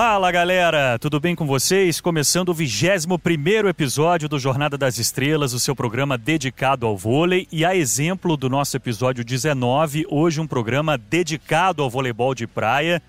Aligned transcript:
Fala 0.00 0.30
galera, 0.30 0.96
tudo 0.96 1.18
bem 1.18 1.34
com 1.34 1.44
vocês? 1.44 2.00
Começando 2.00 2.50
o 2.50 2.54
21 2.54 3.68
episódio 3.68 4.28
do 4.28 4.38
Jornada 4.38 4.78
das 4.78 4.96
Estrelas, 4.96 5.52
o 5.52 5.58
seu 5.58 5.74
programa 5.74 6.16
dedicado 6.16 6.86
ao 6.86 6.96
vôlei. 6.96 7.48
E 7.50 7.64
a 7.64 7.74
exemplo 7.74 8.36
do 8.36 8.48
nosso 8.48 8.76
episódio 8.76 9.24
19, 9.24 10.06
hoje 10.08 10.40
um 10.40 10.46
programa 10.46 10.96
dedicado 10.96 11.82
ao 11.82 11.90
voleibol 11.90 12.32
de 12.32 12.46
praia. 12.46 13.02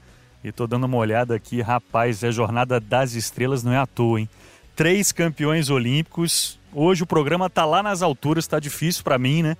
E 0.43 0.51
tô 0.51 0.65
dando 0.65 0.85
uma 0.85 0.97
olhada 0.97 1.35
aqui, 1.35 1.61
rapaz, 1.61 2.23
é 2.23 2.31
Jornada 2.31 2.79
das 2.79 3.13
Estrelas, 3.13 3.63
não 3.63 3.71
é 3.71 3.77
à 3.77 3.85
toa, 3.85 4.21
hein? 4.21 4.29
Três 4.75 5.11
campeões 5.11 5.69
olímpicos. 5.69 6.59
Hoje 6.73 7.03
o 7.03 7.05
programa 7.05 7.51
tá 7.51 7.65
lá 7.65 7.83
nas 7.83 8.01
alturas, 8.01 8.47
tá 8.47 8.59
difícil 8.59 9.03
para 9.03 9.19
mim, 9.19 9.43
né? 9.43 9.55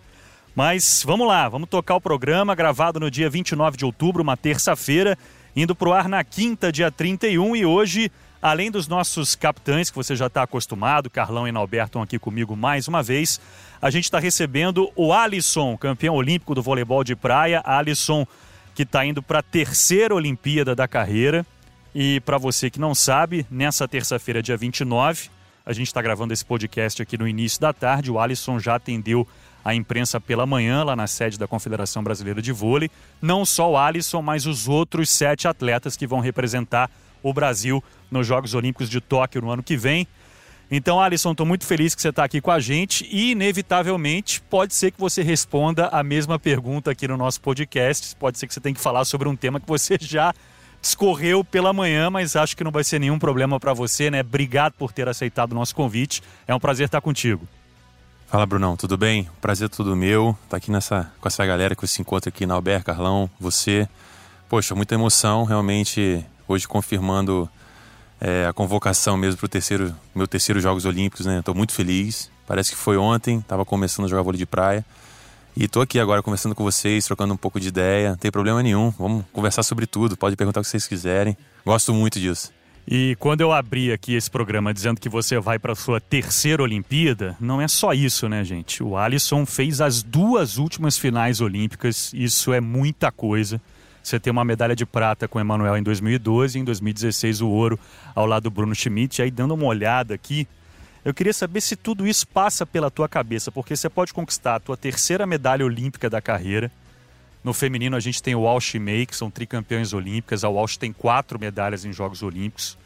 Mas 0.56 1.04
vamos 1.06 1.28
lá, 1.28 1.48
vamos 1.48 1.70
tocar 1.70 1.94
o 1.94 2.02
programa, 2.02 2.56
gravado 2.56 3.00
no 3.00 3.12
dia 3.12 3.30
29 3.30 3.78
de 3.78 3.86
outubro, 3.86 4.24
uma 4.24 4.36
terça-feira 4.36 5.16
indo 5.56 5.76
para 5.76 5.90
o 5.90 5.94
ar 5.94 6.08
na 6.08 6.24
quinta, 6.24 6.72
dia 6.72 6.92
31. 6.92 7.56
E 7.56 7.66
hoje, 7.66 8.12
além 8.42 8.72
dos 8.72 8.88
nossos 8.88 9.36
capitães, 9.36 9.90
que 9.90 9.96
você 9.96 10.16
já 10.16 10.28
está 10.28 10.44
acostumado, 10.44 11.10
Carlão 11.10 11.48
e 11.48 11.52
Nalberto 11.52 12.00
aqui 12.00 12.18
comigo 12.18 12.56
mais 12.56 12.88
uma 12.88 13.04
vez, 13.04 13.40
a 13.82 13.90
gente 13.90 14.06
está 14.06 14.20
recebendo 14.20 14.92
o 14.96 15.14
Alisson, 15.14 15.78
campeão 15.78 16.16
olímpico 16.16 16.56
do 16.56 16.62
voleibol 16.62 17.04
de 17.04 17.16
praia. 17.16 17.62
Alisson, 17.66 18.26
que 18.76 18.84
está 18.84 19.06
indo 19.06 19.22
para 19.22 19.40
a 19.40 19.44
terceira 19.44 20.16
Olimpíada 20.16 20.76
da 20.76 20.88
carreira. 20.88 21.46
E 21.94 22.20
para 22.22 22.38
você 22.38 22.70
que 22.70 22.80
não 22.80 22.94
sabe, 22.94 23.46
nessa 23.50 23.88
terça-feira, 23.88 24.44
dia 24.44 24.56
29, 24.56 25.30
a 25.66 25.74
gente 25.74 25.88
está 25.88 26.02
gravando 26.02 26.34
esse 26.34 26.46
podcast 26.46 27.02
aqui 27.02 27.18
no 27.18 27.28
início 27.28 27.60
da 27.60 27.74
tarde. 27.74 28.12
O 28.12 28.20
Alisson 28.20 28.60
já 28.60 28.76
atendeu 28.76 29.28
a 29.64 29.76
imprensa 29.76 30.20
pela 30.20 30.46
manhã, 30.46 30.84
lá 30.84 30.96
na 30.96 31.08
sede 31.08 31.38
da 31.38 31.48
Confederação 31.48 32.04
Brasileira 32.04 32.42
de 32.42 32.52
Vôlei. 32.52 32.90
Não 33.22 33.46
só 33.46 33.72
o 33.72 33.78
Alisson, 33.78 34.22
mas 34.22 34.46
os 34.46 34.68
outros 34.68 35.10
sete 35.10 35.48
atletas 35.48 35.96
que 35.96 36.08
vão 36.08 36.20
representar 36.20 36.90
o 37.22 37.34
Brasil 37.34 37.84
nos 38.10 38.26
Jogos 38.26 38.54
Olímpicos 38.54 38.90
de 38.90 39.02
Tóquio 39.02 39.42
no 39.42 39.52
ano 39.52 39.64
que 39.64 39.76
vem. 39.76 40.08
Então, 40.72 41.02
Alisson, 41.02 41.32
estou 41.32 41.46
muito 41.46 41.66
feliz 41.66 41.96
que 41.96 42.02
você 42.02 42.10
está 42.10 42.24
aqui 42.24 42.40
com 42.40 42.52
a 42.52 42.60
gente 42.60 43.08
e, 43.12 43.32
inevitavelmente, 43.32 44.40
pode 44.42 44.76
ser 44.76 44.92
que 44.92 45.00
você 45.00 45.24
responda 45.24 45.88
a 45.88 46.04
mesma 46.04 46.38
pergunta 46.38 46.92
aqui 46.92 47.08
no 47.08 47.18
nosso 47.18 47.42
podcast. 47.42 48.16
Pode 48.16 48.38
ser 48.38 48.46
que 48.46 48.54
você 48.54 48.62
tenha 48.62 48.76
que 48.76 48.82
falar 48.82 49.04
sobre 49.06 49.28
um 49.28 49.36
tema 49.36 49.60
que 49.60 49.68
você 49.68 49.98
já 50.00 50.32
discorreu 50.80 51.44
pela 51.44 51.74
manhã, 51.74 52.10
mas 52.10 52.36
acho 52.36 52.56
que 52.56 52.64
não 52.64 52.72
vai 52.72 52.84
ser 52.84 53.00
nenhum 53.00 53.18
problema 53.18 53.60
para 53.60 53.74
você, 53.74 54.12
né? 54.12 54.22
Obrigado 54.22 54.74
por 54.74 54.94
ter 54.94 55.10
aceitado 55.10 55.54
o 55.54 55.56
nosso 55.56 55.74
convite. 55.76 56.22
É 56.48 56.54
um 56.54 56.60
prazer 56.60 56.86
estar 56.86 57.02
contigo. 57.02 57.48
Fala, 58.30 58.46
Brunão, 58.46 58.78
tudo 58.78 58.96
bem? 58.96 59.28
Prazer 59.42 59.70
todo 59.70 59.96
meu. 59.96 60.38
Tá 60.48 60.58
aqui 60.58 60.70
nessa, 60.70 61.12
com 61.20 61.28
essa 61.28 61.44
galera 61.48 61.76
que 61.76 61.88
se 61.88 62.00
encontra 62.00 62.30
aqui 62.30 62.46
na 62.46 62.54
Albert, 62.54 62.84
Carlão, 62.84 63.28
você. 63.40 63.90
Poxa, 64.48 64.76
muita 64.76 64.94
emoção, 64.94 65.46
realmente, 65.46 66.24
hoje 66.48 66.68
confirmando 66.68 67.50
é, 68.22 68.46
a 68.46 68.54
convocação 68.54 69.18
mesmo 69.18 69.40
para 69.40 69.48
o 69.48 69.50
terceiro, 69.50 69.96
meu 70.14 70.28
terceiro 70.28 70.62
Jogos 70.62 70.86
Olímpicos, 70.86 71.26
né? 71.26 71.40
Estou 71.40 71.56
muito 71.56 71.74
feliz. 71.74 72.30
Parece 72.46 72.70
que 72.70 72.78
foi 72.78 72.98
ontem, 72.98 73.40
estava 73.40 73.66
começando 73.66 74.06
a 74.06 74.08
jogar 74.08 74.22
vôlei 74.22 74.38
de 74.38 74.46
praia. 74.46 74.86
E 75.58 75.64
estou 75.66 75.82
aqui 75.82 76.00
agora 76.00 76.22
conversando 76.22 76.54
com 76.54 76.64
vocês, 76.64 77.08
trocando 77.08 77.34
um 77.34 77.38
pouco 77.38 77.60
de 77.60 77.70
ideia. 77.70 78.12
Não 78.12 78.18
tem 78.18 78.30
problema 78.30 78.62
nenhum, 78.62 78.92
vamos 78.92 79.26
conversar 79.34 79.64
sobre 79.64 79.88
tudo. 79.88 80.16
Pode 80.16 80.36
perguntar 80.36 80.60
o 80.60 80.64
que 80.64 80.70
vocês 80.70 80.86
quiserem. 80.86 81.36
Gosto 81.66 81.96
muito 81.96 82.20
disso. 82.20 82.52
E 82.92 83.16
quando 83.20 83.42
eu 83.42 83.52
abri 83.52 83.92
aqui 83.94 84.16
esse 84.16 84.32
programa 84.32 84.74
dizendo 84.74 85.00
que 85.00 85.08
você 85.08 85.38
vai 85.38 85.60
para 85.60 85.76
sua 85.76 86.02
terceira 86.02 86.64
Olimpíada, 86.64 87.38
não 87.40 87.62
é 87.62 87.68
só 87.68 87.94
isso, 87.94 88.28
né, 88.28 88.44
gente? 88.44 88.82
O 88.82 88.98
Alisson 88.98 89.46
fez 89.46 89.80
as 89.80 90.02
duas 90.02 90.58
últimas 90.58 90.98
finais 90.98 91.40
olímpicas, 91.40 92.12
isso 92.16 92.52
é 92.52 92.60
muita 92.60 93.12
coisa. 93.12 93.62
Você 94.02 94.20
tem 94.20 94.32
uma 94.32 94.44
medalha 94.44 94.76
de 94.76 94.88
prata 94.88 95.28
com 95.28 95.38
o 95.38 95.42
Emanuel 95.42 95.78
em 95.78 95.84
2012 95.84 96.58
e 96.58 96.62
em 96.62 96.64
2016 96.64 97.42
o 97.42 97.50
ouro 97.50 97.80
ao 98.16 98.26
lado 98.26 98.46
do 98.46 98.50
Bruno 98.50 98.74
Schmidt. 98.74 99.22
E 99.22 99.24
aí, 99.24 99.30
dando 99.30 99.54
uma 99.54 99.66
olhada 99.66 100.16
aqui, 100.16 100.48
eu 101.06 101.14
queria 101.14 101.32
saber 101.32 101.62
se 101.62 101.76
tudo 101.76 102.08
isso 102.08 102.28
passa 102.28 102.66
pela 102.66 102.90
tua 102.90 103.08
cabeça, 103.08 103.52
porque 103.52 103.76
você 103.76 103.88
pode 103.88 104.12
conquistar 104.12 104.56
a 104.56 104.60
tua 104.60 104.76
terceira 104.76 105.28
medalha 105.28 105.64
olímpica 105.64 106.10
da 106.10 106.20
carreira, 106.20 106.72
no 107.44 107.54
feminino, 107.54 107.96
a 107.96 108.00
gente 108.00 108.22
tem 108.22 108.36
o 108.36 108.42
Walsh 108.42 108.76
e 108.76 108.80
May, 108.80 109.06
que 109.06 109.16
são 109.16 109.32
tricampeões 109.32 109.94
olímpicas. 109.94 110.44
A 110.44 110.50
Walsh 110.50 110.78
tem 110.78 110.92
quatro 110.92 111.40
medalhas 111.40 111.86
em 111.86 111.94
Jogos 111.94 112.22
Olímpicos. 112.22 112.78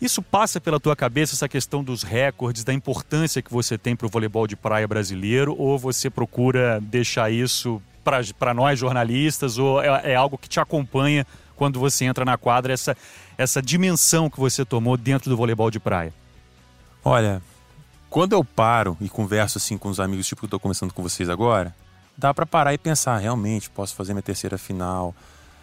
Isso 0.00 0.20
passa 0.20 0.60
pela 0.60 0.78
tua 0.78 0.94
cabeça, 0.94 1.34
essa 1.34 1.48
questão 1.48 1.82
dos 1.82 2.02
recordes, 2.02 2.64
da 2.64 2.72
importância 2.72 3.40
que 3.40 3.50
você 3.50 3.78
tem 3.78 3.96
para 3.96 4.06
o 4.06 4.10
voleibol 4.10 4.46
de 4.46 4.56
praia 4.56 4.86
brasileiro? 4.86 5.54
Ou 5.56 5.78
você 5.78 6.10
procura 6.10 6.80
deixar 6.80 7.30
isso 7.30 7.80
para 8.38 8.52
nós 8.52 8.78
jornalistas? 8.78 9.58
Ou 9.58 9.80
é, 9.80 10.12
é, 10.12 10.14
algo 10.14 10.36
que 10.36 10.48
te 10.48 10.60
acompanha 10.60 11.26
quando 11.54 11.80
você 11.80 12.04
entra 12.04 12.24
na 12.24 12.36
quadra, 12.36 12.72
essa, 12.72 12.94
essa 13.38 13.62
dimensão 13.62 14.28
que 14.28 14.38
você 14.38 14.64
tomou 14.64 14.96
dentro 14.96 15.30
do 15.30 15.36
voleibol 15.36 15.70
de 15.70 15.80
praia? 15.80 16.12
Olha, 17.02 17.40
quando 18.10 18.34
eu 18.34 18.44
paro 18.44 18.96
e 19.00 19.08
converso 19.08 19.56
assim 19.56 19.78
com 19.78 19.88
os 19.88 19.98
amigos, 19.98 20.26
tipo 20.26 20.40
que 20.40 20.44
eu 20.44 20.48
estou 20.48 20.60
conversando 20.60 20.92
com 20.92 21.02
vocês 21.02 21.30
agora, 21.30 21.74
dá 22.16 22.32
para 22.32 22.46
parar 22.46 22.74
e 22.74 22.78
pensar, 22.78 23.18
realmente, 23.18 23.70
posso 23.70 23.94
fazer 23.94 24.12
minha 24.12 24.22
terceira 24.22 24.56
final, 24.56 25.14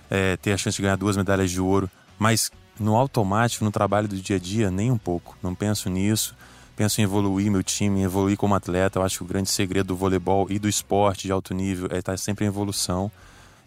é, 0.09 0.37
ter 0.37 0.53
a 0.53 0.57
chance 0.57 0.75
de 0.75 0.81
ganhar 0.83 0.95
duas 0.95 1.17
medalhas 1.17 1.49
de 1.49 1.59
ouro, 1.59 1.89
mas 2.17 2.51
no 2.79 2.95
automático, 2.95 3.63
no 3.63 3.71
trabalho 3.71 4.07
do 4.07 4.15
dia 4.15 4.35
a 4.35 4.39
dia, 4.39 4.71
nem 4.71 4.91
um 4.91 4.97
pouco. 4.97 5.37
Não 5.41 5.53
penso 5.53 5.89
nisso. 5.89 6.35
Penso 6.75 6.99
em 6.99 7.03
evoluir 7.03 7.51
meu 7.51 7.61
time, 7.61 7.99
em 7.99 8.03
evoluir 8.03 8.35
como 8.35 8.55
atleta. 8.55 8.97
Eu 8.97 9.03
acho 9.03 9.17
que 9.17 9.23
o 9.23 9.27
grande 9.27 9.49
segredo 9.49 9.87
do 9.87 9.95
voleibol 9.95 10.47
e 10.49 10.57
do 10.57 10.67
esporte 10.67 11.27
de 11.27 11.31
alto 11.31 11.53
nível 11.53 11.87
é 11.91 11.99
estar 11.99 12.17
sempre 12.17 12.45
em 12.45 12.47
evolução. 12.47 13.11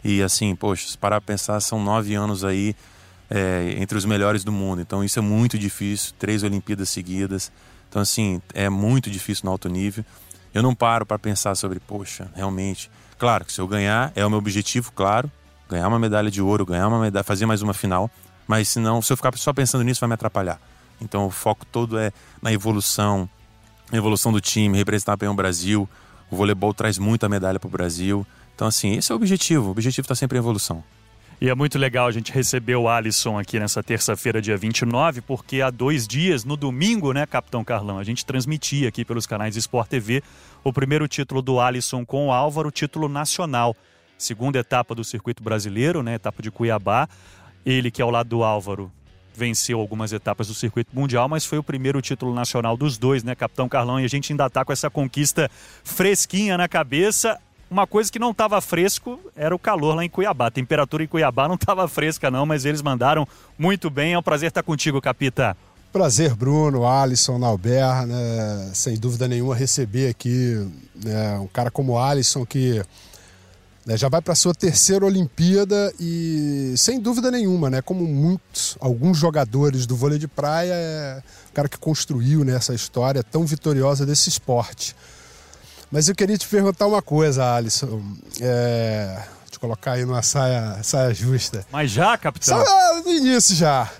E 0.02 0.22
assim, 0.22 0.56
poxa, 0.56 0.88
se 0.88 0.98
parar 0.98 1.20
para 1.20 1.34
pensar, 1.34 1.60
são 1.60 1.82
nove 1.82 2.14
anos 2.14 2.44
aí 2.44 2.74
é, 3.30 3.76
entre 3.78 3.96
os 3.96 4.04
melhores 4.04 4.42
do 4.42 4.50
mundo. 4.50 4.80
Então 4.80 5.04
isso 5.04 5.18
é 5.20 5.22
muito 5.22 5.56
difícil. 5.56 6.14
Três 6.18 6.42
Olimpíadas 6.42 6.88
seguidas. 6.90 7.52
Então, 7.88 8.02
assim, 8.02 8.42
é 8.52 8.68
muito 8.68 9.08
difícil 9.08 9.44
no 9.44 9.52
alto 9.52 9.68
nível. 9.68 10.04
Eu 10.56 10.62
não 10.62 10.74
paro 10.74 11.04
para 11.04 11.18
pensar 11.18 11.54
sobre, 11.54 11.78
poxa, 11.78 12.30
realmente. 12.34 12.90
Claro 13.18 13.44
que 13.44 13.52
se 13.52 13.60
eu 13.60 13.68
ganhar, 13.68 14.10
é 14.16 14.24
o 14.24 14.30
meu 14.30 14.38
objetivo, 14.38 14.90
claro. 14.90 15.30
Ganhar 15.68 15.86
uma 15.86 15.98
medalha 15.98 16.30
de 16.30 16.40
ouro, 16.40 16.64
ganhar 16.64 16.88
uma 16.88 16.98
medalha, 16.98 17.22
fazer 17.22 17.44
mais 17.44 17.60
uma 17.60 17.74
final. 17.74 18.10
Mas 18.48 18.68
se 18.68 18.78
não, 18.78 19.02
se 19.02 19.12
eu 19.12 19.18
ficar 19.18 19.36
só 19.36 19.52
pensando 19.52 19.84
nisso, 19.84 20.00
vai 20.00 20.08
me 20.08 20.14
atrapalhar. 20.14 20.58
Então 20.98 21.26
o 21.26 21.30
foco 21.30 21.66
todo 21.66 21.98
é 21.98 22.10
na 22.40 22.54
evolução, 22.54 23.28
na 23.92 23.98
evolução 23.98 24.32
do 24.32 24.40
time, 24.40 24.78
representar 24.78 25.14
bem 25.18 25.28
o 25.28 25.34
Brasil. 25.34 25.86
O 26.30 26.36
voleibol 26.36 26.72
traz 26.72 26.96
muita 26.96 27.28
medalha 27.28 27.60
para 27.60 27.68
o 27.68 27.70
Brasil. 27.70 28.26
Então, 28.54 28.66
assim, 28.66 28.94
esse 28.94 29.12
é 29.12 29.14
o 29.14 29.16
objetivo. 29.16 29.66
O 29.66 29.70
objetivo 29.72 30.06
está 30.06 30.14
sempre 30.14 30.38
em 30.38 30.40
evolução. 30.40 30.82
E 31.38 31.50
é 31.50 31.54
muito 31.54 31.78
legal 31.78 32.06
a 32.06 32.10
gente 32.10 32.32
receber 32.32 32.76
o 32.76 32.88
Alisson 32.88 33.38
aqui 33.38 33.60
nessa 33.60 33.82
terça-feira, 33.82 34.40
dia 34.40 34.56
29, 34.56 35.20
porque 35.20 35.60
há 35.60 35.68
dois 35.68 36.08
dias, 36.08 36.46
no 36.46 36.56
domingo, 36.56 37.12
né, 37.12 37.26
Capitão 37.26 37.62
Carlão, 37.62 37.98
a 37.98 38.04
gente 38.04 38.24
transmitia 38.24 38.88
aqui 38.88 39.04
pelos 39.04 39.26
canais 39.26 39.54
Sport 39.54 39.86
TV 39.86 40.22
o 40.64 40.72
primeiro 40.72 41.06
título 41.06 41.42
do 41.42 41.60
Alisson 41.60 42.06
com 42.06 42.28
o 42.28 42.32
Álvaro, 42.32 42.70
título 42.70 43.06
nacional. 43.06 43.76
Segunda 44.16 44.60
etapa 44.60 44.94
do 44.94 45.04
circuito 45.04 45.42
brasileiro, 45.42 46.02
né, 46.02 46.14
etapa 46.14 46.42
de 46.42 46.50
Cuiabá. 46.50 47.06
Ele, 47.66 47.90
que 47.90 48.00
é 48.00 48.04
ao 48.04 48.10
lado 48.10 48.30
do 48.30 48.42
Álvaro, 48.42 48.90
venceu 49.34 49.78
algumas 49.78 50.14
etapas 50.14 50.48
do 50.48 50.54
circuito 50.54 50.90
mundial, 50.94 51.28
mas 51.28 51.44
foi 51.44 51.58
o 51.58 51.62
primeiro 51.62 52.00
título 52.00 52.34
nacional 52.34 52.78
dos 52.78 52.96
dois, 52.96 53.22
né, 53.22 53.34
Capitão 53.34 53.68
Carlão? 53.68 54.00
E 54.00 54.06
a 54.06 54.08
gente 54.08 54.32
ainda 54.32 54.46
está 54.46 54.64
com 54.64 54.72
essa 54.72 54.88
conquista 54.88 55.50
fresquinha 55.84 56.56
na 56.56 56.66
cabeça. 56.66 57.38
Uma 57.68 57.86
coisa 57.86 58.10
que 58.10 58.18
não 58.18 58.30
estava 58.30 58.60
fresco 58.60 59.18
era 59.34 59.54
o 59.54 59.58
calor 59.58 59.96
lá 59.96 60.04
em 60.04 60.08
Cuiabá. 60.08 60.46
A 60.46 60.50
temperatura 60.50 61.02
em 61.02 61.08
Cuiabá 61.08 61.48
não 61.48 61.56
estava 61.56 61.88
fresca, 61.88 62.30
não, 62.30 62.46
mas 62.46 62.64
eles 62.64 62.80
mandaram 62.80 63.26
muito 63.58 63.90
bem. 63.90 64.12
É 64.12 64.18
um 64.18 64.22
prazer 64.22 64.48
estar 64.48 64.62
contigo, 64.62 65.00
Capita. 65.00 65.56
Prazer, 65.92 66.34
Bruno, 66.34 66.86
Alisson, 66.86 67.38
Nauber, 67.38 68.06
né? 68.06 68.70
Sem 68.74 68.96
dúvida 68.96 69.26
nenhuma, 69.26 69.54
receber 69.54 70.10
aqui 70.10 70.68
né, 70.94 71.38
um 71.38 71.46
cara 71.48 71.70
como 71.70 71.98
Alisson 71.98 72.44
que 72.44 72.82
né, 73.86 73.96
já 73.96 74.08
vai 74.08 74.20
para 74.20 74.34
sua 74.34 74.52
terceira 74.52 75.06
Olimpíada 75.06 75.92
e, 75.98 76.74
sem 76.76 77.00
dúvida 77.00 77.30
nenhuma, 77.30 77.70
né, 77.70 77.80
como 77.80 78.04
muitos, 78.04 78.76
alguns 78.80 79.16
jogadores 79.16 79.86
do 79.86 79.96
vôlei 79.96 80.18
de 80.18 80.26
praia, 80.26 80.72
é 80.74 81.22
o 81.50 81.52
cara 81.52 81.68
que 81.68 81.78
construiu 81.78 82.44
né, 82.44 82.54
essa 82.56 82.74
história 82.74 83.22
tão 83.22 83.46
vitoriosa 83.46 84.04
desse 84.04 84.28
esporte. 84.28 84.94
Mas 85.90 86.08
eu 86.08 86.14
queria 86.14 86.36
te 86.36 86.46
perguntar 86.46 86.86
uma 86.86 87.02
coisa, 87.02 87.54
Alisson. 87.54 88.02
É... 88.40 89.22
Te 89.50 89.58
colocar 89.58 89.92
aí 89.92 90.04
numa 90.04 90.22
saia, 90.22 90.82
saia 90.82 91.14
justa. 91.14 91.64
Mas 91.72 91.90
já, 91.90 92.16
capitão? 92.18 92.64
Só 92.64 93.02
no 93.02 93.10
início 93.10 93.54
já. 93.54 93.90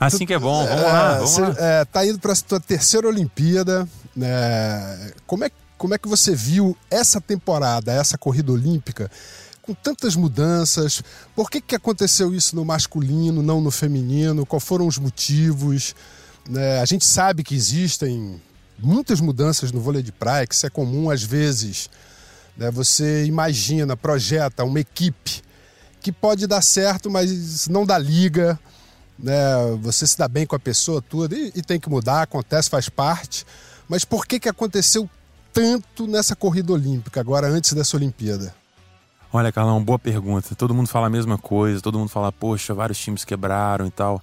Assim 0.00 0.18
tu, 0.18 0.26
que 0.26 0.34
é 0.34 0.38
bom, 0.38 0.66
vamos 0.66 0.82
é, 0.82 0.86
lá, 0.86 1.14
vamos 1.14 1.38
lá. 1.38 1.54
É, 1.58 1.84
tá 1.84 2.04
indo 2.04 2.18
para 2.18 2.32
a 2.32 2.36
tua 2.36 2.60
terceira 2.60 3.08
Olimpíada. 3.08 3.88
Né? 4.14 5.12
Como, 5.26 5.44
é, 5.44 5.50
como 5.78 5.94
é 5.94 5.98
que 5.98 6.08
você 6.08 6.34
viu 6.34 6.76
essa 6.90 7.20
temporada, 7.20 7.92
essa 7.92 8.18
corrida 8.18 8.52
olímpica, 8.52 9.10
com 9.62 9.74
tantas 9.74 10.16
mudanças? 10.16 11.02
Por 11.34 11.50
que, 11.50 11.60
que 11.60 11.74
aconteceu 11.74 12.34
isso 12.34 12.56
no 12.56 12.64
masculino, 12.64 13.42
não 13.42 13.60
no 13.60 13.70
feminino? 13.70 14.44
Quais 14.44 14.64
foram 14.64 14.86
os 14.86 14.98
motivos? 14.98 15.94
Né? 16.48 16.80
A 16.80 16.84
gente 16.84 17.04
sabe 17.04 17.42
que 17.42 17.54
existem 17.54 18.40
muitas 18.78 19.20
mudanças 19.20 19.72
no 19.72 19.80
vôlei 19.80 20.02
de 20.02 20.12
praia, 20.12 20.46
que 20.46 20.54
isso 20.54 20.66
é 20.66 20.70
comum 20.70 21.10
às 21.10 21.22
vezes. 21.22 21.88
Né? 22.56 22.70
Você 22.70 23.24
imagina, 23.24 23.96
projeta 23.96 24.64
uma 24.64 24.80
equipe 24.80 25.42
que 26.00 26.12
pode 26.12 26.46
dar 26.46 26.62
certo, 26.62 27.10
mas 27.10 27.66
não 27.68 27.84
dá 27.84 27.98
liga. 27.98 28.58
né? 29.18 29.34
Você 29.82 30.06
se 30.06 30.16
dá 30.16 30.28
bem 30.28 30.46
com 30.46 30.54
a 30.56 30.58
pessoa, 30.58 31.02
tudo, 31.02 31.34
e, 31.34 31.52
e 31.54 31.62
tem 31.62 31.80
que 31.80 31.88
mudar, 31.88 32.22
acontece, 32.22 32.70
faz 32.70 32.88
parte. 32.88 33.44
Mas 33.88 34.04
por 34.04 34.26
que, 34.26 34.38
que 34.40 34.48
aconteceu 34.48 35.08
tanto 35.52 36.06
nessa 36.06 36.36
corrida 36.36 36.72
olímpica, 36.72 37.20
agora 37.20 37.48
antes 37.48 37.72
dessa 37.72 37.96
Olimpíada? 37.96 38.54
Olha, 39.32 39.50
Carlão, 39.50 39.82
boa 39.82 39.98
pergunta. 39.98 40.54
Todo 40.54 40.74
mundo 40.74 40.88
fala 40.88 41.08
a 41.08 41.10
mesma 41.10 41.36
coisa, 41.36 41.80
todo 41.80 41.98
mundo 41.98 42.08
fala, 42.08 42.30
poxa, 42.30 42.72
vários 42.72 42.98
times 42.98 43.24
quebraram 43.24 43.86
e 43.86 43.90
tal. 43.90 44.22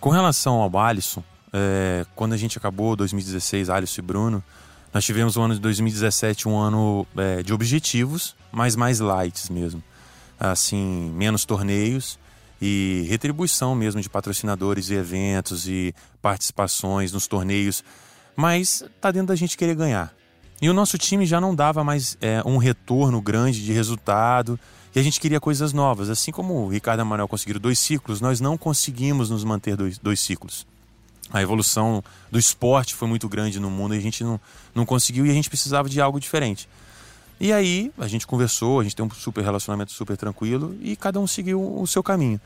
Com 0.00 0.10
relação 0.10 0.54
ao 0.54 0.78
Alisson, 0.78 1.22
é, 1.56 2.04
quando 2.16 2.32
a 2.32 2.36
gente 2.36 2.58
acabou 2.58 2.96
2016, 2.96 3.70
Alisson 3.70 4.00
e 4.00 4.04
Bruno, 4.04 4.44
nós 4.92 5.04
tivemos 5.04 5.36
o 5.36 5.40
ano 5.40 5.54
de 5.54 5.60
2017 5.60 6.48
um 6.48 6.58
ano 6.58 7.06
é, 7.16 7.42
de 7.44 7.54
objetivos, 7.54 8.34
mas 8.50 8.74
mais 8.74 8.98
lights 8.98 9.48
mesmo. 9.48 9.82
Assim, 10.38 11.12
menos 11.14 11.44
torneios 11.44 12.18
e 12.60 13.06
retribuição 13.08 13.74
mesmo 13.76 14.00
de 14.00 14.10
patrocinadores 14.10 14.90
e 14.90 14.94
eventos 14.94 15.68
e 15.68 15.94
participações 16.20 17.12
nos 17.12 17.28
torneios. 17.28 17.84
Mas 18.34 18.84
tá 19.00 19.12
dentro 19.12 19.28
da 19.28 19.36
gente 19.36 19.56
querer 19.56 19.76
ganhar. 19.76 20.12
E 20.60 20.68
o 20.68 20.74
nosso 20.74 20.98
time 20.98 21.24
já 21.24 21.40
não 21.40 21.54
dava 21.54 21.84
mais 21.84 22.18
é, 22.20 22.42
um 22.44 22.56
retorno 22.56 23.20
grande 23.20 23.64
de 23.64 23.72
resultado 23.72 24.58
e 24.92 24.98
a 24.98 25.02
gente 25.02 25.20
queria 25.20 25.40
coisas 25.40 25.72
novas. 25.72 26.10
Assim 26.10 26.32
como 26.32 26.54
o 26.54 26.68
Ricardo 26.68 26.98
e 26.98 27.02
a 27.02 27.04
Manuel 27.04 27.28
conseguiram 27.28 27.60
dois 27.60 27.78
ciclos, 27.78 28.20
nós 28.20 28.40
não 28.40 28.58
conseguimos 28.58 29.30
nos 29.30 29.44
manter 29.44 29.76
dois, 29.76 29.98
dois 29.98 30.18
ciclos. 30.18 30.66
A 31.34 31.42
evolução 31.42 32.02
do 32.30 32.38
esporte 32.38 32.94
foi 32.94 33.08
muito 33.08 33.28
grande 33.28 33.58
no 33.58 33.68
mundo 33.68 33.92
e 33.92 33.98
a 33.98 34.00
gente 34.00 34.22
não, 34.22 34.40
não 34.72 34.86
conseguiu 34.86 35.26
e 35.26 35.30
a 35.30 35.34
gente 35.34 35.50
precisava 35.50 35.88
de 35.88 36.00
algo 36.00 36.20
diferente. 36.20 36.68
E 37.40 37.52
aí 37.52 37.90
a 37.98 38.06
gente 38.06 38.24
conversou, 38.24 38.78
a 38.78 38.84
gente 38.84 38.94
tem 38.94 39.04
um 39.04 39.10
super 39.10 39.42
relacionamento 39.42 39.90
super 39.90 40.16
tranquilo 40.16 40.76
e 40.80 40.94
cada 40.94 41.18
um 41.18 41.26
seguiu 41.26 41.60
o 41.80 41.84
seu 41.88 42.04
caminho. 42.04 42.40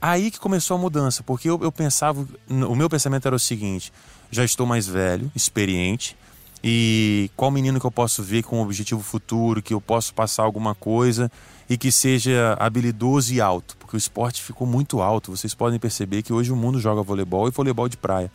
Aí 0.00 0.30
que 0.30 0.38
começou 0.38 0.76
a 0.76 0.78
mudança, 0.78 1.24
porque 1.24 1.50
eu, 1.50 1.58
eu 1.60 1.72
pensava, 1.72 2.24
o 2.48 2.76
meu 2.76 2.88
pensamento 2.88 3.26
era 3.26 3.34
o 3.34 3.38
seguinte: 3.38 3.92
já 4.30 4.44
estou 4.44 4.64
mais 4.64 4.86
velho, 4.86 5.32
experiente, 5.34 6.16
e 6.62 7.30
qual 7.36 7.50
menino 7.50 7.80
que 7.80 7.86
eu 7.86 7.90
posso 7.90 8.22
ver 8.22 8.44
com 8.44 8.58
um 8.58 8.62
objetivo 8.62 9.02
futuro, 9.02 9.60
que 9.60 9.74
eu 9.74 9.80
posso 9.80 10.14
passar 10.14 10.44
alguma 10.44 10.74
coisa 10.74 11.28
e 11.68 11.76
que 11.76 11.90
seja 11.90 12.56
habilidoso 12.60 13.34
e 13.34 13.40
alto, 13.40 13.76
porque 13.94 13.96
o 13.96 13.96
esporte 13.96 14.42
ficou 14.42 14.66
muito 14.66 15.00
alto. 15.00 15.30
Vocês 15.30 15.54
podem 15.54 15.78
perceber 15.78 16.22
que 16.22 16.32
hoje 16.32 16.52
o 16.52 16.56
mundo 16.56 16.80
joga 16.80 17.02
voleibol 17.02 17.46
e 17.46 17.50
voleibol 17.50 17.88
de 17.88 17.96
praia. 17.96 18.30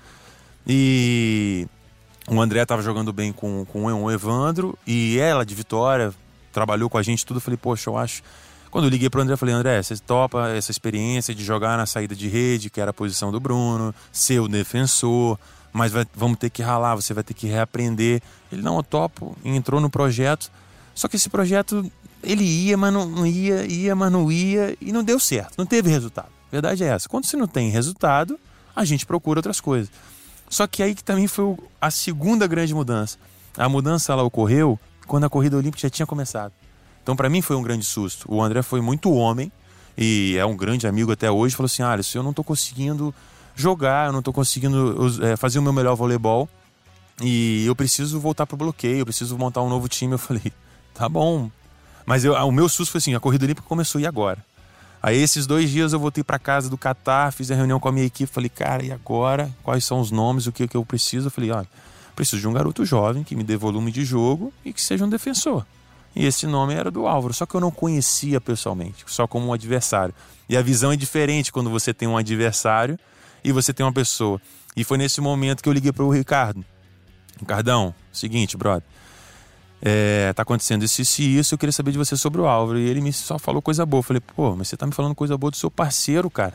E 0.65 1.67
o 2.27 2.39
André 2.39 2.61
estava 2.61 2.81
jogando 2.81 3.11
bem 3.11 3.33
com, 3.33 3.65
com 3.65 3.85
o 3.85 4.11
Evandro 4.11 4.77
e 4.87 5.17
ela 5.19 5.45
de 5.45 5.53
Vitória 5.53 6.13
trabalhou 6.53 6.89
com 6.89 6.97
a 6.97 7.03
gente 7.03 7.25
tudo. 7.25 7.37
Eu 7.37 7.41
falei, 7.41 7.57
poxa, 7.57 7.89
eu 7.89 7.97
acho. 7.97 8.23
Quando 8.71 8.85
eu 8.85 8.89
liguei 8.89 9.09
para 9.09 9.19
o 9.19 9.23
André, 9.23 9.33
eu 9.33 9.37
falei, 9.37 9.53
André, 9.53 9.81
você 9.81 9.97
topa 9.97 10.49
essa 10.49 10.71
experiência 10.71 11.33
de 11.33 11.43
jogar 11.43 11.77
na 11.77 11.85
saída 11.85 12.15
de 12.15 12.27
rede, 12.27 12.69
que 12.69 12.79
era 12.79 12.91
a 12.91 12.93
posição 12.93 13.31
do 13.31 13.39
Bruno, 13.39 13.93
ser 14.11 14.39
o 14.39 14.47
defensor 14.47 15.37
mas 15.71 15.91
vai, 15.91 16.03
vamos 16.15 16.39
ter 16.39 16.49
que 16.49 16.63
ralar, 16.63 16.95
você 16.95 17.13
vai 17.13 17.23
ter 17.23 17.35
que 17.35 17.45
reaprender. 17.45 18.23
Ele, 18.51 18.63
não, 18.63 18.77
eu 18.77 18.83
topo, 18.83 19.37
entrou 19.45 19.79
no 19.79 19.87
projeto. 19.87 20.51
Só 20.95 21.07
que 21.07 21.15
esse 21.15 21.29
projeto, 21.29 21.85
ele 22.23 22.43
ia, 22.43 22.77
mas 22.77 22.93
não 22.93 23.25
ia, 23.25 23.65
ia, 23.65 23.95
mas 23.95 24.11
não 24.11 24.31
ia, 24.31 24.75
e 24.81 24.91
não 24.91 25.03
deu 25.03 25.19
certo, 25.19 25.55
não 25.57 25.65
teve 25.65 25.89
resultado. 25.89 26.29
Verdade 26.51 26.83
é 26.83 26.87
essa. 26.87 27.07
Quando 27.07 27.25
você 27.25 27.37
não 27.37 27.47
tem 27.47 27.69
resultado, 27.69 28.39
a 28.75 28.83
gente 28.83 29.05
procura 29.05 29.39
outras 29.39 29.61
coisas. 29.61 29.91
Só 30.49 30.65
que 30.65 30.81
aí 30.81 30.95
que 30.95 31.03
também 31.03 31.27
foi 31.27 31.55
a 31.79 31.91
segunda 31.91 32.47
grande 32.47 32.73
mudança. 32.73 33.17
A 33.57 33.69
mudança 33.69 34.11
ela 34.11 34.23
ocorreu 34.23 34.79
quando 35.05 35.25
a 35.25 35.29
corrida 35.29 35.57
olímpica 35.57 35.81
já 35.81 35.89
tinha 35.89 36.05
começado. 36.05 36.51
Então 37.03 37.15
para 37.15 37.29
mim 37.29 37.41
foi 37.41 37.55
um 37.55 37.61
grande 37.61 37.85
susto. 37.85 38.25
O 38.31 38.41
André 38.41 38.61
foi 38.61 38.81
muito 38.81 39.11
homem 39.11 39.51
e 39.97 40.35
é 40.37 40.45
um 40.45 40.57
grande 40.57 40.87
amigo 40.87 41.11
até 41.11 41.29
hoje. 41.29 41.55
Falou 41.55 41.67
assim: 41.67 41.83
"Ah, 41.83 41.97
eu 42.15 42.23
não 42.23 42.31
estou 42.31 42.43
conseguindo 42.43 43.13
jogar, 43.55 44.07
eu 44.07 44.11
não 44.11 44.19
estou 44.19 44.33
conseguindo 44.33 44.95
é, 45.23 45.35
fazer 45.35 45.59
o 45.59 45.61
meu 45.61 45.73
melhor 45.73 45.95
voleibol 45.95 46.49
e 47.21 47.65
eu 47.65 47.75
preciso 47.75 48.19
voltar 48.19 48.45
pro 48.45 48.57
bloqueio, 48.57 48.99
eu 48.99 49.05
preciso 49.05 49.37
montar 49.37 49.61
um 49.61 49.69
novo 49.69 49.87
time. 49.87 50.13
Eu 50.13 50.17
falei, 50.17 50.51
tá 50.93 51.07
bom. 51.07 51.51
Mas 52.09 52.25
eu, 52.25 52.33
o 52.33 52.51
meu 52.51 52.67
susto 52.67 52.91
foi 52.91 52.97
assim, 52.97 53.13
a 53.13 53.19
corrida 53.19 53.45
olímpica 53.45 53.67
começou 53.67 54.01
e 54.01 54.07
agora? 54.07 54.43
Aí 54.99 55.15
esses 55.15 55.45
dois 55.45 55.69
dias 55.69 55.93
eu 55.93 55.99
voltei 55.99 56.23
para 56.23 56.39
casa 56.39 56.67
do 56.67 56.75
Catar, 56.75 57.31
fiz 57.31 57.51
a 57.51 57.55
reunião 57.55 57.79
com 57.79 57.87
a 57.87 57.91
minha 57.91 58.07
equipe, 58.07 58.25
falei, 58.25 58.49
cara, 58.49 58.83
e 58.83 58.91
agora? 58.91 59.55
Quais 59.61 59.85
são 59.85 59.99
os 59.99 60.09
nomes, 60.09 60.47
o 60.47 60.51
que, 60.51 60.67
que 60.67 60.75
eu 60.75 60.83
preciso? 60.83 61.27
Eu 61.27 61.31
falei, 61.31 61.51
olha, 61.51 61.67
preciso 62.15 62.41
de 62.41 62.47
um 62.47 62.51
garoto 62.51 62.83
jovem 62.83 63.23
que 63.23 63.35
me 63.35 63.43
dê 63.43 63.55
volume 63.55 63.91
de 63.91 64.03
jogo 64.03 64.51
e 64.65 64.73
que 64.73 64.81
seja 64.81 65.05
um 65.05 65.07
defensor. 65.07 65.63
E 66.15 66.25
esse 66.25 66.47
nome 66.47 66.73
era 66.73 66.89
do 66.89 67.05
Álvaro, 67.05 67.31
só 67.31 67.45
que 67.45 67.53
eu 67.53 67.61
não 67.61 67.69
conhecia 67.69 68.41
pessoalmente, 68.41 69.03
só 69.05 69.27
como 69.27 69.45
um 69.45 69.53
adversário. 69.53 70.15
E 70.49 70.57
a 70.57 70.63
visão 70.63 70.91
é 70.91 70.95
diferente 70.95 71.51
quando 71.51 71.69
você 71.69 71.93
tem 71.93 72.07
um 72.07 72.17
adversário 72.17 72.97
e 73.43 73.51
você 73.51 73.71
tem 73.71 73.85
uma 73.85 73.93
pessoa. 73.93 74.41
E 74.75 74.83
foi 74.83 74.97
nesse 74.97 75.21
momento 75.21 75.61
que 75.61 75.69
eu 75.69 75.73
liguei 75.73 75.91
para 75.91 76.03
o 76.03 76.09
Ricardo. 76.09 76.65
Ricardão, 77.39 77.93
seguinte, 78.11 78.57
brother. 78.57 78.81
É, 79.81 80.33
tá 80.33 80.41
acontecendo 80.43 80.83
isso, 80.83 81.01
isso 81.01 81.21
e 81.21 81.37
isso, 81.37 81.53
eu 81.53 81.57
queria 81.57 81.71
saber 81.71 81.91
de 81.91 81.97
você 81.97 82.17
sobre 82.17 82.41
o 82.41 82.45
Álvaro. 82.47 82.79
E 82.79 82.87
ele 82.87 83.01
me 83.01 83.13
só 83.13 83.39
falou 83.39 83.61
coisa 83.61 83.85
boa. 83.85 83.99
Eu 83.99 84.03
falei, 84.03 84.21
pô, 84.21 84.55
mas 84.55 84.67
você 84.67 84.77
tá 84.77 84.85
me 84.85 84.93
falando 84.93 85.15
coisa 85.15 85.37
boa 85.37 85.51
do 85.51 85.57
seu 85.57 85.71
parceiro, 85.71 86.29
cara. 86.29 86.53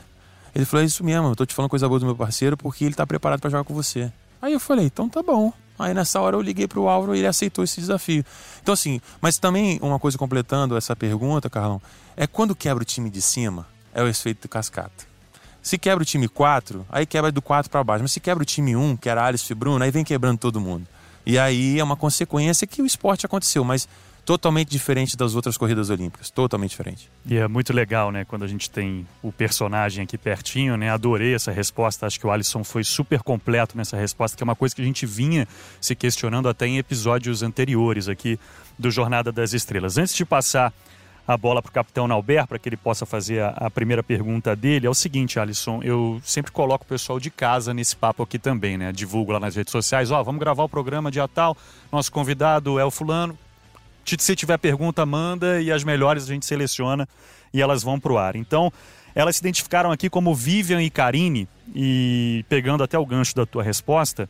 Ele 0.53 0.63
falou, 0.63 0.83
é 0.83 0.85
isso 0.85 1.03
mesmo, 1.03 1.27
eu 1.27 1.35
tô 1.35 1.45
te 1.45 1.53
falando 1.53 1.69
coisa 1.69 1.87
boa 1.87 1.99
do 1.99 2.05
meu 2.05 2.15
parceiro 2.15 2.55
porque 2.55 2.85
ele 2.85 2.95
tá 2.95 3.05
preparado 3.05 3.41
para 3.41 3.49
jogar 3.49 3.65
com 3.65 3.73
você. 3.73 4.11
Aí 4.41 4.53
eu 4.53 4.59
falei, 4.59 4.85
então 4.85 5.09
tá 5.09 5.21
bom. 5.21 5.51
Aí 5.77 5.93
nessa 5.93 6.21
hora 6.21 6.37
eu 6.37 6.41
liguei 6.41 6.65
pro 6.65 6.87
Álvaro 6.87 7.13
e 7.13 7.19
ele 7.19 7.27
aceitou 7.27 7.61
esse 7.61 7.81
desafio. 7.81 8.23
Então 8.61 8.73
assim, 8.73 9.01
mas 9.19 9.37
também 9.37 9.77
uma 9.81 9.99
coisa 9.99 10.17
completando 10.17 10.77
essa 10.77 10.95
pergunta, 10.95 11.49
Carlão, 11.49 11.81
é 12.15 12.25
quando 12.25 12.55
quebra 12.55 12.83
o 12.83 12.85
time 12.85 13.09
de 13.09 13.21
cima, 13.21 13.67
é 13.93 14.01
o 14.01 14.07
efeito 14.07 14.47
cascata. 14.47 15.15
Se 15.61 15.79
quebra 15.79 16.03
o 16.03 16.05
time 16.05 16.27
4, 16.27 16.85
aí 16.89 17.07
quebra 17.07 17.31
do 17.31 17.41
4 17.41 17.71
para 17.71 17.83
baixo. 17.83 18.03
Mas 18.03 18.11
se 18.11 18.19
quebra 18.19 18.43
o 18.43 18.45
time 18.45 18.75
1, 18.75 18.97
que 18.97 19.09
era 19.09 19.25
Alisson 19.25 19.51
e 19.51 19.55
Bruno, 19.55 19.83
aí 19.83 19.89
vem 19.89 20.03
quebrando 20.03 20.37
todo 20.37 20.61
mundo. 20.61 20.87
E 21.25 21.39
aí 21.39 21.79
é 21.79 21.83
uma 21.83 21.95
consequência 21.95 22.67
que 22.67 22.81
o 22.81 22.85
esporte 22.85 23.25
aconteceu, 23.25 23.63
mas 23.63 23.87
totalmente 24.25 24.69
diferente 24.69 25.15
das 25.15 25.35
outras 25.35 25.55
corridas 25.55 25.91
olímpicas, 25.91 26.31
totalmente 26.31 26.71
diferente. 26.71 27.09
E 27.25 27.37
é 27.37 27.47
muito 27.47 27.71
legal, 27.71 28.11
né, 28.11 28.25
quando 28.25 28.43
a 28.43 28.47
gente 28.47 28.69
tem 28.69 29.07
o 29.21 29.31
personagem 29.31 30.03
aqui 30.03 30.17
pertinho, 30.17 30.75
né? 30.75 30.89
Adorei 30.89 31.35
essa 31.35 31.51
resposta, 31.51 32.07
acho 32.07 32.19
que 32.19 32.25
o 32.25 32.31
Alisson 32.31 32.63
foi 32.63 32.83
super 32.83 33.21
completo 33.21 33.77
nessa 33.77 33.95
resposta, 33.95 34.35
que 34.35 34.41
é 34.41 34.45
uma 34.45 34.55
coisa 34.55 34.75
que 34.75 34.81
a 34.81 34.85
gente 34.85 35.05
vinha 35.05 35.47
se 35.79 35.95
questionando 35.95 36.49
até 36.49 36.65
em 36.65 36.79
episódios 36.79 37.43
anteriores 37.43 38.09
aqui 38.09 38.39
do 38.79 38.89
Jornada 38.89 39.31
das 39.31 39.53
Estrelas. 39.53 39.97
Antes 39.97 40.15
de 40.15 40.25
passar 40.25 40.73
a 41.27 41.35
bola 41.35 41.61
para 41.61 41.69
o 41.69 41.73
capitão 41.73 42.07
Nauber, 42.07 42.45
para 42.45 42.59
que 42.59 42.69
ele 42.69 42.77
possa 42.77 43.05
fazer 43.05 43.41
a, 43.41 43.49
a, 43.49 43.71
primeira 43.71 44.03
pergunta 44.03 44.55
dele, 44.55 44.85
é 44.85 44.89
o 44.89 44.93
seguinte, 44.93 45.39
Alisson, 45.39 45.81
eu 45.83 46.21
sempre 46.23 46.51
coloco 46.51 46.85
o 46.85 46.87
pessoal 46.87 47.19
de 47.19 47.31
casa 47.31 47.73
nesse 47.73 47.95
papo 47.95 48.21
aqui 48.21 48.37
também, 48.37 48.77
né? 48.77 48.91
Divulgo 48.91 49.31
lá 49.31 49.39
nas 49.39 49.55
redes 49.55 49.71
sociais, 49.71 50.11
ó, 50.11 50.21
vamos 50.21 50.39
gravar 50.39 50.63
o 50.63 50.69
programa 50.69 51.09
dia 51.09 51.27
tal, 51.27 51.57
nosso 51.91 52.11
convidado 52.11 52.79
é 52.79 52.85
o 52.85 52.91
fulano. 52.91 53.37
Se 54.05 54.35
tiver 54.35 54.57
pergunta, 54.59 55.03
manda 55.03 55.59
e 55.59 55.71
as 55.71 55.83
melhores 55.83 56.25
a 56.25 56.27
gente 56.27 56.45
seleciona 56.45 57.09
e 57.51 57.59
elas 57.59 57.81
vão 57.81 57.99
para 57.99 58.13
o 58.13 58.17
ar. 58.19 58.35
Então, 58.35 58.71
elas 59.15 59.37
se 59.37 59.41
identificaram 59.41 59.91
aqui 59.91 60.09
como 60.09 60.35
Vivian 60.35 60.83
e 60.83 60.91
Karine, 60.91 61.47
e 61.73 62.45
pegando 62.47 62.83
até 62.83 62.99
o 62.99 63.05
gancho 63.05 63.35
da 63.35 63.45
tua 63.45 63.63
resposta, 63.63 64.29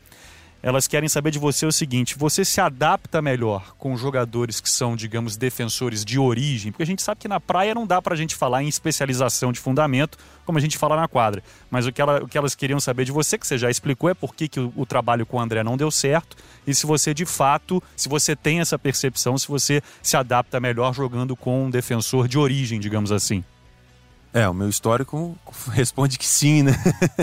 elas 0.65 0.87
querem 0.87 1.07
saber 1.07 1.29
de 1.29 1.37
você 1.37 1.63
o 1.63 1.71
seguinte: 1.71 2.17
você 2.17 2.43
se 2.43 2.59
adapta 2.59 3.21
melhor 3.21 3.75
com 3.77 3.95
jogadores 3.95 4.59
que 4.59 4.67
são, 4.67 4.95
digamos, 4.95 5.37
defensores 5.37 6.03
de 6.03 6.17
origem? 6.17 6.71
Porque 6.71 6.81
a 6.81 6.87
gente 6.87 7.03
sabe 7.03 7.21
que 7.21 7.27
na 7.27 7.39
praia 7.39 7.75
não 7.75 7.85
dá 7.85 8.01
para 8.01 8.15
a 8.15 8.17
gente 8.17 8.33
falar 8.33 8.63
em 8.63 8.67
especialização 8.67 9.51
de 9.51 9.59
fundamento, 9.59 10.17
como 10.43 10.57
a 10.57 10.61
gente 10.61 10.75
fala 10.75 10.95
na 10.95 11.07
quadra. 11.07 11.43
Mas 11.69 11.85
o 11.85 11.91
que, 11.91 12.01
ela, 12.01 12.23
o 12.23 12.27
que 12.27 12.35
elas 12.35 12.55
queriam 12.55 12.79
saber 12.79 13.05
de 13.05 13.11
você, 13.11 13.37
que 13.37 13.45
você 13.45 13.59
já 13.59 13.69
explicou, 13.69 14.09
é 14.09 14.15
por 14.15 14.33
que, 14.33 14.47
que 14.47 14.59
o, 14.59 14.73
o 14.75 14.87
trabalho 14.87 15.23
com 15.23 15.37
o 15.37 15.39
André 15.39 15.63
não 15.63 15.77
deu 15.77 15.91
certo 15.91 16.35
e 16.65 16.73
se 16.73 16.87
você 16.87 17.13
de 17.13 17.27
fato, 17.27 17.81
se 17.95 18.09
você 18.09 18.35
tem 18.35 18.59
essa 18.59 18.79
percepção, 18.79 19.37
se 19.37 19.47
você 19.47 19.83
se 20.01 20.17
adapta 20.17 20.59
melhor 20.59 20.95
jogando 20.95 21.35
com 21.35 21.65
um 21.65 21.69
defensor 21.69 22.27
de 22.27 22.39
origem, 22.39 22.79
digamos 22.79 23.11
assim. 23.11 23.43
É, 24.35 24.49
o 24.49 24.53
meu 24.53 24.67
histórico 24.67 25.33
responde 25.71 26.19
que 26.19 26.27
sim, 26.27 26.61
né? 26.61 26.73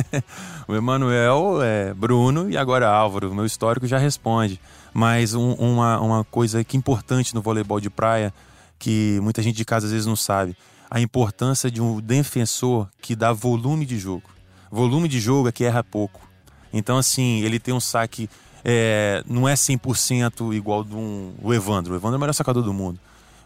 o 0.67 0.75
Emanuel, 0.75 1.63
é, 1.63 1.93
Bruno 1.93 2.49
e 2.49 2.57
agora 2.57 2.89
Álvaro. 2.89 3.31
O 3.31 3.35
meu 3.35 3.45
histórico 3.45 3.87
já 3.87 3.99
responde. 3.99 4.59
Mas 4.95 5.35
um, 5.35 5.53
uma, 5.53 6.01
uma 6.01 6.25
coisa 6.25 6.65
que 6.65 6.75
é 6.75 6.79
importante 6.79 7.35
no 7.35 7.43
voleibol 7.43 7.79
de 7.79 7.91
praia, 7.91 8.33
que 8.79 9.21
muita 9.21 9.43
gente 9.43 9.57
de 9.57 9.65
casa 9.65 9.85
às 9.85 9.93
vezes 9.93 10.07
não 10.07 10.17
sabe, 10.17 10.57
a 10.91 11.03
importância 11.03 11.71
de 11.71 11.83
um 11.83 12.01
defensor 12.01 12.89
que 13.03 13.15
dá 13.15 13.31
volume 13.31 13.85
de 13.85 13.99
jogo. 13.99 14.31
Volume 14.71 15.07
de 15.07 15.21
jogo 15.21 15.51
é 15.51 15.53
que 15.53 15.65
erra 15.65 15.85
pouco. 15.85 16.27
Então, 16.73 16.97
assim, 16.97 17.43
ele 17.43 17.59
tem 17.59 17.75
um 17.75 17.81
saque, 17.81 18.27
é, 18.65 19.23
não 19.27 19.47
é 19.47 19.53
100% 19.53 20.55
igual 20.55 20.83
do 20.83 20.97
um, 20.97 21.35
o 21.43 21.53
Evandro. 21.53 21.93
O 21.93 21.97
Evandro 21.97 22.15
é 22.15 22.17
o 22.17 22.21
melhor 22.21 22.33
sacador 22.33 22.63
do 22.63 22.73
mundo. 22.73 22.99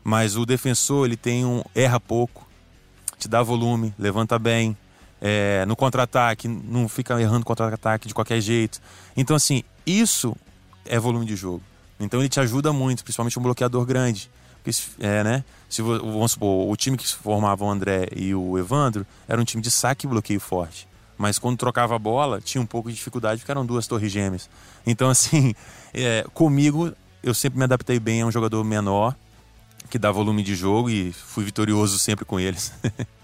Mas 0.04 0.36
o 0.36 0.46
defensor, 0.46 1.04
ele 1.04 1.16
tem 1.16 1.44
um 1.44 1.64
erra 1.74 1.98
pouco 1.98 2.45
te 3.18 3.28
dá 3.28 3.42
volume, 3.42 3.94
levanta 3.98 4.38
bem. 4.38 4.76
É, 5.20 5.64
no 5.66 5.74
contra-ataque, 5.74 6.46
não 6.46 6.88
fica 6.88 7.20
errando 7.20 7.44
contra-ataque 7.44 8.06
de 8.06 8.14
qualquer 8.14 8.40
jeito. 8.40 8.80
Então, 9.16 9.34
assim, 9.34 9.62
isso 9.86 10.36
é 10.84 10.98
volume 10.98 11.24
de 11.24 11.34
jogo. 11.34 11.62
Então 11.98 12.20
ele 12.20 12.28
te 12.28 12.40
ajuda 12.40 12.72
muito, 12.72 13.02
principalmente 13.02 13.38
um 13.38 13.42
bloqueador 13.42 13.84
grande. 13.84 14.30
Porque, 14.62 14.78
é, 15.00 15.22
né? 15.22 15.44
Se 15.68 15.82
vamos 15.82 16.32
supor, 16.32 16.70
o 16.70 16.76
time 16.76 16.96
que 16.96 17.06
formava 17.08 17.64
o 17.64 17.70
André 17.70 18.08
e 18.14 18.34
o 18.34 18.58
Evandro 18.58 19.06
era 19.28 19.40
um 19.40 19.44
time 19.44 19.62
de 19.62 19.70
saque 19.70 20.06
e 20.06 20.08
bloqueio 20.08 20.40
forte. 20.40 20.86
mas 21.18 21.38
quando 21.38 21.56
trocava 21.56 21.96
a 21.96 21.98
bola, 21.98 22.42
tinha 22.42 22.60
um 22.60 22.66
pouco 22.66 22.90
de 22.90 22.94
dificuldade 22.94 23.40
porque 23.40 23.50
eram 23.50 23.64
duas 23.64 23.86
torres 23.86 24.12
gêmeas. 24.12 24.50
Então, 24.86 25.08
assim, 25.08 25.54
é, 25.94 26.26
comigo, 26.34 26.92
eu 27.22 27.32
sempre 27.32 27.58
me 27.58 27.64
adaptei 27.64 27.98
bem 27.98 28.20
a 28.20 28.26
um 28.26 28.30
jogador 28.30 28.62
menor, 28.62 29.16
que 29.86 29.98
dá 29.98 30.10
volume 30.10 30.42
de 30.42 30.54
jogo 30.54 30.90
e 30.90 31.12
fui 31.12 31.44
vitorioso 31.44 31.98
sempre 31.98 32.24
com 32.24 32.38
eles. 32.38 32.72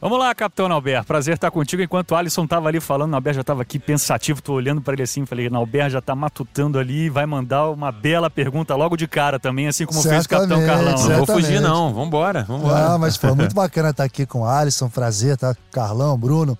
Vamos 0.00 0.18
lá, 0.18 0.34
capitão 0.34 0.66
Nalber. 0.66 1.04
Prazer 1.04 1.34
estar 1.34 1.50
contigo. 1.50 1.82
Enquanto 1.82 2.12
o 2.12 2.16
Alisson 2.16 2.44
estava 2.44 2.68
ali 2.68 2.80
falando, 2.80 3.10
o 3.10 3.12
Nalber 3.12 3.34
já 3.34 3.42
estava 3.42 3.60
aqui 3.60 3.78
pensativo. 3.78 4.40
Tô 4.40 4.54
olhando 4.54 4.80
para 4.80 4.94
ele 4.94 5.02
assim, 5.02 5.26
falei, 5.26 5.50
Nalber 5.50 5.90
já 5.90 5.98
está 5.98 6.14
matutando 6.14 6.78
ali, 6.78 7.10
vai 7.10 7.26
mandar 7.26 7.68
uma 7.68 7.92
bela 7.92 8.30
pergunta 8.30 8.74
logo 8.74 8.96
de 8.96 9.06
cara 9.06 9.38
também, 9.38 9.68
assim 9.68 9.84
como 9.84 10.00
certamente, 10.00 10.26
fez 10.26 10.38
o 10.38 10.48
capitão 10.48 10.66
Carlão. 10.66 11.06
Não 11.06 11.16
vou 11.18 11.26
fugir 11.26 11.60
não, 11.60 11.92
vambora, 11.92 12.44
vambora. 12.44 12.94
Ah, 12.94 12.98
mas 12.98 13.18
foi 13.18 13.32
muito 13.36 13.54
bacana 13.54 13.90
estar 13.90 14.04
aqui 14.04 14.24
com 14.24 14.40
o 14.40 14.46
Alisson, 14.46 14.88
prazer, 14.88 15.36
tá? 15.36 15.54
Carlão, 15.70 16.16
Bruno. 16.16 16.56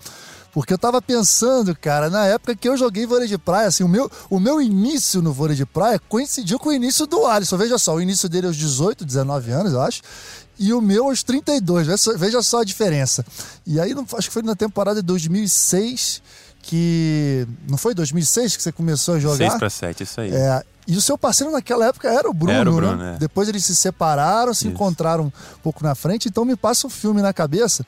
Porque 0.52 0.72
eu 0.72 0.78
tava 0.78 1.00
pensando, 1.00 1.76
cara, 1.76 2.10
na 2.10 2.26
época 2.26 2.56
que 2.56 2.68
eu 2.68 2.76
joguei 2.76 3.06
vôlei 3.06 3.28
de 3.28 3.38
praia, 3.38 3.68
assim, 3.68 3.84
o 3.84 3.88
meu, 3.88 4.10
o 4.28 4.40
meu 4.40 4.60
início 4.60 5.22
no 5.22 5.32
vôlei 5.32 5.56
de 5.56 5.64
praia 5.64 6.00
coincidiu 6.08 6.58
com 6.58 6.70
o 6.70 6.72
início 6.72 7.06
do 7.06 7.26
Alisson. 7.26 7.56
Veja 7.56 7.78
só, 7.78 7.94
o 7.94 8.00
início 8.00 8.28
dele 8.28 8.46
aos 8.46 8.56
18, 8.56 9.04
19 9.04 9.50
anos, 9.52 9.72
eu 9.72 9.80
acho 9.80 10.02
e 10.58 10.74
o 10.74 10.80
meu 10.82 11.06
aos 11.06 11.22
32. 11.22 11.86
Veja 12.18 12.42
só 12.42 12.60
a 12.60 12.64
diferença. 12.64 13.24
E 13.66 13.80
aí, 13.80 13.94
acho 14.18 14.28
que 14.28 14.34
foi 14.34 14.42
na 14.42 14.54
temporada 14.54 15.00
de 15.00 15.06
2006 15.06 16.22
que. 16.62 17.46
Não 17.66 17.78
foi 17.78 17.94
2006 17.94 18.56
que 18.56 18.62
você 18.62 18.70
começou 18.70 19.14
a 19.14 19.18
jogar? 19.18 19.36
6 19.36 19.54
para 19.54 19.70
7, 19.70 20.02
isso 20.02 20.20
aí. 20.20 20.30
É, 20.30 20.62
e 20.86 20.96
o 20.96 21.00
seu 21.00 21.16
parceiro 21.16 21.52
naquela 21.52 21.86
época 21.86 22.08
era 22.08 22.28
o 22.28 22.34
Bruno, 22.34 22.52
era 22.52 22.70
o 22.70 22.74
Bruno 22.74 22.96
né? 22.96 23.14
É. 23.14 23.18
Depois 23.18 23.48
eles 23.48 23.64
se 23.64 23.74
separaram, 23.74 24.52
se 24.52 24.66
isso. 24.66 24.74
encontraram 24.74 25.24
um 25.24 25.32
pouco 25.62 25.82
na 25.82 25.94
frente, 25.94 26.28
então 26.28 26.44
me 26.44 26.56
passa 26.56 26.86
um 26.86 26.90
filme 26.90 27.22
na 27.22 27.32
cabeça, 27.32 27.86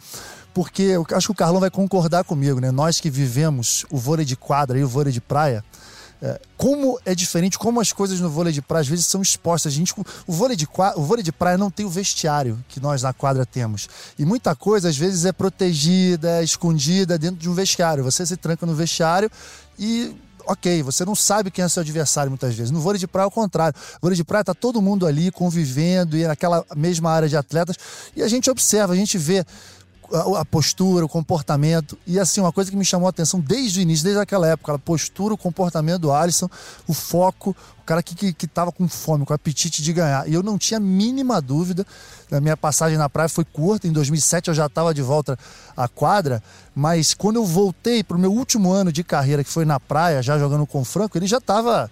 porque 0.54 0.82
eu 0.82 1.06
acho 1.12 1.28
que 1.28 1.32
o 1.32 1.35
Carlão 1.35 1.61
vai 1.61 1.71
concordar 1.71 2.25
comigo, 2.25 2.61
né? 2.61 2.71
Nós 2.71 3.00
que 3.00 3.11
vivemos 3.11 3.87
o 3.90 3.97
vôlei 3.97 4.25
de 4.25 4.37
quadra 4.37 4.78
e 4.78 4.85
o 4.85 4.88
vôlei 4.88 5.12
de 5.12 5.21
praia, 5.21 5.64
é, 6.21 6.40
como 6.56 7.00
é 7.04 7.16
diferente, 7.16 7.59
como 7.59 7.80
as 7.80 7.92
coisas 7.92 8.21
no 8.21 8.30
vôlei 8.30 8.52
de 8.52 8.62
praia 8.62 8.82
às 8.82 8.88
vezes 8.88 9.06
são 9.06 9.21
expostas. 9.21 9.73
A 9.73 9.76
gente, 9.76 9.92
o, 10.26 10.32
vôlei 10.32 10.56
de, 10.56 10.68
o 10.94 11.02
vôlei 11.02 11.23
de 11.23 11.32
praia 11.32 11.59
não 11.59 11.71
tem 11.71 11.85
o 11.85 11.90
vestiário 11.90 12.62
que 12.68 12.78
nós 12.78 13.02
na 13.02 13.12
quadra 13.12 13.44
temos. 13.44 13.88
E 14.18 14.25
muita 14.25 14.54
coisa 14.54 14.88
às 14.88 14.97
vezes 14.97 15.25
é 15.25 15.32
protegida, 15.32 16.40
é 16.40 16.44
escondida 16.44 17.18
dentro 17.18 17.37
de 17.37 17.50
um 17.50 17.54
vestiário. 17.54 18.04
Você 18.04 18.25
se 18.25 18.37
tranca 18.37 18.64
no 18.64 18.75
vestiário 18.75 19.28
e 19.76 20.14
ok, 20.47 20.82
você 20.82 21.04
não 21.04 21.14
sabe 21.14 21.50
quem 21.50 21.64
é 21.64 21.68
seu 21.68 21.80
adversário 21.80 22.30
muitas 22.30 22.54
vezes. 22.54 22.71
No 22.71 22.80
vôlei 22.80 22.99
de 22.99 23.06
praia, 23.06 23.25
é 23.25 23.28
o 23.28 23.30
contrário. 23.30 23.76
No 23.94 24.00
vôlei 24.02 24.16
de 24.16 24.25
praia 24.25 24.44
tá 24.44 24.54
todo 24.54 24.80
mundo 24.80 25.06
ali 25.06 25.30
convivendo 25.30 26.16
e 26.16 26.25
naquela 26.25 26.64
mesma 26.76 27.11
área 27.11 27.28
de 27.28 27.37
atletas. 27.37 27.76
E 28.14 28.23
a 28.23 28.28
gente 28.28 28.50
observa, 28.50 28.92
a 28.92 28.97
gente 28.97 29.18
vê 29.18 29.44
a, 30.38 30.45
postura, 30.45 31.04
o 31.04 31.09
comportamento. 31.09 31.99
E 32.07 32.19
assim, 32.19 32.40
uma 32.40 32.52
coisa 32.52 32.71
que 32.71 32.76
me 32.76 32.85
chamou 32.85 33.07
a 33.07 33.11
atenção 33.11 33.40
desde 33.40 33.81
o 33.81 33.83
início, 33.83 34.04
desde 34.04 34.21
aquela 34.21 34.47
época, 34.47 34.75
a 34.75 34.78
postura, 34.78 35.35
o 35.35 35.38
comportamento 35.38 36.02
do 36.02 36.12
Alisson, 36.12 36.49
o 36.87 36.92
foco, 36.92 37.57
o 37.78 37.83
cara 37.85 38.02
que, 38.02 38.14
que, 38.14 38.33
que 38.33 38.47
tava 38.47 38.71
com 38.71 38.87
fome, 38.88 39.25
com 39.25 39.33
apetite 39.33 39.83
de 39.83 39.92
ganhar. 39.92 40.28
E 40.28 40.35
eu 40.35 40.42
não 40.42 40.59
tinha 40.59 40.78
a 40.78 40.81
mínima 40.81 41.40
dúvida. 41.40 41.87
A 42.31 42.40
minha 42.40 42.57
passagem 42.57 42.97
na 42.99 43.09
praia 43.09 43.28
foi 43.28 43.45
curta, 43.45 43.87
em 43.87 43.92
2007 43.92 44.49
eu 44.49 44.54
já 44.54 44.66
estava 44.66 44.95
de 44.95 45.02
volta 45.02 45.38
à 45.76 45.88
quadra, 45.88 46.42
mas 46.75 47.12
quando 47.12 47.37
eu 47.37 47.45
voltei 47.45 48.02
para 48.02 48.16
o 48.16 48.21
meu 48.21 48.33
último 48.33 48.73
ano 48.73 48.90
de 48.92 49.04
carreira, 49.04 49.45
que 49.45 49.50
foi 49.50 49.64
na 49.64 49.78
praia, 49.78 50.23
já 50.23 50.38
jogando 50.38 50.66
com 50.66 50.81
o 50.81 50.85
Franco, 50.85 51.19
ele 51.19 51.26
já 51.26 51.38
estava 51.38 51.90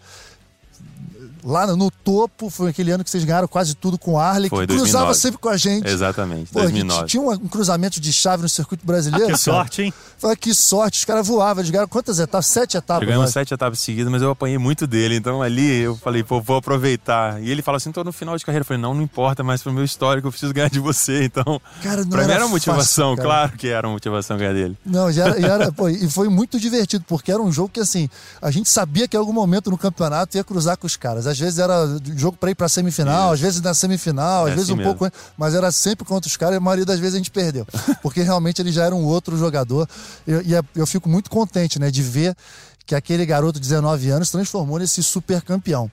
lá 1.45 1.67
no 1.67 1.91
topo, 1.91 2.51
foi 2.51 2.71
aquele 2.71 2.91
ano 2.91 3.05
que 3.05 3.11
vocês 3.11 3.25
ganharam 3.25 3.49
quase 3.49 3.75
tudo 3.75 3.99
com 3.99 4.13
o 4.13 4.19
Arley, 4.19 4.49
foi, 4.49 4.67
que 4.67 4.75
2009. 4.75 4.91
cruzava 4.91 5.15
sempre 5.15 5.39
com 5.39 5.49
a 5.49 5.57
gente. 5.57 5.89
Exatamente, 5.89 6.51
Pô, 6.53 6.61
2009. 6.61 7.07
Tinha 7.07 7.23
um, 7.23 7.49
cruzamento 7.49 8.01
de 8.01 8.13
chave 8.13 8.43
no 8.43 8.49
circuito 8.49 8.87
brasileiro. 8.87 9.29
Ah, 9.29 9.33
que 9.33 9.39
sorte, 9.39 9.83
hein? 9.83 9.95
Foi 10.19 10.37
que 10.37 10.55
sorte, 10.55 10.99
os 10.99 11.05
caras 11.05 11.27
voavam, 11.27 11.63
eles 11.63 11.71
ganharam 11.71 11.89
quantas 11.89 12.19
etapas? 12.19 12.47
Sete 12.47 12.77
etapas. 12.77 13.07
Ganhamos 13.07 13.31
sete 13.31 13.55
etapas 13.55 13.79
seguidas, 13.79 14.11
mas 14.11 14.23
eu 14.23 14.31
apanhei 14.31 14.59
muito 14.59 14.87
dele, 14.87 15.17
então 15.17 15.43
ali 15.43 15.81
eu 15.81 15.97
falei, 15.97 16.23
pô, 16.23 16.41
vou 16.41 16.57
aproveitar. 16.57 17.43
E 17.43 17.51
ele 17.51 17.63
falou 17.63 17.77
assim, 17.77 17.91
tô 17.91 18.05
no 18.05 18.13
final 18.13 18.37
de 18.37 18.45
carreira. 18.45 18.63
Eu 18.63 18.67
falei, 18.67 18.83
não, 18.83 18.95
não 18.95 19.03
importa, 19.03 19.43
mas 19.43 19.63
pro 19.63 19.73
meu 19.73 19.85
histórico 19.85 20.29
eu 20.29 20.31
preciso 20.31 20.53
ganhar 20.53 20.69
de 20.69 20.79
você, 20.79 21.25
então... 21.25 21.61
Cara, 21.83 22.03
não 22.03 22.11
pra 22.11 22.23
era 22.23 22.29
mim 22.29 22.35
era 22.35 22.49
motivação, 22.49 23.11
fácil, 23.11 23.23
claro 23.23 23.53
que 23.53 23.69
era 23.69 23.89
motivação 23.89 24.37
ganhar 24.37 24.53
dele. 24.53 24.77
Não, 24.85 25.11
já 25.11 25.27
era, 25.27 25.41
já 25.41 25.55
era 25.55 25.73
pô, 25.81 25.89
e 25.89 26.09
foi 26.11 26.29
muito 26.29 26.61
divertido, 26.61 27.05
porque 27.09 27.33
era 27.33 27.41
um 27.41 27.51
jogo 27.51 27.71
que, 27.71 27.81
assim, 27.81 28.09
a 28.43 28.51
gente 28.51 28.69
sabia 28.69 29.09
que 29.09 29.17
em 29.17 29.21
algum 29.21 29.33
momento 29.33 29.71
no 29.71 29.79
campeonato 29.79 30.37
ia 30.37 30.45
cruzar 30.45 30.77
com 30.77 30.87
os 30.87 30.97
caras. 30.97 31.27
Às 31.31 31.39
vezes 31.39 31.59
era 31.59 31.75
jogo 32.17 32.37
para 32.37 32.51
ir 32.51 32.55
para 32.55 32.69
semifinal, 32.69 33.27
Isso. 33.27 33.35
às 33.35 33.41
vezes 33.41 33.61
na 33.61 33.75
semifinal, 33.75 34.47
às 34.47 34.53
é 34.53 34.55
vezes 34.55 34.71
assim 34.71 34.75
um 34.75 34.77
mesmo. 34.77 34.95
pouco, 34.95 35.17
mas 35.37 35.55
era 35.55 35.71
sempre 35.73 36.05
contra 36.05 36.29
os 36.29 36.37
caras 36.37 36.55
e 36.55 36.59
a 36.59 36.61
maioria 36.61 36.85
das 36.85 36.99
vezes 36.99 37.15
a 37.15 37.19
gente 37.19 37.31
perdeu, 37.31 37.67
porque 38.03 38.23
realmente 38.23 38.61
ele 38.61 38.73
já 38.73 38.85
era 38.85 38.95
um 38.95 39.05
outro 39.05 39.37
jogador. 39.37 39.89
E, 40.27 40.51
e 40.51 40.55
é, 40.55 40.63
eu 40.75 40.87
fico 40.87 41.09
muito 41.09 41.31
contente, 41.31 41.79
né, 41.79 41.91
de 41.91 42.03
ver 42.03 42.37
que 42.87 42.95
aquele 42.95 43.25
garoto 43.25 43.61
de 43.61 43.69
19 43.69 44.11
anos 44.11 44.31
transformou 44.31 44.79
nesse 44.79 45.03
super 45.03 45.41
campeão. 45.43 45.91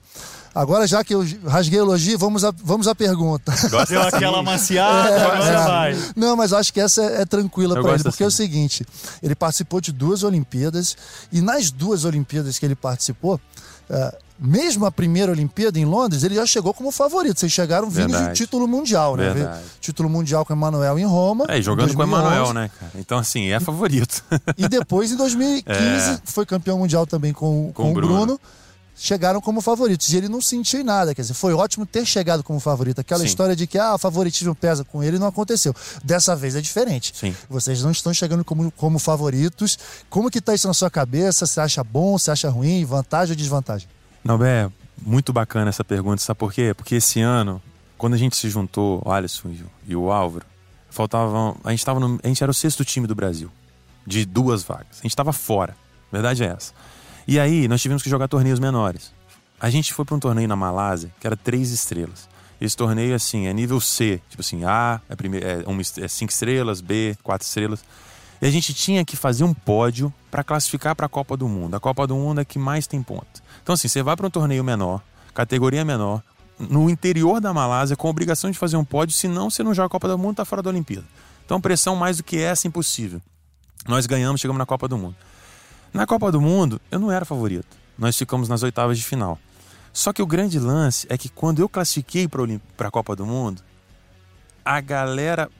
Agora, 0.54 0.84
já 0.86 1.04
que 1.04 1.14
eu 1.14 1.24
rasguei 1.46 1.78
elogio, 1.78 2.18
vamos 2.18 2.44
à, 2.44 2.52
vamos 2.64 2.88
à 2.88 2.94
pergunta. 2.94 3.54
Deu 3.88 4.02
aquela 4.02 4.42
maciada, 4.42 5.08
é, 5.08 5.22
agora 5.22 5.44
é. 5.44 5.64
vai. 5.64 6.12
Não, 6.16 6.34
mas 6.34 6.52
acho 6.52 6.72
que 6.72 6.80
essa 6.80 7.00
é, 7.00 7.22
é 7.22 7.24
tranquila 7.24 7.80
para 7.80 7.94
ele, 7.94 8.02
porque 8.02 8.24
assim. 8.24 8.24
é 8.24 8.26
o 8.26 8.30
seguinte: 8.30 8.86
ele 9.22 9.36
participou 9.36 9.80
de 9.80 9.92
duas 9.92 10.24
Olimpíadas, 10.24 10.96
e 11.30 11.40
nas 11.40 11.70
duas 11.70 12.04
Olimpíadas 12.04 12.58
que 12.58 12.66
ele 12.66 12.74
participou, 12.74 13.40
uh, 13.88 14.16
mesmo 14.38 14.86
a 14.86 14.92
primeira 14.92 15.32
Olimpíada 15.32 15.78
em 15.78 15.84
Londres, 15.84 16.22
ele 16.22 16.36
já 16.36 16.46
chegou 16.46 16.72
como 16.72 16.92
favorito. 16.92 17.40
Vocês 17.40 17.50
chegaram 17.50 17.90
vindo 17.90 18.10
Verdade. 18.10 18.32
de 18.32 18.44
título 18.44 18.68
mundial, 18.68 19.16
né? 19.16 19.30
Verdade. 19.30 19.62
Título 19.80 20.08
mundial 20.08 20.44
com 20.44 20.52
o 20.52 20.56
Emanuel 20.56 20.98
em 20.98 21.04
Roma. 21.04 21.44
É, 21.48 21.60
jogando 21.60 21.92
com 21.92 22.00
o 22.00 22.04
Emanuel, 22.04 22.52
né, 22.52 22.70
cara? 22.78 22.92
Então, 22.94 23.18
assim, 23.18 23.50
é 23.50 23.58
favorito. 23.58 24.22
e 24.56 24.68
depois, 24.68 25.10
em 25.10 25.16
2015, 25.16 25.66
é. 25.74 26.20
foi 26.24 26.46
campeão 26.46 26.78
mundial 26.78 27.06
também 27.06 27.32
com, 27.32 27.72
com, 27.72 27.82
com 27.82 27.90
o 27.90 27.94
Bruno. 27.94 28.14
Bruno. 28.14 28.40
Chegaram 29.00 29.40
como 29.40 29.60
favoritos. 29.60 30.08
E 30.12 30.16
ele 30.16 30.28
não 30.28 30.40
sentiu 30.40 30.82
nada. 30.82 31.14
Quer 31.14 31.22
dizer, 31.22 31.34
foi 31.34 31.54
ótimo 31.54 31.86
ter 31.86 32.04
chegado 32.04 32.42
como 32.42 32.58
favorito. 32.58 33.00
Aquela 33.00 33.20
Sim. 33.20 33.26
história 33.26 33.54
de 33.54 33.64
que 33.64 33.78
ah, 33.78 33.94
o 33.94 33.98
favoritismo 33.98 34.56
pesa 34.56 34.84
com 34.84 35.04
ele 35.04 35.20
não 35.20 35.28
aconteceu. 35.28 35.72
Dessa 36.02 36.34
vez 36.34 36.56
é 36.56 36.60
diferente. 36.60 37.12
Sim. 37.14 37.34
Vocês 37.48 37.80
não 37.82 37.92
estão 37.92 38.12
chegando 38.12 38.44
como, 38.44 38.72
como 38.72 38.98
favoritos. 38.98 39.78
Como 40.10 40.28
que 40.28 40.40
tá 40.40 40.52
isso 40.52 40.66
na 40.66 40.74
sua 40.74 40.90
cabeça? 40.90 41.46
Você 41.46 41.60
acha 41.60 41.84
bom? 41.84 42.18
Você 42.18 42.32
acha 42.32 42.50
ruim? 42.50 42.84
Vantagem 42.84 43.34
ou 43.34 43.36
desvantagem? 43.36 43.86
Não, 44.24 44.42
é 44.44 44.70
muito 45.00 45.32
bacana 45.32 45.68
essa 45.68 45.84
pergunta, 45.84 46.22
sabe 46.22 46.38
por 46.38 46.52
quê? 46.52 46.74
Porque 46.74 46.96
esse 46.96 47.20
ano, 47.20 47.62
quando 47.96 48.14
a 48.14 48.16
gente 48.16 48.36
se 48.36 48.48
juntou, 48.50 49.02
o 49.04 49.10
Alisson 49.10 49.54
e 49.86 49.96
o 49.96 50.10
Álvaro, 50.10 50.44
faltavam. 50.90 51.56
A 51.64 51.70
gente, 51.70 51.84
tava 51.84 52.00
no, 52.00 52.18
a 52.22 52.26
gente 52.26 52.42
era 52.42 52.50
o 52.50 52.54
sexto 52.54 52.84
time 52.84 53.06
do 53.06 53.14
Brasil, 53.14 53.50
de 54.06 54.24
duas 54.24 54.62
vagas. 54.62 54.98
A 54.98 55.02
gente 55.02 55.12
estava 55.12 55.32
fora, 55.32 55.76
a 56.10 56.16
verdade 56.16 56.42
é 56.42 56.46
essa. 56.46 56.72
E 57.26 57.38
aí, 57.38 57.68
nós 57.68 57.80
tivemos 57.80 58.02
que 58.02 58.08
jogar 58.08 58.26
torneios 58.26 58.58
menores. 58.58 59.12
A 59.60 59.70
gente 59.70 59.92
foi 59.92 60.04
para 60.04 60.14
um 60.14 60.20
torneio 60.20 60.48
na 60.48 60.56
Malásia, 60.56 61.12
que 61.20 61.26
era 61.26 61.36
três 61.36 61.70
estrelas. 61.70 62.28
Esse 62.60 62.76
torneio, 62.76 63.14
assim, 63.14 63.46
é 63.46 63.52
nível 63.52 63.80
C. 63.80 64.20
Tipo 64.28 64.40
assim, 64.40 64.64
A 64.64 65.00
é, 65.08 65.14
primeiro, 65.14 65.46
é, 65.46 65.62
uma, 65.66 65.80
é 65.80 66.08
cinco 66.08 66.32
estrelas, 66.32 66.80
B, 66.80 67.16
quatro 67.22 67.46
estrelas. 67.46 67.84
E 68.40 68.46
a 68.46 68.50
gente 68.50 68.72
tinha 68.72 69.04
que 69.04 69.16
fazer 69.16 69.44
um 69.44 69.52
pódio 69.52 70.12
para 70.30 70.44
classificar 70.44 70.94
para 70.94 71.06
a 71.06 71.08
Copa 71.08 71.36
do 71.36 71.48
Mundo. 71.48 71.74
A 71.74 71.80
Copa 71.80 72.06
do 72.06 72.14
Mundo 72.14 72.40
é 72.40 72.44
que 72.44 72.58
mais 72.58 72.86
tem 72.86 73.02
ponto. 73.02 73.42
Então, 73.68 73.74
assim, 73.74 73.86
você 73.86 74.02
vai 74.02 74.16
para 74.16 74.26
um 74.26 74.30
torneio 74.30 74.64
menor, 74.64 75.02
categoria 75.34 75.84
menor, 75.84 76.22
no 76.58 76.88
interior 76.88 77.38
da 77.38 77.52
Malásia, 77.52 77.94
com 77.94 78.08
obrigação 78.08 78.50
de 78.50 78.56
fazer 78.56 78.78
um 78.78 78.84
pódio, 78.84 79.14
senão 79.14 79.50
você 79.50 79.62
não 79.62 79.74
joga 79.74 79.88
a 79.88 79.90
Copa 79.90 80.08
do 80.08 80.16
Mundo, 80.16 80.36
tá 80.36 80.44
fora 80.46 80.62
da 80.62 80.70
Olimpíada. 80.70 81.04
Então, 81.44 81.60
pressão 81.60 81.94
mais 81.94 82.16
do 82.16 82.22
que 82.22 82.38
essa, 82.38 82.66
impossível. 82.66 83.20
Nós 83.86 84.06
ganhamos, 84.06 84.40
chegamos 84.40 84.58
na 84.58 84.64
Copa 84.64 84.88
do 84.88 84.96
Mundo. 84.96 85.14
Na 85.92 86.06
Copa 86.06 86.32
do 86.32 86.40
Mundo, 86.40 86.80
eu 86.90 86.98
não 86.98 87.12
era 87.12 87.26
favorito. 87.26 87.76
Nós 87.98 88.16
ficamos 88.16 88.48
nas 88.48 88.62
oitavas 88.62 88.96
de 88.96 89.04
final. 89.04 89.38
Só 89.92 90.14
que 90.14 90.22
o 90.22 90.26
grande 90.26 90.58
lance 90.58 91.06
é 91.10 91.18
que 91.18 91.28
quando 91.28 91.60
eu 91.60 91.68
classifiquei 91.68 92.26
para 92.74 92.88
a 92.88 92.90
Copa 92.90 93.14
do 93.14 93.26
Mundo, 93.26 93.60
a 94.64 94.80
galera 94.80 95.50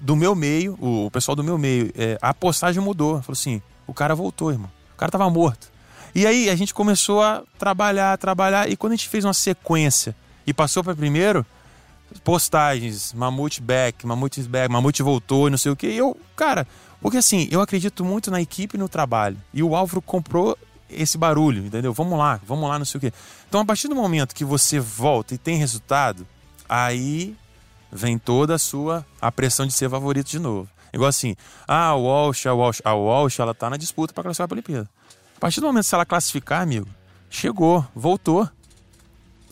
do 0.00 0.14
meu 0.14 0.36
meio, 0.36 0.78
o 0.80 1.10
pessoal 1.10 1.34
do 1.34 1.42
meu 1.42 1.58
meio, 1.58 1.90
é, 1.96 2.16
a 2.22 2.32
postagem 2.32 2.80
mudou. 2.80 3.20
Falou 3.20 3.32
assim: 3.32 3.60
o 3.84 3.92
cara 3.92 4.14
voltou, 4.14 4.52
irmão. 4.52 4.70
O 4.94 4.96
cara 4.96 5.10
tava 5.10 5.28
morto. 5.28 5.76
E 6.18 6.26
aí 6.26 6.50
a 6.50 6.56
gente 6.56 6.74
começou 6.74 7.22
a 7.22 7.44
trabalhar, 7.60 8.18
trabalhar. 8.18 8.68
E 8.68 8.76
quando 8.76 8.94
a 8.94 8.96
gente 8.96 9.08
fez 9.08 9.24
uma 9.24 9.32
sequência 9.32 10.16
e 10.44 10.52
passou 10.52 10.82
para 10.82 10.92
primeiro, 10.92 11.46
postagens, 12.24 13.12
Mamute 13.12 13.62
back, 13.62 14.04
Mamute 14.04 14.42
back, 14.42 14.68
Mamute 14.68 15.00
voltou 15.00 15.48
não 15.48 15.56
sei 15.56 15.70
o 15.70 15.76
que. 15.76 15.86
eu, 15.86 16.20
cara, 16.34 16.66
porque 17.00 17.18
assim, 17.18 17.46
eu 17.52 17.60
acredito 17.60 18.04
muito 18.04 18.32
na 18.32 18.40
equipe 18.40 18.76
e 18.76 18.80
no 18.80 18.88
trabalho. 18.88 19.36
E 19.54 19.62
o 19.62 19.76
Álvaro 19.76 20.02
comprou 20.02 20.58
esse 20.90 21.16
barulho, 21.16 21.64
entendeu? 21.64 21.92
Vamos 21.92 22.18
lá, 22.18 22.40
vamos 22.44 22.68
lá, 22.68 22.80
não 22.80 22.84
sei 22.84 22.98
o 22.98 23.00
quê. 23.00 23.12
Então, 23.48 23.60
a 23.60 23.64
partir 23.64 23.86
do 23.86 23.94
momento 23.94 24.34
que 24.34 24.44
você 24.44 24.80
volta 24.80 25.36
e 25.36 25.38
tem 25.38 25.56
resultado, 25.56 26.26
aí 26.68 27.36
vem 27.92 28.18
toda 28.18 28.56
a 28.56 28.58
sua 28.58 29.06
a 29.20 29.30
pressão 29.30 29.68
de 29.68 29.72
ser 29.72 29.88
favorito 29.88 30.28
de 30.28 30.40
novo. 30.40 30.68
Igual 30.92 31.10
assim, 31.10 31.36
ah, 31.68 31.94
o 31.94 32.02
Walsh, 32.02 32.44
a 32.44 32.52
Walsh, 32.52 32.82
a 32.84 32.92
Walsh, 32.92 33.38
ela 33.38 33.54
tá 33.54 33.70
na 33.70 33.76
disputa 33.76 34.12
para 34.12 34.24
classificar 34.24 34.48
a 34.50 34.52
Olimpíada. 34.52 34.97
A 35.38 35.40
partir 35.40 35.60
do 35.60 35.66
momento 35.68 35.88
que 35.88 35.94
ela 35.94 36.04
classificar, 36.04 36.62
amigo, 36.62 36.88
chegou, 37.30 37.86
voltou. 37.94 38.48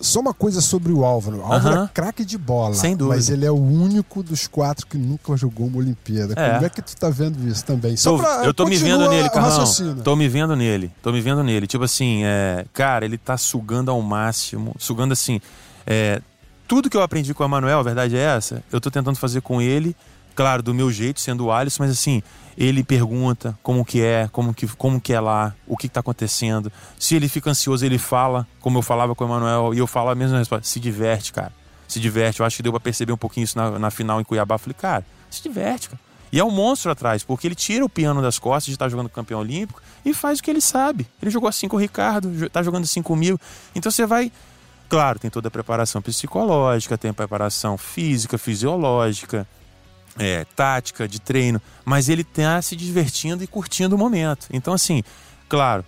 só 0.00 0.18
uma 0.20 0.34
coisa 0.34 0.60
sobre 0.60 0.92
o 0.92 1.04
Álvaro. 1.04 1.38
O 1.38 1.42
Álvaro 1.44 1.74
Aham. 1.76 1.84
é 1.84 1.88
craque 1.94 2.24
de 2.24 2.36
bola. 2.36 2.74
Sem 2.74 2.96
dúvida. 2.96 3.14
Mas 3.16 3.30
ele 3.30 3.46
é 3.46 3.50
o 3.50 3.54
único 3.54 4.22
dos 4.22 4.46
quatro 4.46 4.86
que 4.86 4.98
nunca 4.98 5.34
jogou 5.36 5.68
uma 5.68 5.78
Olimpíada. 5.78 6.34
É. 6.36 6.54
Como 6.54 6.66
é 6.66 6.68
que 6.68 6.82
tu 6.82 6.94
tá 6.96 7.08
vendo 7.08 7.48
isso 7.48 7.64
também? 7.64 7.96
Só 7.96 8.10
Tô- 8.16 8.18
pra- 8.22 8.44
eu 8.44 8.52
tô 8.52 8.66
me 8.66 8.76
vendo 8.76 9.08
nele, 9.08 9.30
Carlão. 9.30 9.64
Tô 10.04 10.14
me 10.16 10.28
vendo 10.28 10.54
nele. 10.56 10.90
Tô 11.00 11.12
me 11.12 11.20
vendo 11.20 11.42
nele. 11.44 11.66
Tipo 11.66 11.84
assim, 11.84 12.24
é, 12.24 12.66
cara, 12.74 13.04
ele 13.06 13.16
tá 13.16 13.38
sugando 13.38 13.90
ao 13.90 14.02
máximo. 14.02 14.74
Sugando 14.78 15.12
assim. 15.12 15.40
é, 15.86 16.20
tudo 16.68 16.90
que 16.90 16.96
eu 16.96 17.02
aprendi 17.02 17.32
com 17.32 17.44
o 17.44 17.46
Emanuel, 17.46 17.78
a 17.78 17.82
verdade 17.84 18.16
é 18.16 18.20
essa, 18.36 18.60
eu 18.72 18.80
tô 18.80 18.90
tentando 18.90 19.16
fazer 19.16 19.40
com 19.40 19.62
ele, 19.62 19.94
claro, 20.34 20.64
do 20.64 20.74
meu 20.74 20.90
jeito, 20.90 21.20
sendo 21.20 21.44
o 21.44 21.52
Alisson, 21.52 21.84
mas 21.84 21.92
assim, 21.92 22.20
ele 22.56 22.82
pergunta 22.82 23.58
como 23.62 23.84
que 23.84 24.00
é, 24.02 24.28
como 24.32 24.54
que, 24.54 24.66
como 24.68 25.00
que 25.00 25.12
é 25.12 25.20
lá, 25.20 25.54
o 25.66 25.76
que, 25.76 25.88
que 25.88 25.94
tá 25.94 26.00
acontecendo. 26.00 26.72
Se 26.98 27.14
ele 27.14 27.28
fica 27.28 27.50
ansioso, 27.50 27.84
ele 27.84 27.98
fala, 27.98 28.46
como 28.60 28.78
eu 28.78 28.82
falava 28.82 29.14
com 29.14 29.24
o 29.24 29.26
Emanuel, 29.26 29.74
e 29.74 29.78
eu 29.78 29.86
falo 29.86 30.10
a 30.10 30.14
mesma 30.14 30.38
resposta. 30.38 30.66
Se 30.66 30.80
diverte, 30.80 31.32
cara. 31.32 31.52
Se 31.86 32.00
diverte. 32.00 32.40
Eu 32.40 32.46
acho 32.46 32.56
que 32.56 32.62
deu 32.62 32.72
pra 32.72 32.80
perceber 32.80 33.12
um 33.12 33.16
pouquinho 33.16 33.44
isso 33.44 33.56
na, 33.58 33.78
na 33.78 33.90
final 33.90 34.20
em 34.20 34.24
Cuiabá. 34.24 34.54
Eu 34.54 34.58
falei, 34.58 34.74
cara, 34.74 35.04
se 35.30 35.42
diverte, 35.42 35.88
cara. 35.90 36.00
E 36.32 36.40
é 36.40 36.44
um 36.44 36.50
monstro 36.50 36.90
atrás, 36.90 37.22
porque 37.22 37.46
ele 37.46 37.54
tira 37.54 37.84
o 37.84 37.88
piano 37.88 38.20
das 38.20 38.38
costas 38.38 38.64
de 38.66 38.72
estar 38.72 38.88
jogando 38.88 39.08
campeão 39.08 39.38
olímpico 39.40 39.80
e 40.04 40.12
faz 40.12 40.38
o 40.38 40.42
que 40.42 40.50
ele 40.50 40.60
sabe. 40.60 41.06
Ele 41.22 41.30
jogou 41.30 41.48
assim 41.48 41.68
com 41.68 41.76
o 41.76 41.78
Ricardo, 41.78 42.28
jo- 42.30 42.50
tá 42.50 42.62
jogando 42.62 42.82
assim 42.84 43.00
comigo. 43.00 43.38
Então 43.74 43.92
você 43.92 44.04
vai. 44.04 44.32
Claro, 44.88 45.18
tem 45.18 45.30
toda 45.30 45.48
a 45.48 45.50
preparação 45.50 46.02
psicológica, 46.02 46.98
tem 46.98 47.10
a 47.10 47.14
preparação 47.14 47.76
física, 47.78 48.36
fisiológica, 48.38 49.46
é, 50.18 50.44
tática, 50.44 51.06
de 51.06 51.20
treino, 51.20 51.60
mas 51.84 52.08
ele 52.08 52.24
tá 52.24 52.60
se 52.62 52.74
divertindo 52.74 53.42
e 53.44 53.46
curtindo 53.46 53.94
o 53.94 53.98
momento. 53.98 54.48
Então, 54.52 54.72
assim, 54.72 55.02
claro, 55.48 55.84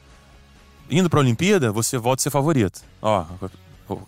indo 0.90 1.08
pra 1.08 1.20
Olimpíada, 1.20 1.72
você 1.72 1.98
volta 1.98 2.20
a 2.20 2.24
ser 2.24 2.30
favorito. 2.30 2.82
Ó, 3.00 3.24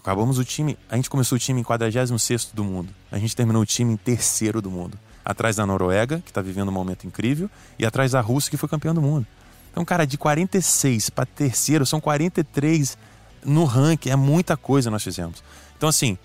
acabamos 0.00 0.38
o 0.38 0.44
time. 0.44 0.76
A 0.88 0.96
gente 0.96 1.10
começou 1.10 1.36
o 1.36 1.38
time 1.38 1.60
em 1.60 1.64
46 1.64 2.50
do 2.52 2.64
mundo. 2.64 2.92
A 3.10 3.18
gente 3.18 3.34
terminou 3.34 3.62
o 3.62 3.66
time 3.66 3.92
em 3.92 3.96
terceiro 3.96 4.60
do 4.60 4.70
mundo. 4.70 4.98
Atrás 5.24 5.56
da 5.56 5.66
Noruega, 5.66 6.22
que 6.24 6.32
tá 6.32 6.40
vivendo 6.40 6.68
um 6.68 6.72
momento 6.72 7.06
incrível, 7.06 7.50
e 7.78 7.84
atrás 7.84 8.12
da 8.12 8.20
Rússia, 8.20 8.50
que 8.50 8.56
foi 8.56 8.68
campeão 8.68 8.94
do 8.94 9.02
mundo. 9.02 9.26
Então, 9.70 9.84
cara, 9.84 10.06
de 10.06 10.18
46 10.18 11.10
para 11.10 11.26
terceiro, 11.26 11.86
são 11.86 12.00
43 12.00 12.98
no 13.44 13.64
ranking. 13.64 14.10
É 14.10 14.16
muita 14.16 14.56
coisa 14.56 14.90
nós 14.90 15.02
fizemos. 15.02 15.42
Então, 15.76 15.88
assim, 15.88 16.18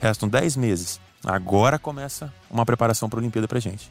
restam 0.00 0.28
10 0.28 0.56
meses. 0.56 1.00
Agora 1.24 1.78
começa 1.78 2.32
uma 2.50 2.64
preparação 2.66 3.08
para 3.08 3.18
a 3.18 3.20
Olimpíada 3.20 3.48
pra 3.48 3.58
gente. 3.60 3.90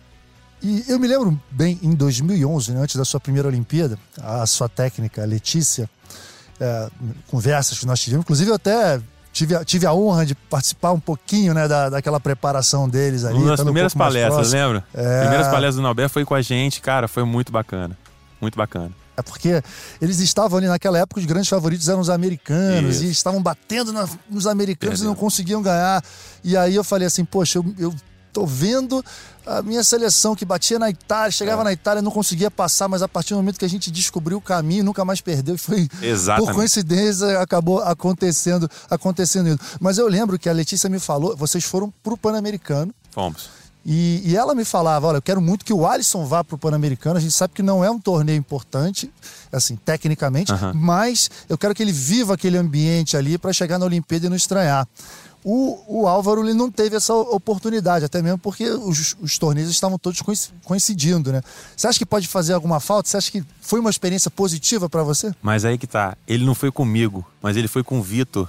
E 0.62 0.86
eu 0.88 0.98
me 1.00 1.08
lembro 1.08 1.40
bem, 1.52 1.78
em 1.84 1.94
2011, 1.94 2.72
né, 2.72 2.80
antes 2.82 2.96
da 2.96 3.04
sua 3.04 3.20
primeira 3.20 3.48
Olimpíada, 3.48 3.98
a 4.22 4.46
sua 4.46 4.70
técnica, 4.70 5.22
a 5.22 5.26
Letícia, 5.26 5.90
é, 6.60 6.90
conversas 7.28 7.78
que 7.80 7.86
nós 7.86 8.00
tivemos, 8.00 8.24
inclusive 8.24 8.50
eu 8.52 8.56
até 8.56 9.02
tive, 9.34 9.56
a- 9.56 9.66
tive 9.66 9.86
a 9.86 9.94
honra 9.94 10.26
de 10.26 10.36
participar 10.36 10.92
um 10.94 11.00
pouquinho 11.00 11.54
né, 11.54 11.68
da, 11.68 11.90
daquela 11.90 12.20
preparação 12.20 12.88
deles 12.88 13.26
ali. 13.26 13.38
Uma 13.40 13.48
das 13.52 13.60
um 13.60 13.66
primeiras 13.66 13.94
mais 13.94 14.14
palestras, 14.14 14.54
lembra? 14.54 14.86
É. 14.94 15.20
Primeiras 15.22 15.48
palestras 15.48 15.76
do 15.76 15.82
Nobel 15.82 16.10
foi 16.10 16.24
com 16.24 16.36
a 16.36 16.42
gente, 16.42 16.80
cara, 16.80 17.08
foi 17.10 17.24
muito 17.26 17.52
bacana. 17.52 17.98
Muito 18.40 18.56
bacana. 18.58 18.92
É 19.16 19.22
porque 19.22 19.62
eles 20.02 20.20
estavam 20.20 20.58
ali 20.58 20.68
naquela 20.68 20.98
época, 20.98 21.20
os 21.20 21.26
grandes 21.26 21.50
favoritos 21.50 21.88
eram 21.88 22.00
os 22.00 22.10
americanos 22.10 22.96
Isso. 22.96 23.06
e 23.06 23.12
estavam 23.12 23.42
batendo 23.42 23.94
na- 23.94 24.08
nos 24.30 24.48
americanos 24.48 25.02
e 25.02 25.04
não 25.04 25.16
conseguiam 25.16 25.62
ganhar. 25.62 26.04
E 26.44 26.58
aí 26.58 26.74
eu 26.76 26.84
falei 26.84 27.08
assim, 27.08 27.24
poxa, 27.24 27.60
eu, 27.60 27.66
eu 27.78 27.96
tô 28.32 28.48
vendo 28.48 29.06
a 29.46 29.62
minha 29.62 29.84
seleção 29.84 30.36
que 30.36 30.44
batia 30.44 30.80
na 30.80 30.90
Itália, 30.90 31.30
chegava 31.32 31.62
É. 31.62 31.66
na 31.66 31.74
Itália, 31.74 32.02
não 32.02 32.10
conseguia 32.10 32.50
passar, 32.50 32.88
mas 32.88 33.04
a 33.04 33.08
partir 33.08 33.34
do 33.34 33.38
momento 33.38 33.60
que 33.60 33.66
a 33.66 33.70
gente 33.70 33.92
descobriu 33.92 34.40
o 34.40 34.42
caminho, 34.42 34.84
nunca 34.84 35.06
mais 35.06 35.22
perdeu. 35.22 35.54
E 35.54 35.58
foi, 35.60 35.88
Exatamente. 36.02 36.48
por 36.48 36.56
coincidência, 36.56 37.40
acabou 37.40 37.84
acontecendo, 37.84 38.68
acontecendo 38.90 39.50
isso. 39.50 39.60
Mas 39.80 40.00
eu 40.00 40.08
lembro 40.08 40.40
que 40.40 40.50
a 40.50 40.54
Letícia 40.54 40.90
me 40.90 41.00
falou, 41.00 41.38
vocês 41.38 41.64
foram 41.64 41.94
pro 42.02 42.18
Pan-Americano. 42.18 42.92
Fomos. 43.12 43.50
E, 43.86 44.22
e 44.26 44.38
ela 44.38 44.56
me 44.56 44.64
falava, 44.64 45.08
olha, 45.08 45.18
eu 45.18 45.22
quero 45.22 45.42
muito 45.42 45.66
que 45.66 45.74
o 45.74 45.86
Alisson 45.86 46.26
vá 46.26 46.42
pro 46.44 46.58
Pan-Americano. 46.58 47.18
A 47.18 47.20
gente 47.20 47.34
sabe 47.34 47.54
que 47.54 47.62
não 47.62 47.84
é 47.84 47.92
um 47.92 48.00
torneio 48.00 48.38
importante, 48.38 49.12
assim, 49.52 49.76
tecnicamente, 49.76 50.54
Aham. 50.54 50.72
mas 50.74 51.30
eu 51.50 51.58
quero 51.58 51.76
que 51.76 51.84
ele 51.84 51.92
viva 51.92 52.34
aquele 52.36 52.58
ambiente 52.58 53.18
ali 53.18 53.38
para 53.38 53.52
chegar 53.52 53.78
na 53.78 53.86
Olimpíada 53.86 54.26
e 54.28 54.30
não 54.30 54.38
estranhar. 54.38 54.88
O, 55.46 56.02
o 56.04 56.08
Álvaro 56.08 56.42
ele 56.42 56.54
não 56.54 56.72
teve 56.72 56.96
essa 56.96 57.14
oportunidade, 57.14 58.06
até 58.06 58.22
mesmo 58.22 58.38
porque 58.38 58.70
os, 58.70 59.18
os 59.20 59.38
torneios 59.38 59.70
estavam 59.70 60.00
todos 60.00 60.22
coinc- 60.22 60.52
coincidindo, 60.64 61.34
né? 61.34 61.42
Você 61.76 61.86
acha 61.86 62.00
que 62.00 62.06
pode 62.06 62.30
fazer 62.30 62.54
alguma 62.54 62.80
falta? 62.80 63.10
Você 63.10 63.18
acha 63.18 63.30
que 63.30 63.44
foi 63.60 63.82
uma 63.82 63.90
experiência 63.90 64.32
positiva 64.32 64.88
para 64.90 65.04
você? 65.04 65.36
Mas 65.42 65.66
aí 65.66 65.78
que 65.78 65.86
tá. 65.86 66.16
Ele 66.26 66.46
não 66.46 66.56
foi 66.56 66.72
comigo, 66.72 67.26
mas 67.42 67.58
ele 67.58 67.68
foi 67.68 67.84
com 67.84 68.00
o 68.00 68.02
Vitor. 68.02 68.48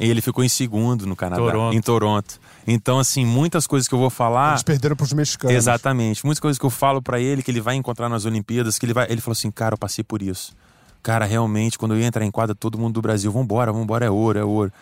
E 0.00 0.08
ele 0.08 0.22
ficou 0.22 0.42
em 0.42 0.48
segundo 0.48 1.06
no 1.06 1.14
Canadá, 1.14 1.42
Toronto. 1.42 1.76
em 1.76 1.80
Toronto. 1.82 2.40
Então, 2.66 2.98
assim, 2.98 3.24
muitas 3.24 3.66
coisas 3.66 3.88
que 3.88 3.94
eu 3.94 3.98
vou 3.98 4.10
falar. 4.10 4.52
Eles 4.52 4.62
perderam 4.62 4.96
pros 4.96 5.12
mexicanos. 5.12 5.56
Exatamente. 5.56 6.24
Muitas 6.24 6.40
coisas 6.40 6.58
que 6.58 6.64
eu 6.64 6.70
falo 6.70 7.02
pra 7.02 7.20
ele, 7.20 7.42
que 7.42 7.50
ele 7.50 7.60
vai 7.60 7.74
encontrar 7.74 8.08
nas 8.08 8.24
Olimpíadas, 8.24 8.78
que 8.78 8.86
ele 8.86 8.92
vai. 8.92 9.06
Ele 9.10 9.20
falou 9.20 9.32
assim, 9.32 9.50
cara, 9.50 9.74
eu 9.74 9.78
passei 9.78 10.04
por 10.04 10.22
isso. 10.22 10.54
Cara, 11.02 11.24
realmente, 11.24 11.76
quando 11.76 11.94
eu 11.94 12.00
ia 12.00 12.06
entrar 12.06 12.24
em 12.24 12.30
quadra, 12.30 12.54
todo 12.54 12.78
mundo 12.78 12.94
do 12.94 13.02
Brasil, 13.02 13.30
vambora, 13.32 13.72
vambora, 13.72 14.06
é 14.06 14.10
ouro, 14.10 14.38
é 14.38 14.44
ouro. 14.44 14.72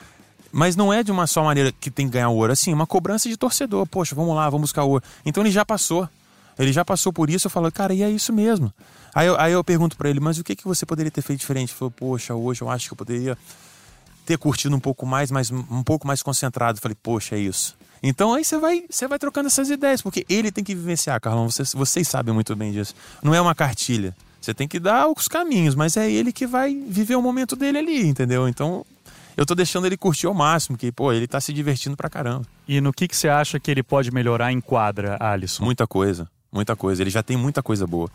Mas 0.52 0.76
não 0.76 0.92
é 0.92 1.02
de 1.02 1.10
uma 1.10 1.26
só 1.26 1.44
maneira 1.44 1.72
que 1.72 1.90
tem 1.90 2.06
que 2.06 2.12
ganhar 2.12 2.28
ouro, 2.28 2.52
assim, 2.52 2.72
uma 2.72 2.86
cobrança 2.86 3.28
de 3.28 3.36
torcedor. 3.36 3.86
Poxa, 3.86 4.14
vamos 4.14 4.34
lá, 4.34 4.50
vamos 4.50 4.62
buscar 4.62 4.84
ouro. 4.84 5.02
Então 5.24 5.42
ele 5.42 5.50
já 5.50 5.64
passou. 5.64 6.08
Ele 6.58 6.72
já 6.72 6.84
passou 6.84 7.10
por 7.12 7.30
isso, 7.30 7.46
eu 7.46 7.50
falo, 7.50 7.72
cara, 7.72 7.94
e 7.94 8.02
é 8.02 8.10
isso 8.10 8.32
mesmo. 8.32 8.70
Aí 9.14 9.26
eu, 9.26 9.40
aí 9.40 9.52
eu 9.52 9.64
pergunto 9.64 9.96
pra 9.96 10.10
ele, 10.10 10.20
mas 10.20 10.38
o 10.38 10.44
que, 10.44 10.54
que 10.54 10.64
você 10.64 10.84
poderia 10.84 11.10
ter 11.10 11.22
feito 11.22 11.40
diferente? 11.40 11.70
Ele 11.70 11.78
falou, 11.78 11.90
poxa, 11.90 12.34
hoje 12.34 12.60
eu 12.60 12.68
acho 12.68 12.88
que 12.88 12.92
eu 12.92 12.96
poderia 12.96 13.38
ter 14.24 14.38
curtido 14.38 14.74
um 14.74 14.80
pouco 14.80 15.06
mais, 15.06 15.30
mas 15.30 15.50
um 15.50 15.82
pouco 15.82 16.06
mais 16.06 16.22
concentrado. 16.22 16.80
Falei, 16.80 16.96
poxa, 17.00 17.36
é 17.36 17.38
isso. 17.38 17.76
Então 18.02 18.32
aí 18.32 18.44
você 18.44 18.58
vai, 18.58 18.84
você 18.88 19.06
vai 19.06 19.18
trocando 19.18 19.48
essas 19.48 19.68
ideias, 19.68 20.00
porque 20.00 20.24
ele 20.28 20.50
tem 20.50 20.64
que 20.64 20.74
vivenciar, 20.74 21.20
Carlão. 21.20 21.50
Vocês, 21.50 21.72
vocês 21.74 22.08
sabem 22.08 22.32
muito 22.32 22.56
bem 22.56 22.72
disso. 22.72 22.94
Não 23.22 23.34
é 23.34 23.40
uma 23.40 23.54
cartilha. 23.54 24.16
Você 24.40 24.54
tem 24.54 24.66
que 24.66 24.80
dar 24.80 25.06
os 25.08 25.28
caminhos, 25.28 25.74
mas 25.74 25.96
é 25.96 26.10
ele 26.10 26.32
que 26.32 26.46
vai 26.46 26.74
viver 26.74 27.14
o 27.14 27.22
momento 27.22 27.54
dele 27.54 27.78
ali, 27.78 28.06
entendeu? 28.06 28.48
Então 28.48 28.86
eu 29.36 29.44
tô 29.44 29.54
deixando 29.54 29.86
ele 29.86 29.96
curtir 29.96 30.26
ao 30.26 30.34
máximo, 30.34 30.78
que, 30.78 30.90
pô, 30.90 31.12
ele 31.12 31.26
tá 31.26 31.40
se 31.40 31.52
divertindo 31.52 31.96
pra 31.96 32.08
caramba. 32.08 32.46
E 32.66 32.80
no 32.80 32.92
que, 32.92 33.06
que 33.06 33.16
você 33.16 33.28
acha 33.28 33.60
que 33.60 33.70
ele 33.70 33.82
pode 33.82 34.10
melhorar 34.10 34.50
em 34.50 34.60
quadra, 34.60 35.18
Alisson? 35.20 35.64
Muita 35.64 35.86
coisa, 35.86 36.28
muita 36.50 36.74
coisa. 36.74 37.02
Ele 37.02 37.10
já 37.10 37.22
tem 37.22 37.36
muita 37.36 37.62
coisa 37.62 37.86
boa. 37.86 38.10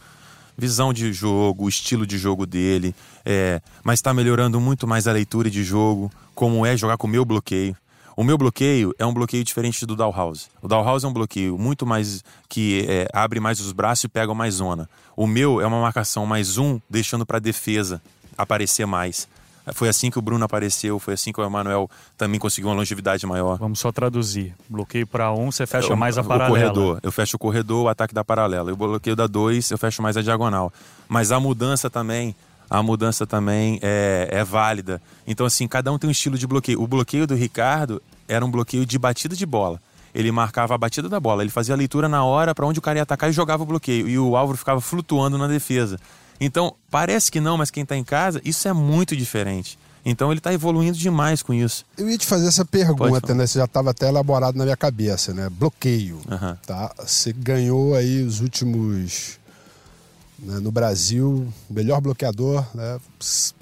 Visão 0.57 0.93
de 0.93 1.11
jogo, 1.11 1.67
estilo 1.67 2.05
de 2.05 2.17
jogo 2.17 2.45
dele, 2.45 2.95
é, 3.25 3.61
mas 3.83 3.99
está 3.99 4.13
melhorando 4.13 4.59
muito 4.59 4.87
mais 4.87 5.07
a 5.07 5.11
leitura 5.11 5.49
de 5.49 5.63
jogo, 5.63 6.11
como 6.33 6.65
é 6.65 6.77
jogar 6.77 6.97
com 6.97 7.07
o 7.07 7.09
meu 7.09 7.25
bloqueio. 7.25 7.75
O 8.17 8.23
meu 8.23 8.37
bloqueio 8.37 8.95
é 8.97 9.05
um 9.05 9.13
bloqueio 9.13 9.43
diferente 9.43 9.85
do 9.85 9.93
Dalhouse. 9.93 10.47
O 10.61 10.67
Dalhouse 10.69 11.05
é 11.05 11.09
um 11.09 11.13
bloqueio 11.13 11.57
muito 11.57 11.85
mais 11.85 12.23
que 12.47 12.85
é, 12.87 13.07
abre 13.11 13.41
mais 13.41 13.59
os 13.59 13.73
braços 13.73 14.05
e 14.05 14.07
pega 14.07 14.33
mais 14.33 14.55
zona. 14.55 14.89
O 15.17 15.27
meu 15.27 15.59
é 15.59 15.67
uma 15.67 15.81
marcação 15.81 16.25
mais 16.25 16.57
um, 16.57 16.79
deixando 16.89 17.25
para 17.25 17.39
defesa 17.39 18.01
aparecer 18.37 18.87
mais. 18.87 19.27
Foi 19.73 19.89
assim 19.89 20.12
que 20.12 20.19
o 20.19 20.21
Bruno 20.21 20.45
apareceu, 20.45 20.99
foi 20.99 21.13
assim 21.15 21.32
que 21.34 21.39
o 21.39 21.43
Emanuel 21.43 21.89
também 22.17 22.39
conseguiu 22.39 22.69
uma 22.69 22.75
longevidade 22.75 23.25
maior. 23.25 23.58
Vamos 23.58 23.80
só 23.80 23.91
traduzir. 23.91 24.54
Bloqueio 24.69 25.08
para 25.08 25.32
um, 25.34 25.51
você 25.51 25.65
fecha 25.65 25.91
Eu- 25.91 25.97
mais 25.97 26.17
a 26.17 26.21
o 26.21 26.25
paralela. 26.25 26.49
corredor. 26.49 26.99
Eu 27.01 27.12
fecho 27.12 27.36
o 27.36 27.39
corredor, 27.39 27.86
o 27.86 27.88
ataque 27.89 28.13
da 28.13 28.23
paralela. 28.23 28.69
Eu 28.71 28.75
bloqueio 28.75 29.15
da 29.15 29.28
2, 29.28 29.71
eu 29.71 29.78
fecho 29.78 30.01
mais 30.01 30.15
a 30.17 30.21
diagonal. 30.21 30.71
Mas 31.08 31.32
a 31.32 31.39
mudança 31.39 31.89
também, 31.89 32.36
a 32.69 32.84
mudança 32.84 33.25
também 33.25 33.80
é, 33.82 34.28
é 34.32 34.43
válida. 34.43 35.01
Então, 35.25 35.45
assim, 35.45 35.67
cada 35.67 35.91
um 35.91 35.97
tem 35.97 36.08
um 36.08 36.12
estilo 36.12 36.38
de 36.38 36.45
bloqueio. 36.45 36.82
O 36.82 36.88
bloqueio 36.88 37.25
do 37.25 37.34
Ricardo 37.36 38.01
era 38.28 38.45
um 38.45 38.51
bloqueio 38.51 38.86
de 38.86 38.97
batida 38.99 39.36
de 39.36 39.45
bola. 39.45 39.80
Ele 40.13 40.32
marcava 40.32 40.73
a 40.73 40.78
batida 40.78 41.10
da 41.10 41.19
bola, 41.19 41.43
ele 41.43 41.51
fazia 41.51 41.75
a 41.75 41.78
leitura 41.78 42.08
na 42.08 42.23
hora 42.23 42.56
para 42.56 42.65
onde 42.65 42.80
o 42.80 42.82
cara 42.82 42.97
ia 42.99 43.04
atacar 43.04 43.30
e 43.30 43.34
jogava 43.34 43.63
o 43.63 43.65
bloqueio. 43.65 44.08
E 44.08 44.17
o 44.17 44.38
Álvaro 44.38 44.58
ficava 44.58 44.80
flutuando 44.80 45.38
na 45.38 45.45
defesa. 45.47 45.99
Então, 46.39 46.76
parece 46.91 47.32
que 47.32 47.39
não, 47.39 47.58
mas 47.58 47.71
quem 47.71 47.84
está 47.84 47.95
em 47.95 48.04
casa, 48.04 48.41
isso 48.43 48.67
é 48.67 48.74
muito 48.74 49.15
diferente. 49.15 49.78
Então 50.08 50.32
ele 50.32 50.39
está 50.39 50.54
evoluindo 50.54 50.95
demais 50.98 51.41
com 51.41 51.52
isso. 51.52 51.84
Eu 51.98 52.08
ia 52.08 52.15
te 52.17 52.28
fazer 52.28 52.48
essa 52.48 52.63
pergunta, 52.63 53.34
né? 53.34 53.48
Você 53.48 53.58
já 53.58 53.65
estava 53.65 53.89
até 53.89 54.08
elaborado 54.08 54.56
na 54.56 54.63
minha 54.63 54.78
cabeça, 54.78 55.34
né? 55.34 55.50
Bloqueio. 55.50 56.21
Tá? 56.63 56.93
Você 57.00 57.34
ganhou 57.34 57.95
aí 57.95 58.21
os 58.21 58.39
últimos. 58.39 59.39
né, 60.38 60.60
no 60.60 60.71
Brasil, 60.71 61.52
melhor 61.67 62.02
bloqueador 62.02 62.63
né, 62.76 63.00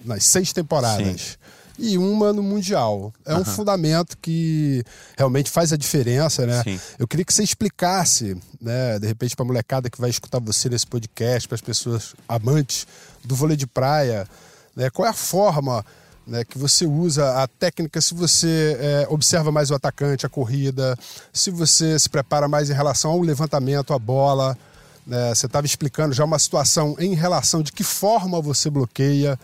nas 0.04 0.26
seis 0.26 0.52
temporadas. 0.52 1.38
E 1.78 1.98
uma 1.98 2.32
no 2.32 2.44
Mundial. 2.44 3.12
É 3.26 3.36
um 3.36 3.44
fundamento 3.44 4.18
que 4.22 4.84
realmente 5.18 5.50
faz 5.50 5.74
a 5.74 5.78
diferença, 5.78 6.46
né? 6.46 6.62
Sim. 6.64 6.80
Eu 7.00 7.08
queria 7.08 7.26
que 7.26 7.34
você 7.34 7.44
explicasse, 7.44 8.38
né, 8.62 9.00
de 9.00 9.08
repente, 9.08 9.36
para 9.36 9.44
a 9.44 9.48
molecada 9.48 9.90
que 9.90 10.00
vai 10.00 10.10
escutar 10.10 10.40
você 10.40 10.70
nesse 10.70 10.86
podcast, 10.86 11.48
para 11.48 11.56
as 11.56 11.62
pessoas 11.62 12.14
amantes 12.28 12.86
do 13.24 13.36
vôlei 13.36 13.58
de 13.58 13.66
praia, 13.66 14.28
né, 14.76 14.90
qual 14.90 15.08
é 15.08 15.10
a 15.10 15.14
forma 15.14 15.84
né, 16.26 16.44
que 16.44 16.58
você 16.58 16.86
usa 16.86 17.42
a 17.44 17.48
técnica, 17.48 18.00
se 18.00 18.14
você 18.14 18.78
é, 18.80 19.08
observa 19.10 19.52
mais 19.52 19.72
o 19.72 19.76
atacante, 19.76 20.26
a 20.26 20.30
corrida, 20.30 20.98
se 21.32 21.52
você 21.52 21.98
se 22.00 22.10
prepara 22.10 22.48
mais 22.48 22.70
em 22.70 22.74
relação 22.74 23.12
ao 23.12 23.22
levantamento, 23.22 23.94
à 23.94 24.00
bola. 24.00 24.58
Né, 25.06 25.36
você 25.36 25.48
estava 25.48 25.66
explicando 25.66 26.14
já 26.14 26.24
uma 26.24 26.40
situação 26.40 26.96
em 26.98 27.14
relação 27.14 27.62
de 27.62 27.72
que 27.72 27.84
forma 27.84 28.42
você 28.42 28.70
bloqueia. 28.70 29.38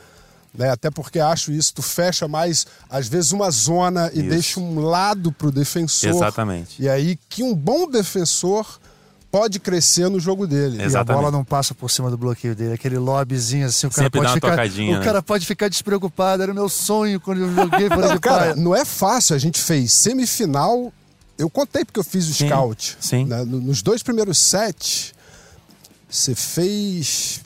Né? 0.60 0.70
Até 0.70 0.92
porque 0.92 1.22
acho 1.22 1.54
isso, 1.54 1.74
tu 1.74 1.82
fecha 1.82 2.28
mais, 2.28 2.68
às 2.90 3.08
vezes, 3.08 3.32
uma 3.32 3.50
zona 3.50 4.12
e 4.14 4.20
Isso. 4.20 4.30
deixa 4.30 4.60
um 4.60 4.82
lado 4.82 5.32
pro 5.32 5.54
defensor. 5.54 6.10
Exatamente. 6.10 6.82
E 6.84 6.90
aí 6.90 7.18
que 7.30 7.42
um 7.42 7.56
bom 7.56 7.90
defensor 7.90 8.78
pode 9.32 9.58
crescer 9.58 10.10
no 10.10 10.20
jogo 10.20 10.46
dele. 10.46 10.76
E 10.78 10.82
a 10.82 10.86
Exatamente. 10.86 11.22
bola 11.22 11.32
não 11.32 11.46
passa 11.46 11.74
por 11.74 11.90
cima 11.90 12.12
do 12.12 12.18
bloqueio 12.18 12.54
dele, 12.54 12.74
aquele 12.74 12.98
lobbyzinho 12.98 13.68
assim, 13.68 13.88
o 13.88 13.90
cara 13.90 14.04
Sempre 14.08 14.20
pode 14.20 14.34
ficar, 14.34 14.50
tocadinha, 14.50 14.96
o 14.98 15.00
né? 15.00 15.06
cara 15.06 15.22
pode 15.22 15.46
ficar 15.46 15.70
despreocupado, 15.70 16.44
era 16.44 16.52
o 16.52 16.56
meu 16.56 16.68
sonho 16.68 17.22
quando 17.22 17.40
eu 17.40 17.56
joguei 17.56 17.88
fora 17.88 18.08
Não, 18.10 18.18
cara, 18.20 18.54
não 18.56 18.76
é 18.76 18.84
fácil. 18.84 19.38
A 19.38 19.40
gente 19.40 19.62
fez 19.62 19.94
semifinal. 19.94 20.92
Eu 21.38 21.50
contei 21.50 21.86
porque 21.86 22.02
eu 22.02 22.04
fiz 22.04 22.28
o 22.28 22.34
Sim, 22.34 22.48
scout. 22.50 22.98
sim. 23.00 23.24
né? 23.24 23.46
No- 23.46 23.62
Nos 23.62 23.82
dois 23.82 24.04
primeiros 24.04 24.38
sets, 24.38 25.14
você 26.10 26.36
fez 26.36 27.40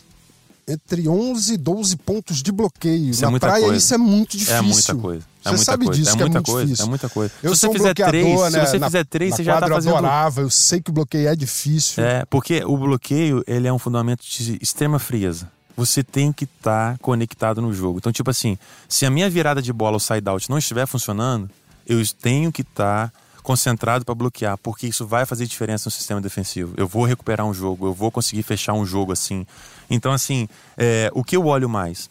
entre 0.68 1.08
11 1.08 1.54
e 1.54 1.58
12 1.58 1.98
pontos 1.98 2.42
de 2.42 2.52
bloqueio. 2.52 3.10
Isso 3.10 3.22
é 3.24 3.26
Na 3.26 3.32
muita 3.32 3.48
praia 3.48 3.62
coisa. 3.64 3.78
isso 3.78 3.94
é 3.94 3.98
muito 3.98 4.32
difícil. 4.38 4.56
É 4.56 4.62
muita 4.62 4.96
coisa. 4.96 5.26
É 5.26 5.44
Você 5.44 5.50
muita 5.50 5.64
sabe 5.66 5.86
coisa. 5.86 6.00
disso, 6.00 6.12
é 6.12 6.16
que 6.16 6.22
é 6.22 6.26
muita 6.26 6.38
muito 6.40 6.52
coisa. 6.52 6.66
difícil. 6.66 6.86
É 6.86 6.90
muita 6.90 7.10
coisa. 7.10 7.34
Eu 7.44 7.54
se 7.54 7.60
sou 7.62 7.70
você 7.72 7.76
um 7.76 7.80
fizer 7.80 7.94
três, 7.94 8.40
né? 8.42 8.50
se 8.66 8.72
você 8.72 8.80
na, 8.80 8.86
fizer 8.88 9.06
três, 9.06 9.32
na 9.32 9.38
você 9.38 9.44
já 9.44 9.60
tá 9.60 9.68
fazendo. 9.68 9.96
adorava, 9.96 10.42
eu 10.42 10.50
sei 10.50 10.82
que 10.82 10.90
o 10.90 10.94
bloqueio 10.94 11.28
é 11.28 11.36
difícil. 11.36 12.04
É, 12.04 12.26
porque 12.26 12.64
o 12.64 12.78
bloqueio, 12.78 13.44
ele 13.46 13.68
é 13.68 13.74
um 13.74 13.80
fundamento 13.80 14.24
de 14.24 14.58
extrema 14.62 15.00
frieza. 15.00 15.52
Você 15.76 16.04
tem 16.04 16.32
que 16.32 16.44
estar 16.46 16.98
conectado 17.00 17.62
no 17.62 17.74
jogo. 17.74 17.98
Então, 17.98 18.12
tipo 18.12 18.30
assim, 18.30 18.58
se 18.88 19.06
a 19.06 19.10
minha 19.10 19.30
virada 19.30 19.62
de 19.62 19.74
bola, 19.74 19.98
o 19.98 20.00
side-out, 20.00 20.50
não 20.50 20.58
estiver 20.60 20.86
funcionando, 20.86 21.50
eu 21.86 22.02
tenho 22.22 22.52
que 22.52 22.62
estar 22.62 23.12
concentrado 23.44 24.06
para 24.06 24.16
bloquear, 24.16 24.58
porque 24.58 24.88
isso 24.88 25.06
vai 25.06 25.26
fazer 25.26 25.46
diferença 25.46 25.88
no 25.88 25.92
sistema 25.92 26.22
defensivo. 26.22 26.74
Eu 26.78 26.88
vou 26.88 27.04
recuperar 27.04 27.46
um 27.46 27.54
jogo, 27.54 27.88
eu 27.88 27.94
vou 27.94 28.10
conseguir 28.10 28.42
fechar 28.42 28.74
um 28.74 28.86
jogo 28.86 29.12
assim. 29.12 29.46
Então, 29.90 30.12
assim, 30.12 30.48
é, 30.78 31.12
o 31.14 31.24
que 31.24 31.36
eu 31.36 31.46
olho 31.46 31.70
mais? 31.70 32.10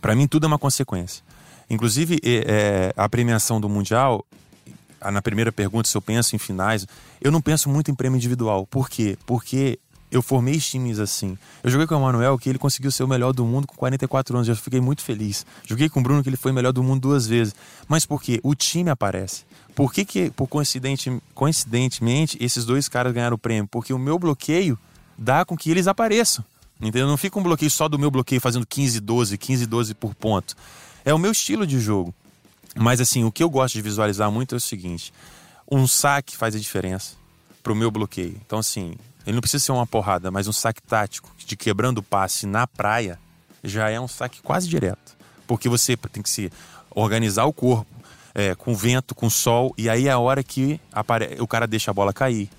Para 0.00 0.14
mim, 0.14 0.26
tudo 0.26 0.44
é 0.44 0.48
uma 0.48 0.58
consequência. 0.58 1.22
Inclusive, 1.70 2.20
é, 2.24 2.92
a 2.96 3.08
premiação 3.08 3.60
do 3.60 3.68
Mundial, 3.68 4.26
na 5.00 5.22
primeira 5.22 5.52
pergunta, 5.52 5.88
se 5.88 5.96
eu 5.96 6.02
penso 6.02 6.34
em 6.34 6.38
finais, 6.38 6.86
eu 7.20 7.30
não 7.30 7.40
penso 7.40 7.68
muito 7.68 7.90
em 7.90 7.94
prêmio 7.94 8.16
individual. 8.16 8.66
Por 8.66 8.90
quê? 8.90 9.16
Porque 9.24 9.78
eu 10.10 10.22
formei 10.22 10.58
times 10.58 10.98
assim. 10.98 11.38
Eu 11.62 11.70
joguei 11.70 11.86
com 11.86 11.94
o 11.94 11.98
Emanuel, 11.98 12.38
que 12.38 12.48
ele 12.48 12.58
conseguiu 12.58 12.90
ser 12.90 13.04
o 13.04 13.08
melhor 13.08 13.32
do 13.32 13.44
mundo 13.44 13.66
com 13.66 13.76
44 13.76 14.36
anos. 14.36 14.48
Eu 14.48 14.56
fiquei 14.56 14.80
muito 14.80 15.02
feliz. 15.02 15.46
Joguei 15.64 15.88
com 15.88 16.00
o 16.00 16.02
Bruno, 16.02 16.22
que 16.22 16.28
ele 16.28 16.36
foi 16.36 16.50
o 16.50 16.54
melhor 16.54 16.72
do 16.72 16.82
mundo 16.82 17.00
duas 17.00 17.26
vezes. 17.26 17.54
Mas 17.88 18.04
por 18.04 18.22
quê? 18.22 18.40
O 18.42 18.54
time 18.54 18.90
aparece. 18.90 19.44
Por 19.74 19.92
que, 19.92 20.04
que 20.04 20.30
por 20.30 20.48
coincidente, 20.48 21.20
coincidentemente, 21.34 22.36
esses 22.40 22.64
dois 22.64 22.88
caras 22.88 23.12
ganharam 23.12 23.36
o 23.36 23.38
prêmio? 23.38 23.68
Porque 23.70 23.92
o 23.92 23.98
meu 23.98 24.18
bloqueio 24.18 24.78
dá 25.16 25.44
com 25.44 25.56
que 25.56 25.70
eles 25.70 25.86
apareçam. 25.86 26.44
Entendeu? 26.80 27.06
Não 27.06 27.16
fica 27.16 27.38
um 27.38 27.42
bloqueio 27.42 27.70
só 27.70 27.88
do 27.88 27.98
meu 27.98 28.10
bloqueio 28.10 28.40
fazendo 28.40 28.66
15, 28.66 29.00
12, 29.00 29.38
15, 29.38 29.66
12 29.66 29.94
por 29.94 30.14
ponto. 30.14 30.56
É 31.04 31.12
o 31.12 31.18
meu 31.18 31.30
estilo 31.30 31.66
de 31.66 31.78
jogo. 31.78 32.14
Mas 32.74 33.00
assim, 33.00 33.24
o 33.24 33.32
que 33.32 33.42
eu 33.42 33.50
gosto 33.50 33.74
de 33.74 33.82
visualizar 33.82 34.30
muito 34.30 34.54
é 34.54 34.58
o 34.58 34.60
seguinte: 34.60 35.12
um 35.70 35.86
saque 35.86 36.36
faz 36.36 36.54
a 36.54 36.58
diferença 36.58 37.14
pro 37.62 37.74
meu 37.74 37.90
bloqueio. 37.90 38.40
Então, 38.44 38.58
assim, 38.58 38.94
ele 39.30 39.36
não 39.36 39.40
precisa 39.40 39.64
ser 39.64 39.70
uma 39.70 39.86
porrada, 39.86 40.28
mas 40.28 40.48
um 40.48 40.52
saque 40.52 40.82
tático 40.82 41.30
de 41.38 41.56
quebrando 41.56 41.98
o 41.98 42.02
passe 42.02 42.46
na 42.46 42.66
praia 42.66 43.16
já 43.62 43.88
é 43.88 44.00
um 44.00 44.08
saque 44.08 44.42
quase 44.42 44.68
direto. 44.68 45.16
Porque 45.46 45.68
você 45.68 45.96
tem 45.96 46.20
que 46.20 46.28
se 46.28 46.52
organizar 46.90 47.44
o 47.44 47.52
corpo 47.52 47.86
é, 48.34 48.56
com 48.56 48.74
vento, 48.74 49.14
com 49.14 49.30
sol, 49.30 49.72
e 49.78 49.88
aí 49.88 50.08
é 50.08 50.10
a 50.10 50.18
hora 50.18 50.42
que 50.42 50.80
apare... 50.92 51.36
o 51.38 51.46
cara 51.46 51.68
deixa 51.68 51.92
a 51.92 51.94
bola 51.94 52.12
cair. 52.12 52.50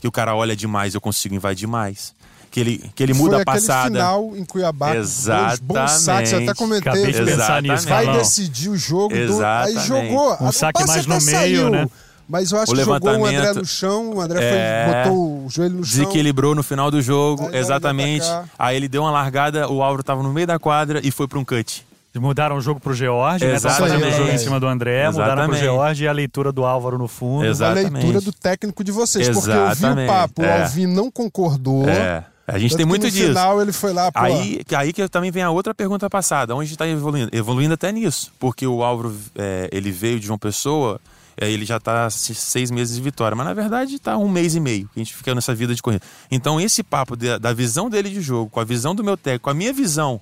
Que 0.00 0.06
o 0.06 0.12
cara 0.12 0.36
olha 0.36 0.54
demais, 0.54 0.94
eu 0.94 1.00
consigo 1.00 1.34
invadir 1.34 1.66
mais. 1.66 2.14
Que 2.52 2.60
ele, 2.60 2.90
que 2.94 3.02
ele 3.02 3.14
muda 3.14 3.36
Foi 3.36 3.42
a 3.42 3.44
passada. 3.44 3.90
final 3.90 4.36
em 4.36 4.44
Cuiabá. 4.44 4.94
Exatamente. 4.94 5.62
Bons 5.62 5.90
saques, 5.90 6.32
eu 6.32 6.38
até 6.38 6.54
comentei. 6.54 6.92
Acabei 6.92 7.12
de 7.12 7.24
pensar 7.24 7.62
nisso, 7.62 7.88
vai 7.88 8.12
decidir 8.12 8.68
o 8.68 8.76
jogo. 8.76 9.12
Do... 9.12 9.44
Aí 9.44 9.76
jogou. 9.86 10.36
Um 10.40 10.48
o 10.48 10.52
saque 10.52 10.84
mais 10.86 11.04
no 11.04 11.20
meio, 11.20 11.30
saiu, 11.30 11.70
né? 11.70 11.88
Mas 12.32 12.50
eu 12.50 12.58
acho 12.58 12.72
O 12.72 12.74
que 12.74 12.82
jogou 12.82 13.10
o 13.18 13.26
André 13.26 13.52
no 13.52 13.64
chão, 13.66 14.14
o 14.14 14.20
André 14.22 14.38
É. 14.42 14.84
foi, 14.86 14.94
botou 15.04 15.44
o 15.44 15.50
joelho 15.50 15.74
no 15.76 15.84
chão. 15.84 15.98
Desequilibrou 15.98 16.54
no 16.54 16.62
final 16.62 16.90
do 16.90 17.02
jogo, 17.02 17.48
Aí 17.52 17.58
exatamente. 17.58 18.24
Aí 18.58 18.74
ele 18.74 18.88
deu 18.88 19.02
uma 19.02 19.10
largada, 19.10 19.68
o 19.70 19.82
Álvaro 19.82 20.02
tava 20.02 20.22
no 20.22 20.32
meio 20.32 20.46
da 20.46 20.58
quadra 20.58 20.98
e 21.04 21.10
foi 21.10 21.28
para 21.28 21.38
um 21.38 21.44
cut. 21.44 21.84
Mudaram 22.14 22.56
o 22.56 22.60
jogo 22.60 22.80
pro 22.80 22.94
George, 22.94 23.44
né? 23.44 23.58
Tava 23.60 23.74
Exatamente. 23.74 23.92
fazendo 24.00 24.14
o 24.14 24.16
jogo 24.18 24.30
em 24.32 24.38
cima 24.38 24.58
do 24.60 24.66
André, 24.66 25.10
mudaram 25.10 25.34
pro 25.34 25.54
Exatamente. 25.56 25.62
George 25.62 26.04
e 26.04 26.08
a 26.08 26.12
leitura 26.12 26.52
do 26.52 26.64
Álvaro 26.64 26.96
no 26.98 27.06
fundo. 27.08 27.44
Exato. 27.44 27.76
a 27.76 27.80
Exatamente. 27.80 28.02
leitura 28.04 28.20
do 28.24 28.32
técnico 28.32 28.82
de 28.84 28.92
vocês. 28.92 29.28
Porque 29.28 29.50
eu 29.50 29.54
vi 29.54 29.60
o 29.60 29.70
Exatamente, 29.72 30.08
papo, 30.08 30.42
o 30.42 30.44
é. 30.44 30.62
Alvin 30.62 30.86
não 30.86 31.10
concordou. 31.10 31.86
É. 31.88 32.24
A 32.46 32.58
gente 32.58 32.70
Tanto 32.72 32.78
tem 32.78 32.86
muito 32.86 33.04
no 33.04 33.10
disso. 33.10 33.28
final 33.28 33.62
ele 33.62 33.72
foi 33.72 33.92
lá, 33.92 34.10
pô, 34.10 34.18
Aí, 34.18 34.62
que- 34.66 34.74
aí 34.74 34.92
que 34.92 35.08
também 35.08 35.30
vem 35.30 35.42
a 35.42 35.50
outra 35.50 35.72
pergunta 35.74 36.10
passada, 36.10 36.54
onde 36.56 36.72
está 36.72 36.86
evoluindo? 36.88 37.30
Evoluindo 37.32 37.72
até 37.74 37.92
nisso, 37.92 38.32
porque 38.38 38.66
o 38.66 38.82
Álvaro, 38.82 39.14
é, 39.36 39.68
ele 39.72 39.90
veio 39.90 40.18
de 40.18 40.26
João 40.26 40.38
Pessoa, 40.38 41.00
é, 41.36 41.50
ele 41.50 41.64
já 41.64 41.76
está 41.78 42.08
seis 42.10 42.70
meses 42.70 42.96
de 42.96 43.02
vitória, 43.02 43.34
mas 43.36 43.46
na 43.46 43.54
verdade 43.54 43.94
está 43.94 44.16
um 44.16 44.28
mês 44.28 44.54
e 44.54 44.60
meio 44.60 44.86
que 44.92 45.00
a 45.00 45.04
gente 45.04 45.14
fica 45.14 45.34
nessa 45.34 45.54
vida 45.54 45.74
de 45.74 45.82
corrida. 45.82 46.04
Então 46.30 46.60
esse 46.60 46.82
papo 46.82 47.16
de- 47.16 47.38
da 47.38 47.52
visão 47.52 47.88
dele 47.88 48.10
de 48.10 48.20
jogo, 48.20 48.50
com 48.50 48.60
a 48.60 48.64
visão 48.64 48.94
do 48.94 49.02
meu 49.04 49.16
técnico, 49.16 49.44
com 49.44 49.50
a 49.50 49.54
minha 49.54 49.72
visão, 49.72 50.20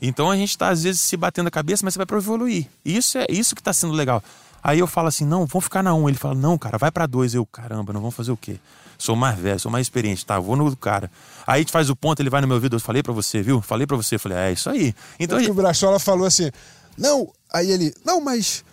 então 0.00 0.30
a 0.30 0.36
gente 0.36 0.50
está 0.50 0.68
às 0.68 0.82
vezes 0.82 1.00
se 1.00 1.16
batendo 1.16 1.46
a 1.48 1.50
cabeça, 1.50 1.84
mas 1.84 1.94
você 1.94 1.98
vai 1.98 2.06
para 2.06 2.18
evoluir. 2.18 2.66
Isso 2.84 3.16
é 3.18 3.26
isso 3.30 3.54
que 3.54 3.60
está 3.60 3.72
sendo 3.72 3.92
legal. 3.94 4.22
Aí 4.62 4.78
eu 4.80 4.86
falo 4.86 5.08
assim, 5.08 5.24
não, 5.24 5.46
vamos 5.46 5.64
ficar 5.64 5.82
na 5.82 5.94
um. 5.94 6.08
Ele 6.08 6.18
fala, 6.18 6.34
não, 6.34 6.58
cara, 6.58 6.76
vai 6.76 6.90
para 6.90 7.06
dois. 7.06 7.34
Eu, 7.34 7.46
caramba, 7.46 7.92
não 7.92 8.00
vamos 8.00 8.16
fazer 8.16 8.32
o 8.32 8.36
quê? 8.36 8.56
Sou 8.98 9.14
mais 9.14 9.38
velho, 9.38 9.60
sou 9.60 9.70
mais 9.70 9.86
experiente, 9.86 10.26
tá? 10.26 10.38
Vou 10.40 10.56
no 10.56 10.74
cara. 10.76 11.08
Aí 11.46 11.56
a 11.56 11.58
gente 11.58 11.70
faz 11.70 11.88
o 11.88 11.94
ponto, 11.94 12.20
ele 12.20 12.28
vai 12.30 12.40
no 12.40 12.48
meu 12.48 12.56
ouvido, 12.56 12.74
eu 12.76 12.80
falei 12.80 13.00
pra 13.02 13.12
você, 13.12 13.42
viu? 13.42 13.62
Falei 13.62 13.86
pra 13.86 13.96
você, 13.96 14.16
eu 14.16 14.18
falei, 14.20 14.36
é 14.38 14.52
isso 14.52 14.68
aí. 14.68 14.92
Então, 15.20 15.38
que 15.38 15.48
o 15.50 15.54
Brachola 15.54 16.00
falou 16.00 16.26
assim: 16.26 16.50
não, 16.98 17.30
aí 17.52 17.70
ele, 17.70 17.94
não, 18.04 18.20
mas 18.20 18.64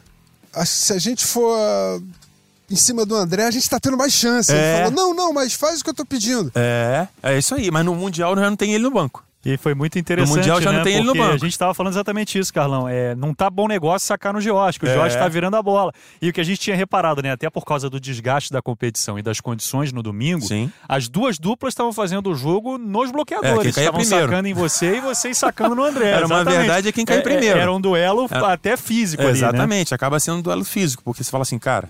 se 0.65 0.93
a 0.93 0.97
gente 0.97 1.25
for 1.25 1.55
ah, 1.57 1.99
em 2.69 2.75
cima 2.75 3.05
do 3.05 3.15
André, 3.15 3.45
a 3.45 3.51
gente 3.51 3.69
tá 3.69 3.79
tendo 3.79 3.97
mais 3.97 4.13
chance. 4.13 4.51
É. 4.51 4.55
Ele 4.55 4.83
falou: 4.85 4.91
não, 4.91 5.13
não, 5.13 5.33
mas 5.33 5.53
faz 5.53 5.81
o 5.81 5.83
que 5.83 5.89
eu 5.89 5.93
tô 5.93 6.05
pedindo. 6.05 6.51
é, 6.55 7.07
é 7.21 7.37
isso 7.37 7.55
aí. 7.55 7.69
Mas 7.69 7.85
no 7.85 7.95
Mundial 7.95 8.35
já 8.35 8.49
não 8.49 8.55
tem 8.57 8.73
ele 8.73 8.83
no 8.83 8.91
banco. 8.91 9.23
E 9.45 9.58
foi 9.58 9.73
muito 9.75 9.99
interessante, 9.99 10.38
Mundial 10.38 10.62
já 10.62 10.71
né? 10.71 10.77
não 10.77 10.84
tem 10.86 10.93
ele 10.95 11.01
no 11.03 11.08
Porque 11.08 11.19
banco. 11.19 11.34
a 11.34 11.38
gente 11.38 11.51
estava 11.51 11.73
falando 11.73 11.91
exatamente 11.93 12.39
isso, 12.39 12.53
Carlão. 12.53 12.88
É, 12.88 13.13
não 13.13 13.34
tá 13.34 13.49
bom 13.49 13.67
negócio 13.67 14.08
sacar 14.08 14.32
no 14.34 14.39
George, 14.39 14.79
que 14.79 14.86
o 14.86 14.89
É. 14.89 14.93
George 14.93 15.15
está 15.15 15.27
virando 15.27 15.58
a 15.58 15.62
bola. 15.62 15.91
E 16.21 16.29
o 16.29 16.34
que 16.34 16.39
a 16.39 16.43
gente 16.45 16.60
tinha 16.62 16.75
reparado, 16.77 17.21
né? 17.21 17.32
Até 17.32 17.49
por 17.49 17.65
causa 17.65 17.89
do 17.89 17.99
desgaste 17.99 18.53
da 18.53 18.62
competição 18.62 19.19
e 19.19 19.21
das 19.21 19.41
condições 19.41 19.91
no 19.91 20.01
domingo, 20.01 20.45
Sim. 20.45 20.71
as 20.88 21.10
duas 21.10 21.38
duplas 21.38 21.73
estavam 21.73 21.91
fazendo 21.91 22.29
o 22.32 22.36
jogo 22.36 22.77
nos 22.77 23.10
É, 23.10 23.12
bloqueadores. 23.12 23.75
caía 23.75 23.88
estavam 23.89 24.06
sacando 24.06 24.47
em 24.47 24.53
você 24.53 24.97
e 24.97 25.01
vocês 25.01 25.38
sacando 25.38 25.75
no 25.75 25.84
André. 25.84 26.12
Era 26.23 26.25
uma 26.25 26.43
verdade 26.45 26.88
é 26.88 26.91
quem 26.93 27.03
caía 27.03 27.21
primeiro. 27.21 27.60
Era 27.60 27.71
um 27.73 27.82
duelo 27.82 28.27
Era- 28.32 28.53
até 28.53 28.77
físico 28.77 29.23
ali, 29.23 29.32
né? 29.34 29.38
Exatamente, 29.38 29.93
acaba 29.93 30.19
sendo 30.21 30.38
um 30.38 30.41
duelo 30.41 30.63
físico, 30.63 31.03
porque 31.03 31.21
você 31.21 31.29
fala 31.29 31.41
assim, 31.41 31.60
cara, 31.60 31.89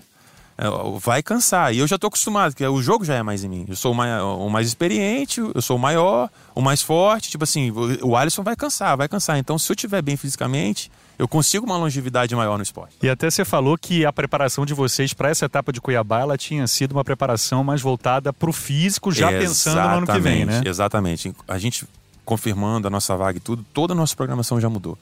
vai 1.00 1.22
cansar. 1.22 1.74
E 1.74 1.78
eu 1.78 1.86
já 1.86 1.98
tô 1.98 2.06
acostumado, 2.06 2.52
porque 2.52 2.66
o 2.66 2.80
jogo 2.80 3.04
já 3.04 3.14
é 3.14 3.22
mais 3.22 3.44
em 3.44 3.48
mim. 3.48 3.64
Eu 3.68 3.76
sou 3.76 3.92
o 3.92 3.94
mais, 3.94 4.22
o 4.22 4.48
mais 4.48 4.68
experiente, 4.68 5.40
eu 5.40 5.62
sou 5.62 5.76
o 5.76 5.80
maior, 5.80 6.30
o 6.54 6.60
mais 6.60 6.82
forte. 6.82 7.30
Tipo 7.30 7.44
assim, 7.44 7.72
o 8.02 8.16
Alisson 8.16 8.42
vai 8.42 8.56
cansar, 8.56 8.96
vai 8.96 9.08
cansar. 9.08 9.38
Então, 9.38 9.58
se 9.58 9.70
eu 9.70 9.76
tiver 9.76 10.02
bem 10.02 10.16
fisicamente, 10.16 10.90
eu 11.18 11.28
consigo 11.28 11.66
uma 11.66 11.76
longevidade 11.76 12.34
maior 12.34 12.56
no 12.56 12.62
esporte. 12.62 12.94
E 13.02 13.08
até 13.08 13.30
você 13.30 13.44
falou 13.44 13.76
que 13.78 14.04
a 14.04 14.12
preparação 14.12 14.64
de 14.66 14.74
vocês 14.74 15.12
para 15.12 15.28
essa 15.28 15.44
etapa 15.44 15.72
de 15.72 15.80
Cuiabá 15.80 16.20
ela 16.20 16.36
tinha 16.36 16.66
sido 16.66 16.92
uma 16.92 17.04
preparação 17.04 17.62
mais 17.62 17.80
voltada 17.80 18.32
para 18.32 18.50
o 18.50 18.52
físico, 18.52 19.12
já 19.12 19.28
pensando 19.28 19.80
no 19.80 19.96
ano 19.96 20.06
que 20.06 20.20
vem, 20.20 20.44
né? 20.44 20.62
Exatamente. 20.64 21.34
A 21.46 21.58
gente 21.58 21.86
confirmando 22.24 22.86
a 22.86 22.90
nossa 22.90 23.16
vaga 23.16 23.38
e 23.38 23.40
tudo, 23.40 23.64
toda 23.74 23.92
a 23.92 23.96
nossa 23.96 24.16
programação 24.16 24.60
já 24.60 24.68
mudou. 24.68 24.98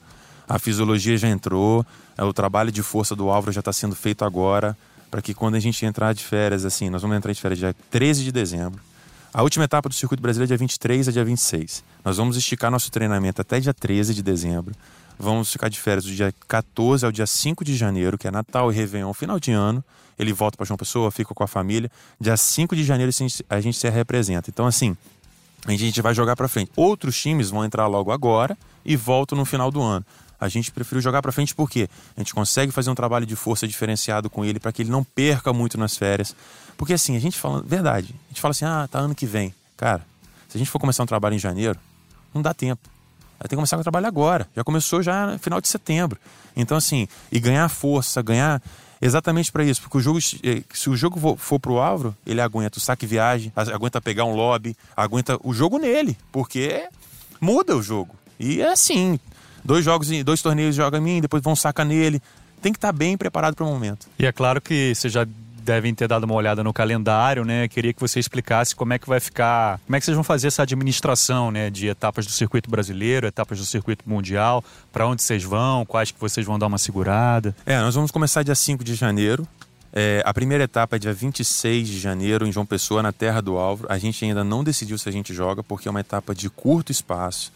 A 0.47 0.59
fisiologia 0.59 1.17
já 1.17 1.29
entrou, 1.29 1.85
é, 2.17 2.23
o 2.23 2.33
trabalho 2.33 2.71
de 2.71 2.83
força 2.83 3.15
do 3.15 3.29
Álvaro 3.29 3.51
já 3.51 3.61
está 3.61 3.71
sendo 3.71 3.95
feito 3.95 4.25
agora, 4.25 4.77
para 5.13 5.21
que 5.21 5.31
quando 5.31 5.53
a 5.53 5.59
gente 5.59 5.85
entrar 5.85 6.11
de 6.11 6.23
férias, 6.23 6.65
assim, 6.65 6.89
nós 6.89 7.03
vamos 7.03 7.15
entrar 7.15 7.31
de 7.31 7.39
férias 7.39 7.59
dia 7.59 7.75
13 7.91 8.23
de 8.23 8.31
dezembro. 8.31 8.81
A 9.31 9.43
última 9.43 9.63
etapa 9.63 9.87
do 9.87 9.93
circuito 9.93 10.23
brasileiro 10.23 10.47
é 10.47 10.51
dia 10.53 10.57
23 10.57 11.07
a 11.07 11.11
dia 11.11 11.23
26. 11.23 11.83
Nós 12.03 12.17
vamos 12.17 12.35
esticar 12.35 12.71
nosso 12.71 12.89
treinamento 12.89 13.39
até 13.39 13.59
dia 13.59 13.75
13 13.75 14.11
de 14.15 14.23
dezembro. 14.23 14.73
Vamos 15.19 15.51
ficar 15.51 15.69
de 15.69 15.79
férias 15.79 16.05
do 16.05 16.11
dia 16.11 16.33
14 16.47 17.05
ao 17.05 17.11
dia 17.11 17.27
5 17.27 17.63
de 17.63 17.75
janeiro, 17.77 18.17
que 18.17 18.27
é 18.27 18.31
Natal 18.31 18.71
e 18.71 18.75
Réveillon, 18.75 19.13
final 19.13 19.39
de 19.39 19.51
ano. 19.51 19.83
Ele 20.17 20.33
volta 20.33 20.57
para 20.57 20.65
João 20.65 20.77
Pessoa, 20.77 21.11
fica 21.11 21.31
com 21.31 21.43
a 21.43 21.47
família. 21.47 21.91
Dia 22.19 22.35
5 22.35 22.75
de 22.75 22.83
janeiro 22.83 23.11
a 23.51 23.61
gente- 23.61 23.77
se 23.77 23.89
representa. 23.91 24.49
Então, 24.49 24.65
assim, 24.65 24.97
a 25.67 25.75
gente 25.75 26.01
vai 26.01 26.15
jogar 26.15 26.35
para 26.35 26.47
frente. 26.47 26.71
Outros 26.75 27.15
times 27.21 27.51
vão 27.51 27.63
entrar 27.63 27.85
logo 27.85 28.11
agora 28.11 28.57
e 28.83 28.95
voltam 28.95 29.37
no 29.37 29.45
final 29.45 29.69
do 29.69 29.79
ano. 29.79 30.03
A 30.39 30.47
gente 30.49 30.71
preferiu 30.71 31.01
jogar 31.01 31.21
para 31.21 31.31
frente 31.31 31.55
porque 31.55 31.89
a 32.15 32.19
gente 32.19 32.33
consegue 32.33 32.71
fazer 32.71 32.89
um 32.89 32.95
trabalho 32.95 33.25
de 33.25 33.35
força 33.35 33.67
diferenciado 33.67 34.29
com 34.29 34.43
ele 34.43 34.59
para 34.59 34.71
que 34.71 34.81
ele 34.81 34.91
não 34.91 35.03
perca 35.03 35.53
muito 35.53 35.77
nas 35.77 35.95
férias. 35.95 36.35
Porque 36.77 36.93
assim, 36.93 37.15
a 37.15 37.19
gente 37.19 37.37
fala, 37.37 37.61
verdade, 37.61 38.13
a 38.25 38.29
gente 38.29 38.41
fala 38.41 38.51
assim: 38.51 38.65
"Ah, 38.65 38.87
tá 38.91 38.99
ano 38.99 39.15
que 39.15 39.25
vem". 39.25 39.53
Cara, 39.77 40.05
se 40.49 40.57
a 40.57 40.59
gente 40.59 40.69
for 40.69 40.79
começar 40.79 41.03
um 41.03 41.07
trabalho 41.07 41.35
em 41.35 41.39
janeiro, 41.39 41.79
não 42.33 42.41
dá 42.41 42.53
tempo. 42.53 42.89
Ter 43.43 43.49
que 43.49 43.55
começar 43.55 43.77
o 43.77 43.81
trabalho 43.81 44.07
agora. 44.07 44.47
Já 44.55 44.63
começou 44.63 45.03
já 45.03 45.27
no 45.27 45.37
final 45.39 45.59
de 45.59 45.67
setembro. 45.67 46.17
Então 46.55 46.77
assim, 46.77 47.07
e 47.29 47.39
ganhar 47.41 47.67
força, 47.67 48.21
ganhar 48.21 48.61
exatamente 49.01 49.51
para 49.51 49.65
isso, 49.65 49.81
porque 49.81 49.97
o 49.97 49.99
jogo 49.99 50.19
eh, 50.43 50.63
se 50.73 50.89
o 50.89 50.95
jogo 50.95 51.19
for, 51.19 51.37
for 51.37 51.59
pro 51.59 51.77
Álvaro, 51.77 52.15
ele 52.25 52.39
aguenta 52.39 52.77
o 52.77 52.81
saque 52.81 53.05
viagem, 53.05 53.51
aguenta 53.55 53.99
pegar 53.99 54.23
um 54.23 54.33
lobby, 54.33 54.77
aguenta 54.95 55.37
o 55.43 55.53
jogo 55.53 55.77
nele, 55.77 56.17
porque 56.31 56.87
muda 57.41 57.75
o 57.75 57.81
jogo. 57.81 58.15
E 58.39 58.61
é 58.61 58.71
assim, 58.71 59.19
Dois 59.63 59.83
jogos, 59.85 60.09
dois 60.23 60.41
torneios 60.41 60.75
joga 60.75 60.97
em 60.97 61.01
mim, 61.01 61.21
depois 61.21 61.41
vão 61.41 61.55
saca 61.55 61.85
nele. 61.85 62.21
Tem 62.61 62.71
que 62.71 62.77
estar 62.77 62.89
tá 62.89 62.93
bem 62.93 63.17
preparado 63.17 63.55
para 63.55 63.65
o 63.65 63.67
momento. 63.67 64.07
E 64.17 64.25
é 64.25 64.31
claro 64.31 64.61
que 64.61 64.93
você 64.95 65.09
já 65.09 65.25
devem 65.63 65.95
ter 65.95 66.07
dado 66.07 66.25
uma 66.25 66.33
olhada 66.33 66.63
no 66.63 66.73
calendário, 66.73 67.45
né? 67.45 67.67
Queria 67.67 67.93
que 67.93 68.01
você 68.01 68.19
explicasse 68.19 68.75
como 68.75 68.93
é 68.93 68.99
que 68.99 69.07
vai 69.07 69.19
ficar, 69.19 69.79
como 69.85 69.95
é 69.95 69.99
que 69.99 70.05
vocês 70.05 70.15
vão 70.15 70.23
fazer 70.23 70.47
essa 70.47 70.63
administração, 70.63 71.49
né, 71.49 71.69
de 71.69 71.87
etapas 71.87 72.25
do 72.25 72.31
circuito 72.31 72.69
brasileiro, 72.69 73.25
etapas 73.25 73.57
do 73.57 73.65
circuito 73.65 74.03
mundial, 74.07 74.63
para 74.91 75.07
onde 75.07 75.21
vocês 75.21 75.43
vão, 75.43 75.85
quais 75.85 76.11
que 76.11 76.19
vocês 76.19 76.45
vão 76.45 76.59
dar 76.59 76.67
uma 76.67 76.77
segurada. 76.77 77.55
É, 77.65 77.79
nós 77.79 77.95
vamos 77.95 78.11
começar 78.11 78.43
dia 78.43 78.55
5 78.55 78.83
de 78.83 78.93
janeiro. 78.93 79.47
É, 79.95 80.23
a 80.25 80.33
primeira 80.33 80.63
etapa 80.63 80.95
é 80.95 80.99
dia 80.99 81.13
26 81.13 81.87
de 81.87 81.99
janeiro 81.99 82.47
em 82.47 82.51
João 82.51 82.65
Pessoa, 82.65 83.03
na 83.03 83.11
Terra 83.11 83.41
do 83.41 83.57
Álvaro. 83.57 83.91
A 83.91 83.97
gente 83.97 84.25
ainda 84.25 84.43
não 84.43 84.63
decidiu 84.63 84.97
se 84.97 85.07
a 85.07 85.11
gente 85.11 85.33
joga, 85.33 85.63
porque 85.63 85.87
é 85.87 85.91
uma 85.91 85.99
etapa 85.99 86.33
de 86.33 86.49
curto 86.49 86.91
espaço. 86.91 87.53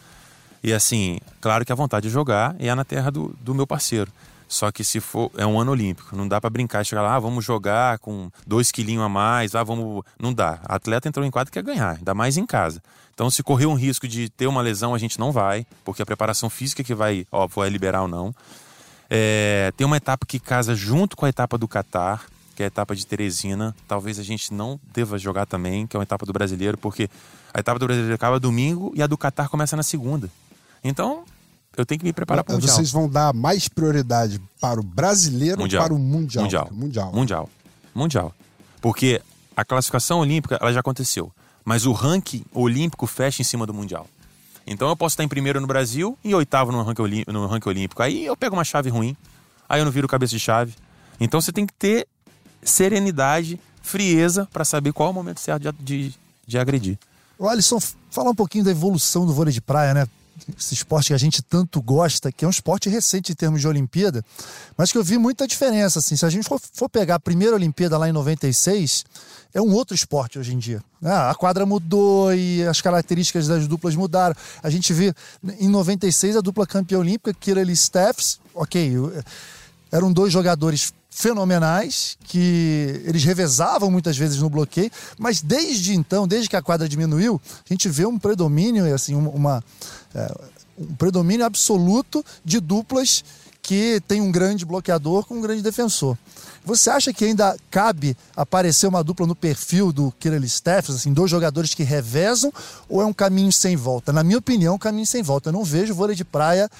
E 0.62 0.72
assim, 0.72 1.20
claro 1.40 1.64
que 1.64 1.72
a 1.72 1.74
vontade 1.74 2.08
de 2.08 2.12
jogar 2.12 2.54
é 2.58 2.74
na 2.74 2.84
terra 2.84 3.10
do, 3.10 3.34
do 3.40 3.54
meu 3.54 3.66
parceiro. 3.66 4.10
Só 4.48 4.72
que 4.72 4.82
se 4.82 4.98
for. 4.98 5.30
É 5.36 5.46
um 5.46 5.60
ano 5.60 5.72
olímpico. 5.72 6.16
Não 6.16 6.26
dá 6.26 6.40
para 6.40 6.48
brincar 6.48 6.80
e 6.80 6.84
chegar 6.84 7.02
lá, 7.02 7.16
ah, 7.16 7.20
vamos 7.20 7.44
jogar 7.44 7.98
com 7.98 8.30
dois 8.46 8.72
quilinhos 8.72 9.04
a 9.04 9.08
mais, 9.08 9.54
ah, 9.54 9.62
vamos. 9.62 10.02
Não 10.18 10.32
dá. 10.32 10.58
A 10.64 10.76
atleta 10.76 11.06
entrou 11.06 11.24
em 11.24 11.30
quadro 11.30 11.52
quer 11.52 11.62
ganhar, 11.62 11.96
ainda 11.96 12.14
mais 12.14 12.36
em 12.38 12.46
casa. 12.46 12.82
Então, 13.12 13.30
se 13.30 13.42
correr 13.42 13.66
um 13.66 13.74
risco 13.74 14.08
de 14.08 14.28
ter 14.28 14.46
uma 14.46 14.62
lesão, 14.62 14.94
a 14.94 14.98
gente 14.98 15.18
não 15.18 15.32
vai, 15.32 15.66
porque 15.84 16.00
a 16.00 16.06
preparação 16.06 16.48
física 16.48 16.84
que 16.84 16.94
vai, 16.94 17.26
ó, 17.32 17.46
vai 17.46 17.68
liberar 17.68 18.02
ou 18.02 18.08
não. 18.08 18.34
É, 19.10 19.72
tem 19.76 19.84
uma 19.84 19.96
etapa 19.96 20.24
que 20.24 20.38
casa 20.38 20.74
junto 20.74 21.16
com 21.16 21.26
a 21.26 21.28
etapa 21.28 21.58
do 21.58 21.66
Catar, 21.66 22.24
que 22.54 22.62
é 22.62 22.66
a 22.66 22.68
etapa 22.68 22.94
de 22.94 23.04
Teresina. 23.04 23.74
Talvez 23.88 24.18
a 24.18 24.22
gente 24.22 24.54
não 24.54 24.78
deva 24.94 25.18
jogar 25.18 25.46
também, 25.46 25.86
que 25.86 25.96
é 25.96 25.98
uma 25.98 26.04
etapa 26.04 26.24
do 26.24 26.32
brasileiro, 26.32 26.78
porque 26.78 27.10
a 27.52 27.58
etapa 27.58 27.78
do 27.78 27.86
brasileiro 27.86 28.14
acaba 28.14 28.38
domingo 28.38 28.92
e 28.94 29.02
a 29.02 29.06
do 29.06 29.18
Catar 29.18 29.48
começa 29.48 29.76
na 29.76 29.82
segunda. 29.82 30.30
Então, 30.82 31.24
eu 31.76 31.86
tenho 31.86 31.98
que 31.98 32.04
me 32.04 32.12
preparar 32.12 32.42
para 32.42 32.54
o 32.54 32.56
Mundial. 32.56 32.74
Vocês 32.74 32.90
vão 32.90 33.08
dar 33.08 33.32
mais 33.32 33.68
prioridade 33.68 34.40
para 34.60 34.80
o 34.80 34.82
brasileiro 34.82 35.60
mundial. 35.60 35.82
ou 35.82 35.88
para 35.88 35.94
o 35.94 35.98
Mundial? 35.98 36.44
Mundial. 36.44 36.68
Mundial. 36.72 37.12
Mundial. 37.12 37.50
Mundial. 37.94 38.34
Porque 38.80 39.20
a 39.56 39.64
classificação 39.64 40.20
olímpica 40.20 40.58
ela 40.60 40.72
já 40.72 40.80
aconteceu. 40.80 41.32
Mas 41.64 41.86
o 41.86 41.92
ranking 41.92 42.44
olímpico 42.52 43.06
fecha 43.06 43.42
em 43.42 43.44
cima 43.44 43.66
do 43.66 43.74
Mundial. 43.74 44.06
Então 44.66 44.88
eu 44.88 44.96
posso 44.96 45.14
estar 45.14 45.24
em 45.24 45.28
primeiro 45.28 45.60
no 45.60 45.66
Brasil 45.66 46.18
e 46.22 46.34
oitavo 46.34 46.70
no 46.70 46.82
ranking, 46.82 47.02
olímpico, 47.02 47.32
no 47.32 47.46
ranking 47.46 47.68
olímpico. 47.68 48.02
Aí 48.02 48.24
eu 48.24 48.36
pego 48.36 48.54
uma 48.54 48.64
chave 48.64 48.90
ruim, 48.90 49.16
aí 49.68 49.80
eu 49.80 49.84
não 49.84 49.92
viro 49.92 50.06
cabeça 50.06 50.30
de 50.30 50.40
chave. 50.40 50.74
Então 51.18 51.40
você 51.40 51.52
tem 51.52 51.66
que 51.66 51.72
ter 51.72 52.06
serenidade, 52.62 53.58
frieza 53.82 54.46
para 54.52 54.64
saber 54.64 54.92
qual 54.92 55.08
é 55.08 55.10
o 55.10 55.14
momento 55.14 55.40
certo 55.40 55.62
de, 55.62 55.72
de, 56.08 56.14
de 56.46 56.58
agredir. 56.58 56.98
O 57.38 57.48
Alisson, 57.48 57.78
fala 58.10 58.30
um 58.30 58.34
pouquinho 58.34 58.64
da 58.64 58.70
evolução 58.70 59.24
do 59.24 59.32
vôlei 59.32 59.52
de 59.52 59.60
praia, 59.60 59.94
né? 59.94 60.06
Esse 60.58 60.74
esporte 60.74 61.08
que 61.08 61.14
a 61.14 61.18
gente 61.18 61.42
tanto 61.42 61.80
gosta, 61.80 62.30
que 62.30 62.44
é 62.44 62.48
um 62.48 62.50
esporte 62.50 62.88
recente 62.88 63.32
em 63.32 63.34
termos 63.34 63.60
de 63.60 63.68
Olimpíada, 63.68 64.24
mas 64.76 64.92
que 64.92 64.98
eu 64.98 65.04
vi 65.04 65.18
muita 65.18 65.46
diferença. 65.46 65.98
Assim, 65.98 66.16
se 66.16 66.24
a 66.24 66.30
gente 66.30 66.48
for, 66.48 66.88
pegar 66.88 67.16
a 67.16 67.20
primeira 67.20 67.54
Olimpíada 67.54 67.96
lá 67.98 68.08
em 68.08 68.12
96, 68.12 69.04
é 69.54 69.60
um 69.60 69.72
outro 69.72 69.94
esporte 69.94 70.38
hoje 70.38 70.54
em 70.54 70.58
dia. 70.58 70.82
Ah, 71.02 71.30
a 71.30 71.34
quadra 71.34 71.64
mudou 71.64 72.34
e 72.34 72.64
as 72.66 72.80
características 72.80 73.46
das 73.46 73.66
duplas 73.66 73.94
mudaram. 73.94 74.34
A 74.62 74.70
gente 74.70 74.92
vê 74.92 75.14
em 75.58 75.68
96 75.68 76.36
a 76.36 76.40
dupla 76.40 76.66
campeã 76.66 76.98
olímpica, 76.98 77.32
Kirali 77.32 77.74
Steffs, 77.74 78.40
ok, 78.54 78.94
eram 79.90 80.12
dois 80.12 80.32
jogadores 80.32 80.92
fenomenais 81.18 82.16
que 82.26 83.02
eles 83.04 83.24
revezavam 83.24 83.90
muitas 83.90 84.16
vezes 84.16 84.38
no 84.38 84.48
bloqueio, 84.48 84.88
mas 85.18 85.42
desde 85.42 85.92
então, 85.92 86.28
desde 86.28 86.48
que 86.48 86.54
a 86.54 86.62
quadra 86.62 86.88
diminuiu, 86.88 87.40
a 87.68 87.74
gente 87.74 87.88
vê 87.88 88.06
um 88.06 88.16
predomínio, 88.16 88.94
assim, 88.94 89.16
uma, 89.16 89.64
é, 90.14 90.32
um 90.78 90.94
predomínio 90.94 91.44
absoluto 91.44 92.24
de 92.44 92.60
duplas 92.60 93.24
que 93.60 94.00
tem 94.06 94.20
um 94.20 94.30
grande 94.30 94.64
bloqueador 94.64 95.26
com 95.26 95.34
um 95.34 95.40
grande 95.40 95.60
defensor. 95.60 96.16
Você 96.64 96.88
acha 96.88 97.12
que 97.12 97.24
ainda 97.24 97.56
cabe 97.68 98.16
aparecer 98.36 98.86
uma 98.86 99.02
dupla 99.02 99.26
no 99.26 99.34
perfil 99.34 99.92
do 99.92 100.12
Kirill 100.20 100.48
Steffens, 100.48 100.98
assim, 100.98 101.12
dois 101.12 101.28
jogadores 101.28 101.74
que 101.74 101.82
revezam, 101.82 102.52
ou 102.88 103.02
é 103.02 103.04
um 103.04 103.12
caminho 103.12 103.50
sem 103.50 103.74
volta? 103.74 104.12
Na 104.12 104.22
minha 104.22 104.38
opinião, 104.38 104.74
é 104.74 104.76
um 104.76 104.78
caminho 104.78 105.06
sem 105.06 105.22
volta. 105.22 105.48
Eu 105.48 105.52
não 105.52 105.64
vejo 105.64 105.94
vôlei 105.94 106.14
de 106.14 106.24
praia 106.24 106.70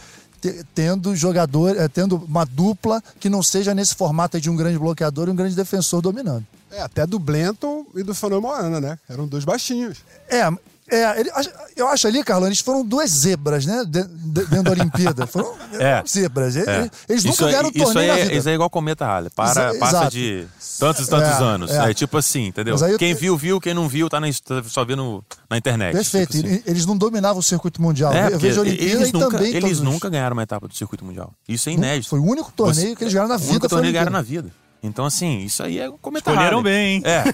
tendo 0.74 1.14
jogador, 1.14 1.76
é, 1.76 1.88
tendo 1.88 2.16
uma 2.16 2.44
dupla 2.44 3.02
que 3.18 3.28
não 3.28 3.42
seja 3.42 3.74
nesse 3.74 3.94
formato 3.94 4.40
de 4.40 4.48
um 4.48 4.56
grande 4.56 4.78
bloqueador 4.78 5.28
e 5.28 5.30
um 5.30 5.36
grande 5.36 5.54
defensor 5.54 6.00
dominando. 6.00 6.46
É, 6.70 6.82
até 6.82 7.06
do 7.06 7.18
Blenton 7.18 7.86
e 7.94 8.02
do 8.02 8.14
Fernando 8.14 8.42
Moana, 8.42 8.80
né? 8.80 8.98
Eram 9.08 9.26
dois 9.26 9.44
baixinhos. 9.44 9.98
É, 10.28 10.50
é, 10.90 11.20
ele, 11.20 11.30
eu 11.76 11.86
acho 11.88 12.06
ali, 12.06 12.24
Carlão, 12.24 12.48
eles 12.48 12.60
foram 12.60 12.84
duas 12.84 13.10
zebras, 13.10 13.66
né? 13.66 13.84
dentro 13.86 14.62
da 14.62 14.70
Olimpíada. 14.70 15.26
Foram 15.26 15.54
é, 15.78 16.02
zebras. 16.06 16.56
É. 16.56 16.90
Eles 17.08 17.24
nunca 17.24 17.34
isso, 17.34 17.44
ganharam 17.44 17.68
o 17.68 17.72
torneio 17.72 18.14
isso 18.14 18.30
é, 18.30 18.36
Isso 18.36 18.48
é 18.48 18.54
igual 18.54 18.70
cometa 18.70 19.04
Halley. 19.04 19.30
Para, 19.30 19.74
passa 19.74 19.96
exato. 19.96 20.10
de 20.10 20.46
tantos 20.78 21.06
e 21.06 21.10
tantos 21.10 21.40
é, 21.40 21.42
anos. 21.42 21.70
É. 21.70 21.90
é. 21.90 21.94
tipo 21.94 22.16
assim, 22.16 22.46
entendeu? 22.46 22.76
Quem 22.98 23.14
viu, 23.14 23.36
viu. 23.36 23.60
Quem 23.60 23.74
não 23.74 23.88
viu, 23.88 24.08
tá 24.08 24.18
na, 24.20 24.28
só 24.64 24.84
vendo 24.84 25.22
na 25.50 25.56
internet. 25.56 25.92
Perfeito. 25.92 26.32
Tipo 26.32 26.48
assim. 26.48 26.62
Eles 26.66 26.86
não 26.86 26.96
dominavam 26.96 27.38
o 27.38 27.42
circuito 27.42 27.82
mundial. 27.82 28.12
É, 28.12 28.32
eu 28.32 28.38
vejo 28.38 28.60
a 28.60 28.62
Olimpíada 28.62 28.92
eles 28.92 29.08
e 29.08 29.12
nunca, 29.12 29.30
também... 29.30 29.54
Eles 29.54 29.80
nunca 29.80 30.08
ganharam 30.08 30.34
uma 30.34 30.42
etapa 30.42 30.68
do 30.68 30.74
circuito 30.74 31.04
mundial. 31.04 31.32
Isso 31.48 31.68
é 31.68 31.72
inédito. 31.72 32.08
Foi 32.08 32.18
o 32.18 32.24
único 32.24 32.50
torneio 32.52 32.88
Você, 32.88 32.96
que 32.96 33.04
eles 33.04 33.12
ganharam 33.12 33.28
na 33.28 33.36
vida. 33.36 33.48
O 33.48 33.52
único 33.52 33.68
torneio 33.68 33.92
que 33.92 33.98
ganharam 33.98 34.12
na 34.12 34.22
vida. 34.22 34.50
Então, 34.82 35.04
assim, 35.04 35.40
isso 35.40 35.62
aí 35.62 35.78
é 35.78 35.90
comentário. 36.00 36.36
Escolheram 36.38 36.62
bem, 36.62 36.96
hein? 36.96 37.02
É. 37.04 37.24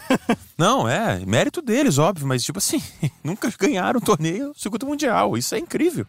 Não, 0.56 0.88
é. 0.88 1.20
Mérito 1.26 1.60
deles, 1.60 1.98
óbvio, 1.98 2.26
mas, 2.26 2.42
tipo 2.42 2.58
assim, 2.58 2.82
nunca 3.22 3.52
ganharam 3.58 3.98
o 3.98 4.02
torneio 4.04 4.52
circuito 4.56 4.86
mundial. 4.86 5.36
Isso 5.36 5.54
é 5.54 5.58
incrível. 5.58 6.06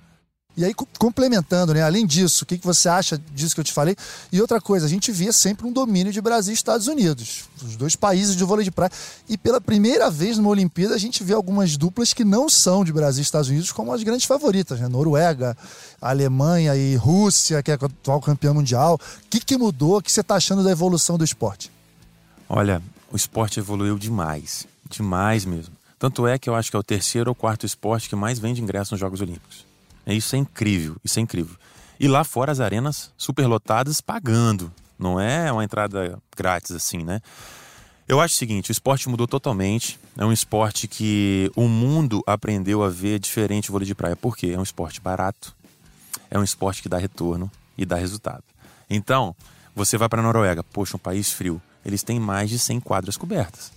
E 0.57 0.63
aí, 0.63 0.73
complementando, 0.97 1.73
né? 1.73 1.81
Além 1.81 2.05
disso, 2.05 2.43
o 2.43 2.47
que, 2.47 2.57
que 2.57 2.65
você 2.65 2.87
acha 2.87 3.21
disso 3.33 3.53
que 3.53 3.59
eu 3.59 3.63
te 3.63 3.73
falei? 3.73 3.95
E 4.31 4.39
outra 4.39 4.61
coisa, 4.61 4.85
a 4.85 4.89
gente 4.89 5.11
via 5.11 5.33
sempre 5.33 5.67
um 5.67 5.71
domínio 5.71 6.13
de 6.13 6.21
Brasil 6.21 6.53
e 6.53 6.55
Estados 6.55 6.87
Unidos, 6.87 7.49
os 7.61 7.75
dois 7.75 7.95
países 7.95 8.37
de 8.37 8.43
vôlei 8.45 8.63
de 8.63 8.71
praia. 8.71 8.91
E 9.27 9.37
pela 9.37 9.59
primeira 9.59 10.09
vez 10.09 10.37
numa 10.37 10.49
Olimpíada, 10.49 10.95
a 10.95 10.97
gente 10.97 11.23
vê 11.25 11.33
algumas 11.33 11.75
duplas 11.75 12.13
que 12.13 12.23
não 12.23 12.47
são 12.47 12.85
de 12.85 12.93
Brasil 12.93 13.19
e 13.19 13.23
Estados 13.23 13.49
Unidos 13.49 13.73
como 13.73 13.91
as 13.91 14.01
grandes 14.01 14.25
favoritas, 14.25 14.79
né? 14.79 14.87
Noruega, 14.87 15.57
Alemanha 16.01 16.73
e 16.73 16.95
Rússia, 16.95 17.61
que 17.61 17.71
é 17.71 17.73
a 17.73 17.77
atual 17.77 18.21
campeã 18.21 18.53
mundial. 18.53 18.95
O 18.95 19.29
que, 19.29 19.41
que 19.41 19.57
mudou? 19.57 19.97
O 19.97 20.01
que 20.01 20.11
você 20.11 20.21
está 20.21 20.35
achando 20.35 20.63
da 20.63 20.71
evolução 20.71 21.17
do 21.17 21.25
esporte? 21.25 21.69
Olha, 22.47 22.81
o 23.11 23.17
esporte 23.17 23.59
evoluiu 23.59 23.97
demais. 23.97 24.65
Demais 24.89 25.43
mesmo. 25.43 25.73
Tanto 25.99 26.25
é 26.27 26.37
que 26.37 26.49
eu 26.49 26.55
acho 26.55 26.69
que 26.69 26.77
é 26.77 26.79
o 26.79 26.83
terceiro 26.83 27.29
ou 27.29 27.35
quarto 27.35 27.65
esporte 27.65 28.07
que 28.07 28.15
mais 28.15 28.39
vende 28.39 28.61
ingresso 28.61 28.93
nos 28.93 28.99
Jogos 29.01 29.19
Olímpicos. 29.19 29.64
É, 30.05 30.13
isso 30.13 30.35
é 30.35 30.39
incrível, 30.39 30.97
isso 31.03 31.19
é 31.19 31.21
incrível. 31.21 31.55
E 31.99 32.07
lá 32.07 32.23
fora 32.23 32.51
as 32.51 32.59
arenas 32.59 33.11
superlotadas 33.17 34.01
pagando. 34.01 34.71
Não 34.97 35.19
é 35.19 35.51
uma 35.51 35.63
entrada 35.63 36.17
grátis 36.35 36.71
assim, 36.71 37.03
né? 37.03 37.21
Eu 38.07 38.21
acho 38.21 38.35
o 38.35 38.37
seguinte, 38.37 38.69
o 38.69 38.71
esporte 38.71 39.09
mudou 39.09 39.27
totalmente. 39.27 39.99
É 40.15 40.23
um 40.23 40.31
esporte 40.31 40.87
que 40.87 41.51
o 41.55 41.67
mundo 41.67 42.21
aprendeu 42.27 42.83
a 42.83 42.89
ver 42.89 43.17
diferente 43.19 43.69
o 43.69 43.71
vôlei 43.71 43.87
de 43.87 43.95
praia. 43.95 44.15
Por 44.15 44.37
quê? 44.37 44.51
É 44.53 44.59
um 44.59 44.63
esporte 44.63 45.01
barato. 45.01 45.55
É 46.29 46.37
um 46.37 46.43
esporte 46.43 46.83
que 46.83 46.89
dá 46.89 46.97
retorno 46.97 47.49
e 47.75 47.85
dá 47.85 47.95
resultado. 47.95 48.43
Então, 48.89 49.35
você 49.75 49.97
vai 49.97 50.07
para 50.07 50.21
a 50.21 50.23
Noruega, 50.23 50.63
poxa, 50.63 50.97
um 50.97 50.99
país 50.99 51.31
frio. 51.31 51.59
Eles 51.83 52.03
têm 52.03 52.19
mais 52.19 52.49
de 52.49 52.59
100 52.59 52.79
quadras 52.79 53.17
cobertas. 53.17 53.71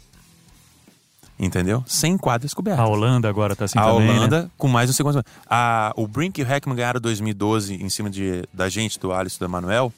Entendeu? 1.38 1.84
Sem 1.86 2.18
quadras 2.18 2.52
cobertas. 2.52 2.84
A 2.84 2.88
Holanda 2.88 3.28
agora 3.28 3.54
tá 3.54 3.66
assim 3.66 3.78
a 3.78 3.84
também, 3.84 4.08
A 4.08 4.12
Holanda, 4.12 4.42
né? 4.42 4.50
com 4.58 4.66
mais 4.66 4.94
sei 4.94 5.04
quantos. 5.04 5.22
A, 5.48 5.92
o 5.96 6.06
Brink 6.08 6.40
e 6.40 6.44
o 6.44 6.52
Heckman 6.52 6.74
ganharam 6.74 7.00
2012 7.00 7.74
em 7.74 7.88
cima 7.88 8.10
de, 8.10 8.44
da 8.52 8.68
gente, 8.68 8.98
do 8.98 9.12
Alisson 9.12 9.36
e 9.36 9.38
do 9.40 9.44
Emanuel. 9.44 9.92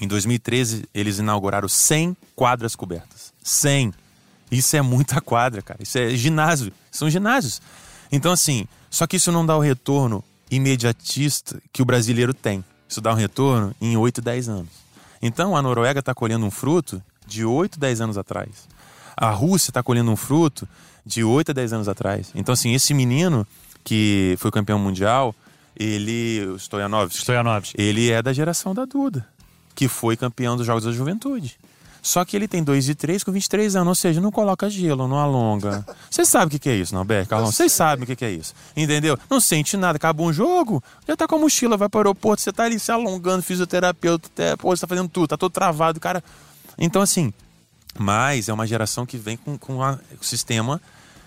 Em 0.00 0.08
2013, 0.08 0.84
eles 0.94 1.18
inauguraram 1.18 1.68
100 1.68 2.16
quadras 2.34 2.74
cobertas. 2.74 3.32
100. 3.42 3.92
Isso 4.50 4.76
é 4.76 4.82
muita 4.82 5.20
quadra, 5.20 5.60
cara. 5.60 5.82
Isso 5.82 5.98
é 5.98 6.10
ginásio. 6.10 6.72
São 6.90 7.08
ginásios. 7.10 7.60
Então, 8.10 8.32
assim, 8.32 8.66
só 8.90 9.06
que 9.06 9.16
isso 9.16 9.30
não 9.30 9.44
dá 9.44 9.56
o 9.56 9.60
retorno 9.60 10.24
imediatista 10.50 11.60
que 11.72 11.82
o 11.82 11.84
brasileiro 11.84 12.32
tem. 12.32 12.64
Isso 12.88 13.00
dá 13.00 13.12
um 13.12 13.16
retorno 13.16 13.74
em 13.80 13.96
8, 13.96 14.20
10 14.20 14.48
anos. 14.48 14.68
Então, 15.20 15.56
a 15.56 15.62
Noruega 15.62 16.00
está 16.00 16.14
colhendo 16.14 16.44
um 16.44 16.50
fruto 16.50 17.02
de 17.26 17.44
8, 17.44 17.78
10 17.78 18.00
anos 18.00 18.18
atrás. 18.18 18.68
A 19.22 19.30
Rússia 19.30 19.70
está 19.70 19.84
colhendo 19.84 20.10
um 20.10 20.16
fruto 20.16 20.68
de 21.06 21.22
8 21.22 21.52
a 21.52 21.54
10 21.54 21.74
anos 21.74 21.88
atrás. 21.88 22.32
Então, 22.34 22.52
assim, 22.52 22.74
esse 22.74 22.92
menino 22.92 23.46
que 23.84 24.34
foi 24.40 24.50
campeão 24.50 24.80
mundial, 24.80 25.32
ele, 25.76 26.44
o 26.46 26.56
Stoyanovski, 26.56 27.18
Stoyanovski, 27.18 27.80
ele 27.80 28.10
é 28.10 28.20
da 28.20 28.32
geração 28.32 28.74
da 28.74 28.84
Duda, 28.84 29.24
que 29.76 29.86
foi 29.86 30.16
campeão 30.16 30.56
dos 30.56 30.66
Jogos 30.66 30.82
da 30.82 30.90
Juventude. 30.90 31.56
Só 32.02 32.24
que 32.24 32.34
ele 32.34 32.48
tem 32.48 32.64
2 32.64 32.88
e 32.88 32.96
3 32.96 33.22
com 33.22 33.30
23 33.30 33.76
anos, 33.76 33.88
ou 33.90 33.94
seja, 33.94 34.20
não 34.20 34.32
coloca 34.32 34.68
gelo, 34.68 35.06
não 35.06 35.16
alonga. 35.16 35.86
Vocês 36.10 36.28
sabem 36.28 36.56
o 36.56 36.58
que 36.58 36.68
é 36.68 36.74
isso, 36.74 36.92
não, 36.92 37.04
Ber, 37.04 37.24
Carlão? 37.24 37.52
Vocês 37.52 37.70
sabem 37.70 38.02
o 38.02 38.16
que 38.16 38.24
é 38.24 38.30
isso. 38.32 38.52
Entendeu? 38.76 39.16
Não 39.30 39.38
sente 39.38 39.76
nada, 39.76 39.98
acabou 39.98 40.26
um 40.26 40.32
jogo, 40.32 40.82
já 41.06 41.16
tá 41.16 41.28
com 41.28 41.36
a 41.36 41.38
mochila, 41.38 41.76
vai 41.76 41.88
para 41.88 41.98
o 41.98 42.00
aeroporto, 42.00 42.42
você 42.42 42.52
tá 42.52 42.64
ali 42.64 42.80
se 42.80 42.90
alongando, 42.90 43.40
fisioterapeuta, 43.40 44.28
até, 44.34 44.56
pô, 44.56 44.74
você 44.74 44.80
tá 44.80 44.88
fazendo 44.88 45.08
tudo, 45.08 45.28
tá 45.28 45.36
todo 45.36 45.52
travado, 45.52 46.00
cara. 46.00 46.24
Então, 46.76 47.00
assim, 47.00 47.32
mas 47.98 48.48
é 48.48 48.52
uma 48.52 48.66
geração 48.66 49.04
que 49.04 49.16
vem 49.16 49.36
com, 49.36 49.58
com 49.58 49.78
o 49.78 49.98
sistema 50.24 50.80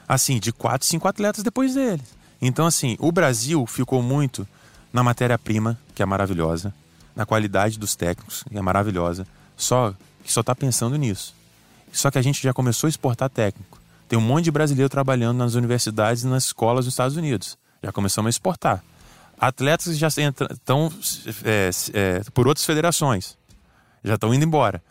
assim 0.07 0.39
de 0.39 0.51
quatro, 0.51 0.87
cinco 0.87 1.07
atletas 1.07 1.43
depois 1.43 1.73
deles. 1.73 2.05
Então, 2.41 2.65
assim, 2.65 2.95
o 2.99 3.11
Brasil 3.11 3.65
ficou 3.65 4.01
muito 4.01 4.47
na 4.93 5.03
matéria-prima, 5.03 5.79
que 5.93 6.03
é 6.03 6.05
maravilhosa, 6.05 6.73
na 7.15 7.25
qualidade 7.25 7.79
dos 7.79 7.95
técnicos, 7.95 8.43
que 8.43 8.57
é 8.57 8.61
maravilhosa, 8.61 9.25
só 9.57 9.93
que 10.23 10.31
só 10.31 10.41
está 10.41 10.53
pensando 10.55 10.95
nisso. 10.95 11.33
Só 11.91 12.11
que 12.11 12.17
a 12.17 12.21
gente 12.21 12.41
já 12.41 12.53
começou 12.53 12.87
a 12.87 12.89
exportar 12.89 13.29
técnico. 13.29 13.79
Tem 14.07 14.19
um 14.19 14.21
monte 14.21 14.45
de 14.45 14.51
brasileiro 14.51 14.89
trabalhando 14.89 15.37
nas 15.37 15.55
universidades 15.55 16.23
e 16.23 16.27
nas 16.27 16.45
escolas 16.45 16.85
dos 16.85 16.93
Estados 16.93 17.15
Unidos. 17.15 17.57
Já 17.81 17.91
começamos 17.91 18.27
a 18.27 18.29
exportar. 18.29 18.83
Atletas 19.39 19.97
já 19.97 20.07
estão 20.07 20.91
é, 21.43 21.69
é, 21.93 22.21
por 22.33 22.47
outras 22.47 22.65
federações. 22.65 23.37
Já 24.03 24.15
estão 24.15 24.33
indo 24.33 24.45
embora. 24.45 24.81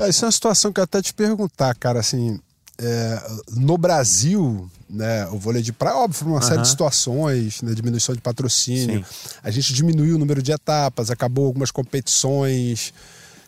É, 0.00 0.08
isso 0.08 0.24
é 0.24 0.26
uma 0.26 0.32
situação 0.32 0.72
que 0.72 0.80
eu 0.80 0.84
até 0.84 1.00
te 1.00 1.12
perguntar, 1.12 1.74
cara, 1.74 2.00
assim, 2.00 2.38
é, 2.78 3.22
no 3.52 3.78
Brasil, 3.78 4.68
né, 4.88 5.26
o 5.28 5.38
vôlei 5.38 5.62
de 5.62 5.72
praia, 5.72 5.96
óbvio, 5.96 6.26
uma 6.26 6.36
uhum. 6.36 6.42
série 6.42 6.62
de 6.62 6.68
situações, 6.68 7.62
né, 7.62 7.72
diminuição 7.74 8.14
de 8.14 8.20
patrocínio, 8.20 9.04
Sim. 9.04 9.34
a 9.42 9.50
gente 9.50 9.72
diminuiu 9.72 10.16
o 10.16 10.18
número 10.18 10.42
de 10.42 10.52
etapas, 10.52 11.10
acabou 11.10 11.46
algumas 11.46 11.70
competições. 11.70 12.92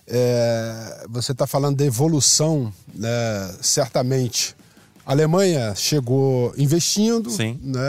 É, 0.06 1.06
você 1.08 1.32
está 1.32 1.46
falando 1.46 1.76
da 1.76 1.84
evolução, 1.84 2.72
né, 2.94 3.54
certamente. 3.60 4.54
A 5.04 5.12
Alemanha 5.12 5.74
chegou 5.74 6.52
investindo, 6.56 7.30
Sim. 7.30 7.58
né, 7.62 7.80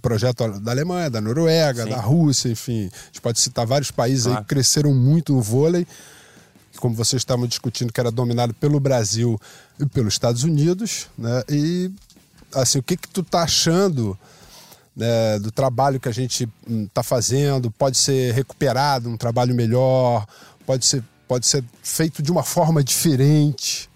projeto 0.00 0.60
da 0.60 0.70
Alemanha, 0.70 1.10
da 1.10 1.20
Noruega, 1.20 1.84
Sim. 1.84 1.90
da 1.90 2.00
Rússia, 2.00 2.48
enfim, 2.48 2.90
a 2.92 3.06
gente 3.06 3.20
pode 3.20 3.40
citar 3.40 3.66
vários 3.66 3.90
países 3.90 4.24
claro. 4.24 4.38
aí 4.38 4.44
que 4.44 4.48
cresceram 4.48 4.94
muito 4.94 5.32
no 5.32 5.40
vôlei 5.40 5.86
como 6.78 6.94
vocês 6.94 7.20
estavam 7.20 7.46
discutindo, 7.46 7.92
que 7.92 8.00
era 8.00 8.10
dominado 8.10 8.54
pelo 8.54 8.78
Brasil 8.80 9.40
e 9.78 9.86
pelos 9.86 10.14
Estados 10.14 10.44
Unidos, 10.44 11.08
né? 11.16 11.42
E 11.48 11.90
assim, 12.54 12.78
o 12.78 12.82
que 12.82 12.96
que 12.96 13.08
tu 13.08 13.22
tá 13.22 13.42
achando 13.42 14.18
né, 14.96 15.38
do 15.38 15.50
trabalho 15.50 15.98
que 15.98 16.08
a 16.08 16.12
gente 16.12 16.48
está 16.68 17.00
hum, 17.00 17.04
fazendo? 17.04 17.70
Pode 17.70 17.98
ser 17.98 18.32
recuperado, 18.34 19.08
um 19.08 19.16
trabalho 19.16 19.54
melhor? 19.54 20.26
Pode 20.66 20.86
ser, 20.86 21.02
pode 21.26 21.46
ser 21.46 21.64
feito 21.82 22.22
de 22.22 22.30
uma 22.30 22.42
forma 22.42 22.82
diferente? 22.82 23.90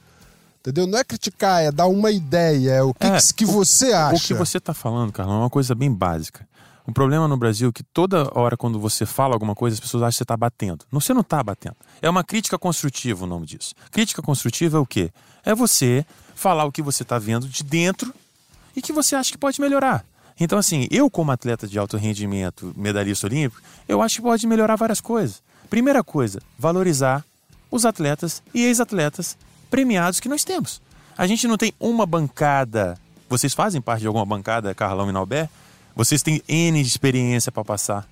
Entendeu? 0.60 0.86
Não 0.86 0.98
é 0.98 1.04
criticar, 1.04 1.62
é 1.62 1.70
dar 1.70 1.86
uma 1.86 2.10
ideia, 2.10 2.72
é 2.72 2.82
o 2.82 2.92
que, 2.92 3.06
é, 3.06 3.18
que, 3.18 3.34
que 3.34 3.44
você 3.44 3.92
acha. 3.92 4.16
O 4.16 4.26
que 4.26 4.34
você 4.34 4.58
está 4.58 4.74
falando, 4.74 5.12
Carlão, 5.12 5.36
é 5.36 5.40
uma 5.40 5.50
coisa 5.50 5.74
bem 5.74 5.92
básica. 5.92 6.47
O 6.88 6.92
problema 6.92 7.28
no 7.28 7.36
Brasil 7.36 7.68
é 7.68 7.72
que 7.72 7.82
toda 7.82 8.30
hora 8.34 8.56
quando 8.56 8.80
você 8.80 9.04
fala 9.04 9.34
alguma 9.34 9.54
coisa, 9.54 9.74
as 9.74 9.80
pessoas 9.80 10.04
acham 10.04 10.10
que 10.10 10.16
você 10.16 10.22
está 10.22 10.34
batendo. 10.38 10.86
Você 10.90 11.12
não 11.12 11.20
está 11.20 11.42
batendo. 11.42 11.76
É 12.00 12.08
uma 12.08 12.24
crítica 12.24 12.58
construtiva 12.58 13.26
o 13.26 13.28
nome 13.28 13.44
disso. 13.44 13.74
Crítica 13.90 14.22
construtiva 14.22 14.78
é 14.78 14.80
o 14.80 14.86
quê? 14.86 15.12
É 15.44 15.54
você 15.54 16.02
falar 16.34 16.64
o 16.64 16.72
que 16.72 16.80
você 16.80 17.02
está 17.02 17.18
vendo 17.18 17.46
de 17.46 17.62
dentro 17.62 18.14
e 18.74 18.80
que 18.80 18.90
você 18.90 19.14
acha 19.14 19.30
que 19.30 19.36
pode 19.36 19.60
melhorar. 19.60 20.02
Então, 20.40 20.58
assim, 20.58 20.88
eu 20.90 21.10
como 21.10 21.30
atleta 21.30 21.68
de 21.68 21.78
alto 21.78 21.98
rendimento, 21.98 22.72
medalhista 22.74 23.26
olímpico, 23.26 23.60
eu 23.86 24.00
acho 24.00 24.16
que 24.16 24.22
pode 24.22 24.46
melhorar 24.46 24.76
várias 24.76 25.02
coisas. 25.02 25.42
Primeira 25.68 26.02
coisa, 26.02 26.40
valorizar 26.58 27.22
os 27.70 27.84
atletas 27.84 28.42
e 28.54 28.64
ex-atletas 28.64 29.36
premiados 29.68 30.20
que 30.20 30.28
nós 30.28 30.42
temos. 30.42 30.80
A 31.18 31.26
gente 31.26 31.46
não 31.46 31.58
tem 31.58 31.70
uma 31.78 32.06
bancada. 32.06 32.98
Vocês 33.28 33.52
fazem 33.52 33.78
parte 33.78 34.00
de 34.00 34.06
alguma 34.06 34.24
bancada, 34.24 34.74
Carlão 34.74 35.10
e 35.10 35.12
Nauber? 35.12 35.50
Vocês 35.98 36.22
têm 36.22 36.40
N 36.46 36.80
de 36.80 36.88
experiência 36.88 37.50
para 37.50 37.64
passar. 37.64 38.08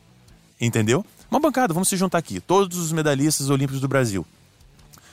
Entendeu? 0.61 1.07
Uma 1.31 1.38
bancada, 1.38 1.72
vamos 1.72 1.88
se 1.88 1.96
juntar 1.96 2.18
aqui. 2.18 2.40
Todos 2.40 2.79
os 2.79 2.90
medalhistas 2.90 3.49
olímpicos 3.49 3.81
do 3.81 3.87
Brasil. 3.87 4.27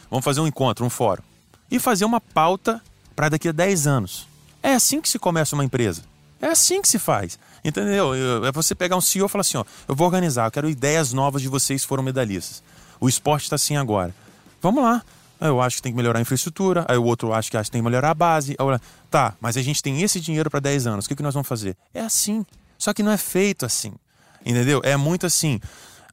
Vamos 0.09 0.25
fazer 0.25 0.41
um 0.41 0.47
encontro, 0.47 0.83
um 0.83 0.89
fórum. 0.89 1.21
E 1.69 1.77
fazer 1.77 2.03
uma 2.03 2.19
pauta 2.19 2.81
para 3.15 3.29
daqui 3.29 3.47
a 3.47 3.51
10 3.51 3.86
anos. 3.86 4.27
É 4.63 4.73
assim 4.73 4.99
que 4.99 5.07
se 5.07 5.19
começa 5.19 5.53
uma 5.55 5.63
empresa. 5.63 6.01
É 6.41 6.47
assim 6.47 6.81
que 6.81 6.88
se 6.88 6.97
faz. 6.97 7.38
Entendeu? 7.63 8.43
É 8.43 8.51
você 8.51 8.73
pegar 8.73 8.97
um 8.97 9.01
CEO 9.01 9.27
e 9.27 9.29
falar 9.29 9.41
assim: 9.41 9.57
ó, 9.57 9.65
eu 9.88 9.95
vou 9.95 10.07
organizar, 10.07 10.47
eu 10.47 10.51
quero 10.51 10.67
ideias 10.67 11.13
novas 11.13 11.43
de 11.43 11.49
vocês 11.49 11.83
que 11.83 11.88
foram 11.88 12.01
medalhistas. 12.01 12.63
O 12.99 13.07
esporte 13.07 13.43
está 13.43 13.55
assim 13.55 13.77
agora. 13.77 14.15
Vamos 14.59 14.83
lá. 14.83 15.03
Eu 15.39 15.62
acho 15.62 15.75
que 15.75 15.83
tem 15.83 15.91
que 15.91 15.97
melhorar 15.97 16.17
a 16.17 16.21
infraestrutura, 16.23 16.86
aí 16.89 16.97
o 16.97 17.03
outro 17.03 17.33
acha 17.33 17.51
que 17.51 17.71
tem 17.71 17.81
que 17.81 17.86
melhorar 17.86 18.09
a 18.09 18.13
base. 18.15 18.57
Tá, 19.12 19.36
mas 19.39 19.57
a 19.57 19.62
gente 19.62 19.83
tem 19.83 20.01
esse 20.01 20.19
dinheiro 20.19 20.49
para 20.49 20.59
10 20.59 20.88
anos, 20.88 21.05
o 21.05 21.07
que, 21.07 21.15
que 21.15 21.21
nós 21.21 21.36
vamos 21.36 21.47
fazer? 21.47 21.77
É 21.93 22.01
assim. 22.01 22.43
Só 22.84 22.93
que 22.93 23.02
não 23.02 23.13
é 23.13 23.17
feito 23.17 23.65
assim. 23.65 23.93
Entendeu? 24.46 24.82
É 24.84 24.98
muito 24.98 25.26
assim. 25.26 25.58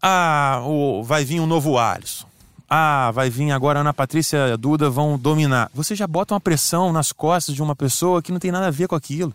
Ah, 0.01 0.63
o, 0.65 1.03
vai 1.03 1.25
vir 1.25 1.41
um 1.41 1.47
novo 1.47 1.77
Alisson. 1.77 2.29
Ah, 2.69 3.11
vai 3.13 3.29
vir 3.29 3.51
agora 3.51 3.81
Ana 3.81 3.93
Patrícia 3.93 4.37
e 4.47 4.53
a 4.53 4.57
Duda 4.57 4.89
vão 4.89 5.19
dominar. 5.19 5.69
Você 5.75 5.97
já 5.97 6.07
bota 6.07 6.33
uma 6.33 6.41
pressão 6.41 6.93
nas 6.93 7.11
costas 7.11 7.57
de 7.57 7.61
uma 7.61 7.75
pessoa 7.75 8.23
que 8.23 8.31
não 8.31 8.39
tem 8.39 8.53
nada 8.53 8.69
a 8.69 8.71
ver 8.71 8.87
com 8.87 8.95
aquilo. 8.95 9.35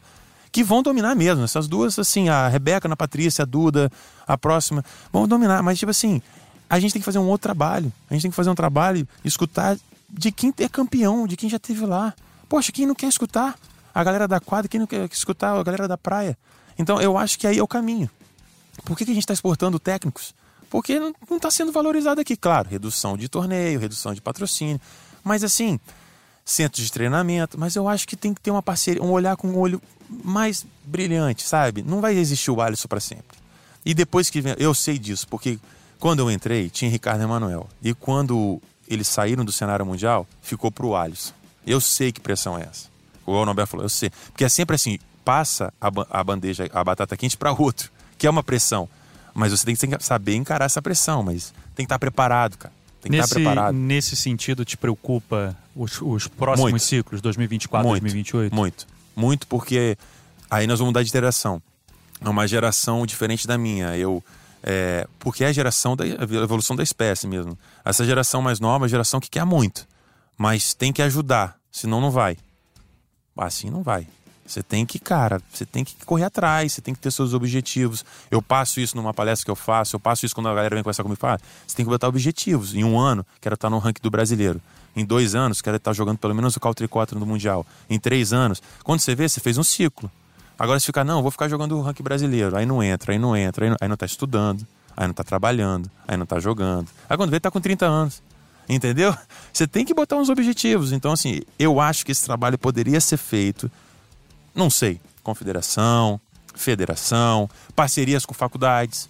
Que 0.49 0.63
vão 0.63 0.81
dominar 0.81 1.13
mesmo. 1.13 1.43
Essas 1.43 1.67
duas, 1.67 1.99
assim, 1.99 2.29
a 2.29 2.47
Rebeca, 2.47 2.87
Ana 2.87 2.95
Patrícia, 2.95 3.43
a 3.43 3.45
Duda, 3.45 3.91
a 4.25 4.37
próxima, 4.37 4.81
vão 5.11 5.27
dominar. 5.27 5.61
Mas, 5.61 5.77
tipo 5.77 5.89
assim, 5.89 6.21
a 6.69 6.79
gente 6.79 6.93
tem 6.93 7.01
que 7.01 7.05
fazer 7.05 7.19
um 7.19 7.27
outro 7.27 7.43
trabalho. 7.43 7.91
A 8.09 8.13
gente 8.13 8.21
tem 8.21 8.31
que 8.31 8.37
fazer 8.37 8.49
um 8.49 8.55
trabalho, 8.55 9.05
escutar 9.25 9.77
de 10.09 10.31
quem 10.31 10.53
é 10.57 10.69
campeão, 10.69 11.27
de 11.27 11.35
quem 11.35 11.49
já 11.49 11.57
esteve 11.57 11.85
lá. 11.85 12.13
Poxa, 12.47 12.71
quem 12.71 12.85
não 12.85 12.95
quer 12.95 13.07
escutar? 13.07 13.59
A 13.93 14.01
galera 14.05 14.25
da 14.25 14.39
quadra, 14.39 14.69
quem 14.69 14.79
não 14.79 14.87
quer 14.87 15.09
escutar 15.11 15.53
a 15.53 15.61
galera 15.63 15.85
da 15.85 15.97
praia? 15.97 16.37
Então 16.77 17.01
eu 17.01 17.17
acho 17.17 17.37
que 17.39 17.47
aí 17.47 17.57
é 17.57 17.63
o 17.63 17.67
caminho. 17.67 18.09
Por 18.83 18.97
que, 18.97 19.05
que 19.05 19.11
a 19.11 19.13
gente 19.13 19.23
está 19.23 19.33
exportando 19.33 19.79
técnicos? 19.79 20.33
Porque 20.69 20.99
não 20.99 21.37
está 21.37 21.49
sendo 21.49 21.71
valorizado 21.71 22.19
aqui. 22.19 22.35
Claro, 22.35 22.69
redução 22.69 23.15
de 23.15 23.29
torneio, 23.29 23.79
redução 23.79 24.13
de 24.13 24.21
patrocínio. 24.21 24.79
Mas 25.23 25.43
assim, 25.43 25.79
centros 26.43 26.85
de 26.85 26.91
treinamento. 26.91 27.57
Mas 27.59 27.75
eu 27.75 27.87
acho 27.87 28.07
que 28.07 28.15
tem 28.15 28.33
que 28.33 28.41
ter 28.41 28.51
uma 28.51 28.61
parceria, 28.61 29.01
um 29.01 29.11
olhar 29.11 29.35
com 29.35 29.47
um 29.47 29.57
olho 29.57 29.81
mais 30.09 30.65
brilhante, 30.83 31.43
sabe? 31.43 31.81
Não 31.81 32.01
vai 32.01 32.15
existir 32.15 32.51
o 32.51 32.61
Alisson 32.61 32.87
para 32.87 32.99
sempre. 32.99 33.37
E 33.85 33.93
depois 33.93 34.29
que 34.29 34.41
vem, 34.41 34.55
eu 34.57 34.73
sei 34.73 34.97
disso, 34.97 35.27
porque 35.27 35.59
quando 35.99 36.19
eu 36.19 36.31
entrei, 36.31 36.69
tinha 36.69 36.89
Ricardo 36.89 37.23
Emanuel. 37.23 37.67
E 37.81 37.93
quando 37.93 38.61
eles 38.87 39.07
saíram 39.07 39.43
do 39.43 39.51
cenário 39.51 39.85
mundial, 39.85 40.27
ficou 40.41 40.71
para 40.71 40.85
o 40.85 40.95
Alisson. 40.95 41.33
Eu 41.65 41.81
sei 41.81 42.11
que 42.11 42.19
pressão 42.19 42.57
é 42.57 42.63
essa. 42.63 42.87
O 43.25 43.43
Nobel 43.43 43.65
falou, 43.65 43.85
eu 43.85 43.89
sei. 43.89 44.11
Porque 44.27 44.43
é 44.43 44.49
sempre 44.49 44.75
assim, 44.75 44.99
passa 45.25 45.73
a, 45.81 45.89
a 46.11 46.23
bandeja, 46.23 46.69
a 46.71 46.83
batata 46.83 47.17
quente 47.17 47.35
para 47.35 47.51
outro, 47.51 47.91
que 48.17 48.27
é 48.27 48.29
uma 48.29 48.43
pressão. 48.43 48.87
Mas 49.33 49.51
você 49.51 49.65
tem 49.65 49.75
que 49.75 50.03
saber 50.03 50.35
encarar 50.35 50.65
essa 50.65 50.81
pressão, 50.81 51.23
mas 51.23 51.53
tem 51.75 51.83
que 51.85 51.87
estar 51.87 51.99
preparado, 51.99 52.57
cara. 52.57 52.73
Tem 53.01 53.11
que 53.11 53.17
nesse, 53.17 53.27
estar 53.27 53.35
preparado. 53.35 53.75
Nesse 53.75 54.15
sentido, 54.15 54.63
te 54.63 54.77
preocupa 54.77 55.57
os, 55.75 56.01
os 56.01 56.27
próximos 56.27 56.71
muito. 56.71 56.83
ciclos, 56.83 57.21
2024, 57.21 57.87
muito, 57.87 58.01
2028? 58.01 58.55
Muito, 58.55 58.87
muito, 59.15 59.47
porque 59.47 59.97
aí 60.49 60.65
nós 60.67 60.79
vamos 60.79 60.91
mudar 60.91 61.03
de 61.03 61.09
geração. 61.09 61.61
É 62.21 62.29
uma 62.29 62.47
geração 62.47 63.05
diferente 63.05 63.45
da 63.45 63.57
minha. 63.57 63.97
Eu, 63.97 64.23
é, 64.63 65.07
porque 65.19 65.43
é 65.43 65.47
a 65.47 65.51
geração 65.51 65.95
da 65.95 66.05
a 66.05 66.43
evolução 66.43 66.75
da 66.75 66.83
espécie 66.83 67.27
mesmo. 67.27 67.57
Essa 67.83 68.05
geração 68.05 68.41
mais 68.41 68.59
nova 68.59 68.85
é 68.85 68.87
a 68.87 68.89
geração 68.89 69.19
que 69.19 69.29
quer 69.29 69.45
muito, 69.45 69.85
mas 70.37 70.73
tem 70.73 70.93
que 70.93 71.01
ajudar, 71.01 71.57
senão 71.71 71.99
não 71.99 72.09
vai. 72.09 72.37
Assim 73.37 73.69
não 73.69 73.83
vai. 73.83 74.07
Você 74.45 74.61
tem 74.61 74.85
que, 74.85 74.99
cara, 74.99 75.41
você 75.51 75.65
tem 75.65 75.83
que 75.83 75.95
correr 76.05 76.25
atrás, 76.25 76.73
você 76.73 76.81
tem 76.81 76.93
que 76.93 76.99
ter 76.99 77.11
seus 77.11 77.33
objetivos. 77.33 78.05
Eu 78.29 78.41
passo 78.41 78.79
isso 78.79 78.95
numa 78.95 79.13
palestra 79.13 79.43
que 79.43 79.51
eu 79.51 79.55
faço, 79.55 79.95
eu 79.95 79.99
passo 79.99 80.25
isso 80.25 80.35
quando 80.35 80.49
a 80.49 80.53
galera 80.53 80.75
vem 80.75 80.83
conversar 80.83 81.01
comigo 81.01 81.17
e 81.17 81.21
fala: 81.21 81.39
você 81.65 81.75
tem 81.75 81.83
que 81.83 81.89
botar 81.89 82.07
objetivos. 82.07 82.75
Em 82.75 82.83
um 82.83 82.99
ano, 82.99 83.25
quero 83.41 83.55
estar 83.55 83.69
no 83.69 83.79
ranking 83.79 84.01
do 84.03 84.11
brasileiro. 84.11 84.61
Em 84.95 85.03
dois 85.03 85.33
anos, 85.35 85.61
quero 85.61 85.77
estar 85.77 85.93
jogando 85.93 86.19
pelo 86.19 86.35
menos 86.35 86.55
o 86.55 86.59
Country 86.59 86.87
4 86.87 87.19
no 87.19 87.25
Mundial. 87.25 87.65
Em 87.89 87.99
três 87.99 88.31
anos. 88.31 88.61
Quando 88.83 88.99
você 88.99 89.15
vê, 89.15 89.27
você 89.27 89.39
fez 89.39 89.57
um 89.57 89.63
ciclo. 89.63 90.09
Agora 90.57 90.79
você 90.79 90.85
fica, 90.85 91.03
não, 91.03 91.21
vou 91.21 91.31
ficar 91.31 91.49
jogando 91.49 91.77
o 91.77 91.81
ranking 91.81 92.03
brasileiro. 92.03 92.55
Aí 92.55 92.65
não 92.65 92.81
entra, 92.81 93.11
aí 93.11 93.19
não 93.19 93.35
entra, 93.35 93.65
aí 93.65 93.69
não, 93.69 93.77
aí 93.81 93.89
não 93.89 93.97
tá 93.97 94.05
estudando, 94.05 94.65
aí 94.95 95.05
não 95.05 95.13
tá 95.13 95.23
trabalhando, 95.23 95.89
aí 96.07 96.15
não 96.15 96.25
tá 96.25 96.39
jogando. 96.39 96.87
Aí 97.09 97.17
quando 97.17 97.29
vê, 97.29 97.39
tá 97.39 97.51
com 97.51 97.59
30 97.59 97.85
anos. 97.85 98.23
Entendeu? 98.69 99.15
Você 99.51 99.67
tem 99.67 99.83
que 99.83 99.93
botar 99.93 100.15
uns 100.15 100.29
objetivos. 100.29 100.91
Então, 100.91 101.11
assim, 101.11 101.41
eu 101.59 101.79
acho 101.79 102.05
que 102.05 102.11
esse 102.11 102.23
trabalho 102.23 102.57
poderia 102.57 103.01
ser 103.01 103.17
feito 103.17 103.69
não 104.55 104.69
sei, 104.69 104.99
confederação, 105.21 106.19
federação, 106.55 107.49
parcerias 107.75 108.25
com 108.25 108.33
faculdades. 108.33 109.09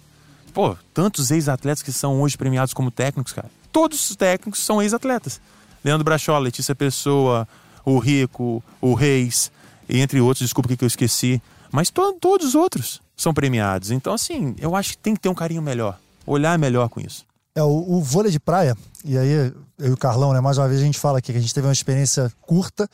Pô, 0.52 0.76
tantos 0.92 1.30
ex-atletas 1.30 1.82
que 1.82 1.92
são 1.92 2.20
hoje 2.20 2.36
premiados 2.36 2.74
como 2.74 2.90
técnicos, 2.90 3.32
cara. 3.32 3.50
Todos 3.70 4.10
os 4.10 4.16
técnicos 4.16 4.60
são 4.60 4.82
ex-atletas. 4.82 5.40
Leandro 5.84 6.04
Brachola, 6.04 6.40
Letícia 6.40 6.74
Pessoa, 6.74 7.46
o 7.84 7.98
Rico, 7.98 8.62
o 8.80 8.94
Reis, 8.94 9.52
entre 9.88 10.20
outros, 10.20 10.40
desculpa 10.40 10.74
que 10.74 10.82
eu 10.82 10.88
esqueci. 10.88 11.40
Mas 11.70 11.90
to 11.90 12.14
todos 12.14 12.48
os 12.48 12.54
outros 12.54 13.00
são 13.16 13.32
premiados. 13.32 13.90
Então, 13.90 14.14
assim, 14.14 14.56
eu 14.58 14.74
acho 14.74 14.92
que 14.92 14.98
tem 14.98 15.14
que 15.14 15.20
ter 15.20 15.28
um 15.28 15.34
carinho 15.34 15.62
melhor. 15.62 15.98
Olhar 16.26 16.58
melhor 16.58 16.88
com 16.88 17.00
isso. 17.00 17.24
É, 17.54 17.62
o, 17.62 17.68
o 17.68 18.02
vôlei 18.02 18.32
de 18.32 18.40
praia, 18.40 18.76
e 19.04 19.16
aí 19.16 19.30
eu 19.78 19.88
e 19.88 19.90
o 19.90 19.96
Carlão, 19.96 20.32
né? 20.32 20.40
Mais 20.40 20.58
uma 20.58 20.68
vez 20.68 20.80
a 20.80 20.84
gente 20.84 20.98
fala 20.98 21.18
aqui 21.18 21.32
que 21.32 21.38
a 21.38 21.40
gente 21.40 21.54
teve 21.54 21.66
uma 21.66 21.72
experiência 21.72 22.32
curta, 22.40 22.88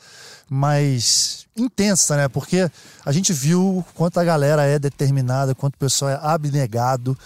mas 0.49 1.42
intensa, 1.55 2.17
né? 2.17 2.27
Porque 2.27 2.69
a 3.05 3.11
gente 3.11 3.33
viu 3.33 3.85
quanto 3.93 4.19
a 4.19 4.23
galera 4.23 4.63
é 4.63 4.79
determinada, 4.79 5.53
quanto 5.53 5.75
o 5.75 5.77
pessoal 5.77 6.11
é 6.11 6.19
abnegado, 6.21 7.17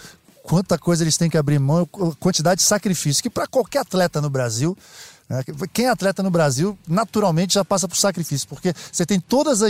quanta 0.42 0.78
coisa 0.78 1.04
eles 1.04 1.16
têm 1.16 1.30
que 1.30 1.38
abrir 1.38 1.58
mão, 1.58 1.86
quantidade 2.18 2.60
de 2.60 2.66
sacrifício, 2.66 3.22
que 3.22 3.30
para 3.30 3.46
qualquer 3.46 3.80
atleta 3.80 4.20
no 4.20 4.30
Brasil 4.30 4.76
Né? 5.28 5.44
Quem 5.72 5.86
é 5.86 5.90
atleta 5.90 6.22
no 6.22 6.30
Brasil, 6.30 6.76
naturalmente 6.88 7.54
já 7.54 7.64
passa 7.64 7.86
por 7.86 7.96
sacrifício, 7.96 8.48
porque 8.48 8.72
você 8.90 9.04
tem 9.04 9.20
todos 9.20 9.60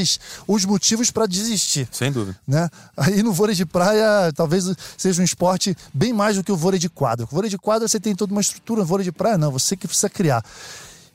os 0.47 0.65
motivos 0.65 1.11
para 1.11 1.27
desistir. 1.27 1.89
Sem 1.91 2.13
dúvida. 2.13 2.39
Né? 2.47 2.71
Aí 2.97 3.23
no 3.23 3.33
vôlei 3.33 3.57
de 3.57 3.67
praia, 3.67 4.33
talvez 4.35 4.65
seja 4.97 5.21
um 5.21 5.25
esporte 5.25 5.77
bem 5.93 6.13
mais 6.13 6.37
do 6.37 6.45
que 6.45 6.53
o 6.53 6.57
vôlei 6.57 6.79
de 6.79 6.89
quadra. 6.89 7.27
O 7.27 7.29
vôlei 7.29 7.51
de 7.51 7.59
quadra 7.59 7.89
você 7.89 7.99
tem 7.99 8.15
toda 8.15 8.33
uma 8.33 8.41
estrutura, 8.41 8.83
o 8.83 8.85
vôlei 8.85 9.05
de 9.05 9.13
praia 9.13 9.37
não, 9.37 9.51
você 9.51 9.77
que 9.77 9.89
precisa 9.89 10.09
criar. 10.09 10.45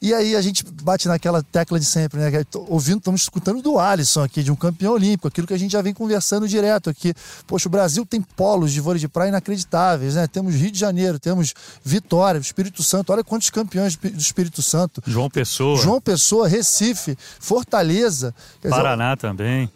E 0.03 0.13
aí 0.13 0.35
a 0.35 0.41
gente 0.41 0.65
bate 0.83 1.07
naquela 1.07 1.41
tecla 1.41 1.79
de 1.79 1.85
sempre, 1.85 2.19
né? 2.19 2.29
Ouvindo, 2.67 2.97
estamos 2.97 3.21
escutando 3.21 3.61
do 3.61 3.79
Alisson 3.79 4.21
aqui, 4.21 4.43
de 4.43 4.51
um 4.51 4.55
campeão 4.55 4.91
olímpico, 4.91 5.29
aquilo 5.29 5.47
que 5.47 5.53
a 5.53 5.57
gente 5.57 5.71
já 5.71 5.81
vem 5.81 5.93
conversando 5.93 6.45
direto 6.45 6.89
aqui. 6.89 7.13
Poxa, 7.47 7.69
o 7.69 7.71
Brasil 7.71 8.05
tem 8.05 8.19
polos 8.21 8.73
de 8.73 8.81
vôlei 8.81 8.99
de 8.99 9.07
praia 9.07 9.29
inacreditáveis, 9.29 10.15
né? 10.15 10.27
Temos 10.27 10.55
Rio 10.55 10.71
de 10.71 10.77
Janeiro, 10.77 11.17
temos 11.17 11.53
Vitória, 11.85 12.37
Espírito 12.37 12.83
Santo, 12.83 13.13
olha 13.13 13.23
quantos 13.23 13.49
campeões 13.49 13.95
do 13.95 14.19
Espírito 14.19 14.61
Santo. 14.61 15.01
João 15.07 15.29
Pessoa. 15.29 15.81
João 15.81 16.01
Pessoa, 16.01 16.49
Recife, 16.49 17.17
Fortaleza. 17.39 18.35
Paraná 18.61 19.15
dizer, 19.15 19.25
também. 19.25 19.71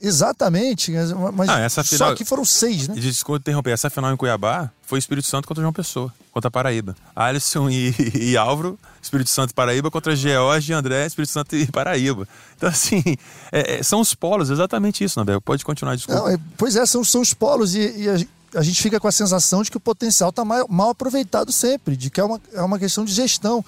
Exatamente, 0.00 0.92
mas 1.34 1.48
ah, 1.48 1.58
essa 1.58 1.82
final, 1.82 2.10
só 2.10 2.14
que 2.14 2.24
foram 2.24 2.44
seis, 2.44 2.86
né? 2.86 2.94
Desculpa 2.94 3.40
interromper, 3.40 3.72
essa 3.72 3.90
final 3.90 4.12
em 4.12 4.16
Cuiabá 4.16 4.70
foi 4.86 4.96
Espírito 4.96 5.26
Santo 5.26 5.48
contra 5.48 5.60
João 5.60 5.72
Pessoa, 5.72 6.14
contra 6.30 6.48
Paraíba. 6.48 6.96
Alisson 7.16 7.68
e, 7.68 7.92
e 8.14 8.36
Álvaro, 8.36 8.78
Espírito 9.02 9.28
Santo 9.28 9.50
e 9.50 9.54
Paraíba, 9.54 9.90
contra 9.90 10.14
George 10.14 10.70
e 10.70 10.74
André, 10.74 11.04
Espírito 11.04 11.32
Santo 11.32 11.56
e 11.56 11.66
Paraíba. 11.66 12.28
Então, 12.56 12.68
assim, 12.68 13.02
é, 13.50 13.78
é, 13.78 13.82
são 13.82 14.00
os 14.00 14.14
polos, 14.14 14.50
exatamente 14.50 15.02
isso, 15.02 15.18
Nabel. 15.18 15.40
Pode 15.40 15.64
continuar, 15.64 15.96
desculpa. 15.96 16.20
Não, 16.20 16.28
é, 16.28 16.38
pois 16.56 16.76
é, 16.76 16.86
são, 16.86 17.02
são 17.02 17.20
os 17.20 17.34
polos 17.34 17.74
e, 17.74 18.02
e 18.02 18.08
a, 18.08 18.58
a, 18.60 18.62
gente 18.62 18.80
fica 18.80 19.00
com 19.00 19.08
a 19.08 19.12
sensação 19.12 19.64
de 19.64 19.70
que 19.70 19.76
o 19.76 19.80
potencial 19.80 20.30
está 20.30 20.44
mal, 20.44 20.64
mal 20.68 20.90
aproveitado 20.90 21.50
sempre, 21.50 21.96
de 21.96 22.08
que 22.08 22.20
é 22.20 22.24
uma, 22.24 22.40
é 22.52 22.62
uma 22.62 22.78
questão 22.78 23.04
de 23.04 23.12
gestão 23.12 23.64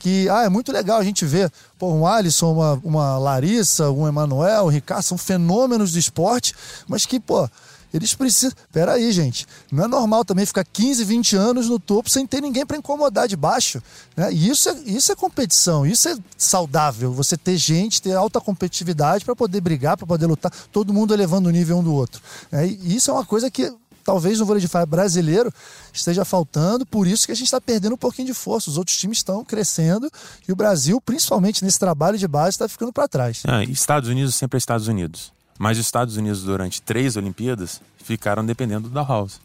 que 0.00 0.28
ah, 0.30 0.42
é 0.42 0.48
muito 0.48 0.72
legal 0.72 0.98
a 0.98 1.04
gente 1.04 1.24
ver 1.24 1.52
pô, 1.78 1.92
um 1.92 2.06
Alisson, 2.06 2.52
uma, 2.52 2.80
uma 2.82 3.18
Larissa, 3.18 3.90
um 3.90 4.08
Emanuel, 4.08 4.64
um 4.64 4.68
Ricardo, 4.68 5.02
são 5.02 5.18
fenômenos 5.18 5.92
do 5.92 5.98
esporte, 5.98 6.54
mas 6.88 7.06
que, 7.06 7.20
pô, 7.20 7.48
eles 7.92 8.14
precisam. 8.14 8.56
Pera 8.72 8.92
aí, 8.92 9.12
gente. 9.12 9.46
Não 9.70 9.84
é 9.84 9.88
normal 9.88 10.24
também 10.24 10.46
ficar 10.46 10.64
15, 10.64 11.04
20 11.04 11.36
anos 11.36 11.68
no 11.68 11.78
topo 11.78 12.08
sem 12.08 12.26
ter 12.26 12.40
ninguém 12.40 12.64
para 12.64 12.76
incomodar 12.76 13.28
de 13.28 13.36
baixo. 13.36 13.82
Né? 14.16 14.32
E 14.32 14.48
isso 14.48 14.68
é, 14.68 14.72
isso 14.86 15.12
é 15.12 15.16
competição, 15.16 15.84
isso 15.84 16.08
é 16.08 16.16
saudável. 16.36 17.12
Você 17.12 17.36
ter 17.36 17.56
gente, 17.56 18.00
ter 18.00 18.14
alta 18.14 18.40
competitividade 18.40 19.24
para 19.24 19.36
poder 19.36 19.60
brigar, 19.60 19.96
para 19.96 20.06
poder 20.06 20.26
lutar, 20.26 20.52
todo 20.72 20.94
mundo 20.94 21.12
elevando 21.12 21.48
o 21.48 21.52
nível 21.52 21.78
um 21.78 21.82
do 21.82 21.92
outro. 21.92 22.22
Né? 22.50 22.68
E 22.68 22.96
isso 22.96 23.10
é 23.10 23.14
uma 23.14 23.26
coisa 23.26 23.50
que 23.50 23.72
talvez 24.04 24.38
no 24.38 24.46
vôlei 24.46 24.60
de 24.60 24.68
praia 24.68 24.86
brasileiro 24.86 25.52
esteja 25.92 26.24
faltando, 26.24 26.86
por 26.86 27.06
isso 27.06 27.26
que 27.26 27.32
a 27.32 27.34
gente 27.34 27.46
está 27.46 27.60
perdendo 27.60 27.94
um 27.94 27.98
pouquinho 27.98 28.26
de 28.26 28.34
força. 28.34 28.70
Os 28.70 28.78
outros 28.78 28.96
times 28.96 29.18
estão 29.18 29.44
crescendo 29.44 30.10
e 30.48 30.52
o 30.52 30.56
Brasil, 30.56 31.00
principalmente 31.00 31.64
nesse 31.64 31.78
trabalho 31.78 32.18
de 32.18 32.28
base, 32.28 32.50
está 32.50 32.68
ficando 32.68 32.92
para 32.92 33.08
trás. 33.08 33.42
Ah, 33.46 33.62
Estados 33.64 34.08
Unidos 34.08 34.34
sempre 34.34 34.56
é 34.56 34.58
Estados 34.58 34.88
Unidos. 34.88 35.32
Mas 35.58 35.78
os 35.78 35.84
Estados 35.84 36.16
Unidos, 36.16 36.42
durante 36.42 36.80
três 36.80 37.16
Olimpíadas, 37.16 37.80
ficaram 38.02 38.44
dependendo 38.44 38.88
do 38.88 38.98
House. 39.02 39.40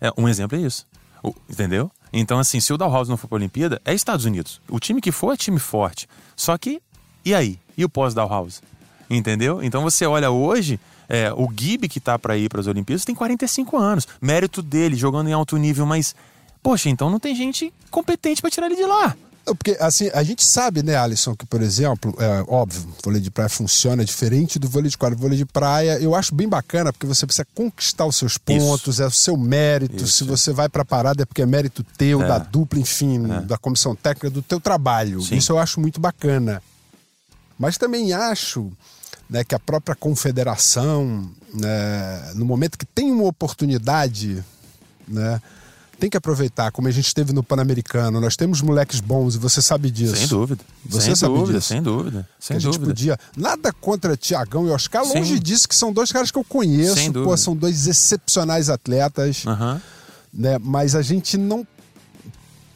É, 0.00 0.10
um 0.16 0.28
exemplo 0.28 0.56
é 0.56 0.62
isso. 0.62 0.86
O, 1.22 1.34
entendeu? 1.48 1.90
Então, 2.12 2.38
assim, 2.38 2.60
se 2.60 2.72
o 2.72 2.76
House 2.78 3.08
não 3.08 3.16
for 3.16 3.28
para 3.28 3.36
a 3.36 3.40
Olimpíada, 3.40 3.80
é 3.84 3.92
Estados 3.92 4.24
Unidos. 4.24 4.60
O 4.68 4.80
time 4.80 5.00
que 5.00 5.12
for 5.12 5.32
é 5.32 5.36
time 5.36 5.58
forte. 5.58 6.08
Só 6.34 6.56
que, 6.56 6.80
e 7.24 7.34
aí? 7.34 7.58
E 7.76 7.84
o 7.84 7.88
pós-House? 7.88 8.62
Entendeu? 9.10 9.62
Então 9.62 9.82
você 9.82 10.06
olha 10.06 10.30
hoje, 10.30 10.80
é, 11.08 11.32
o 11.32 11.48
Gibi 11.54 11.88
que 11.88 12.00
tá 12.00 12.18
para 12.18 12.36
ir 12.36 12.48
para 12.48 12.60
as 12.60 12.66
Olimpíadas 12.66 13.04
tem 13.04 13.14
45 13.14 13.76
anos. 13.76 14.06
Mérito 14.20 14.62
dele, 14.62 14.96
jogando 14.96 15.28
em 15.28 15.32
alto 15.32 15.56
nível, 15.56 15.86
mas. 15.86 16.14
Poxa, 16.62 16.88
então 16.88 17.08
não 17.08 17.20
tem 17.20 17.34
gente 17.34 17.72
competente 17.90 18.40
para 18.40 18.50
tirar 18.50 18.66
ele 18.66 18.76
de 18.76 18.84
lá. 18.84 19.16
Porque, 19.54 19.76
assim, 19.78 20.10
a 20.12 20.24
gente 20.24 20.44
sabe, 20.44 20.82
né, 20.82 20.96
Alisson, 20.96 21.36
que, 21.36 21.46
por 21.46 21.62
exemplo, 21.62 22.12
é 22.18 22.44
óbvio, 22.48 22.82
o 22.82 23.04
vôlei 23.04 23.20
de 23.20 23.30
praia 23.30 23.48
funciona 23.48 24.04
diferente 24.04 24.58
do 24.58 24.68
vôlei 24.68 24.90
de 24.90 24.98
quadra. 24.98 25.16
O 25.16 25.20
vôlei 25.20 25.38
de 25.38 25.46
praia 25.46 26.00
eu 26.00 26.16
acho 26.16 26.34
bem 26.34 26.48
bacana, 26.48 26.92
porque 26.92 27.06
você 27.06 27.24
precisa 27.24 27.46
conquistar 27.54 28.06
os 28.06 28.16
seus 28.16 28.36
pontos, 28.36 28.94
Isso. 28.94 29.02
é 29.02 29.06
o 29.06 29.10
seu 29.10 29.36
mérito. 29.36 30.02
Isso. 30.02 30.08
Se 30.08 30.24
você 30.24 30.52
vai 30.52 30.68
para 30.68 30.82
a 30.82 30.84
parada 30.84 31.22
é 31.22 31.26
porque 31.26 31.42
é 31.42 31.46
mérito 31.46 31.84
teu, 31.96 32.22
é. 32.22 32.26
da 32.26 32.38
dupla, 32.38 32.80
enfim, 32.80 33.24
é. 33.30 33.40
da 33.42 33.56
comissão 33.56 33.94
técnica, 33.94 34.30
do 34.30 34.42
teu 34.42 34.60
trabalho. 34.60 35.22
Sim. 35.22 35.36
Isso 35.36 35.52
eu 35.52 35.58
acho 35.58 35.80
muito 35.80 36.00
bacana. 36.00 36.60
Mas 37.56 37.78
também 37.78 38.12
acho 38.12 38.72
né, 39.28 39.44
que 39.44 39.54
a 39.54 39.58
própria 39.58 39.94
confederação, 39.94 41.28
né, 41.52 42.32
no 42.34 42.44
momento 42.44 42.78
que 42.78 42.86
tem 42.86 43.10
uma 43.10 43.24
oportunidade, 43.24 44.44
né, 45.06 45.40
tem 45.98 46.10
que 46.10 46.16
aproveitar, 46.16 46.70
como 46.72 46.88
a 46.88 46.90
gente 46.90 47.14
teve 47.14 47.32
no 47.32 47.42
Pan-Americano. 47.42 48.20
Nós 48.20 48.36
temos 48.36 48.60
moleques 48.60 49.00
bons 49.00 49.34
e 49.34 49.38
você 49.38 49.62
sabe 49.62 49.90
disso. 49.90 50.16
Sem 50.16 50.28
dúvida. 50.28 50.62
Você 50.84 51.06
sem 51.06 51.14
sabe 51.14 51.34
dúvida, 51.34 51.58
disso. 51.58 51.68
Sem 51.68 51.82
dúvida. 51.82 52.28
Sem 52.38 52.58
que 52.58 52.62
dúvida. 52.62 52.84
A 52.84 52.86
gente 52.86 52.94
podia. 52.94 53.18
Nada 53.36 53.72
contra 53.72 54.16
Tiagão 54.16 54.66
e 54.66 54.70
Oscar, 54.70 55.02
longe 55.04 55.34
sem... 55.34 55.42
disso, 55.42 55.66
que 55.66 55.74
são 55.74 55.92
dois 55.92 56.12
caras 56.12 56.30
que 56.30 56.38
eu 56.38 56.44
conheço. 56.44 57.12
Pô, 57.12 57.34
são 57.36 57.56
dois 57.56 57.86
excepcionais 57.86 58.68
atletas. 58.68 59.44
Uhum. 59.44 59.80
Né? 60.34 60.58
Mas 60.60 60.94
a 60.94 61.00
gente 61.00 61.38
não 61.38 61.66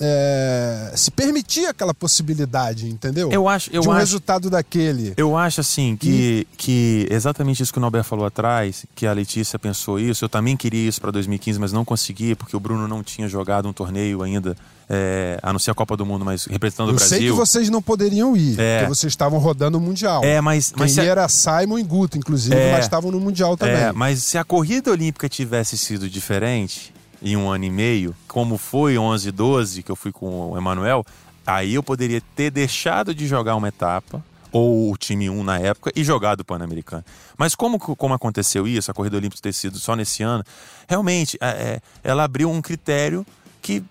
é, 0.03 0.93
se 0.97 1.11
permitir 1.11 1.67
aquela 1.67 1.93
possibilidade, 1.93 2.89
entendeu? 2.89 3.31
Eu 3.31 3.47
acho, 3.47 3.69
eu 3.71 3.83
de 3.83 3.89
um 3.89 3.93
acho, 3.93 4.01
resultado 4.01 4.49
daquele. 4.49 5.13
Eu 5.15 5.37
acho 5.37 5.61
assim 5.61 5.95
que, 5.95 6.09
e... 6.51 6.57
que 6.57 7.07
exatamente 7.11 7.63
isso 7.63 7.71
que 7.71 7.79
o 7.79 7.83
Norberto 7.83 8.09
falou 8.09 8.25
atrás, 8.25 8.87
que 8.95 9.07
a 9.07 9.13
Letícia 9.13 9.59
pensou 9.59 10.01
isso. 10.01 10.25
Eu 10.25 10.29
também 10.29 10.57
queria 10.57 10.89
isso 10.89 11.01
para 11.01 11.11
2015, 11.11 11.59
mas 11.59 11.73
não 11.73 11.85
consegui 11.85 12.35
porque 12.35 12.57
o 12.57 12.61
Bruno 12.61 12.89
não 12.89 13.03
tinha 13.03 13.29
jogado 13.29 13.69
um 13.69 13.73
torneio 13.73 14.23
ainda. 14.23 14.57
É, 14.93 15.39
a 15.41 15.53
não 15.53 15.61
ser 15.61 15.71
a 15.71 15.75
Copa 15.75 15.97
do 15.97 16.05
Mundo, 16.05 16.25
mas 16.25 16.47
representando 16.47 16.89
eu 16.89 16.95
o 16.95 16.97
Brasil. 16.97 17.17
Eu 17.17 17.21
sei 17.21 17.31
que 17.31 17.37
vocês 17.37 17.71
não 17.71 17.81
poderiam 17.81 18.37
ir, 18.37 18.59
é. 18.59 18.79
porque 18.79 18.89
vocês 18.89 19.13
estavam 19.13 19.39
rodando 19.39 19.79
o 19.79 19.81
Mundial. 19.81 20.25
É, 20.25 20.41
mas. 20.41 20.71
Quem 20.73 20.81
mas 20.81 20.99
a... 20.99 21.05
era 21.05 21.29
Simon 21.29 21.79
e 21.79 21.83
Guto, 21.85 22.19
inclusive, 22.19 22.57
é. 22.57 22.73
mas 22.73 22.87
estavam 22.87 23.13
no 23.13 23.21
Mundial 23.21 23.57
também. 23.57 23.77
É, 23.77 23.93
mas 23.93 24.21
se 24.25 24.37
a 24.37 24.43
corrida 24.43 24.91
olímpica 24.91 25.29
tivesse 25.29 25.79
sido 25.79 26.11
diferente, 26.11 26.93
em 27.23 27.37
um 27.37 27.51
ano 27.51 27.65
e 27.65 27.71
meio, 27.71 28.15
como 28.27 28.57
foi 28.57 28.97
11 28.97 29.29
e 29.29 29.33
12, 29.33 29.83
que 29.83 29.91
eu 29.91 29.97
fui 29.97 30.13
com 30.13 30.51
o 30.51 30.57
Emanuel, 30.57 31.05
aí 31.47 31.75
eu 31.75 31.83
poderia 31.83 32.23
ter 32.35 32.51
deixado 32.51 33.15
de 33.15 33.27
jogar 33.27 33.57
uma 33.57 33.69
etapa, 33.69 34.25
ou 34.53 34.93
o 34.93 34.97
time 34.97 35.31
1 35.31 35.45
na 35.45 35.59
época, 35.59 35.93
e 35.95 36.03
jogado 36.03 36.41
o 36.41 36.45
Pan-Americano. 36.45 37.05
Mas 37.37 37.55
como, 37.55 37.79
como 37.79 38.15
aconteceu 38.15 38.67
isso, 38.67 38.91
a 38.91 38.95
corrida 38.95 39.17
olímpica 39.17 39.41
ter 39.43 39.53
sido 39.53 39.79
só 39.79 39.95
nesse 39.95 40.23
ano, 40.23 40.45
realmente 40.89 41.39
é, 41.41 41.47
é 41.47 41.81
ela 42.03 42.25
abriu 42.25 42.51
um 42.51 42.61
critério 42.61 43.25
que 43.63 43.83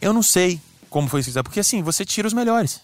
eu 0.00 0.12
não 0.12 0.22
sei 0.22 0.60
como 0.88 1.08
foi 1.08 1.20
isso, 1.20 1.32
porque 1.44 1.60
assim, 1.60 1.82
você 1.82 2.04
tira 2.04 2.26
os 2.26 2.34
melhores. 2.34 2.80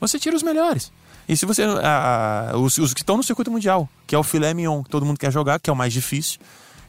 Você 0.00 0.18
tira 0.18 0.36
os 0.36 0.42
melhores. 0.42 0.92
E 1.28 1.36
se 1.36 1.44
você. 1.44 1.62
A, 1.62 2.50
a, 2.52 2.58
os, 2.58 2.78
os, 2.78 2.94
que 2.94 3.00
estão 3.00 3.16
no 3.16 3.22
circuito 3.22 3.50
mundial, 3.50 3.88
que 4.06 4.14
é 4.14 4.18
o 4.18 4.22
filé 4.22 4.54
mignon, 4.54 4.82
que 4.82 4.90
todo 4.90 5.04
mundo 5.04 5.18
quer 5.18 5.32
jogar, 5.32 5.58
que 5.58 5.68
é 5.68 5.72
o 5.72 5.76
mais 5.76 5.92
difícil. 5.92 6.38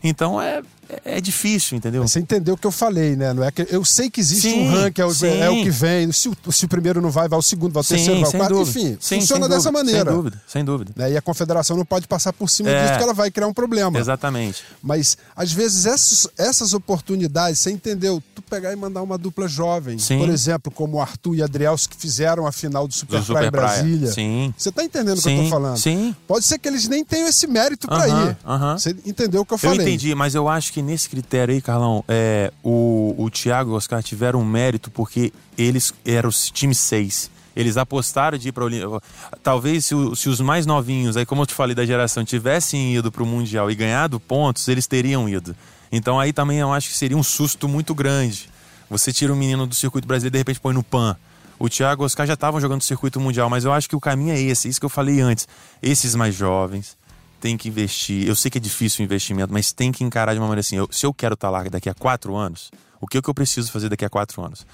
Então 0.04 0.42
é, 0.42 0.62
é 1.06 1.22
difícil, 1.22 1.78
entendeu? 1.78 2.08
Você 2.08 2.20
entendeu 2.20 2.56
o 2.56 2.58
que 2.58 2.66
eu 2.66 2.72
falei, 2.72 3.16
né? 3.16 3.34
Não 3.34 3.44
é 3.44 3.52
que, 3.52 3.68
eu 3.70 3.86
sei 3.86 4.10
que 4.10 4.20
existe 4.20 4.50
sim, 4.50 4.68
um 4.68 4.72
ranking, 4.72 5.02
é 5.02 5.06
o, 5.06 5.26
é 5.26 5.50
o, 5.50 5.64
que 5.64 5.70
vem. 5.70 6.12
Se 6.12 6.30
o, 6.30 6.52
se 6.52 6.66
o, 6.66 6.68
primeiro 6.68 7.00
não 7.02 7.12
vai, 7.12 7.28
vai 7.28 7.38
o 7.38 7.42
segundo, 7.42 7.72
vai 7.74 7.82
o 7.82 7.86
terceiro, 7.86 8.20
vai 8.22 8.30
o 8.30 8.32
quarto, 8.32 8.54
dúvida. 8.54 8.80
enfim. 8.80 8.98
Sim, 9.00 9.20
funciona 9.20 9.48
dessa 9.48 9.72
dúvida, 9.72 9.84
maneira. 9.84 10.12
Sem 10.12 10.18
dúvida, 10.18 10.42
sem 10.48 10.66
dúvida. 10.66 10.92
Né? 10.96 11.12
E 11.12 11.18
a 11.18 11.22
confederação 11.22 11.78
não 11.78 11.86
pode 11.86 12.08
passar 12.08 12.34
por 12.34 12.50
cima 12.50 12.70
é, 12.70 12.80
disso, 12.80 12.92
porque 12.94 13.04
ela 13.04 13.14
vai 13.14 13.30
criar 13.30 13.48
um 13.48 13.54
problema. 13.54 14.00
Exatamente. 14.00 14.64
Mas, 14.82 15.18
às 15.36 15.52
vezes, 15.52 15.86
essas, 15.86 16.28
essas 16.38 16.74
oportunidades, 16.74 17.60
você 17.60 17.72
entendeu? 17.72 18.22
Tu 18.34 18.42
pegar 18.42 18.74
e 18.74 18.76
mandar 18.76 19.04
uma 19.04 19.18
dupla 19.18 19.48
jovem, 19.48 20.00
sim. 20.00 20.18
por 20.18 20.30
exemplo, 20.30 20.72
como 20.72 20.98
o 20.98 21.02
Arthur 21.02 21.36
e 21.36 21.44
Adriels, 21.44 21.86
que 21.86 21.96
fizeram 21.96 22.48
a 22.48 22.52
final 22.52 22.88
do 22.88 22.94
Super, 22.94 23.20
do 23.20 23.26
Super 23.26 23.44
em 23.44 23.52
Brasília. 23.52 24.12
Sim. 24.12 24.54
Você 24.58 24.72
tá 24.72 24.84
entendendo 24.84 25.20
o 25.20 25.22
que 25.22 25.30
eu 25.30 25.44
tô 25.44 25.50
falando? 25.50 25.78
Sim. 25.78 26.16
Pode 26.28 26.46
ser 26.46 26.58
que 26.58 26.68
eles 26.68 26.88
nem 26.88 27.06
tenham 27.06 27.28
esse 27.28 27.46
mérito 27.46 27.88
para 27.88 28.08
uh 28.08 28.12
-huh, 28.12 28.30
ir. 28.30 28.38
Uh 28.44 28.50
-huh. 28.50 28.80
Você 28.80 28.96
entendeu 29.06 29.42
o 29.42 29.46
que 29.46 29.54
eu 29.54 29.58
falei? 29.58 29.80
Eu 29.80 29.82
entendi, 29.84 30.16
mas 30.16 30.34
eu 30.34 30.48
acho 30.48 30.74
que 30.74 30.79
nesse 30.82 31.10
critério 31.10 31.54
aí 31.54 31.60
aí, 31.60 31.62
Carlão, 31.62 32.04
é, 32.08 32.52
o, 32.64 33.14
o 33.18 33.30
Thiago 33.30 33.72
e 33.72 33.74
o 33.74 33.76
Oscar 33.76 34.02
tiveram 34.02 34.40
um 34.42 34.46
mérito 34.46 34.90
porque 34.90 35.32
eles 35.58 35.94
eram 36.06 36.30
os 36.30 36.50
time 36.50 36.74
6. 36.74 37.30
Eles 37.56 37.78
apostaram 37.78 38.38
de 38.38 38.50
ir 38.50 38.52
para 38.52 38.64
Olimpíada. 38.64 39.02
Talvez 39.44 39.86
se, 39.86 39.96
se, 40.16 40.30
os 40.30 40.40
mais 40.40 40.66
novinhos, 40.66 41.18
aí 41.18 41.26
como 41.26 41.42
eu 41.42 41.46
te 41.46 41.54
falei 41.54 41.76
da 41.76 41.86
geração, 41.86 42.24
tivessem 42.24 42.96
ido 42.96 43.12
para 43.12 43.22
o 43.22 43.26
Mundial 43.26 43.70
e 43.70 43.76
ganhado 43.76 44.20
pontos, 44.20 44.68
eles 44.68 44.88
teriam 44.88 45.28
ido. 45.28 45.56
Então 45.92 46.20
aí 46.20 46.32
também 46.32 46.60
eu 46.60 46.72
acho 46.72 46.90
que 46.90 46.98
seria 46.98 47.18
um 47.18 47.24
susto 47.24 47.68
muito 47.68 47.94
grande. 47.94 48.50
Você 48.90 49.12
tira 49.12 49.34
um 49.34 49.36
menino 49.36 49.68
do 49.68 49.76
circuito 49.76 50.08
brasileiro 50.08 50.34
e 50.34 50.38
de 50.38 50.38
repente 50.40 50.60
põe 50.60 50.74
no 50.74 50.84
PAN. 50.84 51.16
O 51.60 51.68
Thiago 51.68 52.02
e 52.02 52.04
o 52.04 52.06
Oscar 52.06 52.26
já 52.26 52.36
estavam 52.36 52.62
jogando 52.62 52.78
no 52.78 52.86
circuito 52.86 53.20
mundial, 53.20 53.50
mas 53.50 53.66
eu 53.66 53.74
acho 53.74 53.90
que 53.90 53.96
o 53.96 54.00
caminho 54.00 54.32
é 54.34 54.40
esse, 54.40 54.70
isso 54.70 54.80
que 54.80 54.86
eu 54.86 54.90
falei 54.90 55.20
antes. 55.20 55.46
Esses 55.82 56.16
mais 56.16 56.34
jovens, 56.34 56.96
tem 57.40 57.58
que 57.58 57.70
investir. 57.70 58.28
Eu 58.28 58.36
sei 58.36 58.52
que 58.52 58.58
é 58.58 58.62
difícil 58.62 59.02
o 59.02 59.06
investimento, 59.06 59.52
mas 59.52 59.72
tem 59.72 59.92
que 59.92 60.04
encarar 60.04 60.34
de 60.34 60.40
uma 60.40 60.48
maneira 60.48 60.62
assim. 60.62 60.78
Eu, 60.78 60.88
se 60.92 61.06
eu 61.06 61.14
quero 61.14 61.34
estar 61.34 61.50
lá 61.50 61.64
daqui 61.64 61.90
a 61.90 61.94
quatro 61.94 62.36
anos, 62.36 62.72
o 63.00 63.08
que, 63.08 63.18
é 63.18 63.22
que 63.22 63.30
eu 63.30 63.34
preciso 63.34 63.72
fazer 63.72 63.90
daqui 63.90 64.06
a 64.06 64.10
quatro 64.10 64.42
anos? 64.42 64.66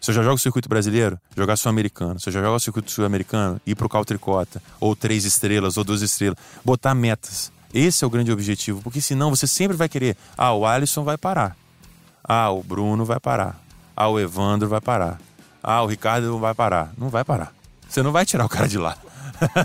Se 0.00 0.10
eu 0.10 0.14
já 0.14 0.22
jogo 0.22 0.34
o 0.34 0.38
circuito 0.38 0.68
brasileiro, 0.68 1.18
jogar 1.34 1.56
sul-americano. 1.56 2.20
Se 2.20 2.28
eu 2.28 2.32
já 2.32 2.42
jogo 2.42 2.56
o 2.56 2.60
circuito 2.60 2.90
sul-americano, 2.90 3.60
ir 3.66 3.74
para 3.74 3.86
o 3.86 4.04
tricota, 4.04 4.62
ou 4.78 4.94
três 4.94 5.24
estrelas, 5.24 5.78
ou 5.78 5.84
duas 5.84 6.02
estrelas. 6.02 6.36
Botar 6.62 6.94
metas. 6.94 7.50
Esse 7.72 8.04
é 8.04 8.06
o 8.06 8.10
grande 8.10 8.30
objetivo, 8.30 8.82
porque 8.82 9.00
senão 9.00 9.30
você 9.30 9.46
sempre 9.46 9.76
vai 9.76 9.88
querer. 9.88 10.16
Ah, 10.36 10.52
o 10.52 10.66
Alisson 10.66 11.04
vai 11.04 11.16
parar. 11.16 11.56
Ah, 12.22 12.50
o 12.50 12.62
Bruno 12.62 13.04
vai 13.04 13.18
parar. 13.18 13.58
Ah, 13.96 14.08
o 14.08 14.20
Evandro 14.20 14.68
vai 14.68 14.80
parar. 14.80 15.18
Ah, 15.62 15.82
o 15.82 15.86
Ricardo 15.86 16.38
vai 16.38 16.54
parar. 16.54 16.92
Não 16.98 17.08
vai 17.08 17.24
parar. 17.24 17.54
Você 17.88 18.02
não 18.02 18.12
vai 18.12 18.26
tirar 18.26 18.44
o 18.44 18.48
cara 18.48 18.68
de 18.68 18.76
lá. 18.76 18.98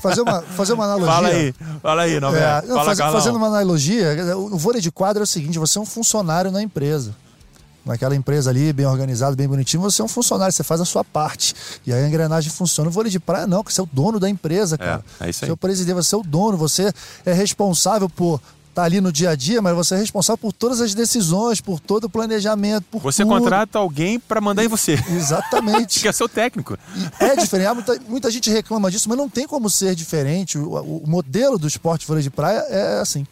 Fazer 0.01 0.21
uma, 0.21 0.41
fazer 0.41 0.73
uma 0.73 0.85
analogia. 0.85 1.13
Fala 1.13 1.27
aí, 1.29 1.53
fala 1.81 2.01
aí, 2.03 2.19
não, 2.19 2.35
É, 2.35 2.61
não, 2.67 2.75
fala, 2.75 2.95
faz- 2.95 3.13
fazendo 3.13 3.35
uma 3.37 3.47
analogia, 3.47 4.15
o 4.35 4.57
vôlei 4.57 4.81
de 4.81 4.91
quadra 4.91 5.21
é 5.21 5.25
o 5.25 5.27
seguinte: 5.27 5.57
você 5.59 5.77
é 5.77 5.81
um 5.81 5.85
funcionário 5.85 6.51
na 6.51 6.61
empresa. 6.61 7.15
Naquela 7.85 8.15
empresa 8.15 8.49
ali, 8.51 8.71
bem 8.73 8.85
organizado, 8.85 9.35
bem 9.35 9.47
bonitinho, 9.47 9.81
você 9.81 10.01
é 10.01 10.05
um 10.05 10.07
funcionário, 10.07 10.53
você 10.53 10.63
faz 10.63 10.79
a 10.81 10.85
sua 10.85 11.03
parte. 11.03 11.55
E 11.87 11.93
aí 11.93 12.03
a 12.03 12.07
engrenagem 12.07 12.51
funciona. 12.51 12.89
O 12.89 12.91
vôlei 12.93 13.09
de 13.11 13.19
praia 13.19 13.47
não, 13.47 13.63
porque 13.63 13.73
você 13.73 13.79
é 13.81 13.83
o 13.83 13.89
dono 13.91 14.19
da 14.19 14.29
empresa, 14.29 14.77
cara. 14.77 15.03
é 15.19 15.29
isso 15.29 15.43
aí. 15.43 15.47
Você 15.47 15.51
é 15.51 15.53
o 15.53 15.57
presidente, 15.57 15.95
você 15.95 16.13
é 16.13 16.17
o 16.17 16.21
dono, 16.21 16.57
você 16.57 16.91
é 17.25 17.33
responsável 17.33 18.07
por 18.09 18.39
estar 18.69 18.83
ali 18.83 19.01
no 19.01 19.11
dia 19.11 19.31
a 19.31 19.35
dia, 19.35 19.61
mas 19.61 19.75
você 19.75 19.95
é 19.95 19.97
responsável 19.97 20.37
por 20.37 20.53
todas 20.53 20.79
as 20.81 20.93
decisões, 20.93 21.59
por 21.59 21.79
todo 21.79 22.05
o 22.05 22.09
planejamento, 22.09 22.85
por 22.89 23.01
Você 23.01 23.23
tudo. 23.23 23.37
contrata 23.37 23.79
alguém 23.79 24.19
pra 24.19 24.39
mandar 24.39 24.63
em 24.63 24.67
você. 24.67 24.93
Exatamente. 25.09 25.99
que 26.01 26.07
é 26.07 26.11
seu 26.11 26.29
técnico. 26.29 26.77
E 26.95 27.23
É 27.23 27.35
diferente. 27.35 27.73
Muita, 27.73 27.99
muita 28.07 28.31
gente 28.31 28.49
reclama 28.49 28.89
disso, 28.89 29.09
mas 29.09 29.17
não 29.17 29.29
tem 29.29 29.47
como 29.47 29.69
ser 29.69 29.95
diferente. 29.95 30.57
O, 30.57 31.03
o 31.03 31.03
modelo 31.07 31.57
do 31.57 31.67
esporte 31.67 32.07
vôlei 32.07 32.23
de 32.23 32.29
praia 32.29 32.59
é 32.69 32.99
assim. 33.01 33.25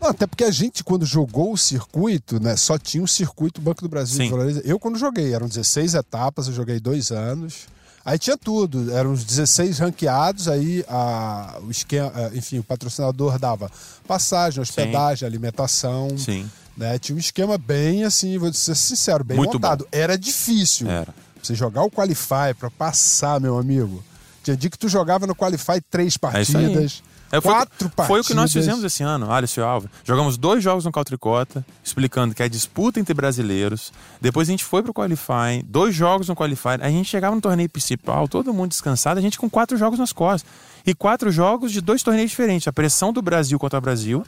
Até 0.00 0.26
porque 0.26 0.44
a 0.44 0.50
gente, 0.50 0.82
quando 0.82 1.04
jogou 1.04 1.52
o 1.52 1.58
circuito, 1.58 2.40
né, 2.40 2.56
só 2.56 2.78
tinha 2.78 3.02
o 3.02 3.08
circuito 3.08 3.60
Banco 3.60 3.82
do 3.82 3.88
Brasil. 3.88 4.30
Eu, 4.64 4.78
quando 4.78 4.98
joguei, 4.98 5.34
eram 5.34 5.46
16 5.46 5.94
etapas, 5.94 6.46
eu 6.46 6.54
joguei 6.54 6.80
dois 6.80 7.10
anos. 7.10 7.66
Aí 8.04 8.18
tinha 8.18 8.36
tudo, 8.36 8.92
eram 8.94 9.12
os 9.12 9.24
16 9.24 9.78
ranqueados, 9.78 10.48
aí 10.48 10.84
a, 10.88 11.58
o 11.62 11.70
esquema, 11.70 12.10
eh, 12.16 12.30
enfim, 12.34 12.58
o 12.58 12.62
patrocinador 12.62 13.38
dava 13.38 13.70
passagem, 14.06 14.60
hospedagem, 14.60 15.26
alimentação. 15.26 16.16
Sim. 16.16 16.50
Né? 16.76 16.98
Tinha 16.98 17.14
um 17.14 17.18
esquema 17.18 17.58
bem 17.58 18.04
assim, 18.04 18.38
vou 18.38 18.52
ser 18.52 18.74
sincero, 18.74 19.22
bem 19.22 19.36
Muito 19.36 19.54
montado. 19.54 19.86
Era 19.92 20.16
difícil. 20.16 20.88
Era. 20.88 21.14
Você 21.42 21.54
jogar 21.54 21.82
o 21.82 21.90
Qualify 21.90 22.54
pra 22.58 22.70
passar, 22.70 23.38
meu 23.40 23.58
amigo. 23.58 24.02
Tinha 24.42 24.56
dia 24.56 24.70
que 24.70 24.78
tu 24.78 24.88
jogava 24.88 25.26
no 25.26 25.34
Qualify 25.34 25.80
três 25.90 26.14
É 26.14 26.18
partidas. 26.18 27.02
É, 27.06 27.09
foi, 27.30 27.52
quatro 27.52 27.88
partidas. 27.90 28.06
foi 28.06 28.20
o 28.20 28.24
que 28.24 28.34
nós 28.34 28.52
fizemos 28.52 28.82
esse 28.82 29.02
ano, 29.02 29.30
Alisson 29.30 29.60
e 29.60 29.64
Alves. 29.64 29.90
Jogamos 30.04 30.36
dois 30.36 30.64
jogos 30.64 30.84
no 30.84 30.90
Caltricota, 30.90 31.64
explicando 31.84 32.34
que 32.34 32.42
é 32.42 32.48
disputa 32.48 32.98
entre 32.98 33.14
brasileiros. 33.14 33.92
Depois 34.20 34.48
a 34.48 34.50
gente 34.50 34.64
foi 34.64 34.82
pro 34.82 34.92
Qualify, 34.92 35.62
dois 35.64 35.94
jogos 35.94 36.28
no 36.28 36.34
Qualify. 36.34 36.80
A 36.80 36.90
gente 36.90 37.08
chegava 37.08 37.34
no 37.34 37.40
torneio 37.40 37.68
principal, 37.68 38.26
todo 38.26 38.52
mundo 38.52 38.70
descansado, 38.70 39.18
a 39.18 39.22
gente 39.22 39.38
com 39.38 39.48
quatro 39.48 39.76
jogos 39.76 39.98
nas 39.98 40.12
costas. 40.12 40.50
E 40.84 40.94
quatro 40.94 41.30
jogos 41.30 41.70
de 41.70 41.80
dois 41.80 42.02
torneios 42.02 42.30
diferentes. 42.30 42.66
A 42.66 42.72
pressão 42.72 43.12
do 43.12 43.20
Brasil 43.20 43.58
contra 43.58 43.78
o 43.78 43.82
Brasil, 43.82 44.24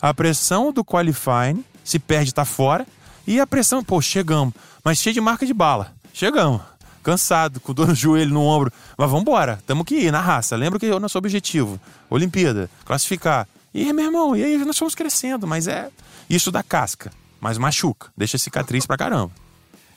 a 0.00 0.14
pressão 0.14 0.72
do 0.72 0.84
Qualifying, 0.84 1.64
se 1.84 1.98
perde, 1.98 2.32
tá 2.32 2.44
fora. 2.44 2.86
E 3.26 3.40
a 3.40 3.46
pressão, 3.46 3.82
pô, 3.82 4.00
chegamos. 4.00 4.54
Mas 4.84 4.98
cheio 4.98 5.12
de 5.12 5.20
marca 5.20 5.44
de 5.44 5.52
bala. 5.52 5.92
Chegamos. 6.12 6.75
Cansado, 7.06 7.60
com 7.60 7.72
dor 7.72 7.86
no 7.86 7.94
joelho, 7.94 8.34
no 8.34 8.42
ombro. 8.42 8.72
Mas 8.98 9.08
vamos 9.08 9.22
embora. 9.22 9.60
Tamo 9.64 9.84
que 9.84 9.94
ir 9.94 10.10
na 10.10 10.20
raça. 10.20 10.56
Lembra 10.56 10.76
que 10.76 10.86
é 10.86 10.92
o 10.92 10.98
nosso 10.98 11.16
objetivo. 11.16 11.80
Olimpíada. 12.10 12.68
Classificar. 12.84 13.46
E, 13.72 13.92
meu 13.92 14.06
irmão, 14.06 14.34
e 14.34 14.42
aí 14.42 14.58
nós 14.58 14.76
fomos 14.76 14.96
crescendo. 14.96 15.46
Mas 15.46 15.68
é 15.68 15.88
isso 16.28 16.50
da 16.50 16.64
casca. 16.64 17.12
Mas 17.40 17.58
machuca. 17.58 18.08
Deixa 18.16 18.36
cicatriz 18.38 18.86
pra 18.86 18.96
caramba. 18.96 19.30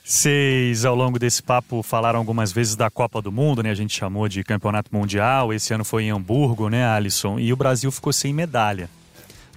Vocês, 0.04 0.84
ao 0.84 0.94
longo 0.94 1.18
desse 1.18 1.42
papo, 1.42 1.82
falaram 1.82 2.20
algumas 2.20 2.52
vezes 2.52 2.76
da 2.76 2.88
Copa 2.88 3.20
do 3.20 3.32
Mundo, 3.32 3.60
né? 3.60 3.70
A 3.70 3.74
gente 3.74 3.96
chamou 3.96 4.28
de 4.28 4.44
Campeonato 4.44 4.94
Mundial. 4.94 5.52
Esse 5.52 5.74
ano 5.74 5.84
foi 5.84 6.04
em 6.04 6.10
Hamburgo, 6.10 6.68
né, 6.68 6.86
Alisson? 6.86 7.40
E 7.40 7.52
o 7.52 7.56
Brasil 7.56 7.90
ficou 7.90 8.12
sem 8.12 8.32
medalha. 8.32 8.88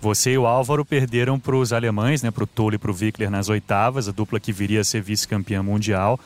Você 0.02 0.32
e 0.32 0.38
o 0.40 0.48
Álvaro 0.48 0.84
perderam 0.84 1.40
para 1.40 1.56
os 1.56 1.72
alemães, 1.72 2.24
né? 2.24 2.32
Para 2.32 2.46
o 2.46 2.48
Tolle 2.48 2.78
e 2.78 2.80
para 2.80 2.90
o 2.90 2.96
Wickler 3.00 3.30
nas 3.30 3.48
oitavas, 3.48 4.10
a 4.10 4.12
dupla 4.12 4.40
que 4.40 4.52
viria 4.52 4.82
a 4.82 4.84
ser 4.84 5.04
vice-campeã 5.04 5.62
mundial. 5.62 6.20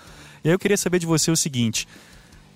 E 0.43 0.49
aí 0.49 0.53
eu 0.53 0.59
queria 0.59 0.77
saber 0.77 0.99
de 0.99 1.05
você 1.05 1.29
o 1.31 1.35
seguinte: 1.37 1.87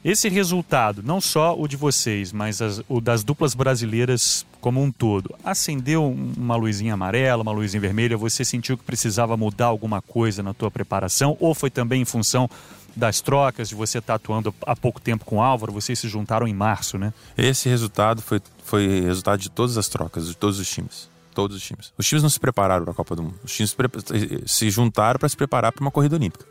esse 0.04 0.28
resultado, 0.30 1.04
não 1.04 1.22
só 1.22 1.56
o 1.60 1.68
de 1.68 1.76
vocês, 1.78 2.32
mas 2.32 2.62
as- 2.62 2.82
o 2.90 3.00
das 3.00 3.24
duplas 3.24 3.54
brasileiras 3.54 4.46
como 4.60 4.82
um 4.82 4.92
todo, 4.92 5.34
acendeu 5.44 6.04
um- 6.04 6.34
uma 6.38 6.56
luzinha 6.56 6.94
amarela, 6.94 7.44
uma 7.44 7.52
luzinha 7.52 7.80
vermelha? 7.82 8.18
Você 8.18 8.44
sentiu 8.46 8.78
que 8.78 8.84
precisava 8.84 9.36
mudar 9.38 9.68
alguma 9.68 10.02
coisa 10.02 10.42
na 10.42 10.54
tua 10.54 10.72
preparação? 10.72 11.36
Ou 11.40 11.54
foi 11.54 11.70
também 11.70 12.02
em 12.02 12.06
função 12.06 12.50
das 12.96 13.22
trocas, 13.22 13.70
de 13.70 13.76
você 13.76 14.00
estar 14.00 14.16
atuando 14.16 14.54
há 14.66 14.76
pouco 14.76 15.00
tempo 15.00 15.24
com 15.24 15.38
o 15.38 15.42
Álvaro? 15.42 15.72
Vocês 15.72 15.98
se 16.00 16.10
juntaram 16.10 16.48
em 16.48 16.54
março, 16.54 16.98
né? 16.98 17.14
Esse 17.38 17.70
resultado 17.70 18.22
foi, 18.22 18.42
foi 18.66 19.02
resultado 19.02 19.40
de 19.40 19.50
todas 19.50 19.78
as 19.78 19.88
trocas, 19.88 20.28
de 20.28 20.36
todos 20.36 20.60
os 20.60 20.70
times. 20.70 21.10
Todos 21.34 21.56
os 21.56 21.64
times. 21.64 21.94
Os 21.98 22.06
times 22.06 22.22
não 22.24 22.30
se 22.30 22.40
prepararam 22.40 22.84
para 22.84 22.92
a 22.92 22.96
Copa 22.96 23.16
do 23.16 23.24
Mundo. 23.24 23.36
Os 23.46 23.54
times 23.56 23.70
se 23.70 24.44
se 24.46 24.70
juntaram 24.70 25.18
para 25.20 25.30
se 25.30 25.38
preparar 25.38 25.72
para 25.72 25.82
uma 25.82 25.92
corrida 25.92 26.16
olímpica. 26.18 26.46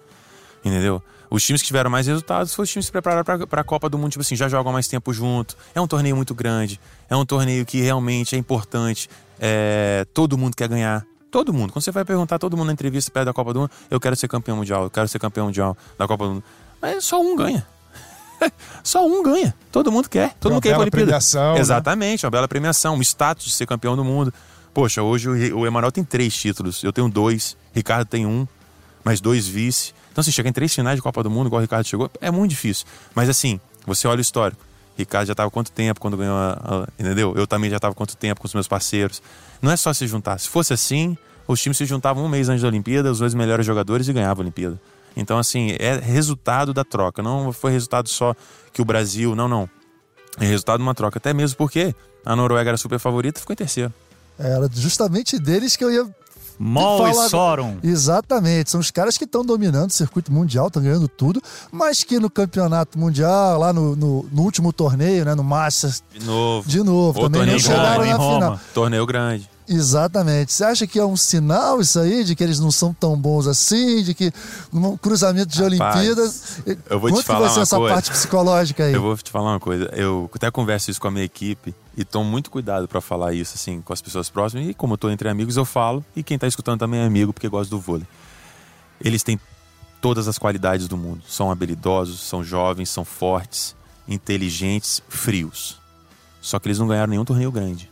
Entendeu? 0.64 1.02
Os 1.30 1.44
times 1.44 1.62
que 1.62 1.68
tiveram 1.68 1.88
mais 1.88 2.08
resultados 2.08 2.52
foram 2.52 2.64
os 2.64 2.70
times 2.70 2.84
que 2.84 2.88
se 2.88 2.92
prepararam 2.92 3.24
para 3.46 3.60
a 3.60 3.64
Copa 3.64 3.88
do 3.88 3.96
Mundo, 3.96 4.10
tipo 4.10 4.22
assim, 4.22 4.34
já 4.34 4.48
jogam 4.48 4.72
mais 4.72 4.88
tempo 4.88 5.12
junto. 5.12 5.56
É 5.74 5.80
um 5.80 5.86
torneio 5.86 6.16
muito 6.16 6.34
grande. 6.34 6.80
É 7.08 7.14
um 7.14 7.24
torneio 7.24 7.64
que 7.64 7.80
realmente 7.80 8.34
é 8.34 8.38
importante. 8.38 9.08
É, 9.38 10.04
todo 10.12 10.36
mundo 10.36 10.56
quer 10.56 10.68
ganhar. 10.68 11.06
Todo 11.30 11.52
mundo. 11.52 11.72
Quando 11.72 11.84
você 11.84 11.92
vai 11.92 12.04
perguntar 12.04 12.40
todo 12.40 12.56
mundo 12.56 12.66
na 12.66 12.72
entrevista 12.72 13.10
perto 13.12 13.26
da 13.26 13.32
Copa 13.32 13.52
do 13.52 13.60
Mundo, 13.60 13.70
eu 13.88 14.00
quero 14.00 14.16
ser 14.16 14.26
campeão 14.26 14.56
mundial, 14.56 14.82
eu 14.82 14.90
quero 14.90 15.06
ser 15.06 15.20
campeão 15.20 15.46
mundial 15.46 15.76
da 15.96 16.08
Copa 16.08 16.24
do 16.24 16.34
Mundo. 16.34 16.44
Mas 16.82 17.04
só 17.04 17.20
um 17.20 17.36
ganha. 17.36 17.64
Só 18.82 19.06
um 19.06 19.22
ganha. 19.22 19.54
Todo 19.70 19.92
mundo 19.92 20.08
quer. 20.08 20.34
Todo 20.40 20.52
Uma 20.52 20.54
mundo 20.54 20.62
quer 20.62 20.70
ir 20.70 20.72
pra 20.72 20.80
Olimpíada. 20.80 21.04
premiação, 21.04 21.54
né? 21.54 21.60
Exatamente, 21.60 22.24
uma 22.24 22.30
bela 22.30 22.48
premiação, 22.48 22.96
um 22.96 23.02
status 23.02 23.44
de 23.44 23.50
ser 23.52 23.66
campeão 23.66 23.94
do 23.94 24.02
mundo. 24.02 24.32
Poxa, 24.72 25.02
hoje 25.02 25.28
o, 25.28 25.58
o 25.58 25.66
Emanuel 25.66 25.92
tem 25.92 26.02
três 26.02 26.34
títulos, 26.34 26.82
eu 26.82 26.90
tenho 26.90 27.06
dois, 27.10 27.54
Ricardo 27.74 28.08
tem 28.08 28.24
um, 28.24 28.48
mais 29.04 29.20
dois 29.20 29.46
vice. 29.46 29.92
Então, 30.20 30.24
se 30.30 30.32
chegar 30.32 30.50
em 30.50 30.52
três 30.52 30.74
finais 30.74 30.96
de 30.96 31.02
Copa 31.02 31.22
do 31.22 31.30
Mundo, 31.30 31.46
igual 31.46 31.60
o 31.60 31.62
Ricardo 31.62 31.86
chegou, 31.86 32.10
é 32.20 32.30
muito 32.30 32.50
difícil. 32.50 32.84
Mas 33.14 33.28
assim, 33.30 33.58
você 33.86 34.06
olha 34.06 34.18
o 34.18 34.20
histórico. 34.20 34.60
Ricardo 34.98 35.26
já 35.28 35.32
estava 35.32 35.50
quanto 35.50 35.72
tempo 35.72 35.98
quando 35.98 36.14
ganhou 36.14 36.36
a, 36.36 36.52
a- 36.52 36.88
Entendeu? 36.98 37.32
Eu 37.36 37.46
também 37.46 37.70
já 37.70 37.76
estava 37.76 37.94
quanto 37.94 38.14
tempo 38.18 38.38
com 38.38 38.46
os 38.46 38.52
meus 38.52 38.68
parceiros. 38.68 39.22
Não 39.62 39.72
é 39.72 39.76
só 39.78 39.94
se 39.94 40.06
juntar. 40.06 40.38
Se 40.38 40.46
fosse 40.46 40.74
assim, 40.74 41.16
os 41.48 41.58
times 41.62 41.78
se 41.78 41.86
juntavam 41.86 42.22
um 42.22 42.28
mês 42.28 42.50
antes 42.50 42.60
da 42.60 42.68
Olimpíada, 42.68 43.10
os 43.10 43.18
dois 43.18 43.32
melhores 43.32 43.64
jogadores 43.64 44.08
e 44.08 44.12
ganhavam 44.12 44.42
a 44.42 44.44
Olimpíada. 44.44 44.78
Então, 45.16 45.38
assim, 45.38 45.74
é 45.78 45.96
resultado 45.98 46.74
da 46.74 46.84
troca. 46.84 47.22
Não 47.22 47.50
foi 47.50 47.72
resultado 47.72 48.10
só 48.10 48.34
que 48.74 48.82
o 48.82 48.84
Brasil. 48.84 49.34
Não, 49.34 49.48
não. 49.48 49.70
É 50.38 50.44
resultado 50.44 50.80
de 50.80 50.82
uma 50.82 50.94
troca. 50.94 51.18
Até 51.18 51.32
mesmo 51.32 51.56
porque 51.56 51.94
a 52.26 52.36
Noruega 52.36 52.68
era 52.70 52.76
super 52.76 52.98
favorita 52.98 53.38
e 53.38 53.40
ficou 53.40 53.54
em 53.54 53.56
terceiro. 53.56 53.90
Era 54.38 54.68
justamente 54.70 55.38
deles 55.38 55.76
que 55.76 55.84
eu 55.84 55.90
ia. 55.90 56.14
Mol 56.62 57.08
e 57.08 57.14
Sorum. 57.30 57.78
Exatamente, 57.82 58.70
são 58.70 58.80
os 58.80 58.90
caras 58.90 59.16
que 59.16 59.24
estão 59.24 59.42
dominando 59.44 59.88
o 59.88 59.92
circuito 59.92 60.30
mundial, 60.30 60.66
estão 60.66 60.82
ganhando 60.82 61.08
tudo, 61.08 61.40
mas 61.72 62.04
que 62.04 62.18
no 62.18 62.28
campeonato 62.28 62.98
mundial, 62.98 63.58
lá 63.58 63.72
no, 63.72 63.96
no- 63.96 64.26
no 64.30 64.42
último 64.42 64.70
torneio, 64.72 65.24
né, 65.24 65.34
no 65.34 65.42
Masters, 65.42 66.02
De 66.12 66.24
novo. 66.26 66.68
de 66.68 66.82
novo, 66.82 67.20
também 67.22 67.46
não 67.52 67.58
chegaram 67.58 67.94
grande, 67.94 68.08
na 68.11 68.14
em 68.14 68.18
Roma. 68.18 68.34
final. 68.34 68.61
Torneio 68.74 69.06
grande. 69.06 69.48
Exatamente. 69.72 70.52
Você 70.52 70.64
acha 70.64 70.84
que 70.84 70.98
é 70.98 71.04
um 71.04 71.16
sinal 71.16 71.80
isso 71.80 72.00
aí, 72.00 72.24
de 72.24 72.34
que 72.34 72.42
eles 72.42 72.58
não 72.58 72.72
são 72.72 72.92
tão 72.92 73.16
bons 73.16 73.46
assim, 73.46 74.02
de 74.02 74.14
que 74.14 74.32
um 74.72 74.96
cruzamento 74.96 75.46
de 75.46 75.62
Rapaz, 75.62 75.96
Olimpíadas. 75.96 76.58
eu 76.88 76.98
vou 76.98 77.08
te 77.08 77.14
Conta 77.14 77.24
falar 77.26 77.38
que 77.38 77.44
vai 77.44 77.50
ser 77.52 77.58
uma 77.58 77.62
essa 77.62 77.76
coisa. 77.76 77.94
parte 77.94 78.10
psicológica 78.10 78.84
aí. 78.84 78.92
Eu 78.92 79.00
vou 79.00 79.16
te 79.16 79.30
falar 79.30 79.52
uma 79.52 79.60
coisa. 79.60 79.84
Eu 79.94 80.28
até 80.34 80.50
converso 80.50 80.90
isso 80.90 81.00
com 81.00 81.06
a 81.06 81.10
minha 81.12 81.24
equipe 81.24 81.72
e 81.96 82.04
tomo 82.04 82.28
muito 82.28 82.50
cuidado 82.50 82.88
pra 82.88 83.00
falar 83.00 83.32
isso, 83.32 83.54
assim, 83.54 83.80
com 83.80 83.92
as 83.92 84.02
pessoas 84.02 84.28
próximas. 84.28 84.68
E 84.68 84.74
como 84.74 84.94
eu 84.94 84.98
tô 84.98 85.08
entre 85.08 85.28
amigos, 85.28 85.56
eu 85.56 85.64
falo. 85.64 86.04
E 86.16 86.22
quem 86.24 86.36
tá 86.36 86.48
escutando 86.48 86.80
também 86.80 86.98
é 86.98 87.04
amigo, 87.06 87.32
porque 87.32 87.48
gosta 87.48 87.70
do 87.70 87.78
vôlei. 87.80 88.08
Eles 89.00 89.22
têm 89.22 89.38
todas 90.00 90.26
as 90.26 90.36
qualidades 90.36 90.88
do 90.88 90.96
mundo. 90.96 91.22
São 91.28 91.48
habilidosos, 91.48 92.20
são 92.20 92.42
jovens, 92.42 92.90
são 92.90 93.04
fortes, 93.04 93.76
inteligentes, 94.08 95.00
frios. 95.08 95.78
Só 96.40 96.58
que 96.58 96.66
eles 96.66 96.78
não 96.80 96.88
ganharam 96.88 97.10
nenhum 97.10 97.24
torneio 97.24 97.52
grande. 97.52 97.88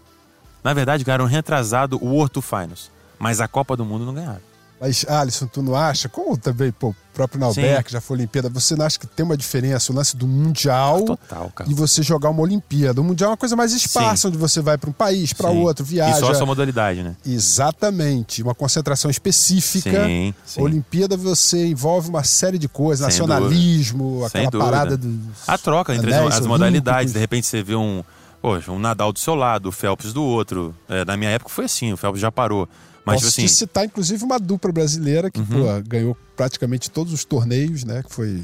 Na 0.63 0.73
verdade, 0.73 1.05
ganharam 1.05 1.27
retrasado 1.27 1.99
o 2.03 2.09
World 2.09 2.33
to 2.33 2.43
Finals. 2.43 2.91
Mas 3.19 3.41
a 3.41 3.49
Copa 3.49 3.77
do 3.77 3.85
Mundo 3.85 4.05
não 4.05 4.15
ganharam. 4.15 4.49
Mas, 4.81 5.05
Alisson, 5.09 5.49
tu 5.49 5.61
não 5.61 5.75
acha? 5.75 6.09
Como 6.09 6.37
também, 6.37 6.71
pô, 6.71 6.91
o 6.91 6.97
próprio 7.13 7.41
Nauber, 7.41 7.83
que 7.83 7.91
já 7.91 8.01
foi 8.01 8.17
Olimpíada, 8.17 8.49
você 8.49 8.77
não 8.77 8.87
acha 8.87 8.97
que 8.97 9.09
tem 9.09 9.27
uma 9.27 9.37
diferença 9.37 9.93
o 9.93 9.95
lance 9.95 10.17
do 10.17 10.25
Mundial 10.25 11.03
Total, 11.03 11.53
e 11.67 11.75
você 11.75 12.01
jogar 12.01 12.31
uma 12.31 12.43
Olimpíada? 12.43 13.01
O 13.01 13.05
Mundial 13.05 13.31
é 13.31 13.33
uma 13.33 13.37
coisa 13.37 13.57
mais 13.57 13.73
esparsa, 13.73 14.23
Sim. 14.23 14.29
onde 14.29 14.37
você 14.39 14.61
vai 14.61 14.79
para 14.79 14.89
um 14.89 14.93
país, 14.93 15.33
para 15.33 15.51
outro, 15.51 15.85
viaja. 15.85 16.19
E 16.19 16.21
só 16.21 16.31
a 16.31 16.35
sua 16.37 16.47
modalidade, 16.47 17.03
né? 17.03 17.17
Exatamente, 17.27 18.41
uma 18.41 18.55
concentração 18.55 19.11
específica. 19.11 20.07
Sim, 20.07 20.33
sim. 20.47 20.63
Olimpíada 20.63 21.17
você 21.17 21.67
envolve 21.67 22.09
uma 22.09 22.23
série 22.23 22.57
de 22.57 22.69
coisas, 22.69 23.13
Sem 23.13 23.27
nacionalismo, 23.27 24.29
Sem 24.31 24.47
aquela 24.47 24.51
dúvida. 24.51 24.71
parada 24.71 24.97
do. 24.97 25.19
A 25.45 25.59
troca 25.59 25.93
entre 25.93 26.15
as, 26.15 26.37
as 26.37 26.47
modalidades. 26.47 27.13
De 27.13 27.19
repente 27.19 27.49
você 27.49 27.65
vê 27.65 27.75
um, 27.75 28.05
poxa, 28.41 28.71
um 28.73 28.79
Nadal 28.79 29.13
do 29.13 29.19
seu 29.19 29.35
lado, 29.35 29.69
o 29.69 29.73
Phelps 29.73 30.13
do 30.13 30.23
outro. 30.23 30.75
É, 30.89 31.05
na 31.05 31.17
minha 31.17 31.31
época 31.31 31.51
foi 31.51 31.65
assim, 31.67 31.93
o 31.93 31.97
Phelps 31.97 32.21
já 32.21 32.31
parou. 32.33 32.69
Mas, 33.05 33.17
Posso 33.17 33.29
assim, 33.29 33.47
te 33.47 33.53
citar, 33.53 33.85
inclusive, 33.87 34.23
uma 34.23 34.39
dupla 34.39 34.71
brasileira 34.71 35.31
que 35.31 35.41
pô, 35.41 35.65
ganhou 35.87 36.15
praticamente 36.37 36.91
todos 36.91 37.13
os 37.13 37.25
torneios, 37.25 37.83
né? 37.83 38.03
Que 38.07 38.13
foi 38.15 38.43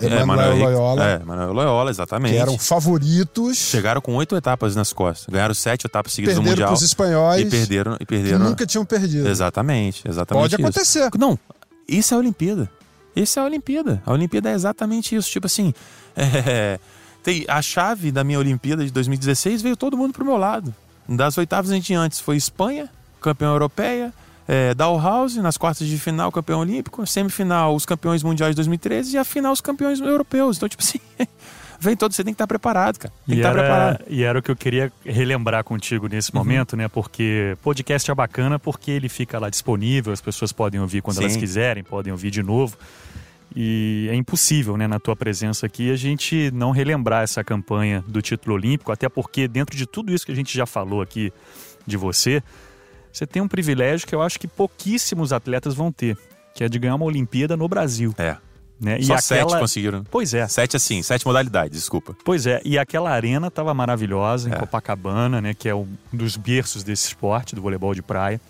Emanuel 0.00 0.26
Manoel 0.26 0.52
Henrique- 0.52 0.64
Loyola, 0.66 1.04
É, 1.04 1.18
Manoel 1.18 1.52
Loyola, 1.52 1.90
exatamente. 1.90 2.32
que 2.32 2.38
eram 2.38 2.56
favoritos, 2.58 3.58
Chegaram 3.58 4.00
com 4.00 4.14
oito 4.14 4.34
etapas 4.36 4.74
nas 4.74 4.92
costas. 4.92 5.26
Ganharam 5.28 5.52
sete 5.52 5.86
etapas 5.86 6.12
seguidas 6.14 6.36
no 6.36 6.42
perderam 6.42 6.52
Mundial. 6.52 6.68
para 6.68 6.76
os 6.76 6.82
espanhóis, 6.82 7.42
E 7.46 7.50
perderam. 7.50 7.94
E 7.96 7.98
que 7.98 8.06
perderam 8.06 8.38
nunca 8.38 8.64
tinham 8.64 8.84
perdido. 8.86 9.28
Exatamente, 9.28 10.02
exatamente. 10.08 10.42
Pode 10.42 10.54
isso. 10.54 10.62
acontecer. 10.62 11.10
Não, 11.18 11.38
isso 11.86 12.14
é 12.14 12.16
a 12.16 12.20
Olimpíada. 12.20 12.70
Essa 13.14 13.40
é 13.40 13.42
a 13.42 13.46
Olimpíada. 13.46 14.02
A 14.06 14.12
Olimpíada 14.12 14.48
é 14.48 14.54
exatamente 14.54 15.14
isso. 15.14 15.28
Tipo 15.30 15.46
assim, 15.46 15.74
é, 16.16 16.78
tem 17.22 17.44
a 17.48 17.60
chave 17.60 18.10
da 18.10 18.24
minha 18.24 18.38
Olimpíada 18.38 18.84
de 18.84 18.90
2016 18.90 19.62
veio 19.62 19.76
todo 19.76 19.96
mundo 19.96 20.12
pro 20.12 20.24
meu 20.24 20.36
lado. 20.36 20.74
Das 21.08 21.36
oitavas 21.38 21.70
em 21.72 21.80
diante 21.80 22.22
foi 22.22 22.36
Espanha, 22.36 22.88
campeã 23.20 23.48
europeia, 23.48 24.12
é, 24.48 24.74
House 24.78 25.36
nas 25.36 25.56
quartas 25.56 25.86
de 25.86 25.98
final, 25.98 26.32
campeão 26.32 26.60
olímpico, 26.60 27.06
semifinal, 27.06 27.74
os 27.74 27.86
campeões 27.86 28.22
mundiais 28.22 28.50
de 28.52 28.56
2013 28.56 29.14
e 29.14 29.18
a 29.18 29.24
final, 29.24 29.52
os 29.52 29.60
campeões 29.60 30.00
europeus. 30.00 30.56
Então, 30.56 30.68
tipo 30.68 30.82
assim, 30.82 30.98
vem 31.78 31.96
todo, 31.96 32.12
você 32.12 32.24
tem 32.24 32.32
que 32.32 32.36
estar 32.36 32.46
preparado, 32.46 32.98
cara. 32.98 33.14
Tem 33.26 33.34
e 33.34 33.40
que 33.40 33.46
estar 33.46 33.50
era, 33.50 33.60
preparado. 33.60 34.04
E 34.08 34.22
era 34.24 34.38
o 34.38 34.42
que 34.42 34.50
eu 34.50 34.56
queria 34.56 34.92
relembrar 35.04 35.62
contigo 35.62 36.08
nesse 36.08 36.32
Uhum. 36.32 36.38
momento, 36.38 36.76
né? 36.76 36.88
Porque 36.88 37.56
podcast 37.62 38.10
é 38.10 38.14
bacana 38.14 38.58
porque 38.58 38.90
ele 38.90 39.08
fica 39.08 39.38
lá 39.38 39.48
disponível, 39.48 40.12
as 40.12 40.20
pessoas 40.20 40.50
podem 40.52 40.80
ouvir 40.80 41.00
quando 41.00 41.18
Sim. 41.18 41.24
elas 41.24 41.36
quiserem, 41.36 41.84
podem 41.84 42.12
ouvir 42.12 42.30
de 42.30 42.42
novo. 42.42 42.76
E 43.54 44.08
é 44.10 44.14
impossível, 44.14 44.76
né, 44.76 44.86
na 44.86 45.00
tua 45.00 45.16
presença 45.16 45.66
aqui, 45.66 45.90
a 45.90 45.96
gente 45.96 46.50
não 46.52 46.70
relembrar 46.70 47.22
essa 47.22 47.42
campanha 47.42 48.04
do 48.06 48.22
título 48.22 48.54
olímpico, 48.54 48.92
até 48.92 49.08
porque 49.08 49.48
dentro 49.48 49.76
de 49.76 49.86
tudo 49.86 50.14
isso 50.14 50.24
que 50.24 50.32
a 50.32 50.36
gente 50.36 50.56
já 50.56 50.66
falou 50.66 51.02
aqui 51.02 51.32
de 51.86 51.96
você, 51.96 52.42
você 53.12 53.26
tem 53.26 53.42
um 53.42 53.48
privilégio 53.48 54.06
que 54.06 54.14
eu 54.14 54.22
acho 54.22 54.38
que 54.38 54.46
pouquíssimos 54.46 55.32
atletas 55.32 55.74
vão 55.74 55.90
ter, 55.90 56.16
que 56.54 56.62
é 56.62 56.68
de 56.68 56.78
ganhar 56.78 56.94
uma 56.94 57.04
Olimpíada 57.04 57.56
no 57.56 57.68
Brasil. 57.68 58.14
É. 58.18 58.36
Né? 58.80 59.02
Só 59.02 59.16
e 59.16 59.20
sete 59.22 59.42
aquela... 59.42 59.60
conseguiram. 59.60 60.04
Pois 60.10 60.32
é, 60.32 60.48
Sete 60.48 60.76
assim, 60.76 61.02
sete 61.02 61.26
modalidades, 61.26 61.78
desculpa. 61.78 62.16
Pois 62.24 62.46
é, 62.46 62.62
e 62.64 62.78
aquela 62.78 63.10
arena 63.10 63.48
estava 63.48 63.74
maravilhosa 63.74 64.48
em 64.48 64.52
É. 64.52 64.56
Copacabana, 64.56 65.40
né, 65.40 65.52
que 65.52 65.68
é 65.68 65.74
um 65.74 65.86
dos 66.10 66.36
berços 66.36 66.82
desse 66.82 67.08
esporte, 67.08 67.54
do 67.54 67.60
voleibol 67.60 67.94
de 67.94 68.00
praia. 68.00 68.40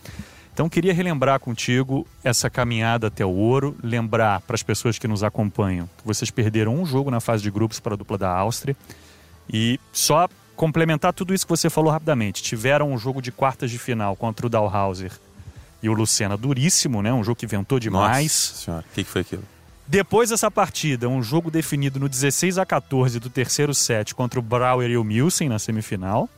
Então 0.61 0.69
queria 0.69 0.93
relembrar 0.93 1.41
contigo 1.41 2.07
essa 2.23 2.51
caminhada 2.51 3.07
até 3.07 3.25
o 3.25 3.31
ouro, 3.31 3.75
lembrar 3.83 4.43
para 4.43 4.55
as 4.55 4.63
pessoas 4.63 4.99
que 4.99 5.09
nos 5.09 5.25
acompanham 5.25 5.89
que 5.97 6.07
vocês 6.07 6.31
perderam 6.31 6.75
um 6.75 6.85
jogo 6.85 7.11
na 7.11 7.19
fase 7.19 7.43
de 7.43 7.51
grupos 7.51 7.81
para 7.81 7.95
a 7.95 7.97
dupla 7.97 8.19
da 8.19 8.29
Áustria 8.29 8.77
e 9.51 9.81
só 9.91 10.29
complementar 10.55 11.15
tudo 11.15 11.33
isso 11.33 11.47
que 11.47 11.51
você 11.51 11.71
falou 11.71 11.91
rapidamente. 11.91 12.43
Tiveram 12.43 12.93
um 12.93 12.99
jogo 12.99 13.23
de 13.23 13.33
quartas 13.33 13.71
de 13.71 13.79
final 13.79 14.15
contra 14.15 14.45
o 14.45 14.51
Dalhauser 14.51 15.13
e 15.83 15.89
o 15.89 15.95
Lucena 15.95 16.37
duríssimo, 16.37 17.01
né, 17.01 17.11
um 17.11 17.25
jogo 17.25 17.37
que 17.37 17.47
ventou 17.47 17.81
demais. 17.81 18.51
Nossa 18.51 18.63
senhora, 18.63 18.85
o 18.87 18.95
que, 18.95 19.03
que 19.03 19.11
foi 19.11 19.23
aquilo? 19.23 19.45
Depois 19.87 20.29
dessa 20.29 20.51
partida, 20.51 21.09
um 21.09 21.23
jogo 21.23 21.51
definido 21.51 21.99
no 21.99 22.07
16 22.07 22.59
a 22.59 22.67
14 22.67 23.19
do 23.19 23.31
terceiro 23.31 23.73
set 23.73 24.15
contra 24.15 24.39
o 24.39 24.43
Brauer 24.43 24.91
e 24.91 24.99
o 24.99 25.05
Milsen 25.05 25.49
na 25.49 25.59
semifinal. 25.59 26.29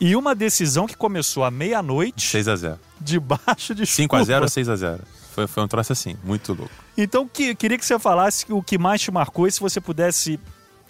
E 0.00 0.16
uma 0.16 0.34
decisão 0.34 0.86
que 0.86 0.96
começou 0.96 1.44
à 1.44 1.50
meia-noite, 1.50 2.28
6 2.28 2.48
a 2.48 2.56
0 2.56 2.78
debaixo 3.00 3.74
de 3.74 3.86
5 3.86 4.16
a 4.16 4.24
0 4.24 4.26
chuva. 4.26 4.44
ou 4.44 4.48
6 4.48 4.68
a 4.68 4.76
0 4.76 5.02
foi, 5.32 5.46
foi 5.46 5.62
um 5.62 5.68
troço 5.68 5.92
assim, 5.92 6.16
muito 6.24 6.54
louco. 6.54 6.72
Então, 6.96 7.28
que, 7.28 7.54
queria 7.54 7.76
que 7.76 7.84
você 7.84 7.98
falasse 7.98 8.46
o 8.48 8.62
que 8.62 8.78
mais 8.78 9.02
te 9.02 9.10
marcou 9.10 9.46
e 9.46 9.52
se 9.52 9.60
você 9.60 9.80
pudesse 9.80 10.40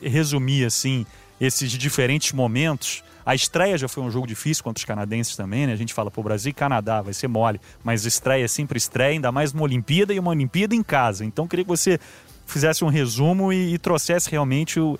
resumir, 0.01 0.65
assim, 0.65 1.05
esses 1.41 1.71
diferentes 1.73 2.33
momentos. 2.33 3.03
A 3.25 3.35
estreia 3.35 3.77
já 3.77 3.89
foi 3.89 4.05
um 4.05 4.11
jogo 4.11 4.25
difícil 4.25 4.63
contra 4.63 4.81
os 4.81 4.85
canadenses 4.85 5.35
também, 5.35 5.67
né? 5.67 5.73
A 5.73 5.77
gente 5.77 5.93
fala, 5.93 6.13
pô, 6.13 6.23
Brasil 6.23 6.51
e 6.51 6.53
Canadá, 6.53 7.03
vai 7.03 7.13
ser 7.13 7.27
mole. 7.27 7.61
Mas 7.83 8.05
estreia 8.05 8.45
é 8.45 8.49
sempre 8.49 8.79
estreia, 8.79 9.11
ainda 9.11 9.33
mais 9.33 9.53
uma 9.53 9.65
Olimpíada 9.65 10.15
e 10.15 10.19
uma 10.19 10.31
Olimpíada 10.31 10.77
em 10.77 10.83
casa. 10.83 11.25
Então, 11.25 11.49
queria 11.49 11.65
que 11.65 11.69
você 11.69 11.99
fizesse 12.47 12.85
um 12.85 12.89
resumo 12.89 13.53
e, 13.53 13.75
e 13.75 13.79
trouxesse 13.79 14.31
realmente 14.31 14.79
o... 14.79 14.99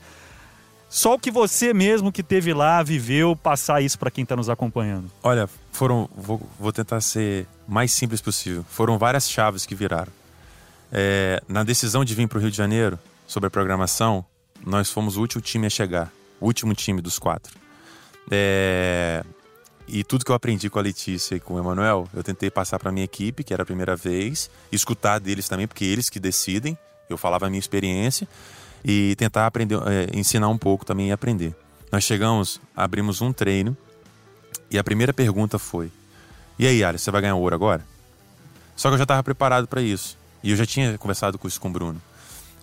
Só 0.97 1.13
o 1.13 1.19
que 1.19 1.31
você 1.31 1.75
mesmo 1.75 2.11
que 2.11 2.23
teve 2.23 2.55
lá, 2.55 2.83
viveu, 2.83 3.37
passar 3.37 3.83
isso 3.83 3.99
para 3.99 4.11
quem 4.11 4.23
está 4.23 4.35
nos 4.35 4.49
acompanhando. 4.49 5.11
Olha, 5.23 5.47
foram. 5.71 6.09
Vou, 6.17 6.41
vou 6.59 6.73
tentar 6.73 7.03
ser 7.03 7.47
mais 7.69 7.93
simples 7.93 8.23
possível. 8.23 8.65
Foram 8.71 8.97
várias 8.97 9.29
chaves 9.29 9.67
que 9.67 9.75
viraram. 9.75 10.11
É, 10.91 11.43
na 11.47 11.63
decisão 11.65 12.03
de 12.03 12.15
vir 12.15 12.27
para 12.27 12.39
o 12.39 12.41
Rio 12.41 12.51
de 12.51 12.57
Janeiro, 12.57 12.99
sobre 13.27 13.49
a 13.49 13.51
programação, 13.51 14.25
nós 14.65 14.91
fomos 14.91 15.19
o 15.19 15.21
último 15.21 15.43
time 15.43 15.67
a 15.67 15.71
chegar. 15.71 16.11
O 16.41 16.47
último 16.47 16.73
time 16.73 17.03
dos 17.03 17.19
quatro. 17.19 17.55
É, 18.31 19.23
e 19.87 20.03
tudo 20.03 20.25
que 20.25 20.31
eu 20.31 20.35
aprendi 20.35 20.71
com 20.71 20.79
a 20.79 20.83
Letícia 20.83 21.35
e 21.35 21.41
com 21.41 21.57
o 21.57 21.59
Emanuel, 21.59 22.09
eu 22.15 22.23
tentei 22.23 22.51
passar 22.51 22.79
para 22.79 22.91
minha 22.91 23.05
equipe, 23.05 23.45
que 23.45 23.53
era 23.53 23.65
a 23.65 23.67
primeira 23.67 23.95
vez, 23.95 24.51
escutar 24.73 25.19
deles 25.19 25.47
também, 25.47 25.67
porque 25.67 25.85
eles 25.85 26.09
que 26.09 26.19
decidem. 26.19 26.75
Eu 27.07 27.19
falava 27.19 27.45
a 27.47 27.51
minha 27.51 27.61
experiência 27.61 28.27
e 28.89 29.17
tentar 29.17 29.47
aprender, 29.47 29.75
é, 29.89 30.17
ensinar 30.17 30.49
um 30.49 30.57
pouco 30.57 30.85
também 30.85 31.09
e 31.09 31.13
aprender. 31.13 31.53
Nós 31.91 32.05
chegamos, 32.05 32.61
abrimos 32.75 33.21
um 33.21 33.33
treino 33.33 33.77
e 34.71 34.79
a 34.79 34.85
primeira 34.85 35.13
pergunta 35.13 35.59
foi: 35.59 35.91
E 36.57 36.69
aí, 36.69 36.85
Alisson, 36.85 37.05
você 37.05 37.11
vai 37.11 37.21
ganhar 37.21 37.35
ouro 37.35 37.53
agora? 37.53 37.85
Só 38.77 38.89
que 38.89 38.95
eu 38.95 38.99
já 38.99 39.03
estava 39.03 39.25
preparado 39.25 39.67
para 39.67 39.83
isso. 39.83 40.17
E 40.41 40.53
eu 40.53 40.57
já 40.57 40.65
tinha 40.65 40.97
conversado 40.99 41.37
com 41.37 41.49
isso 41.49 41.61
com 41.61 41.69
o 41.69 41.73
Bruno. 41.73 42.01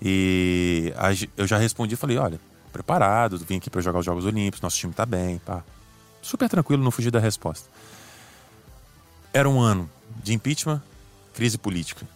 E 0.01 0.93
eu 1.36 1.45
já 1.45 1.57
respondi, 1.57 1.97
falei: 1.97 2.17
Olha, 2.17 2.39
preparado, 2.71 3.38
vim 3.38 3.57
aqui 3.57 3.69
para 3.69 3.82
jogar 3.82 3.99
os 3.99 4.05
Jogos 4.05 4.26
Olímpicos, 4.26 4.61
nosso 4.61 4.78
time 4.78 4.93
tá 4.93 5.05
bem, 5.05 5.39
pá. 5.39 5.61
Super 6.21 6.47
tranquilo, 6.47 6.82
não 6.82 6.91
fugi 6.91 7.11
da 7.11 7.19
resposta. 7.19 7.67
Era 9.34 9.49
um 9.49 9.59
ano 9.59 9.89
de 10.24 10.34
impeachment, 10.34 10.82
crise 11.34 11.57
política. 11.57 12.07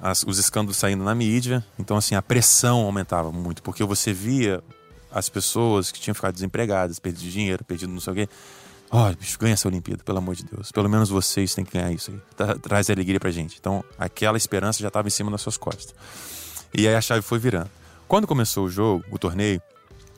As- 0.00 0.22
os 0.24 0.38
escândalos 0.38 0.76
saindo 0.76 1.02
na 1.04 1.14
mídia, 1.14 1.64
então 1.78 1.96
assim, 1.96 2.14
a 2.14 2.22
pressão 2.22 2.80
aumentava 2.82 3.32
muito, 3.32 3.62
porque 3.62 3.82
você 3.82 4.12
via 4.12 4.62
as 5.10 5.28
pessoas 5.28 5.90
que 5.90 5.98
tinham 5.98 6.14
ficado 6.14 6.34
desempregadas, 6.34 6.98
perdido 6.98 7.30
dinheiro, 7.30 7.64
perdido 7.64 7.92
não 7.92 8.00
sei 8.00 8.12
o 8.12 8.16
quê. 8.16 8.28
Olha, 8.90 9.16
bicho, 9.16 9.38
ganha 9.38 9.54
essa 9.54 9.66
Olimpíada, 9.66 10.04
pelo 10.04 10.18
amor 10.18 10.34
de 10.36 10.44
Deus. 10.44 10.70
Pelo 10.70 10.88
menos 10.88 11.08
vocês 11.08 11.54
têm 11.54 11.64
que 11.64 11.72
ganhar 11.72 11.90
isso 11.90 12.10
aí. 12.10 12.20
Tra- 12.36 12.54
Traz 12.58 12.88
alegria 12.90 13.18
pra 13.18 13.30
gente. 13.32 13.56
Então, 13.58 13.82
aquela 13.98 14.36
esperança 14.36 14.80
já 14.80 14.88
estava 14.88 15.08
em 15.08 15.10
cima 15.10 15.30
das 15.30 15.40
suas 15.40 15.56
costas. 15.56 15.92
E 16.72 16.86
aí 16.86 16.94
a 16.94 17.00
chave 17.00 17.22
foi 17.22 17.38
virando. 17.38 17.68
Quando 18.06 18.26
começou 18.28 18.66
o 18.66 18.70
jogo, 18.70 19.04
o 19.10 19.18
torneio, 19.18 19.60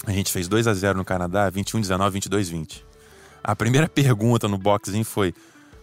a 0.04 0.10
gente 0.12 0.30
fez 0.30 0.48
2 0.48 0.66
a 0.66 0.74
0 0.74 0.98
no 0.98 1.04
Canadá, 1.04 1.48
21 1.48 1.80
19, 1.80 2.12
22 2.14 2.48
20. 2.50 2.84
A 3.42 3.56
primeira 3.56 3.88
pergunta 3.88 4.46
no 4.48 4.58
boxing 4.58 5.02
foi: 5.04 5.32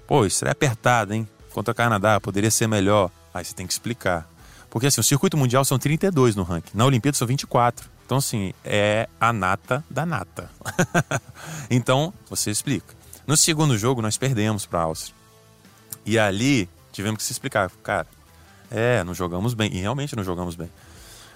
"Pô, 0.05 0.23
isso 0.25 0.45
é 0.45 0.51
apertado, 0.51 1.13
hein? 1.13 1.27
Contra 1.53 1.71
o 1.71 1.75
Canadá, 1.75 2.19
poderia 2.19 2.51
ser 2.51 2.67
melhor". 2.67 3.09
Aí 3.35 3.43
você 3.43 3.53
tem 3.53 3.67
que 3.67 3.73
explicar. 3.73 4.25
Porque 4.69 4.87
assim, 4.87 5.01
o 5.01 5.03
circuito 5.03 5.35
mundial 5.35 5.65
são 5.65 5.77
32 5.77 6.37
no 6.37 6.43
ranking. 6.43 6.71
Na 6.73 6.85
Olimpíada 6.85 7.17
são 7.17 7.27
24. 7.27 7.89
Então, 8.05 8.19
assim, 8.19 8.53
é 8.63 9.09
a 9.19 9.33
nata 9.33 9.83
da 9.89 10.05
nata. 10.05 10.49
então, 11.69 12.13
você 12.29 12.49
explica. 12.49 12.95
No 13.27 13.35
segundo 13.35 13.77
jogo, 13.77 14.01
nós 14.01 14.15
perdemos 14.15 14.65
para 14.65 14.79
a 14.79 14.83
Áustria. 14.83 15.13
E 16.05 16.17
ali, 16.17 16.69
tivemos 16.93 17.17
que 17.17 17.23
se 17.23 17.33
explicar. 17.33 17.69
Cara, 17.83 18.07
é, 18.71 19.03
não 19.03 19.13
jogamos 19.13 19.53
bem. 19.53 19.69
E 19.73 19.81
realmente 19.81 20.15
não 20.15 20.23
jogamos 20.23 20.55
bem. 20.55 20.69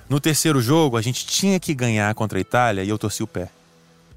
No 0.08 0.22
terceiro 0.22 0.62
jogo, 0.62 0.96
a 0.96 1.02
gente 1.02 1.26
tinha 1.26 1.60
que 1.60 1.74
ganhar 1.74 2.16
contra 2.16 2.38
a 2.38 2.42
Itália 2.42 2.82
e 2.82 2.88
eu 2.88 2.98
torci 2.98 3.24
o 3.24 3.28
pé. 3.28 3.50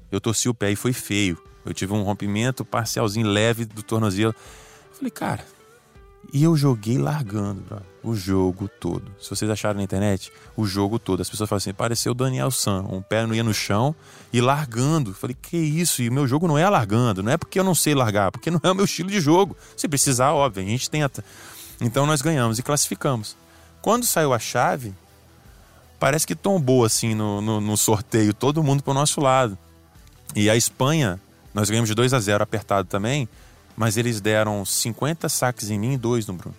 Eu 0.09 0.21
torci 0.21 0.47
o 0.47 0.53
pé 0.53 0.71
e 0.71 0.75
foi 0.77 0.93
feio. 0.93 1.37
Eu 1.65 1.73
tive 1.73 1.91
um 1.91 2.03
rompimento 2.03 2.63
parcialzinho 2.63 3.27
leve 3.27 3.65
do 3.65 3.83
tornozelo. 3.83 4.33
Falei, 4.93 5.11
cara, 5.11 5.45
e 6.31 6.43
eu 6.43 6.55
joguei 6.55 6.97
largando, 6.97 7.61
brother, 7.61 7.85
o 8.03 8.15
jogo 8.15 8.67
todo. 8.67 9.11
Se 9.19 9.29
vocês 9.29 9.49
acharam 9.49 9.77
na 9.77 9.83
internet, 9.83 10.31
o 10.55 10.65
jogo 10.65 10.97
todo. 10.99 11.21
As 11.21 11.29
pessoas 11.29 11.49
falam 11.49 11.57
assim, 11.57 11.73
pareceu 11.73 12.13
Daniel 12.13 12.51
San. 12.51 12.81
Um 12.89 13.01
pé 13.01 13.25
não 13.25 13.33
ia 13.33 13.43
no 13.43 13.53
chão 13.53 13.95
e 14.31 14.41
largando. 14.41 15.13
Falei, 15.13 15.35
que 15.39 15.57
isso? 15.57 16.01
E 16.01 16.09
o 16.09 16.13
meu 16.13 16.27
jogo 16.27 16.47
não 16.47 16.57
é 16.57 16.67
largando. 16.67 17.21
Não 17.21 17.31
é 17.31 17.37
porque 17.37 17.59
eu 17.59 17.63
não 17.63 17.75
sei 17.75 17.93
largar, 17.93 18.31
porque 18.31 18.51
não 18.51 18.59
é 18.63 18.71
o 18.71 18.75
meu 18.75 18.85
estilo 18.85 19.09
de 19.09 19.21
jogo. 19.21 19.55
Se 19.77 19.87
precisar, 19.87 20.33
óbvio, 20.33 20.63
a 20.63 20.65
gente 20.65 20.89
tenta. 20.89 21.23
Então 21.79 22.05
nós 22.05 22.21
ganhamos 22.21 22.59
e 22.59 22.63
classificamos. 22.63 23.35
Quando 23.81 24.05
saiu 24.05 24.33
a 24.33 24.39
chave, 24.39 24.93
parece 25.99 26.25
que 26.25 26.35
tombou 26.35 26.83
assim 26.83 27.13
no, 27.13 27.41
no, 27.41 27.61
no 27.61 27.77
sorteio, 27.77 28.33
todo 28.33 28.63
mundo 28.63 28.83
pro 28.83 28.93
nosso 28.93 29.21
lado. 29.21 29.57
E 30.35 30.49
a 30.49 30.55
Espanha, 30.55 31.19
nós 31.53 31.69
ganhamos 31.69 31.89
de 31.89 31.95
2 31.95 32.13
a 32.13 32.19
0 32.19 32.43
apertado 32.43 32.87
também, 32.87 33.27
mas 33.75 33.97
eles 33.97 34.21
deram 34.21 34.63
50 34.63 35.27
saques 35.29 35.69
em 35.69 35.79
mim 35.79 35.93
e 35.93 35.97
dois 35.97 36.27
no 36.27 36.33
Bruno. 36.33 36.55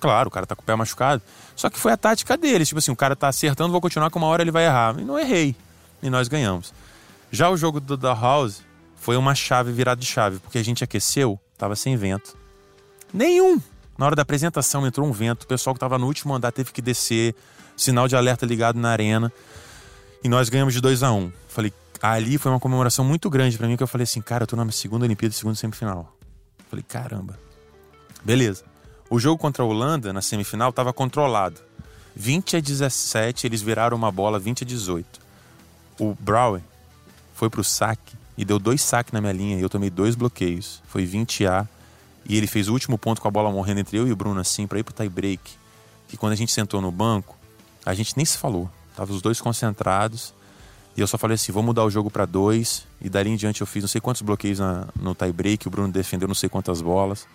Claro, 0.00 0.28
o 0.28 0.30
cara 0.30 0.46
tá 0.46 0.56
com 0.56 0.62
o 0.62 0.64
pé 0.64 0.74
machucado. 0.74 1.22
Só 1.54 1.70
que 1.70 1.78
foi 1.78 1.92
a 1.92 1.96
tática 1.96 2.36
deles. 2.36 2.68
Tipo 2.68 2.78
assim, 2.78 2.90
o 2.90 2.96
cara 2.96 3.14
tá 3.14 3.28
acertando, 3.28 3.70
vou 3.70 3.80
continuar 3.80 4.10
que 4.10 4.16
uma 4.16 4.26
hora 4.26 4.42
ele 4.42 4.50
vai 4.50 4.64
errar. 4.64 4.98
E 4.98 5.04
não 5.04 5.18
errei. 5.18 5.54
E 6.02 6.10
nós 6.10 6.26
ganhamos. 6.26 6.74
Já 7.30 7.48
o 7.48 7.56
jogo 7.56 7.78
do 7.78 7.96
da 7.96 8.12
House 8.12 8.62
foi 8.96 9.16
uma 9.16 9.34
chave 9.34 9.72
virada 9.72 10.00
de 10.00 10.06
chave, 10.06 10.38
porque 10.38 10.58
a 10.58 10.64
gente 10.64 10.82
aqueceu, 10.82 11.38
tava 11.56 11.76
sem 11.76 11.96
vento. 11.96 12.36
Nenhum. 13.12 13.60
Na 13.96 14.06
hora 14.06 14.16
da 14.16 14.22
apresentação 14.22 14.86
entrou 14.86 15.06
um 15.06 15.12
vento, 15.12 15.44
o 15.44 15.46
pessoal 15.46 15.74
que 15.74 15.80
tava 15.80 15.98
no 15.98 16.06
último 16.06 16.34
andar 16.34 16.50
teve 16.50 16.72
que 16.72 16.82
descer, 16.82 17.34
sinal 17.76 18.08
de 18.08 18.16
alerta 18.16 18.44
ligado 18.44 18.78
na 18.78 18.90
arena. 18.90 19.32
E 20.24 20.28
nós 20.28 20.48
ganhamos 20.48 20.74
de 20.74 20.80
2 20.80 21.02
a 21.02 21.12
1 21.12 21.18
um. 21.18 21.32
Falei, 21.48 21.72
ali 22.00 22.38
foi 22.38 22.50
uma 22.50 22.60
comemoração 22.60 23.04
muito 23.04 23.30
grande 23.30 23.56
para 23.56 23.66
mim, 23.66 23.76
que 23.76 23.82
eu 23.82 23.88
falei 23.88 24.04
assim, 24.04 24.20
cara, 24.20 24.44
eu 24.44 24.46
tô 24.46 24.56
na 24.56 24.70
segunda 24.72 25.04
Olimpíada, 25.04 25.34
segunda 25.34 25.56
semifinal. 25.56 26.12
Falei, 26.72 26.82
caramba. 26.88 27.38
Beleza. 28.24 28.64
O 29.10 29.18
jogo 29.20 29.36
contra 29.36 29.62
a 29.62 29.66
Holanda, 29.66 30.10
na 30.10 30.22
semifinal, 30.22 30.70
estava 30.70 30.90
controlado. 30.90 31.60
20 32.16 32.56
a 32.56 32.60
17, 32.60 33.46
eles 33.46 33.60
viraram 33.60 33.94
uma 33.94 34.10
bola 34.10 34.38
20 34.38 34.64
a 34.64 34.66
18. 34.66 35.20
O 36.00 36.16
Brower 36.18 36.62
foi 37.34 37.50
pro 37.50 37.62
saque 37.62 38.16
e 38.38 38.44
deu 38.46 38.58
dois 38.58 38.80
saques 38.80 39.12
na 39.12 39.20
minha 39.20 39.34
linha 39.34 39.58
e 39.58 39.60
eu 39.60 39.68
tomei 39.68 39.90
dois 39.90 40.14
bloqueios. 40.14 40.80
Foi 40.86 41.04
20 41.04 41.46
a 41.46 41.68
e 42.24 42.38
ele 42.38 42.46
fez 42.46 42.68
o 42.68 42.72
último 42.72 42.96
ponto 42.96 43.20
com 43.20 43.28
a 43.28 43.30
bola 43.30 43.52
morrendo 43.52 43.80
entre 43.80 43.98
eu 43.98 44.08
e 44.08 44.12
o 44.12 44.16
Bruno 44.16 44.40
assim 44.40 44.66
para 44.66 44.78
ir 44.78 44.82
pro 44.82 44.94
tie 44.94 45.10
break. 45.10 45.42
Que 46.08 46.16
quando 46.16 46.32
a 46.32 46.36
gente 46.36 46.52
sentou 46.52 46.80
no 46.80 46.90
banco, 46.90 47.36
A 47.84 47.92
gente 47.92 48.16
nem 48.16 48.24
se 48.24 48.38
falou. 48.38 48.70
Tava 48.96 49.12
os 49.12 49.20
dois 49.20 49.42
concentrados. 49.42 50.32
E 50.96 51.00
eu 51.00 51.06
só 51.06 51.16
falei 51.16 51.36
assim, 51.36 51.52
vou 51.52 51.62
mudar 51.62 51.84
o 51.84 51.90
jogo 51.90 52.10
para 52.10 52.26
dois. 52.26 52.86
E 53.00 53.08
dali 53.08 53.30
em 53.30 53.36
diante 53.36 53.60
eu 53.60 53.66
fiz 53.66 53.82
não 53.82 53.88
sei 53.88 54.00
quantos 54.00 54.22
bloqueios 54.22 54.58
na, 54.58 54.86
no 55.00 55.14
tie 55.14 55.32
break. 55.32 55.66
O 55.66 55.70
Bruno 55.70 55.90
defendeu 55.90 56.28
não 56.28 56.34
sei 56.34 56.48
quantas 56.48 56.82
bolas. 56.82 57.26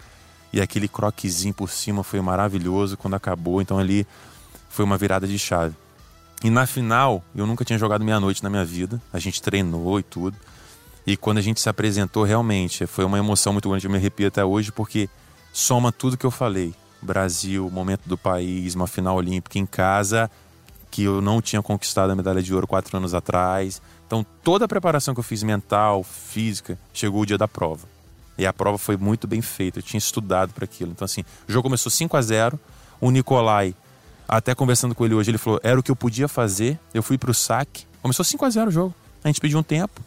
E 0.54 0.62
aquele 0.62 0.88
croquezinho 0.88 1.54
por 1.54 1.70
cima 1.70 2.04
foi 2.04 2.22
maravilhoso 2.22 2.96
quando 2.98 3.16
acabou. 3.16 3.62
Então 3.62 3.80
ali 3.80 4.06
foi 4.70 4.86
uma 4.86 4.98
virada 4.98 5.28
de 5.28 5.40
chave. 5.40 5.76
E 6.44 6.50
na 6.52 6.68
final, 6.68 7.24
eu 7.36 7.48
nunca 7.48 7.66
tinha 7.66 7.80
jogado 7.80 8.06
meia-noite 8.06 8.44
na 8.44 8.50
minha 8.50 8.64
vida. 8.64 9.02
A 9.12 9.18
gente 9.18 9.42
treinou 9.42 10.00
e 10.00 10.04
tudo. 10.04 10.38
E 11.06 11.18
quando 11.18 11.38
a 11.40 11.42
gente 11.42 11.60
se 11.60 11.70
apresentou, 11.70 12.24
realmente, 12.24 12.86
foi 12.86 13.06
uma 13.06 13.18
emoção 13.18 13.54
muito 13.54 13.70
grande. 13.70 13.88
Eu 13.88 13.92
me 13.92 13.98
arrepio 13.98 14.28
até 14.28 14.46
hoje, 14.46 14.72
porque 14.72 15.10
soma 15.52 15.92
tudo 15.92 16.18
que 16.18 16.26
eu 16.26 16.32
falei. 16.32 16.76
Brasil, 17.02 17.70
momento 17.72 18.02
do 18.06 18.18
país, 18.18 18.76
uma 18.76 18.88
final 18.88 19.16
olímpica 19.16 19.58
em 19.58 19.66
casa, 19.66 20.30
que 20.98 21.04
eu 21.04 21.22
não 21.22 21.40
tinha 21.40 21.62
conquistado 21.62 22.10
a 22.10 22.16
medalha 22.16 22.42
de 22.42 22.52
ouro 22.56 22.66
quatro 22.66 22.98
anos 22.98 23.14
atrás. 23.14 23.80
Então, 24.08 24.26
toda 24.44 24.66
a 24.66 24.68
preparação 24.68 25.14
que 25.14 25.20
eu 25.20 25.24
fiz 25.24 25.44
mental, 25.44 26.02
física, 26.04 26.76
chegou 26.92 27.22
o 27.22 27.26
dia 27.26 27.38
da 27.38 27.48
prova. 27.48 27.88
E 28.36 28.48
a 28.48 28.52
prova 28.52 28.80
foi 28.80 28.98
muito 28.98 29.28
bem 29.28 29.40
feita, 29.40 29.78
eu 29.78 29.84
tinha 29.84 30.00
estudado 30.00 30.54
para 30.56 30.66
aquilo. 30.66 30.90
Então, 30.90 31.06
assim, 31.06 31.22
o 31.48 31.52
jogo 31.52 31.66
começou 31.66 31.92
5 31.92 32.18
a 32.18 32.22
0 32.24 32.60
O 33.00 33.12
Nicolai, 33.12 33.76
até 34.28 34.56
conversando 34.56 34.96
com 34.96 35.06
ele 35.06 35.14
hoje, 35.14 35.30
ele 35.30 35.38
falou: 35.38 35.60
era 35.62 35.80
o 35.80 35.84
que 35.84 35.92
eu 35.92 35.96
podia 35.96 36.28
fazer. 36.28 36.80
Eu 36.92 37.04
fui 37.04 37.16
para 37.16 37.30
o 37.30 37.34
saque. 37.34 37.86
Começou 38.02 38.26
5 38.26 38.44
a 38.44 38.50
0 38.50 38.70
o 38.70 38.72
jogo. 38.72 38.96
A 39.24 39.28
gente 39.28 39.40
pediu 39.40 39.60
um 39.60 39.64
tempo. 39.64 40.02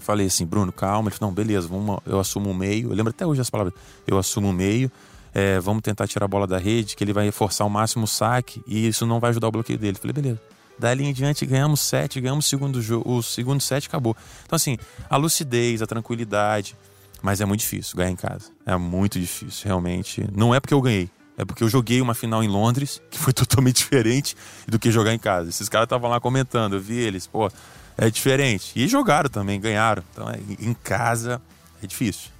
Falei 0.00 0.26
assim, 0.26 0.44
Bruno, 0.44 0.70
calma. 0.70 1.08
Ele 1.08 1.16
falou: 1.16 1.30
não, 1.30 1.34
beleza, 1.34 1.66
vamos, 1.66 1.98
eu 2.04 2.20
assumo 2.20 2.50
o 2.50 2.54
meio. 2.54 2.90
Eu 2.90 2.94
lembro 2.94 3.08
até 3.08 3.26
hoje 3.26 3.40
as 3.40 3.48
palavras: 3.48 3.74
eu 4.06 4.18
assumo 4.18 4.50
o 4.50 4.52
meio. 4.52 4.92
É, 5.34 5.58
vamos 5.58 5.82
tentar 5.82 6.06
tirar 6.06 6.26
a 6.26 6.28
bola 6.28 6.46
da 6.46 6.58
rede, 6.58 6.94
que 6.94 7.02
ele 7.02 7.12
vai 7.12 7.24
reforçar 7.24 7.64
ao 7.64 7.70
máximo 7.70 8.04
o 8.04 8.06
saque 8.06 8.62
e 8.66 8.86
isso 8.86 9.04
não 9.04 9.18
vai 9.18 9.30
ajudar 9.30 9.48
o 9.48 9.50
bloqueio 9.50 9.78
dele. 9.78 9.98
Falei, 9.98 10.12
beleza. 10.12 10.40
Dali 10.78 11.04
em 11.04 11.12
diante 11.12 11.44
ganhamos 11.46 11.80
sete, 11.80 12.20
ganhamos 12.20 12.46
o 12.46 12.48
segundo 12.48 12.80
jogo, 12.80 13.10
o 13.10 13.22
segundo 13.22 13.60
set 13.60 13.86
acabou. 13.86 14.16
Então, 14.44 14.56
assim, 14.56 14.78
a 15.08 15.16
lucidez, 15.16 15.82
a 15.82 15.86
tranquilidade, 15.86 16.76
mas 17.22 17.40
é 17.40 17.44
muito 17.44 17.60
difícil 17.60 17.96
ganhar 17.96 18.10
em 18.10 18.16
casa. 18.16 18.50
É 18.66 18.76
muito 18.76 19.18
difícil, 19.18 19.66
realmente. 19.66 20.26
Não 20.32 20.54
é 20.54 20.60
porque 20.60 20.74
eu 20.74 20.80
ganhei, 20.80 21.10
é 21.36 21.44
porque 21.44 21.62
eu 21.62 21.68
joguei 21.68 22.00
uma 22.00 22.14
final 22.14 22.42
em 22.42 22.48
Londres, 22.48 23.00
que 23.10 23.18
foi 23.18 23.32
totalmente 23.32 23.76
diferente 23.76 24.36
do 24.66 24.78
que 24.78 24.90
jogar 24.90 25.14
em 25.14 25.18
casa. 25.18 25.48
Esses 25.48 25.68
caras 25.68 25.86
estavam 25.86 26.10
lá 26.10 26.20
comentando, 26.20 26.74
eu 26.74 26.80
vi 26.80 26.96
eles, 26.96 27.26
pô, 27.26 27.50
é 27.96 28.10
diferente. 28.10 28.72
E 28.74 28.88
jogaram 28.88 29.30
também, 29.30 29.60
ganharam. 29.60 30.02
Então, 30.12 30.28
é, 30.28 30.38
em 30.60 30.74
casa 30.74 31.40
é 31.82 31.86
difícil. 31.86 32.33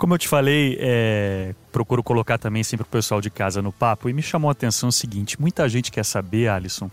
Como 0.00 0.14
eu 0.14 0.18
te 0.18 0.28
falei, 0.28 0.78
é, 0.80 1.54
procuro 1.70 2.02
colocar 2.02 2.38
também 2.38 2.64
sempre 2.64 2.84
o 2.84 2.88
pessoal 2.88 3.20
de 3.20 3.28
casa 3.28 3.60
no 3.60 3.70
papo 3.70 4.08
e 4.08 4.14
me 4.14 4.22
chamou 4.22 4.48
a 4.48 4.52
atenção 4.52 4.88
o 4.88 4.92
seguinte: 4.92 5.38
muita 5.38 5.68
gente 5.68 5.92
quer 5.92 6.06
saber, 6.06 6.48
Alisson, 6.48 6.90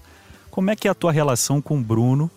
como 0.52 0.72
é 0.72 0.76
que 0.76 0.90
é 0.90 0.92
a 0.92 0.94
tua 0.94 1.10
relação 1.10 1.62
com 1.62 1.78
o 1.78 1.82
Bruno 1.82 2.30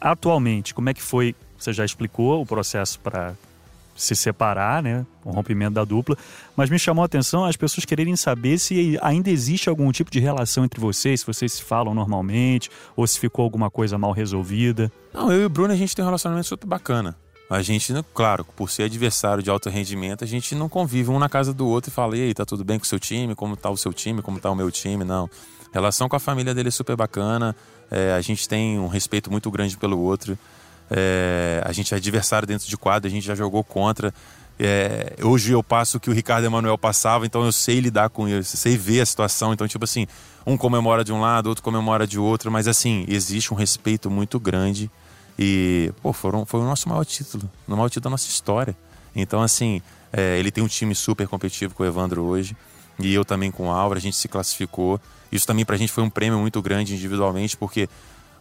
atualmente? 0.00 0.74
Como 0.74 0.90
é 0.90 0.94
que 0.94 1.00
foi? 1.00 1.36
Você 1.56 1.72
já 1.72 1.84
explicou 1.84 2.42
o 2.42 2.44
processo 2.44 2.98
para 2.98 3.34
se 3.94 4.16
separar, 4.16 4.82
né? 4.82 5.06
O 5.24 5.30
rompimento 5.30 5.74
da 5.74 5.84
dupla. 5.84 6.18
Mas 6.56 6.68
me 6.68 6.80
chamou 6.80 7.02
a 7.02 7.06
atenção 7.06 7.44
as 7.44 7.56
pessoas 7.56 7.84
quererem 7.84 8.16
saber 8.16 8.58
se 8.58 8.98
ainda 9.00 9.30
existe 9.30 9.68
algum 9.68 9.92
tipo 9.92 10.10
de 10.10 10.18
relação 10.18 10.64
entre 10.64 10.80
vocês, 10.80 11.20
se 11.20 11.26
vocês 11.26 11.52
se 11.52 11.62
falam 11.62 11.94
normalmente, 11.94 12.68
ou 12.96 13.06
se 13.06 13.20
ficou 13.20 13.44
alguma 13.44 13.70
coisa 13.70 13.96
mal 13.96 14.10
resolvida. 14.10 14.90
Não, 15.14 15.30
eu 15.30 15.42
e 15.42 15.44
o 15.44 15.48
Bruno 15.48 15.72
a 15.72 15.76
gente 15.76 15.94
tem 15.94 16.04
um 16.04 16.08
relacionamento 16.08 16.48
super 16.48 16.66
bacana. 16.66 17.16
A 17.52 17.60
gente, 17.60 17.92
claro, 18.14 18.46
por 18.56 18.70
ser 18.70 18.84
adversário 18.84 19.42
de 19.42 19.50
alto 19.50 19.68
rendimento, 19.68 20.24
a 20.24 20.26
gente 20.26 20.54
não 20.54 20.70
convive 20.70 21.10
um 21.10 21.18
na 21.18 21.28
casa 21.28 21.52
do 21.52 21.68
outro 21.68 21.90
e 21.90 21.92
fala, 21.92 22.16
e 22.16 22.22
aí, 22.22 22.32
tá 22.32 22.46
tudo 22.46 22.64
bem 22.64 22.78
com 22.78 22.84
o 22.84 22.88
seu 22.88 22.98
time? 22.98 23.34
Como 23.34 23.58
tá 23.58 23.68
o 23.68 23.76
seu 23.76 23.92
time? 23.92 24.22
Como 24.22 24.40
tá 24.40 24.50
o 24.50 24.56
meu 24.56 24.70
time? 24.70 25.04
Não. 25.04 25.28
A 25.66 25.74
relação 25.74 26.08
com 26.08 26.16
a 26.16 26.18
família 26.18 26.54
dele 26.54 26.68
é 26.68 26.72
super 26.72 26.96
bacana. 26.96 27.54
É, 27.90 28.14
a 28.14 28.22
gente 28.22 28.48
tem 28.48 28.78
um 28.78 28.86
respeito 28.86 29.30
muito 29.30 29.50
grande 29.50 29.76
pelo 29.76 29.98
outro. 30.00 30.38
É, 30.90 31.62
a 31.62 31.72
gente 31.72 31.92
é 31.92 31.98
adversário 31.98 32.48
dentro 32.48 32.66
de 32.66 32.74
quadro, 32.74 33.06
a 33.06 33.10
gente 33.10 33.26
já 33.26 33.34
jogou 33.34 33.62
contra. 33.62 34.14
É, 34.58 35.16
hoje 35.22 35.52
eu 35.52 35.62
passo 35.62 35.98
o 35.98 36.00
que 36.00 36.08
o 36.08 36.12
Ricardo 36.14 36.46
Emanuel 36.46 36.78
passava, 36.78 37.26
então 37.26 37.44
eu 37.44 37.52
sei 37.52 37.80
lidar 37.80 38.08
com 38.08 38.26
isso, 38.26 38.56
sei 38.56 38.78
ver 38.78 39.02
a 39.02 39.06
situação. 39.06 39.52
Então, 39.52 39.68
tipo 39.68 39.84
assim, 39.84 40.06
um 40.46 40.56
comemora 40.56 41.04
de 41.04 41.12
um 41.12 41.20
lado, 41.20 41.50
outro 41.50 41.62
comemora 41.62 42.06
de 42.06 42.18
outro, 42.18 42.50
mas 42.50 42.66
assim, 42.66 43.04
existe 43.08 43.52
um 43.52 43.56
respeito 43.58 44.10
muito 44.10 44.40
grande. 44.40 44.90
E, 45.38 45.92
pô, 46.02 46.12
foram, 46.12 46.44
foi 46.44 46.60
o 46.60 46.64
nosso 46.64 46.88
maior 46.88 47.04
título, 47.04 47.50
o 47.66 47.72
maior 47.72 47.88
título 47.88 48.04
da 48.04 48.10
nossa 48.10 48.28
história. 48.28 48.76
Então, 49.14 49.42
assim, 49.42 49.82
é, 50.12 50.38
ele 50.38 50.50
tem 50.50 50.62
um 50.62 50.68
time 50.68 50.94
super 50.94 51.26
competitivo 51.26 51.74
com 51.74 51.82
o 51.82 51.86
Evandro 51.86 52.22
hoje, 52.22 52.56
e 52.98 53.12
eu 53.12 53.24
também 53.24 53.50
com 53.50 53.68
o 53.68 53.70
Álvaro, 53.70 53.98
a 53.98 54.02
gente 54.02 54.16
se 54.16 54.28
classificou. 54.28 55.00
Isso 55.30 55.46
também 55.46 55.64
pra 55.64 55.76
gente 55.76 55.92
foi 55.92 56.04
um 56.04 56.10
prêmio 56.10 56.38
muito 56.38 56.60
grande 56.60 56.94
individualmente, 56.94 57.56
porque 57.56 57.88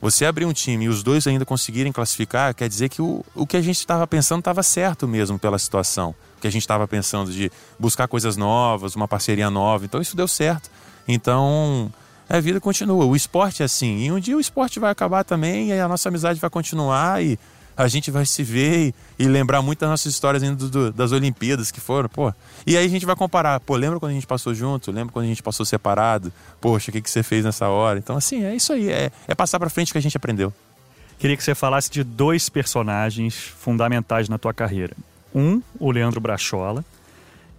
você 0.02 0.26
abrir 0.26 0.46
um 0.46 0.52
time 0.52 0.86
e 0.86 0.90
os 0.90 1.04
dois 1.04 1.28
ainda 1.28 1.46
conseguirem 1.46 1.92
classificar, 1.92 2.56
quer 2.56 2.68
dizer 2.68 2.90
que 2.90 3.02
o, 3.02 3.24
o 3.36 3.46
que 3.46 3.56
a 3.56 3.62
gente 3.62 3.78
estava 3.78 4.08
pensando 4.08 4.40
estava 4.40 4.64
certo 4.64 5.08
mesmo 5.08 5.38
pela 5.38 5.60
situação. 5.60 6.16
O 6.38 6.42
que 6.42 6.48
a 6.48 6.52
gente 6.52 6.64
estava 6.64 6.88
pensando 6.88 7.32
de 7.32 7.52
buscar 7.80 8.08
coisas 8.08 8.36
novas, 8.36 8.96
uma 8.96 9.08
parceria 9.08 9.50
nova. 9.50 9.86
Então 9.86 10.02
isso 10.02 10.16
deu 10.18 10.28
certo. 10.28 10.72
Então 11.08 11.94
a 12.38 12.40
vida 12.40 12.60
continua. 12.60 13.06
O 13.06 13.16
esporte 13.16 13.62
é 13.62 13.66
assim. 13.66 14.06
E 14.06 14.12
um 14.12 14.20
dia 14.20 14.38
o 14.38 14.40
esporte 14.40 14.80
vai 14.80 14.92
acabar 14.92 15.24
também 15.24 15.70
e 15.70 15.74
a 15.74 15.88
nossa 15.88 16.10
amizade 16.10 16.40
vai 16.40 16.50
continuar 16.50 17.24
e 17.24 17.38
a 17.76 17.88
gente 17.88 18.12
vai 18.12 18.26
se 18.26 18.44
ver 18.44 18.94
e, 19.20 19.24
e 19.24 19.28
lembrar 19.28 19.62
muito 19.62 19.80
das 19.80 19.90
nossas 19.90 20.14
histórias 20.14 20.44
do, 20.44 20.70
do, 20.70 20.92
das 20.92 21.12
Olimpíadas 21.12 21.72
que 21.72 21.80
foram, 21.80 22.08
pô. 22.08 22.34
E 22.66 22.78
aí 22.78 22.86
a 22.86 22.90
gente 22.90 23.06
vai 23.06 23.16
comparar, 23.16 23.60
pô, 23.60 23.76
lembra 23.76 24.00
quando 24.00 24.12
a 24.12 24.14
gente 24.14 24.28
passou 24.28 24.54
junto? 24.54 24.92
Lembra 24.92 25.12
quando 25.12 25.26
a 25.26 25.28
gente 25.28 25.42
passou 25.42 25.66
separado? 25.66 26.32
Poxa, 26.60 26.90
o 26.90 26.94
que, 26.94 27.02
que 27.02 27.10
você 27.10 27.24
fez 27.24 27.44
nessa 27.44 27.68
hora? 27.68 27.98
Então, 27.98 28.16
assim, 28.16 28.44
é 28.44 28.56
isso 28.56 28.72
aí, 28.74 28.90
é, 28.90 29.12
é 29.28 29.36
passar 29.36 29.60
pra 29.60 29.70
frente 29.70 29.92
que 29.92 29.98
a 29.98 30.02
gente 30.02 30.16
aprendeu. 30.16 30.54
Queria 31.18 31.38
que 31.38 31.44
você 31.44 31.56
falasse 31.56 31.90
de 31.90 32.04
dois 32.04 32.50
personagens 32.50 33.36
fundamentais 33.36 34.28
na 34.28 34.38
tua 34.38 34.54
carreira. 34.54 34.96
Um, 35.34 35.62
o 35.80 35.92
Leandro 35.92 36.20
Brachola, 36.20 36.84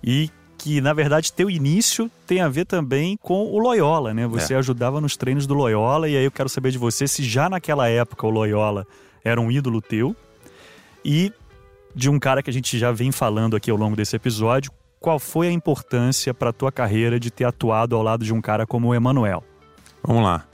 e 0.05 0.31
que 0.63 0.81
na 0.81 0.93
verdade 0.93 1.33
teu 1.33 1.51
início 1.51 2.09
tem 2.25 2.41
a 2.41 2.49
ver 2.49 2.65
também 2.65 3.17
com 3.21 3.47
o 3.47 3.59
Loyola, 3.59 4.15
né? 4.15 4.29
Você 4.29 4.55
é. 4.55 4.57
ajudava 4.57 5.01
nos 5.01 5.17
treinos 5.17 5.45
do 5.45 5.55
Loyola 5.55 6.09
e 6.09 6.17
aí 6.17 6.25
eu 6.25 6.31
quero 6.31 6.49
saber 6.49 6.71
de 6.71 6.79
você 6.79 7.09
se 7.09 7.25
já 7.25 7.51
naquela 7.51 7.89
época 7.89 8.25
o 8.25 8.31
Loyola 8.31 8.87
era 9.25 9.41
um 9.41 9.51
ídolo 9.51 9.83
teu. 9.83 10.15
E 11.05 11.33
de 11.93 12.09
um 12.09 12.17
cara 12.17 12.45
que 12.45 12.49
a 12.49 12.53
gente 12.53 12.79
já 12.79 12.93
vem 12.93 13.11
falando 13.11 13.57
aqui 13.57 13.73
ao 13.73 13.77
longo 13.77 13.97
desse 13.97 14.15
episódio, 14.15 14.71
qual 15.01 15.19
foi 15.19 15.49
a 15.49 15.53
importância 15.53 16.33
para 16.33 16.51
a 16.51 16.53
tua 16.53 16.71
carreira 16.71 17.19
de 17.19 17.29
ter 17.29 17.45
atuado 17.45 17.97
ao 17.97 18.03
lado 18.05 18.25
de 18.25 18.33
um 18.33 18.41
cara 18.41 18.65
como 18.65 18.89
o 18.89 18.95
Emanuel? 18.95 19.43
Vamos 20.01 20.23
lá. 20.23 20.47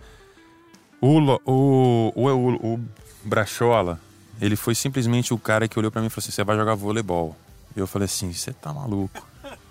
O, 1.03 1.19
o, 1.45 2.13
o, 2.15 2.27
o, 2.27 2.75
o 2.75 2.81
Brachola, 3.23 4.01
ele 4.41 4.57
foi 4.57 4.75
simplesmente 4.75 5.35
o 5.35 5.39
cara 5.39 5.69
que 5.69 5.79
olhou 5.79 5.93
para 5.93 6.01
mim 6.01 6.07
e 6.07 6.11
falou 6.11 6.25
assim: 6.25 6.33
você 6.33 6.43
vai 6.43 6.57
jogar 6.57 6.75
voleibol. 6.75 7.37
E 7.77 7.79
eu 7.79 7.87
falei 7.87 8.07
assim: 8.07 8.33
você 8.33 8.55
tá 8.55 8.73
maluco? 8.73 9.28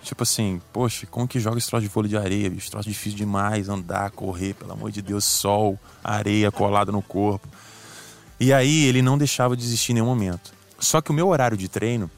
Tipo 0.08 0.24
assim, 0.24 0.62
poxa, 0.72 1.06
como 1.08 1.28
que 1.28 1.40
joga 1.40 1.58
esse 1.58 1.68
troço 1.68 1.84
de 1.84 1.90
vôlei 1.90 2.10
de 2.10 2.18
areia? 2.18 2.50
Bicho, 2.50 2.72
troço 2.72 2.88
difícil 2.88 3.18
demais, 3.18 3.70
andar, 3.70 4.12
correr, 4.12 4.54
pelo 4.54 4.72
amor 4.72 4.92
de 4.92 5.02
Deus, 5.02 5.26
sol, 5.26 5.80
areia 6.04 6.52
colada 6.52 6.92
no 6.92 7.02
corpo. 7.02 7.48
E 8.40 8.54
aí 8.54 8.86
ele 8.86 9.02
não 9.02 9.18
deixava 9.18 9.56
de 9.56 9.64
existir 9.64 9.92
em 9.92 9.96
nenhum 9.96 10.06
momento. 10.06 10.54
Só 10.80 11.02
que 11.02 11.12
o 11.12 11.14
meu 11.14 11.28
horário 11.28 11.58
de 11.58 11.68
treino 11.68 12.10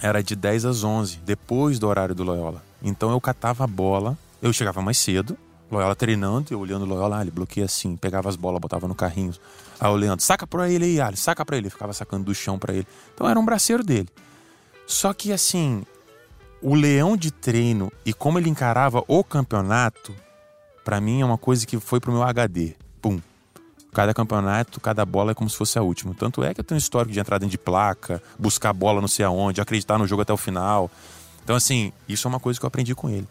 era 0.00 0.22
de 0.22 0.34
10 0.34 0.64
às 0.64 0.84
11, 0.84 1.18
depois 1.24 1.78
do 1.78 1.86
horário 1.86 2.14
do 2.14 2.24
Loyola. 2.24 2.62
Então 2.82 3.10
eu 3.10 3.20
catava 3.20 3.64
a 3.64 3.66
bola, 3.66 4.16
eu 4.40 4.52
chegava 4.52 4.82
mais 4.82 4.98
cedo, 4.98 5.36
Loyola 5.70 5.94
treinando, 5.94 6.48
eu 6.50 6.58
olhando 6.58 6.82
o 6.82 6.88
Loyola, 6.88 7.18
ah, 7.18 7.22
ele 7.22 7.30
bloqueia 7.30 7.66
assim, 7.66 7.96
pegava 7.96 8.28
as 8.28 8.36
bolas, 8.36 8.60
botava 8.60 8.88
no 8.88 8.94
carrinho. 8.94 9.32
Aí 9.80 9.90
o 9.90 9.94
Leandro, 9.94 10.24
saca 10.24 10.46
pra 10.46 10.68
ele 10.68 10.84
aí, 10.84 11.00
Ali, 11.00 11.16
saca 11.16 11.44
pra 11.44 11.56
ele. 11.56 11.70
Ficava 11.70 11.92
sacando 11.92 12.24
do 12.24 12.34
chão 12.34 12.58
pra 12.58 12.74
ele. 12.74 12.86
Então 13.14 13.28
era 13.28 13.38
um 13.38 13.44
braceiro 13.44 13.82
dele. 13.82 14.08
Só 14.86 15.12
que 15.14 15.32
assim, 15.32 15.84
o 16.62 16.74
leão 16.74 17.16
de 17.16 17.30
treino 17.30 17.92
e 18.06 18.12
como 18.12 18.38
ele 18.38 18.48
encarava 18.48 19.02
o 19.08 19.24
campeonato, 19.24 20.14
para 20.84 21.00
mim 21.00 21.20
é 21.20 21.24
uma 21.24 21.38
coisa 21.38 21.66
que 21.66 21.78
foi 21.80 22.00
pro 22.00 22.12
meu 22.12 22.22
HD. 22.22 22.74
Pum. 23.00 23.20
Cada 23.92 24.14
campeonato, 24.14 24.80
cada 24.80 25.04
bola 25.04 25.32
é 25.32 25.34
como 25.34 25.50
se 25.50 25.56
fosse 25.56 25.78
a 25.78 25.82
última. 25.82 26.14
Tanto 26.14 26.42
é 26.42 26.54
que 26.54 26.60
eu 26.60 26.64
tenho 26.64 26.76
um 26.76 26.78
histórico 26.78 27.12
de 27.12 27.20
entrada 27.20 27.44
de 27.44 27.58
placa, 27.58 28.22
buscar 28.38 28.72
bola 28.72 29.00
não 29.00 29.08
sei 29.08 29.24
aonde, 29.24 29.60
acreditar 29.60 29.98
no 29.98 30.06
jogo 30.06 30.22
até 30.22 30.32
o 30.32 30.36
final. 30.36 30.90
Então, 31.44 31.56
assim, 31.56 31.92
isso 32.08 32.26
é 32.26 32.30
uma 32.30 32.40
coisa 32.40 32.58
que 32.58 32.64
eu 32.64 32.68
aprendi 32.68 32.94
com 32.94 33.10
ele. 33.10 33.28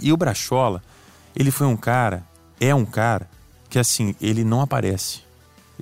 E 0.00 0.12
o 0.12 0.16
Brachola, 0.16 0.82
ele 1.34 1.50
foi 1.50 1.66
um 1.66 1.76
cara, 1.76 2.22
é 2.60 2.74
um 2.74 2.84
cara, 2.84 3.28
que 3.68 3.78
assim, 3.78 4.14
ele 4.20 4.44
não 4.44 4.60
aparece. 4.60 5.22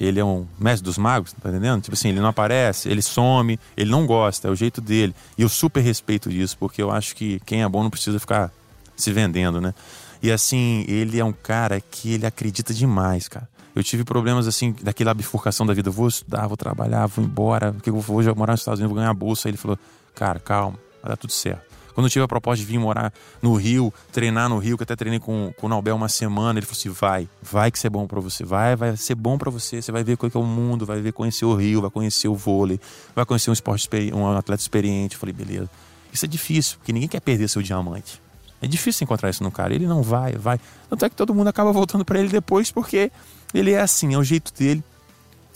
Ele 0.01 0.19
é 0.19 0.25
um 0.25 0.47
mestre 0.59 0.83
dos 0.83 0.97
magos, 0.97 1.33
tá 1.35 1.51
entendendo? 1.51 1.83
Tipo 1.83 1.95
assim, 1.95 2.09
ele 2.09 2.21
não 2.21 2.29
aparece, 2.31 2.89
ele 2.89 3.03
some, 3.03 3.61
ele 3.77 3.91
não 3.91 4.07
gosta, 4.07 4.49
é 4.49 4.51
o 4.51 4.55
jeito 4.55 4.81
dele. 4.81 5.15
E 5.37 5.43
eu 5.43 5.49
super 5.49 5.81
respeito 5.81 6.31
disso, 6.31 6.57
porque 6.59 6.81
eu 6.81 6.91
acho 6.91 7.15
que 7.15 7.39
quem 7.45 7.63
é 7.63 7.69
bom 7.69 7.83
não 7.83 7.91
precisa 7.91 8.19
ficar 8.19 8.51
se 8.97 9.13
vendendo, 9.13 9.61
né? 9.61 9.75
E 10.23 10.33
assim, 10.33 10.85
ele 10.89 11.19
é 11.19 11.25
um 11.25 11.33
cara 11.33 11.81
que 11.81 12.15
ele 12.15 12.25
acredita 12.25 12.73
demais, 12.73 13.29
cara. 13.29 13.49
Eu 13.75 13.85
tive 13.85 14.03
problemas 14.03 14.49
assim, 14.49 14.75
daquela 14.83 15.15
bifurcação 15.15 15.65
da 15.65 15.73
vida. 15.73 15.89
Eu 15.89 15.93
vou 15.93 16.09
estudar, 16.09 16.47
vou 16.47 16.57
trabalhar, 16.57 17.07
vou 17.07 17.25
embora, 17.25 17.73
porque 17.73 17.91
eu 17.91 18.01
vou 18.01 18.23
morar 18.35 18.53
nos 18.53 18.61
Estados 18.61 18.81
Unidos, 18.81 18.95
vou 18.95 19.03
ganhar 19.03 19.15
bolsa. 19.15 19.49
Aí 19.49 19.51
ele 19.51 19.59
falou, 19.59 19.79
cara, 20.15 20.41
calma, 20.41 20.79
vai 21.03 21.11
dar 21.11 21.17
tudo 21.17 21.33
certo. 21.33 21.70
Quando 22.01 22.07
eu 22.07 22.11
tive 22.11 22.25
a 22.25 22.29
proposta 22.29 22.65
de 22.65 22.73
vir 22.73 22.79
morar 22.79 23.13
no 23.43 23.55
Rio, 23.55 23.93
treinar 24.11 24.49
no 24.49 24.57
Rio, 24.57 24.79
que 24.79 24.85
até 24.85 24.97
treinei 24.97 25.21
com, 25.21 25.53
com 25.55 25.67
o 25.67 25.69
Naubel 25.69 25.95
uma 25.95 26.09
semana, 26.09 26.59
ele 26.59 26.65
falou 26.65 26.79
assim: 26.79 26.89
vai, 26.89 27.29
vai 27.43 27.71
que 27.71 27.77
isso 27.77 27.87
é 27.87 27.91
bom 27.91 28.07
para 28.07 28.19
você, 28.19 28.43
vai, 28.43 28.75
vai 28.75 28.97
ser 28.97 29.15
bom 29.15 29.37
para 29.37 29.51
você, 29.51 29.83
você 29.83 29.93
vai 29.93 30.03
ver 30.03 30.15
o 30.15 30.17
que 30.17 30.35
é 30.35 30.41
o 30.41 30.43
mundo, 30.43 30.87
vai 30.87 30.99
ver 31.03 31.13
conhecer 31.13 31.45
o 31.45 31.55
Rio, 31.55 31.83
vai 31.83 31.91
conhecer 31.91 32.27
o 32.27 32.35
vôlei, 32.35 32.81
vai 33.15 33.27
conhecer 33.27 33.51
um 33.51 33.53
esporte, 33.53 33.87
um 34.15 34.27
atleta 34.35 34.63
experiente. 34.63 35.17
Eu 35.17 35.21
falei, 35.21 35.35
beleza. 35.35 35.69
Isso 36.11 36.25
é 36.25 36.29
difícil, 36.29 36.79
porque 36.79 36.91
ninguém 36.91 37.07
quer 37.07 37.21
perder 37.21 37.49
seu 37.49 37.61
diamante. 37.61 38.19
É 38.63 38.67
difícil 38.67 39.05
encontrar 39.05 39.29
isso 39.29 39.43
no 39.43 39.51
cara. 39.51 39.75
Ele 39.75 39.87
não 39.87 40.03
vai, 40.03 40.33
vai. 40.33 40.59
Tanto 40.89 41.05
é 41.05 41.11
que 41.11 41.15
todo 41.15 41.35
mundo 41.35 41.49
acaba 41.49 41.71
voltando 41.71 42.03
para 42.03 42.19
ele 42.19 42.31
depois, 42.31 42.73
porque 42.73 43.13
ele 43.53 43.73
é 43.73 43.83
assim, 43.83 44.15
é 44.15 44.17
o 44.17 44.25
jeito 44.25 44.55
dele. 44.55 44.83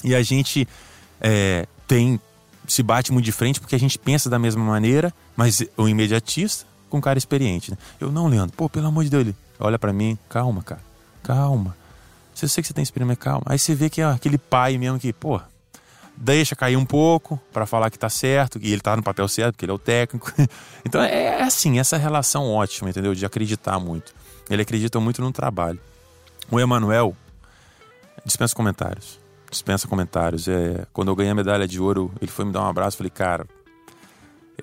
E 0.05 0.15
a 0.15 0.23
gente 0.23 0.69
é, 1.23 1.67
tem 1.89 2.21
se 2.67 2.83
bate 2.83 3.13
muito 3.13 3.25
de 3.25 3.33
frente 3.33 3.61
porque 3.61 3.75
a 3.75 3.79
gente 3.79 3.99
pensa 3.99 4.29
da 4.31 4.39
mesma 4.39 4.65
maneira, 4.65 5.13
mas 5.37 5.65
o 5.77 5.89
imediatista 5.89 6.67
com 6.89 7.01
cara 7.01 7.19
experiente. 7.19 7.71
Né? 7.71 7.79
Eu 8.01 8.13
não, 8.13 8.29
Leandro, 8.29 8.57
pô, 8.57 8.69
pelo 8.69 8.87
amor 8.87 9.05
de 9.05 9.11
Deus, 9.11 9.23
ele 9.23 9.37
olha 9.59 9.79
para 9.79 9.93
mim, 9.93 10.19
calma, 10.29 10.63
cara, 10.63 10.81
calma. 11.23 11.77
Você 12.35 12.49
sei 12.49 12.63
que 12.63 12.69
você 12.69 12.75
tem 12.75 12.83
experiência, 12.83 13.17
calma. 13.17 13.43
Aí 13.47 13.59
você 13.59 13.75
vê 13.75 13.89
que 13.89 14.01
é 14.01 14.05
aquele 14.05 14.39
pai 14.39 14.77
mesmo 14.79 14.99
que, 14.99 15.13
pô, 15.13 15.41
deixa 16.17 16.57
cair 16.57 16.77
um 16.77 16.85
pouco 16.85 17.41
para 17.53 17.67
falar 17.67 17.91
que 17.91 17.99
tá 17.99 18.09
certo, 18.09 18.59
e 18.61 18.73
ele 18.73 18.81
tá 18.81 18.97
no 18.97 19.03
papel 19.03 19.27
certo, 19.29 19.55
porque 19.55 19.65
ele 19.65 19.73
é 19.73 19.75
o 19.75 19.79
técnico. 19.79 20.33
então 20.85 21.03
é, 21.03 21.39
é 21.39 21.43
assim, 21.43 21.79
essa 21.79 21.97
relação 21.97 22.51
ótima, 22.51 22.91
entendeu? 22.91 23.15
De 23.15 23.25
acreditar 23.25 23.79
muito. 23.79 24.15
Ele 24.49 24.63
acredita 24.63 25.01
muito 25.01 25.23
no 25.23 25.33
trabalho. 25.33 25.81
O 26.51 26.61
Emanuel 26.61 27.17
dispensa 28.25 28.55
comentários 28.55 29.24
dispensa 29.55 29.89
comentários. 29.89 30.47
É, 30.47 30.87
quando 30.93 31.09
eu 31.09 31.17
ganhei 31.17 31.33
a 31.33 31.35
medalha 31.35 31.67
de 31.67 31.81
ouro, 31.81 32.13
ele 32.21 32.31
foi 32.31 32.45
me 32.45 32.53
dar 32.53 32.63
um 32.63 32.69
abraço. 32.69 32.97
Falei, 32.97 33.11
cara, 33.11 33.47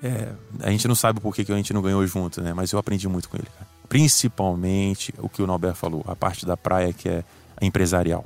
é, 0.02 0.32
a 0.60 0.70
gente 0.70 0.86
não 0.86 0.94
sabe 0.94 1.20
por 1.20 1.34
que, 1.34 1.44
que 1.44 1.52
a 1.52 1.56
gente 1.56 1.72
não 1.72 1.82
ganhou 1.82 2.06
junto, 2.06 2.40
né? 2.40 2.52
Mas 2.52 2.72
eu 2.72 2.78
aprendi 2.78 3.08
muito 3.08 3.28
com 3.28 3.36
ele, 3.36 3.46
cara. 3.46 3.66
Principalmente 3.88 5.12
o 5.18 5.28
que 5.28 5.42
o 5.42 5.46
Norberto 5.46 5.78
falou, 5.78 6.04
a 6.06 6.14
parte 6.16 6.46
da 6.46 6.56
praia 6.56 6.92
que 6.92 7.08
é 7.08 7.24
empresarial, 7.60 8.24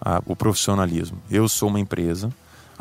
a, 0.00 0.22
o 0.26 0.34
profissionalismo. 0.34 1.20
Eu 1.30 1.48
sou 1.48 1.68
uma 1.68 1.78
empresa, 1.78 2.32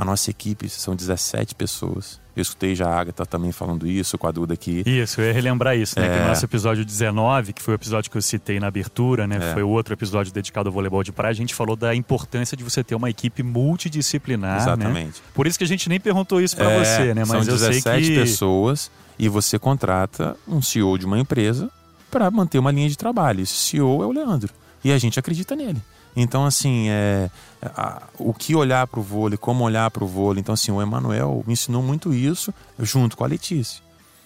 a 0.02 0.06
nossa 0.06 0.32
equipe 0.32 0.68
são 0.68 0.95
17 0.95 1.54
pessoas. 1.54 2.20
Eu 2.36 2.41
escutei 2.41 2.74
já 2.74 2.88
a 2.88 2.99
Agatha 2.99 3.24
também 3.24 3.52
falando 3.52 3.86
isso, 3.86 4.18
com 4.18 4.26
a 4.26 4.32
Duda 4.32 4.56
aqui. 4.56 4.82
Isso, 4.84 5.22
eu 5.22 5.28
ia 5.28 5.34
relembrar 5.34 5.78
isso, 5.78 5.99
né? 5.99 6.08
É... 6.08 6.10
Que 6.10 6.20
no 6.22 6.28
nosso 6.30 6.43
episódio 6.43 6.84
19, 6.84 7.54
que 7.54 7.62
foi 7.62 7.76
o 7.76 7.78
episódio 7.78 8.10
que 8.10 8.18
eu 8.18 8.22
citei 8.22 8.60
na 8.60 8.66
abertura, 8.66 9.28
né? 9.28 9.38
É. 9.39 9.54
Foi 9.54 9.62
o 9.62 9.70
outro 9.70 9.93
episódio 9.93 10.34
dedicado 10.34 10.70
ao 10.70 10.74
voleibol 10.74 11.04
de 11.04 11.12
praia, 11.12 11.30
a 11.30 11.36
gente 11.36 11.54
falou 11.54 11.76
da 11.76 11.93
importância 11.93 12.58
de 12.58 12.64
você 12.64 12.84
ter 12.84 12.95
uma 12.95 13.12
equipe 13.12 13.43
multidisciplinar. 13.43 14.56
Né? 14.56 14.62
Exatamente. 14.64 15.20
Né? 15.20 15.26
Por 15.36 15.45
isso 15.45 15.56
que 15.56 15.66
a 15.66 15.68
gente 15.68 15.88
nem 15.88 15.99
perguntou 15.99 16.41
isso 16.41 16.56
para 16.56 16.72
é, 16.72 16.84
você, 16.84 17.14
né? 17.14 17.22
Mas 17.22 17.28
são 17.28 17.41
17 17.41 17.76
eu 17.76 17.82
sei 17.84 18.02
que... 18.02 18.16
pessoas 18.16 18.89
e 19.20 19.30
você 19.30 19.60
contrata 19.60 20.36
um 20.47 20.64
CEO 20.64 20.97
de 20.97 21.06
uma 21.06 21.20
empresa 21.20 21.70
para 22.10 22.32
manter 22.32 22.58
uma 22.58 22.72
linha 22.72 22.89
de 22.89 22.97
trabalho. 22.97 23.41
Esse 23.41 23.54
CEO 23.54 24.02
é 24.02 24.06
o 24.08 24.12
Leandro. 24.12 24.52
E 24.84 24.91
a 24.91 24.97
gente 24.97 25.20
acredita 25.20 25.56
nele. 25.56 25.80
Então, 26.16 26.45
assim, 26.45 26.89
é, 26.89 27.30
a, 27.62 28.03
o 28.18 28.34
que 28.34 28.55
olhar 28.55 28.86
para 28.88 28.99
o 28.99 29.03
vôlei, 29.03 29.38
como 29.38 29.64
olhar 29.64 29.89
para 29.91 30.03
o 30.03 30.07
vôlei. 30.07 30.41
Então, 30.41 30.53
assim, 30.53 30.72
o 30.72 30.82
Emanuel 30.82 31.43
me 31.47 31.53
ensinou 31.53 31.82
muito 31.82 32.14
isso 32.14 32.53
junto 32.80 33.16
com 33.16 33.24
a 33.24 33.28
Letícia. 33.28 33.82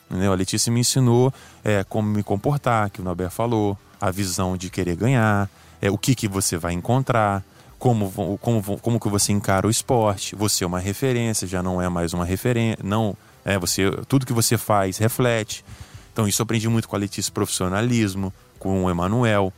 Entendeu? 0.10 0.32
A 0.32 0.36
Letícia 0.36 0.72
me 0.72 0.80
ensinou 0.80 1.34
é, 1.64 1.84
como 1.84 2.08
me 2.08 2.24
comportar, 2.24 2.90
que 2.90 3.02
o 3.02 3.04
Nobel 3.04 3.30
falou, 3.30 3.78
a 4.00 4.12
visão 4.12 4.56
de 4.56 4.70
querer 4.70 4.96
ganhar, 4.96 5.50
é, 5.82 5.90
o 5.90 5.98
que, 5.98 6.16
que 6.16 6.28
você 6.28 6.58
vai 6.58 6.74
encontrar, 6.74 7.44
como, 7.78 8.38
como, 8.42 8.80
como 8.80 9.00
que 9.00 9.10
você 9.10 9.32
encara 9.32 9.68
o 9.68 9.70
esporte. 9.70 10.36
Você 10.36 10.64
é 10.64 10.68
uma 10.68 10.80
referência, 10.80 11.48
já 11.48 11.62
não 11.62 11.82
é 11.82 11.90
mais 11.90 12.14
uma 12.14 12.26
referência. 12.26 12.80
Não, 12.84 13.16
é, 13.44 13.60
você, 13.60 13.92
tudo 14.08 14.26
que 14.26 14.34
você 14.34 14.58
faz 14.58 14.98
reflete. 14.98 15.64
Então, 16.12 16.28
isso 16.28 16.42
eu 16.42 16.44
aprendi 16.44 16.70
muito 16.70 16.88
com 16.88 16.96
a 16.96 17.00
Letícia, 17.00 17.32
profissionalismo, 17.32 18.34
com 18.58 18.86
o 18.86 18.90
Emanuel. 18.90 19.52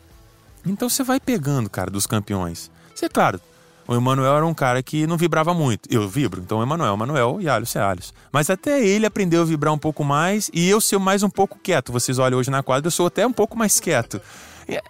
Então 0.72 0.90
você 0.90 1.04
vai 1.04 1.20
pegando, 1.20 1.70
cara, 1.70 1.90
dos 1.90 2.06
campeões. 2.06 2.70
Você, 2.94 3.06
é 3.06 3.10
claro, 3.10 3.40
o 3.88 3.96
Emanuel 3.96 4.36
era 4.36 4.46
um 4.46 4.54
cara 4.54 4.84
que 4.84 5.08
não 5.08 5.18
vibrava 5.18 5.54
muito. 5.54 5.88
Eu 5.92 6.08
vibro, 6.10 6.42
então 6.42 6.62
Emanuel, 6.62 6.94
Emanuel 6.94 7.38
e 7.40 7.48
Alhos 7.48 7.76
é 7.76 7.80
Alhos. 7.80 8.14
Mas 8.32 8.50
até 8.50 8.86
ele 8.86 9.06
aprendeu 9.06 9.42
a 9.42 9.46
vibrar 9.46 9.74
um 9.74 9.78
pouco 9.78 10.04
mais 10.04 10.52
e 10.54 10.68
eu 10.68 10.82
ser 10.82 11.00
mais 11.00 11.24
um 11.24 11.30
pouco 11.30 11.58
quieto. 11.58 11.92
Vocês 11.92 12.20
olham 12.20 12.38
hoje 12.38 12.52
na 12.52 12.62
quadra, 12.62 12.88
eu 12.88 12.92
sou 12.92 13.08
até 13.08 13.26
um 13.26 13.32
pouco 13.32 13.58
mais 13.58 13.80
quieto. 13.80 14.22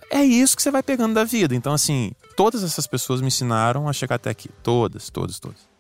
É 0.10 0.24
isso 0.24 0.56
que 0.56 0.64
você 0.64 0.72
vai 0.72 0.82
pegando 0.82 1.14
da 1.14 1.24
vida. 1.24 1.54
Então, 1.54 1.72
assim, 1.72 2.12
todas 2.36 2.64
essas 2.64 2.88
pessoas 2.88 3.22
me 3.22 3.28
ensinaram 3.28 3.88
a 3.88 3.94
chegar 3.94 4.16
até 4.16 4.32
aqui. 4.32 4.50
Todas, 4.64 5.12
todas, 5.12 5.40
todas. 5.40 5.77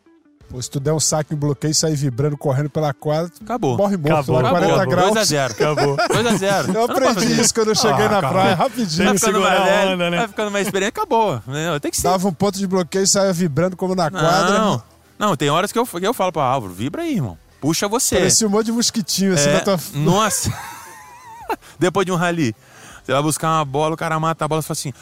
Pô, 0.50 0.62
se 0.62 0.70
tu 0.70 0.80
der 0.80 0.93
um 0.93 1.00
saque 1.00 1.34
em 1.34 1.38
bloqueio 1.38 1.72
e 1.72 1.76
sair 1.76 1.95
vibrando, 1.95 2.38
correndo 2.38 2.70
pela 2.70 2.93
quadra, 2.93 3.30
acabou. 3.41 3.78
morre 3.78 3.98
morto. 3.98 4.32
Acabou, 4.32 4.41
lá, 4.41 4.50
40 4.50 4.74
acabou. 4.74 4.89
graus. 4.89 5.12
2x0. 5.18 5.52
Acabou. 5.52 5.98
2x0. 5.98 6.76
Eu 6.76 6.84
aprendi 6.84 7.41
isso 7.41 7.54
quando 7.54 7.68
eu 7.70 7.76
cheguei 7.76 8.06
ah, 8.06 8.10
na 8.10 8.18
acabou. 8.20 8.39
praia, 8.39 8.56
rapidinho. 8.56 9.06
Vai 9.10 9.18
ficando 9.18 9.41
mais 9.41 9.64
velho, 9.64 9.93
onda, 9.93 10.10
né? 10.10 10.18
vai 10.18 10.28
ficando 10.28 10.52
mais 10.52 10.68
experiente, 10.68 10.89
acabou. 10.89 11.41
Tem 11.82 11.91
que 11.91 11.98
ser. 11.98 12.04
Dava 12.04 12.28
um 12.28 12.34
ponto 12.34 12.58
de 12.58 12.66
bloqueio 12.66 13.04
e 13.04 13.08
saia 13.08 13.34
vibrando 13.34 13.76
como 13.76 13.93
na 13.93 14.10
quadra. 14.10 14.60
Não, 14.60 14.84
não 15.20 15.36
tem 15.36 15.50
horas 15.50 15.72
que 15.72 15.78
eu, 15.78 15.86
que 15.86 16.08
eu 16.08 16.14
falo 16.14 16.32
pro 16.32 16.41
Álvaro, 16.41 16.74
vibra 16.74 17.02
aí, 17.02 17.16
irmão. 17.16 17.38
Puxa 17.60 17.88
você. 17.89 18.16
Parecia 18.16 18.48
um 18.48 18.50
monte 18.50 18.68
de 18.68 18.72
mosquitinho 18.72 19.34
assim 19.34 19.50
é, 19.50 19.54
na 19.54 19.60
tua... 19.62 19.80
Nossa. 19.95 20.54
Depois 21.78 22.06
de 22.06 22.12
um 22.12 22.16
rally, 22.16 22.56
você 23.04 23.12
vai 23.12 23.22
buscar 23.22 23.50
uma 23.50 23.66
bola, 23.66 23.95
o 23.95 23.98
cara 23.98 24.18
mata 24.20 24.45
a 24.45 24.48
bola 24.48 24.62
e 24.62 24.64
fala 24.64 24.74
assim 24.74 24.93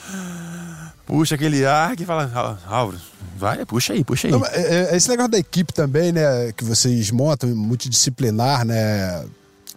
puxa 1.06 1.36
aquele 1.36 1.66
ar 1.66 1.96
que 1.96 2.06
fala, 2.06 2.60
Álvaro, 2.66 3.00
vai, 3.38 3.66
puxa 3.66 3.94
aí, 3.94 4.04
puxa 4.04 4.28
aí. 4.28 4.32
Não, 4.32 4.46
é, 4.46 4.92
é 4.92 4.98
esse 4.98 5.08
negócio 5.10 5.32
da 5.32 5.38
equipe 5.38 5.74
também, 5.74 6.12
né, 6.12 6.52
que 6.52 6.64
vocês 6.64 7.12
montam, 7.12 7.56
multidisciplinar, 7.56 8.66
né, 8.66 9.26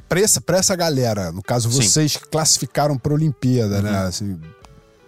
pra 0.08 0.20
essa, 0.20 0.40
pra 0.40 0.58
essa 0.58 0.74
galera, 0.74 1.30
no 1.30 1.42
caso 1.42 1.68
vocês 1.68 2.12
Sim. 2.12 2.18
classificaram 2.30 2.96
para 2.96 3.12
a 3.12 3.14
Olimpíada, 3.14 3.82
né, 3.82 3.90
uhum. 3.90 3.96
né, 3.96 4.06
assim, 4.06 4.40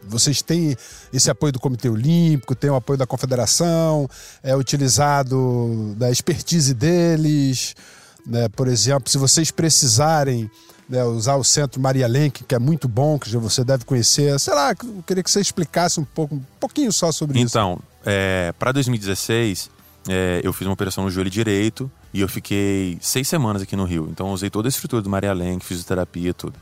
vocês 0.06 0.42
têm 0.42 0.76
esse 1.12 1.30
apoio 1.30 1.52
do 1.52 1.60
Comitê 1.60 1.88
Olímpico, 1.88 2.54
tem 2.54 2.70
o 2.70 2.74
apoio 2.74 2.98
da 2.98 3.06
Confederação, 3.06 4.08
é 4.42 4.54
utilizado 4.56 5.94
da 5.96 6.10
expertise 6.10 6.74
deles, 6.74 7.74
né, 8.26 8.48
por 8.48 8.68
exemplo, 8.68 9.08
se 9.10 9.18
vocês 9.18 9.50
precisarem 9.50 10.50
né, 10.90 11.04
usar 11.04 11.36
o 11.36 11.44
Centro 11.44 11.80
Maria 11.80 12.08
Lenk, 12.08 12.42
que 12.42 12.54
é 12.54 12.58
muito 12.58 12.88
bom, 12.88 13.18
que 13.18 13.34
você 13.36 13.62
deve 13.62 13.84
conhecer. 13.84 14.38
Sei 14.40 14.52
lá, 14.52 14.70
eu 14.70 15.04
queria 15.06 15.22
que 15.22 15.30
você 15.30 15.40
explicasse 15.40 16.00
um 16.00 16.04
pouco, 16.04 16.34
um 16.34 16.42
pouquinho 16.58 16.92
só 16.92 17.12
sobre 17.12 17.38
então, 17.38 17.46
isso. 17.46 17.58
Então, 17.58 17.80
é, 18.04 18.52
para 18.58 18.72
2016, 18.72 19.70
é, 20.08 20.40
eu 20.42 20.52
fiz 20.52 20.66
uma 20.66 20.74
operação 20.74 21.04
no 21.04 21.10
joelho 21.10 21.30
direito 21.30 21.88
e 22.12 22.20
eu 22.20 22.28
fiquei 22.28 22.98
seis 23.00 23.28
semanas 23.28 23.62
aqui 23.62 23.76
no 23.76 23.84
Rio. 23.84 24.08
Então, 24.10 24.32
usei 24.32 24.50
toda 24.50 24.66
a 24.66 24.70
estrutura 24.70 25.00
do 25.00 25.08
Maria 25.08 25.32
Lenk, 25.32 25.64
fisioterapia, 25.64 26.34
tudo. 26.34 26.54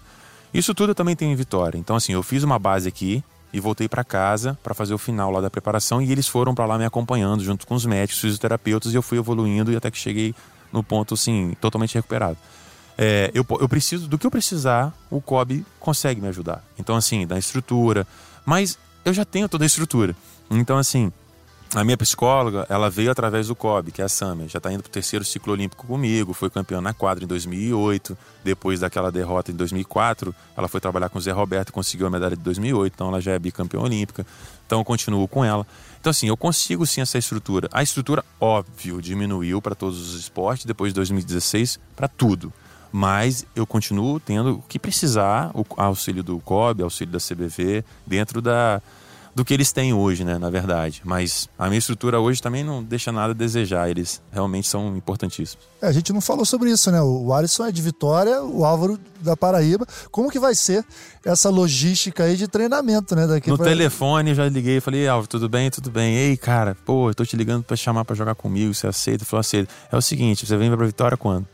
Isso 0.52 0.74
tudo 0.74 0.90
eu 0.90 0.94
também 0.94 1.16
tenho 1.16 1.32
em 1.32 1.36
Vitória. 1.36 1.78
Então, 1.78 1.96
assim, 1.96 2.12
eu 2.12 2.22
fiz 2.22 2.42
uma 2.42 2.58
base 2.58 2.86
aqui 2.86 3.24
e 3.50 3.58
voltei 3.58 3.88
para 3.88 4.04
casa 4.04 4.58
para 4.62 4.74
fazer 4.74 4.92
o 4.92 4.98
final 4.98 5.30
lá 5.30 5.40
da 5.40 5.48
preparação 5.48 6.02
e 6.02 6.12
eles 6.12 6.28
foram 6.28 6.54
para 6.54 6.66
lá 6.66 6.76
me 6.76 6.84
acompanhando 6.84 7.42
junto 7.42 7.66
com 7.66 7.74
os 7.74 7.86
médicos, 7.86 8.20
fisioterapeutas 8.20 8.92
e 8.92 8.96
eu 8.96 9.00
fui 9.00 9.16
evoluindo 9.16 9.72
e 9.72 9.76
até 9.76 9.90
que 9.90 9.96
cheguei 9.96 10.34
no 10.70 10.82
ponto, 10.82 11.14
assim, 11.14 11.56
totalmente 11.58 11.94
recuperado 11.94 12.36
é, 13.00 13.30
eu, 13.32 13.46
eu 13.60 13.68
preciso 13.68 14.08
do 14.08 14.18
que 14.18 14.26
eu 14.26 14.30
precisar, 14.30 14.92
o 15.08 15.20
COB 15.20 15.64
consegue 15.78 16.20
me 16.20 16.26
ajudar. 16.26 16.64
Então, 16.76 16.96
assim, 16.96 17.24
da 17.28 17.38
estrutura. 17.38 18.04
Mas 18.44 18.76
eu 19.04 19.14
já 19.14 19.24
tenho 19.24 19.48
toda 19.48 19.64
a 19.64 19.66
estrutura. 19.66 20.16
Então, 20.50 20.76
assim, 20.76 21.12
a 21.76 21.84
minha 21.84 21.96
psicóloga, 21.96 22.66
ela 22.68 22.90
veio 22.90 23.12
através 23.12 23.46
do 23.46 23.54
COB, 23.54 23.92
que 23.92 24.02
é 24.02 24.04
a 24.04 24.08
Samia. 24.08 24.48
Já 24.48 24.58
está 24.58 24.72
indo 24.72 24.82
para 24.82 24.88
o 24.88 24.92
terceiro 24.92 25.24
ciclo 25.24 25.52
olímpico 25.52 25.86
comigo, 25.86 26.34
foi 26.34 26.50
campeã 26.50 26.80
na 26.80 26.92
quadra 26.92 27.22
em 27.22 27.26
2008. 27.28 28.18
Depois 28.42 28.80
daquela 28.80 29.12
derrota 29.12 29.52
em 29.52 29.54
2004, 29.54 30.34
ela 30.56 30.66
foi 30.66 30.80
trabalhar 30.80 31.08
com 31.08 31.20
o 31.20 31.22
Zé 31.22 31.30
Roberto 31.30 31.68
e 31.68 31.72
conseguiu 31.72 32.08
a 32.08 32.10
medalha 32.10 32.36
de 32.36 32.42
2008. 32.42 32.94
Então, 32.94 33.08
ela 33.08 33.20
já 33.20 33.30
é 33.30 33.38
bicampeã 33.38 33.78
olímpica. 33.78 34.26
Então, 34.66 34.80
eu 34.80 34.84
continuo 34.84 35.28
com 35.28 35.44
ela. 35.44 35.64
Então, 36.00 36.10
assim, 36.10 36.26
eu 36.26 36.36
consigo 36.36 36.84
sim 36.84 37.00
essa 37.00 37.16
estrutura. 37.16 37.68
A 37.70 37.80
estrutura, 37.80 38.24
óbvio, 38.40 39.00
diminuiu 39.00 39.62
para 39.62 39.76
todos 39.76 40.00
os 40.00 40.18
esportes 40.18 40.64
depois 40.64 40.92
de 40.92 40.96
2016, 40.96 41.78
para 41.94 42.08
tudo 42.08 42.52
mas 42.92 43.46
eu 43.54 43.66
continuo 43.66 44.18
tendo 44.20 44.56
o 44.56 44.62
que 44.62 44.78
precisar, 44.78 45.50
o 45.54 45.64
auxílio 45.76 46.22
do 46.22 46.38
COB, 46.40 46.82
auxílio 46.82 47.12
da 47.12 47.18
CBV, 47.18 47.84
dentro 48.06 48.40
da, 48.40 48.80
do 49.38 49.44
que 49.44 49.54
eles 49.54 49.70
têm 49.70 49.94
hoje, 49.94 50.24
né, 50.24 50.36
na 50.36 50.50
verdade. 50.50 51.00
Mas 51.04 51.48
a 51.56 51.68
minha 51.68 51.78
estrutura 51.78 52.18
hoje 52.18 52.42
também 52.42 52.64
não 52.64 52.82
deixa 52.82 53.12
nada 53.12 53.32
a 53.32 53.34
desejar, 53.34 53.88
eles 53.88 54.20
realmente 54.32 54.66
são 54.66 54.96
importantíssimos. 54.96 55.64
É, 55.80 55.86
a 55.86 55.92
gente 55.92 56.12
não 56.12 56.20
falou 56.20 56.44
sobre 56.44 56.70
isso, 56.70 56.90
né? 56.90 57.00
O 57.00 57.32
Alisson 57.32 57.66
é 57.66 57.70
de 57.70 57.80
Vitória, 57.80 58.42
o 58.42 58.64
Álvaro 58.64 58.98
da 59.20 59.36
Paraíba. 59.36 59.86
Como 60.10 60.28
que 60.28 60.40
vai 60.40 60.56
ser 60.56 60.84
essa 61.24 61.50
logística 61.50 62.24
aí 62.24 62.36
de 62.36 62.48
treinamento, 62.48 63.14
né? 63.14 63.28
Daqui 63.28 63.48
no 63.48 63.56
pra... 63.56 63.66
telefone 63.66 64.30
eu 64.30 64.34
já 64.34 64.48
liguei 64.48 64.78
e 64.78 64.80
falei, 64.80 65.06
Álvaro, 65.06 65.28
tudo 65.28 65.48
bem? 65.48 65.70
Tudo 65.70 65.88
bem. 65.88 66.16
Ei, 66.16 66.36
cara, 66.36 66.76
pô, 66.84 67.10
eu 67.10 67.14
tô 67.14 67.24
te 67.24 67.36
ligando 67.36 67.62
para 67.62 67.76
chamar 67.76 68.04
para 68.04 68.16
jogar 68.16 68.34
comigo, 68.34 68.74
você 68.74 68.88
aceita? 68.88 69.24
Falou, 69.24 69.40
aceita. 69.40 69.72
É 69.92 69.96
o 69.96 70.02
seguinte, 70.02 70.46
você 70.46 70.56
vem 70.56 70.68
pra 70.74 70.84
Vitória 70.84 71.16
quando? 71.16 71.46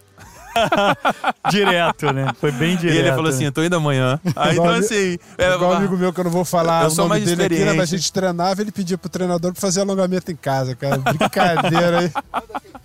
direto, 1.51 2.13
né? 2.13 2.33
Foi 2.41 2.53
bem 2.53 2.77
direto. 2.77 2.97
E 2.97 2.99
ele 2.99 3.11
falou 3.11 3.31
assim: 3.31 3.45
eu 3.45 3.53
tô 3.53 3.63
indo 3.63 3.77
amanhã. 3.77 4.21
Aí 4.37 4.53
então, 4.53 4.69
assim. 4.69 5.19
É, 5.39 5.55
igual 5.55 5.73
um 5.73 5.75
amigo 5.75 5.97
meu 5.97 6.13
que 6.13 6.21
eu 6.21 6.25
não 6.25 6.31
vou 6.31 6.45
falar 6.45 6.85
eu 6.85 6.91
o 6.91 6.95
nome 6.95 7.21
dele 7.21 7.45
aqui, 7.45 7.65
né? 7.65 7.73
Mas 7.73 7.93
a 7.93 7.97
gente 7.97 8.13
treinava 8.13 8.61
ele 8.61 8.73
pedia 8.73 8.99
pro 8.99 9.09
treinador 9.09 9.53
pra 9.53 9.61
fazer 9.61 9.81
alongamento 9.81 10.31
em 10.31 10.37
casa, 10.37 10.75
cara. 10.75 10.99
Brincadeira 10.99 12.01
aí. 12.01 12.13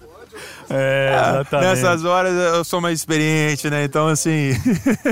É, 0.70 1.10
exatamente. 1.12 1.68
Nessas 1.68 2.06
horas 2.06 2.34
eu 2.34 2.64
sou 2.64 2.80
mais 2.80 3.00
experiente, 3.00 3.70
né? 3.70 3.84
Então, 3.84 4.08
assim. 4.08 4.52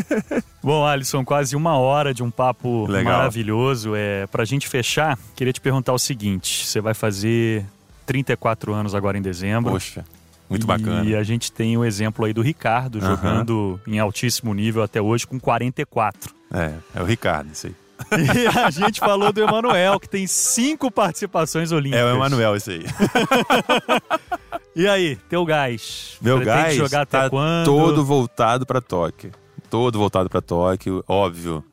Bom, 0.61 0.85
Alisson, 0.85 1.25
quase 1.25 1.55
uma 1.55 1.77
hora 1.77 2.13
de 2.13 2.21
um 2.21 2.29
papo 2.29 2.85
Legal. 2.85 3.17
maravilhoso. 3.17 3.93
É, 3.95 4.27
pra 4.27 4.45
gente 4.45 4.67
fechar, 4.67 5.17
queria 5.35 5.51
te 5.51 5.59
perguntar 5.59 5.93
o 5.93 5.99
seguinte: 5.99 6.65
você 6.67 6.79
vai 6.79 6.93
fazer 6.93 7.65
34 8.05 8.73
anos 8.73 8.93
agora 8.93 9.17
em 9.17 9.21
dezembro. 9.21 9.71
Poxa, 9.71 10.05
muito 10.49 10.63
e 10.63 10.67
bacana. 10.67 11.09
E 11.09 11.15
a 11.15 11.23
gente 11.23 11.51
tem 11.51 11.77
o 11.77 11.83
exemplo 11.85 12.25
aí 12.25 12.33
do 12.33 12.41
Ricardo 12.41 12.99
jogando 12.99 13.79
em 13.87 13.99
altíssimo 13.99 14.53
nível 14.53 14.83
até 14.83 15.01
hoje 15.01 15.25
com 15.27 15.39
44. 15.39 16.33
É, 16.53 16.73
é 16.95 17.01
o 17.01 17.05
Ricardo, 17.05 17.51
isso 17.51 17.67
aí. 17.67 17.75
E 18.11 18.47
a 18.59 18.69
gente 18.69 18.99
falou 18.99 19.33
do 19.33 19.41
Emanuel, 19.41 19.99
que 19.99 20.07
tem 20.07 20.27
cinco 20.27 20.91
participações 20.91 21.71
olímpicas. 21.71 21.99
É 21.99 22.05
o 22.05 22.15
Emanuel, 22.15 22.55
isso 22.55 22.69
aí. 22.69 22.85
E 24.77 24.87
aí, 24.87 25.15
teu 25.27 25.43
gás? 25.43 26.17
Meu 26.21 26.35
Pretende 26.35 26.55
gás 26.55 26.75
jogar 26.75 27.01
até 27.01 27.21
tá 27.23 27.29
quando? 27.31 27.65
todo 27.65 28.05
voltado 28.05 28.63
pra 28.63 28.79
Tóquio. 28.79 29.31
Todo 29.71 29.97
voltado 29.97 30.29
pra 30.29 30.39
Tóquio, 30.39 31.03
óbvio. 31.07 31.63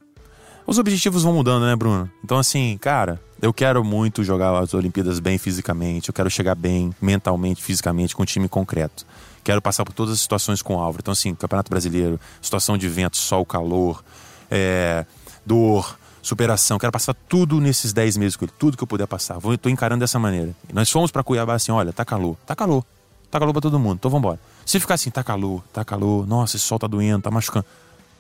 Os 0.66 0.78
objetivos 0.78 1.22
vão 1.22 1.34
mudando, 1.34 1.66
né, 1.66 1.76
Bruno? 1.76 2.10
Então, 2.24 2.38
assim, 2.38 2.78
cara, 2.80 3.20
eu 3.44 3.52
quero 3.52 3.84
muito 3.84 4.24
jogar 4.24 4.56
as 4.58 4.72
Olimpíadas 4.72 5.20
bem 5.20 5.36
fisicamente. 5.36 6.08
Eu 6.08 6.14
quero 6.14 6.30
chegar 6.30 6.54
bem 6.54 6.94
mentalmente, 6.98 7.62
fisicamente, 7.62 8.16
com 8.16 8.22
um 8.22 8.24
time 8.24 8.48
concreto. 8.48 9.04
Quero 9.44 9.60
passar 9.60 9.84
por 9.84 9.92
todas 9.92 10.14
as 10.14 10.20
situações 10.20 10.62
com 10.62 10.76
o 10.76 10.78
Álvaro. 10.78 11.02
Então, 11.02 11.12
assim, 11.12 11.34
Campeonato 11.34 11.68
Brasileiro, 11.68 12.18
situação 12.40 12.78
de 12.78 12.88
vento, 12.88 13.18
sol, 13.18 13.44
calor, 13.44 14.02
é, 14.50 15.04
dor, 15.44 15.98
superação. 16.22 16.78
Quero 16.78 16.90
passar 16.90 17.12
tudo 17.28 17.60
nesses 17.60 17.92
10 17.92 18.16
meses 18.16 18.34
com 18.34 18.46
ele. 18.46 18.52
Tudo 18.58 18.78
que 18.78 18.82
eu 18.82 18.86
puder 18.86 19.06
passar. 19.06 19.38
Vou, 19.38 19.58
tô 19.58 19.68
encarando 19.68 20.00
dessa 20.00 20.18
maneira. 20.18 20.56
E 20.66 20.72
nós 20.72 20.90
fomos 20.90 21.10
pra 21.10 21.22
Cuiabá 21.22 21.52
assim, 21.52 21.70
olha, 21.70 21.92
tá 21.92 22.02
calor. 22.02 22.38
Tá 22.46 22.56
calor. 22.56 22.82
Tá 23.30 23.38
calor 23.38 23.52
pra 23.52 23.60
todo 23.60 23.78
mundo. 23.78 23.96
Então 23.96 24.10
vambora. 24.10 24.40
Se 24.64 24.80
ficar 24.80 24.94
assim, 24.94 25.10
tá 25.10 25.22
calor, 25.22 25.62
tá 25.70 25.84
calor. 25.84 26.26
Nossa, 26.26 26.56
esse 26.56 26.64
sol 26.64 26.78
tá 26.78 26.86
doendo, 26.86 27.20
tá 27.20 27.30
machucando. 27.30 27.66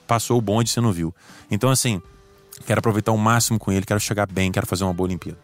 Passou 0.06 0.36
o 0.36 0.42
bonde, 0.42 0.68
você 0.68 0.82
não 0.82 0.92
viu. 0.92 1.14
Então, 1.50 1.70
assim, 1.70 2.02
quero 2.66 2.78
aproveitar 2.78 3.12
o 3.12 3.18
máximo 3.18 3.58
com 3.58 3.72
ele. 3.72 3.86
Quero 3.86 4.00
chegar 4.00 4.26
bem, 4.26 4.52
quero 4.52 4.66
fazer 4.66 4.84
uma 4.84 4.92
boa 4.92 5.06
Olimpíada. 5.06 5.38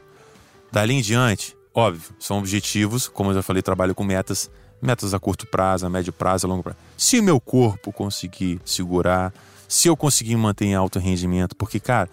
Dali 0.71 0.95
em 0.95 1.03
diante, 1.03 1.57
óbvio, 1.75 2.15
são 2.19 2.39
objetivos, 2.39 3.09
como 3.09 3.31
eu 3.31 3.35
já 3.35 3.43
falei, 3.43 3.63
trabalho 3.63 3.95
com 3.95 4.05
metas, 4.05 4.51
metas 4.81 5.13
a 5.15 5.19
curto 5.19 5.47
prazo, 5.47 5.87
a 5.87 5.91
médio 5.91 6.13
prazo, 6.13 6.47
a 6.47 6.49
longo 6.49 6.63
prazo. 6.63 6.79
Se 6.97 7.19
o 7.19 7.23
meu 7.23 7.41
corpo 7.41 7.93
conseguir 7.93 8.61
segurar, 8.65 9.33
se 9.69 9.89
eu 9.89 9.97
conseguir 9.97 10.37
manter 10.37 10.67
em 10.67 10.75
alto 10.75 10.99
rendimento, 10.99 11.57
porque, 11.57 11.81
cara, 11.81 12.09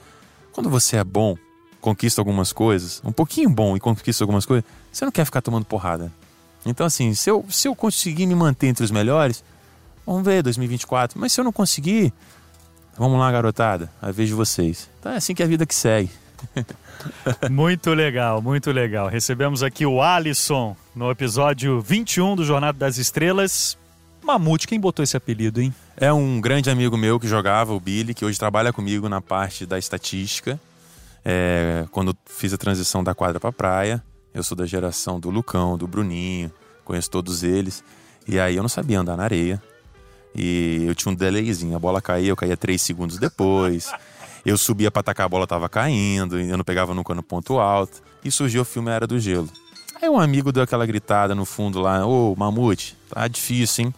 quando 0.51 0.69
você 0.69 0.97
é 0.97 1.03
bom, 1.03 1.35
conquista 1.79 2.19
algumas 2.19 2.51
coisas, 2.51 3.01
um 3.05 3.11
pouquinho 3.11 3.49
bom 3.49 3.77
e 3.77 3.79
conquista 3.79 4.23
algumas 4.23 4.45
coisas, 4.45 4.65
você 4.91 5.05
não 5.05 5.11
quer 5.11 5.25
ficar 5.25 5.41
tomando 5.41 5.65
porrada. 5.65 6.11
Então, 6.65 6.85
assim, 6.85 7.13
se 7.13 7.29
eu, 7.29 7.45
se 7.49 7.67
eu 7.67 7.75
conseguir 7.75 8.25
me 8.25 8.35
manter 8.35 8.67
entre 8.67 8.83
os 8.83 8.91
melhores, 8.91 9.43
vamos 10.05 10.23
ver 10.23 10.43
2024. 10.43 11.19
Mas 11.19 11.31
se 11.31 11.39
eu 11.39 11.45
não 11.45 11.51
conseguir, 11.51 12.13
vamos 12.97 13.19
lá, 13.19 13.31
garotada, 13.31 13.89
a 14.01 14.11
vez 14.11 14.29
de 14.29 14.35
vocês. 14.35 14.89
Então 14.99 15.11
é 15.11 15.17
assim 15.17 15.33
que 15.33 15.41
é 15.41 15.45
a 15.45 15.49
vida 15.49 15.65
que 15.65 15.75
segue. 15.75 16.09
Muito 17.49 17.93
legal, 17.93 18.41
muito 18.41 18.71
legal. 18.71 19.07
Recebemos 19.07 19.63
aqui 19.63 19.85
o 19.85 20.01
Alisson 20.01 20.75
no 20.95 21.09
episódio 21.09 21.79
21 21.79 22.35
do 22.35 22.43
Jornada 22.43 22.77
das 22.77 22.97
Estrelas. 22.97 23.77
Mamute, 24.23 24.67
quem 24.67 24.79
botou 24.79 25.03
esse 25.03 25.15
apelido, 25.15 25.61
hein? 25.61 25.73
É 25.95 26.11
um 26.11 26.41
grande 26.41 26.69
amigo 26.69 26.97
meu 26.97 27.19
que 27.19 27.27
jogava, 27.27 27.73
o 27.73 27.79
Billy, 27.79 28.13
que 28.13 28.25
hoje 28.25 28.37
trabalha 28.37 28.73
comigo 28.73 29.07
na 29.07 29.21
parte 29.21 29.65
da 29.65 29.79
estatística. 29.79 30.59
É, 31.23 31.85
quando 31.91 32.15
fiz 32.25 32.53
a 32.53 32.57
transição 32.57 33.03
da 33.03 33.15
quadra 33.15 33.39
para 33.39 33.51
praia, 33.51 34.03
eu 34.33 34.43
sou 34.43 34.57
da 34.57 34.65
geração 34.65 35.19
do 35.19 35.29
Lucão, 35.29 35.77
do 35.77 35.87
Bruninho, 35.87 36.51
conheço 36.83 37.09
todos 37.09 37.43
eles. 37.43 37.83
E 38.27 38.39
aí 38.39 38.55
eu 38.55 38.61
não 38.61 38.69
sabia 38.69 38.99
andar 38.99 39.15
na 39.15 39.23
areia. 39.23 39.61
E 40.35 40.85
eu 40.87 40.95
tinha 40.95 41.11
um 41.11 41.15
delayzinho, 41.15 41.75
a 41.75 41.79
bola 41.79 42.01
caía, 42.01 42.29
eu 42.29 42.35
caía 42.35 42.55
três 42.55 42.81
segundos 42.81 43.17
depois. 43.17 43.91
Eu 44.45 44.57
subia 44.57 44.89
para 44.89 45.01
atacar, 45.01 45.25
a 45.25 45.29
bola 45.29 45.45
tava 45.47 45.67
caindo, 45.67 46.39
e 46.39 46.49
eu 46.49 46.57
não 46.57 46.63
pegava 46.63 46.93
nunca 46.93 47.13
no 47.13 47.23
ponto 47.23 47.59
alto. 47.59 48.01
E 48.23 48.31
surgiu 48.31 48.61
o 48.61 48.65
filme 48.65 48.91
Era 48.91 49.05
do 49.05 49.19
Gelo. 49.19 49.49
Aí 50.01 50.09
um 50.09 50.19
amigo 50.19 50.51
deu 50.51 50.63
aquela 50.63 50.85
gritada 50.85 51.33
no 51.33 51.43
fundo 51.43 51.81
lá, 51.81 52.05
ô 52.05 52.35
Mamute, 52.35 52.95
tá 53.09 53.27
difícil, 53.27 53.85
hein? 53.85 53.93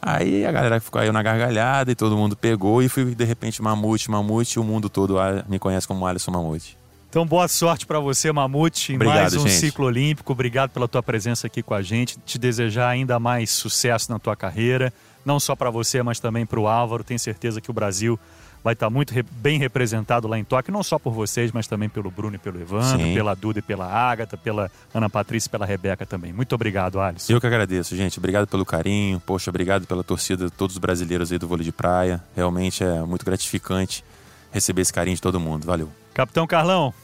Aí 0.00 0.44
a 0.44 0.50
galera 0.50 0.80
ficou 0.80 1.00
aí 1.00 1.12
na 1.12 1.22
gargalhada 1.22 1.92
e 1.92 1.94
todo 1.94 2.16
mundo 2.16 2.34
pegou 2.34 2.82
e 2.82 2.88
fui 2.88 3.14
de 3.14 3.24
repente 3.24 3.62
Mamute, 3.62 4.10
Mamute, 4.10 4.58
e 4.58 4.60
o 4.60 4.64
mundo 4.64 4.88
todo 4.88 5.16
me 5.48 5.58
conhece 5.58 5.86
como 5.86 6.06
Alisson 6.06 6.32
Mamute. 6.32 6.76
Então, 7.08 7.26
boa 7.26 7.46
sorte 7.46 7.84
para 7.84 8.00
você, 8.00 8.32
Mamute, 8.32 8.92
em 8.92 8.96
Obrigado, 8.96 9.20
mais 9.20 9.34
um 9.34 9.46
gente. 9.46 9.52
ciclo 9.52 9.84
olímpico. 9.84 10.32
Obrigado 10.32 10.70
pela 10.70 10.88
tua 10.88 11.02
presença 11.02 11.46
aqui 11.46 11.62
com 11.62 11.74
a 11.74 11.82
gente. 11.82 12.18
Te 12.24 12.38
desejar 12.38 12.88
ainda 12.88 13.20
mais 13.20 13.50
sucesso 13.50 14.10
na 14.10 14.18
tua 14.18 14.34
carreira, 14.34 14.92
não 15.24 15.38
só 15.40 15.54
para 15.56 15.70
você, 15.70 16.02
mas 16.02 16.18
também 16.20 16.44
para 16.46 16.58
o 16.60 16.66
Álvaro. 16.68 17.04
Tenho 17.04 17.18
certeza 17.20 17.60
que 17.60 17.70
o 17.70 17.74
Brasil 17.74 18.18
vai 18.64 18.74
estar 18.74 18.88
muito 18.88 19.12
re- 19.12 19.24
bem 19.24 19.58
representado 19.58 20.28
lá 20.28 20.38
em 20.38 20.44
Tóquio, 20.44 20.72
não 20.72 20.84
só 20.84 20.96
por 20.98 21.12
vocês, 21.12 21.50
mas 21.50 21.66
também 21.66 21.88
pelo 21.88 22.10
Bruno 22.12 22.36
e 22.36 22.38
pelo 22.38 22.60
Evandro, 22.60 23.04
Sim. 23.04 23.12
pela 23.14 23.34
Duda 23.34 23.58
e 23.58 23.62
pela 23.62 23.86
Ágata, 23.86 24.36
pela 24.36 24.70
Ana 24.94 25.10
Patrícia 25.10 25.48
e 25.48 25.50
pela 25.50 25.66
Rebeca 25.66 26.06
também. 26.06 26.32
Muito 26.32 26.54
obrigado, 26.54 27.00
Alisson. 27.00 27.32
Eu 27.32 27.40
que 27.40 27.46
agradeço, 27.46 27.96
gente. 27.96 28.18
Obrigado 28.20 28.46
pelo 28.46 28.64
carinho. 28.64 29.18
Poxa, 29.26 29.50
obrigado 29.50 29.84
pela 29.86 30.04
torcida 30.04 30.44
de 30.44 30.52
todos 30.52 30.76
os 30.76 30.80
brasileiros 30.80 31.32
aí 31.32 31.38
do 31.38 31.48
vôlei 31.48 31.64
de 31.64 31.72
praia. 31.72 32.22
Realmente 32.36 32.84
é 32.84 33.00
muito 33.02 33.24
gratificante 33.24 34.04
receber 34.52 34.82
esse 34.82 34.92
carinho 34.92 35.16
de 35.16 35.22
todo 35.22 35.40
mundo. 35.40 35.66
Valeu. 35.66 35.88
Capitão 36.14 36.46
Carlão, 36.46 36.94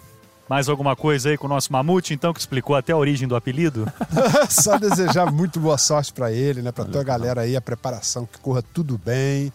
mais 0.49 0.69
alguma 0.69 0.97
coisa 0.97 1.29
aí 1.29 1.37
com 1.39 1.47
o 1.47 1.51
nosso 1.51 1.73
Mamute, 1.73 2.15
então, 2.15 2.33
que 2.33 2.41
explicou 2.41 2.75
até 2.77 2.93
a 2.93 2.97
origem 2.97 3.29
do 3.29 3.37
apelido? 3.37 3.87
Só 4.49 4.79
desejar 4.79 5.31
muito 5.33 5.61
boa 5.61 5.77
sorte 5.79 6.13
para 6.13 6.33
ele, 6.33 6.63
né? 6.63 6.73
Para 6.73 6.85
toda 6.85 7.01
a 7.01 7.05
galera 7.05 7.43
aí, 7.43 7.55
a 7.57 7.61
preparação, 7.61 8.27
que 8.27 8.39
corra 8.39 8.63
tudo 8.63 8.97
bem. 8.99 9.53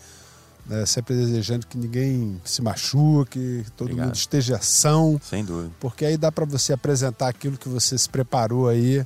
né? 0.66 0.86
Sempre 0.86 1.16
desejando 1.16 1.66
que 1.68 1.78
ninguém 1.78 2.39
se 2.46 2.62
machuque, 2.62 3.64
que 3.66 3.72
todo 3.72 3.88
Obrigado. 3.88 4.06
mundo 4.08 4.16
esteja 4.16 4.60
são, 4.62 5.20
Sem 5.24 5.44
dúvida. 5.44 5.72
porque 5.80 6.06
aí 6.06 6.16
dá 6.18 6.32
para 6.32 6.46
você 6.46 6.74
apresentar 6.74 7.28
aquilo 7.30 7.58
que 7.58 7.68
você 7.68 7.98
se 7.98 8.08
preparou 8.08 8.68
aí 8.70 9.06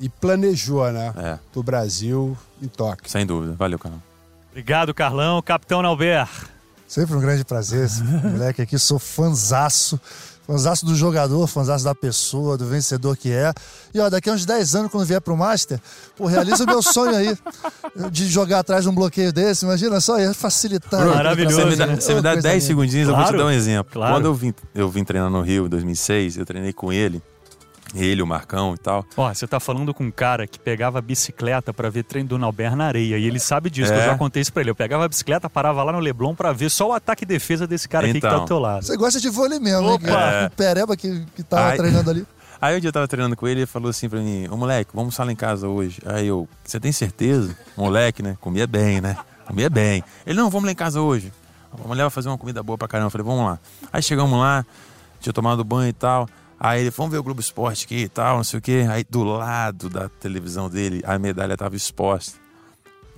e 0.00 0.08
planejou, 0.08 0.90
né? 0.92 1.12
É, 1.16 1.38
Do 1.52 1.62
Brasil 1.62 2.36
em 2.62 2.68
Tóquio. 2.68 3.10
sem 3.10 3.24
dúvida. 3.26 3.54
Valeu, 3.54 3.78
canal. 3.78 4.02
Obrigado, 4.50 4.94
Carlão. 4.94 5.40
Capitão 5.42 5.82
Nauber. 5.82 6.26
Sempre 6.88 7.16
um 7.16 7.20
grande 7.20 7.44
prazer, 7.44 7.84
esse 7.84 8.02
moleque 8.24 8.62
aqui, 8.62 8.78
sou 8.78 8.98
fanzaço. 8.98 10.00
Fanzaço 10.46 10.86
do 10.86 10.94
jogador, 10.94 11.44
fanzaço 11.48 11.84
da 11.84 11.94
pessoa, 11.94 12.56
do 12.56 12.64
vencedor 12.66 13.16
que 13.16 13.32
é. 13.32 13.52
E 13.92 13.98
ó, 13.98 14.08
daqui 14.08 14.30
a 14.30 14.32
uns 14.32 14.44
10 14.46 14.74
anos, 14.76 14.92
quando 14.92 15.04
vier 15.04 15.20
pro 15.20 15.36
Master, 15.36 15.80
pô, 16.16 16.26
realiza 16.26 16.62
o 16.62 16.66
meu 16.66 16.80
sonho 16.80 17.16
aí 17.16 17.36
de 18.12 18.28
jogar 18.28 18.60
atrás 18.60 18.84
de 18.84 18.88
um 18.88 18.94
bloqueio 18.94 19.32
desse. 19.32 19.64
Imagina 19.64 20.00
só, 20.00 20.18
ia 20.20 20.32
facilitar. 20.32 21.04
Maravilhoso, 21.04 21.56
Você 21.56 21.64
me 21.66 21.76
dá, 21.76 21.86
né? 21.86 21.96
você 21.96 22.14
me 22.14 22.20
dá 22.22 22.30
Ô, 22.30 22.32
coisa 22.34 22.48
10 22.48 22.54
linda. 22.54 22.66
segundinhos, 22.66 23.08
eu 23.08 23.14
vou 23.16 23.24
te 23.24 23.28
Claro, 23.30 23.38
dar 23.38 23.46
um 23.46 23.50
exemplo. 23.50 23.92
claro. 23.92 24.14
Quando 24.14 24.24
eu 24.26 24.34
vim, 24.34 24.54
eu 24.74 24.88
vim 24.88 25.02
treinar 25.04 25.30
no 25.30 25.42
Rio 25.42 25.66
em 25.66 25.68
2006, 25.68 26.36
eu 26.36 26.46
treinei 26.46 26.72
com 26.72 26.92
ele, 26.92 27.20
ele, 27.96 28.22
o 28.22 28.26
Marcão 28.26 28.74
e 28.74 28.78
tal. 28.78 29.04
Ó, 29.16 29.32
você 29.32 29.46
tá 29.46 29.58
falando 29.60 29.92
com 29.94 30.04
um 30.04 30.10
cara 30.10 30.46
que 30.46 30.58
pegava 30.58 30.98
a 30.98 31.02
bicicleta 31.02 31.72
pra 31.72 31.88
ver 31.90 32.04
treino 32.04 32.28
do 32.28 32.38
Nauber 32.38 32.74
na 32.76 32.86
areia. 32.86 33.18
E 33.18 33.24
ele 33.24 33.38
sabe 33.40 33.70
disso, 33.70 33.92
que 33.92 33.98
eu 33.98 34.02
É. 34.02 34.06
já 34.06 34.16
contei 34.18 34.42
isso 34.42 34.52
pra 34.52 34.62
ele. 34.62 34.70
Eu 34.70 34.74
pegava 34.74 35.04
a 35.04 35.08
bicicleta, 35.08 35.48
parava 35.50 35.82
lá 35.82 35.92
no 35.92 35.98
Leblon 36.00 36.34
pra 36.34 36.52
ver 36.52 36.70
só 36.70 36.88
o 36.88 36.92
ataque 36.92 37.24
e 37.24 37.26
defesa 37.26 37.66
desse 37.66 37.88
cara 37.88 38.04
aqui 38.06 38.14
que 38.14 38.20
tá 38.20 38.28
Então. 38.28 38.40
do 38.40 38.46
teu 38.46 38.58
lado. 38.58 38.84
Você 38.84 38.96
gosta 38.96 39.20
de 39.20 39.28
vôlei 39.28 39.58
mesmo, 39.58 39.86
hein? 39.88 39.94
Opa! 39.94 40.06
cara? 40.06 40.46
O 40.46 40.50
Pereba 40.56 40.96
que, 40.96 41.24
que 41.34 41.42
tava 41.42 41.68
Ai. 41.70 41.76
treinando 41.76 42.10
ali. 42.10 42.26
Aí 42.60 42.74
um 42.76 42.80
dia 42.80 42.88
eu 42.88 42.92
tava 42.92 43.06
treinando 43.06 43.36
com 43.36 43.46
ele 43.46 43.60
e 43.60 43.62
ele 43.62 43.66
falou 43.66 43.90
assim 43.90 44.08
pra 44.08 44.18
mim, 44.18 44.48
ô 44.50 44.56
moleque, 44.56 44.90
vamos 44.94 45.02
almoçar 45.04 45.24
lá 45.24 45.32
em 45.32 45.36
casa 45.36 45.68
hoje. 45.68 46.00
Aí 46.06 46.26
eu, 46.26 46.48
você 46.64 46.80
tem 46.80 46.90
certeza? 46.90 47.54
Moleque, 47.76 48.22
né? 48.22 48.36
Comia 48.40 48.66
bem, 48.66 48.98
né? 49.00 49.14
Comia 49.46 49.68
bem. 49.68 50.02
Ele, 50.26 50.38
não, 50.38 50.48
vamos 50.48 50.64
lá 50.64 50.72
em 50.72 50.74
casa 50.74 51.00
hoje. 51.02 51.30
A 51.84 51.86
mulher 51.86 52.04
vai 52.04 52.10
fazer 52.10 52.28
uma 52.30 52.38
comida 52.38 52.62
boa 52.62 52.78
pra 52.78 52.88
caramba. 52.88 53.08
Eu 53.08 53.10
falei, 53.10 53.26
vamos 53.26 53.44
lá. 53.44 53.58
Aí 53.92 54.02
chegamos 54.02 54.38
lá, 54.38 54.64
tinha 55.20 55.32
tomado 55.34 55.62
banho 55.62 55.90
e 55.90 55.92
tal. 55.92 56.26
Aí 56.58 56.80
ele, 56.80 56.90
vamos 56.90 57.12
ver 57.12 57.18
o 57.18 57.22
Globo 57.22 57.40
Esporte 57.40 57.84
aqui 57.84 58.02
e 58.04 58.08
tal, 58.08 58.38
não 58.38 58.44
sei 58.44 58.58
o 58.58 58.62
quê. 58.62 58.86
Aí 58.90 59.04
do 59.08 59.22
lado 59.24 59.88
da 59.90 60.08
televisão 60.08 60.70
dele, 60.70 61.02
a 61.04 61.18
medalha 61.18 61.56
tava 61.56 61.76
exposta. 61.76 62.38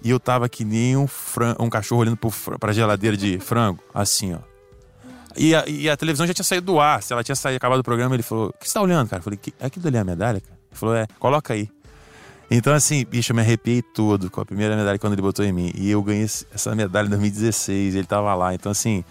E 0.03 0.11
eu 0.11 0.19
tava 0.21 0.49
que 0.49 0.65
nem 0.65 0.97
um, 0.97 1.07
fran- 1.07 1.57
um 1.59 1.69
cachorro 1.71 2.01
olhando 2.03 2.31
fr- 2.31 2.57
pra 2.59 2.73
geladeira 2.73 3.17
de 3.17 3.39
frango, 3.39 3.83
assim, 3.95 4.35
ó. 4.35 4.39
E 5.37 5.55
a, 5.55 5.65
e 5.69 5.89
a 5.89 5.97
televisão 5.97 6.27
já 6.27 6.35
tinha 6.35 6.45
saído 6.45 6.67
do 6.67 6.81
ar. 6.81 7.01
Se 7.03 7.13
ela 7.13 7.23
tinha 7.23 7.37
saído, 7.37 7.57
acabado 7.59 7.81
o 7.81 7.85
programa, 7.85 8.15
ele 8.15 8.23
falou: 8.25 8.49
O 8.49 8.53
que 8.59 8.67
você 8.69 8.75
tá 8.75 8.81
olhando, 8.83 9.09
cara? 9.09 9.21
Eu 9.21 9.25
falei: 9.25 9.39
"Que- 9.41 9.55
Aquilo 9.61 9.87
ali 9.87 9.97
é 9.97 10.01
a 10.01 10.05
medalha, 10.05 10.41
cara? 10.41 10.55
Ele 10.71 10.79
falou: 10.79 10.95
É, 10.97 11.07
coloca 11.19 11.53
aí. 11.55 11.69
Então, 12.51 12.73
assim, 12.73 13.05
bicho, 13.05 13.31
eu 13.33 13.37
me 13.37 13.43
arrepiei 13.43 13.83
todo 13.83 14.31
com 14.31 14.41
a 14.41 14.45
primeira 14.47 14.75
medalha 14.75 14.99
quando 14.99 15.13
ele 15.13 15.23
botou 15.23 15.45
em 15.45 15.53
mim. 15.53 15.71
E 15.75 15.91
eu 15.91 16.03
ganhei 16.03 16.25
essa 16.25 16.75
medalha 16.75 17.07
em 17.07 17.11
2016, 17.11 17.95
ele 17.95 18.07
tava 18.07 18.35
lá. 18.35 18.55
Então, 18.55 18.73
assim, 18.73 19.05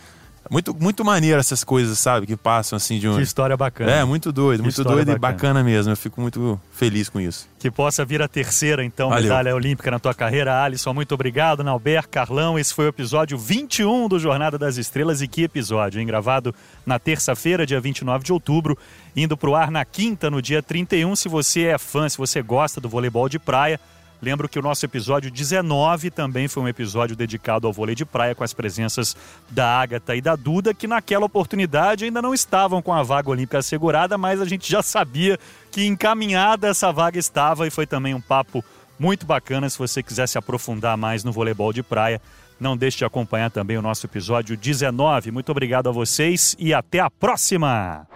muito, 0.50 0.74
muito 0.74 1.04
maneiro 1.06 1.40
essas 1.40 1.64
coisas, 1.64 1.98
sabe? 2.00 2.26
Que 2.28 2.36
passam, 2.36 2.78
assim, 2.78 3.00
de 3.00 3.08
um. 3.08 3.16
Que 3.16 3.22
história 3.22 3.56
bacana. 3.58 3.92
É, 3.92 4.04
muito 4.04 4.32
doido, 4.32 4.60
Que 4.60 4.64
muito 4.64 4.84
doido 4.84 5.12
e 5.12 5.16
bacana. 5.18 5.34
bacana 5.34 5.64
mesmo. 5.64 5.92
Eu 5.92 5.98
fico 5.98 6.22
muito 6.22 6.60
feliz 6.72 7.10
com 7.10 7.20
isso. 7.20 7.48
Que 7.60 7.72
possa 7.72 8.06
vir 8.06 8.22
a 8.22 8.28
terceira, 8.28 8.84
então, 8.84 9.10
Valeu. 9.10 9.24
medalha 9.24 9.56
olímpica 9.56 9.90
na 9.92 10.00
tua 10.00 10.14
carreira, 10.14 10.64
Alisson. 10.64 10.94
Muito 10.94 11.14
obrigado, 11.14 11.64
Nauber, 11.64 12.08
Carlão. 12.08 12.58
Esse 12.58 12.74
foi 12.74 12.86
o 12.86 12.90
episódio 12.90 13.38
21 13.38 14.08
do 14.08 14.20
Jornada 14.20 14.58
das 14.58 14.78
Estrelas. 14.78 15.22
E 15.22 15.28
que 15.28 15.44
episódio, 15.44 16.00
hein? 16.00 16.08
Gravado 16.08 16.54
na 16.86 17.00
terça-feira, 17.00 17.66
dia 17.66 17.80
29 17.80 18.24
de 18.24 18.32
outubro, 18.34 18.78
indo 19.16 19.36
pro 19.36 19.56
ar 19.56 19.72
na 19.72 19.84
quinta, 19.84 20.30
no 20.30 20.42
dia 20.42 20.62
31. 20.64 21.16
Se 21.16 21.28
você 21.28 21.64
é 21.64 21.78
fã, 21.78 22.08
se 22.08 22.18
você 22.18 22.42
gosta 22.42 22.80
do 22.80 22.88
voleibol 22.88 23.28
de 23.28 23.40
praia, 23.40 23.80
Lembro 24.22 24.50
que 24.50 24.58
o 24.58 24.62
nosso 24.62 24.86
episódio 24.86 25.30
19 25.30 26.10
também 26.10 26.48
foi 26.48 26.64
um 26.64 26.68
episódio 26.68 27.16
dedicado 27.16 27.68
ao 27.68 27.74
vôlei 27.74 27.96
de 27.96 28.06
praia 28.06 28.34
com 28.34 28.44
as 28.44 28.54
presenças 28.54 29.16
da 29.50 29.80
Ágata 29.80 30.16
e 30.16 30.22
da 30.22 30.36
Duda, 30.36 30.74
que 30.74 30.88
naquela 30.88 31.26
oportunidade 31.26 32.06
ainda 32.06 32.22
não 32.22 32.34
estavam 32.34 32.82
com 32.82 32.94
a 32.94 33.04
vaga 33.04 33.30
olímpica 33.30 33.60
assegurada, 33.60 34.18
mas 34.18 34.42
a 34.42 34.46
gente 34.46 34.70
já 34.70 34.82
sabia 34.82 35.38
que 35.72 35.86
encaminhada 35.86 36.68
essa 36.68 36.92
vaga 36.92 37.20
estava 37.20 37.68
e 37.68 37.72
foi 37.72 37.86
também 37.86 38.14
um 38.14 38.22
papo 38.22 38.64
muito 39.00 39.26
bacana. 39.26 39.70
Se 39.70 39.78
você 39.78 40.02
quiser 40.02 40.28
se 40.28 40.38
aprofundar 40.38 40.98
mais 40.98 41.24
no 41.24 41.32
voleibol 41.32 41.72
de 41.72 41.84
praia, 41.84 42.22
não 42.60 42.76
deixe 42.76 42.98
de 42.98 43.06
acompanhar 43.06 43.52
também 43.52 43.78
o 43.78 43.82
nosso 43.82 44.06
episódio 44.06 44.58
19. 44.58 45.32
Muito 45.32 45.52
obrigado 45.52 45.90
a 45.90 45.92
vocês 45.92 46.56
e 46.58 46.74
até 46.74 47.00
a 47.00 47.10
próxima! 47.10 48.08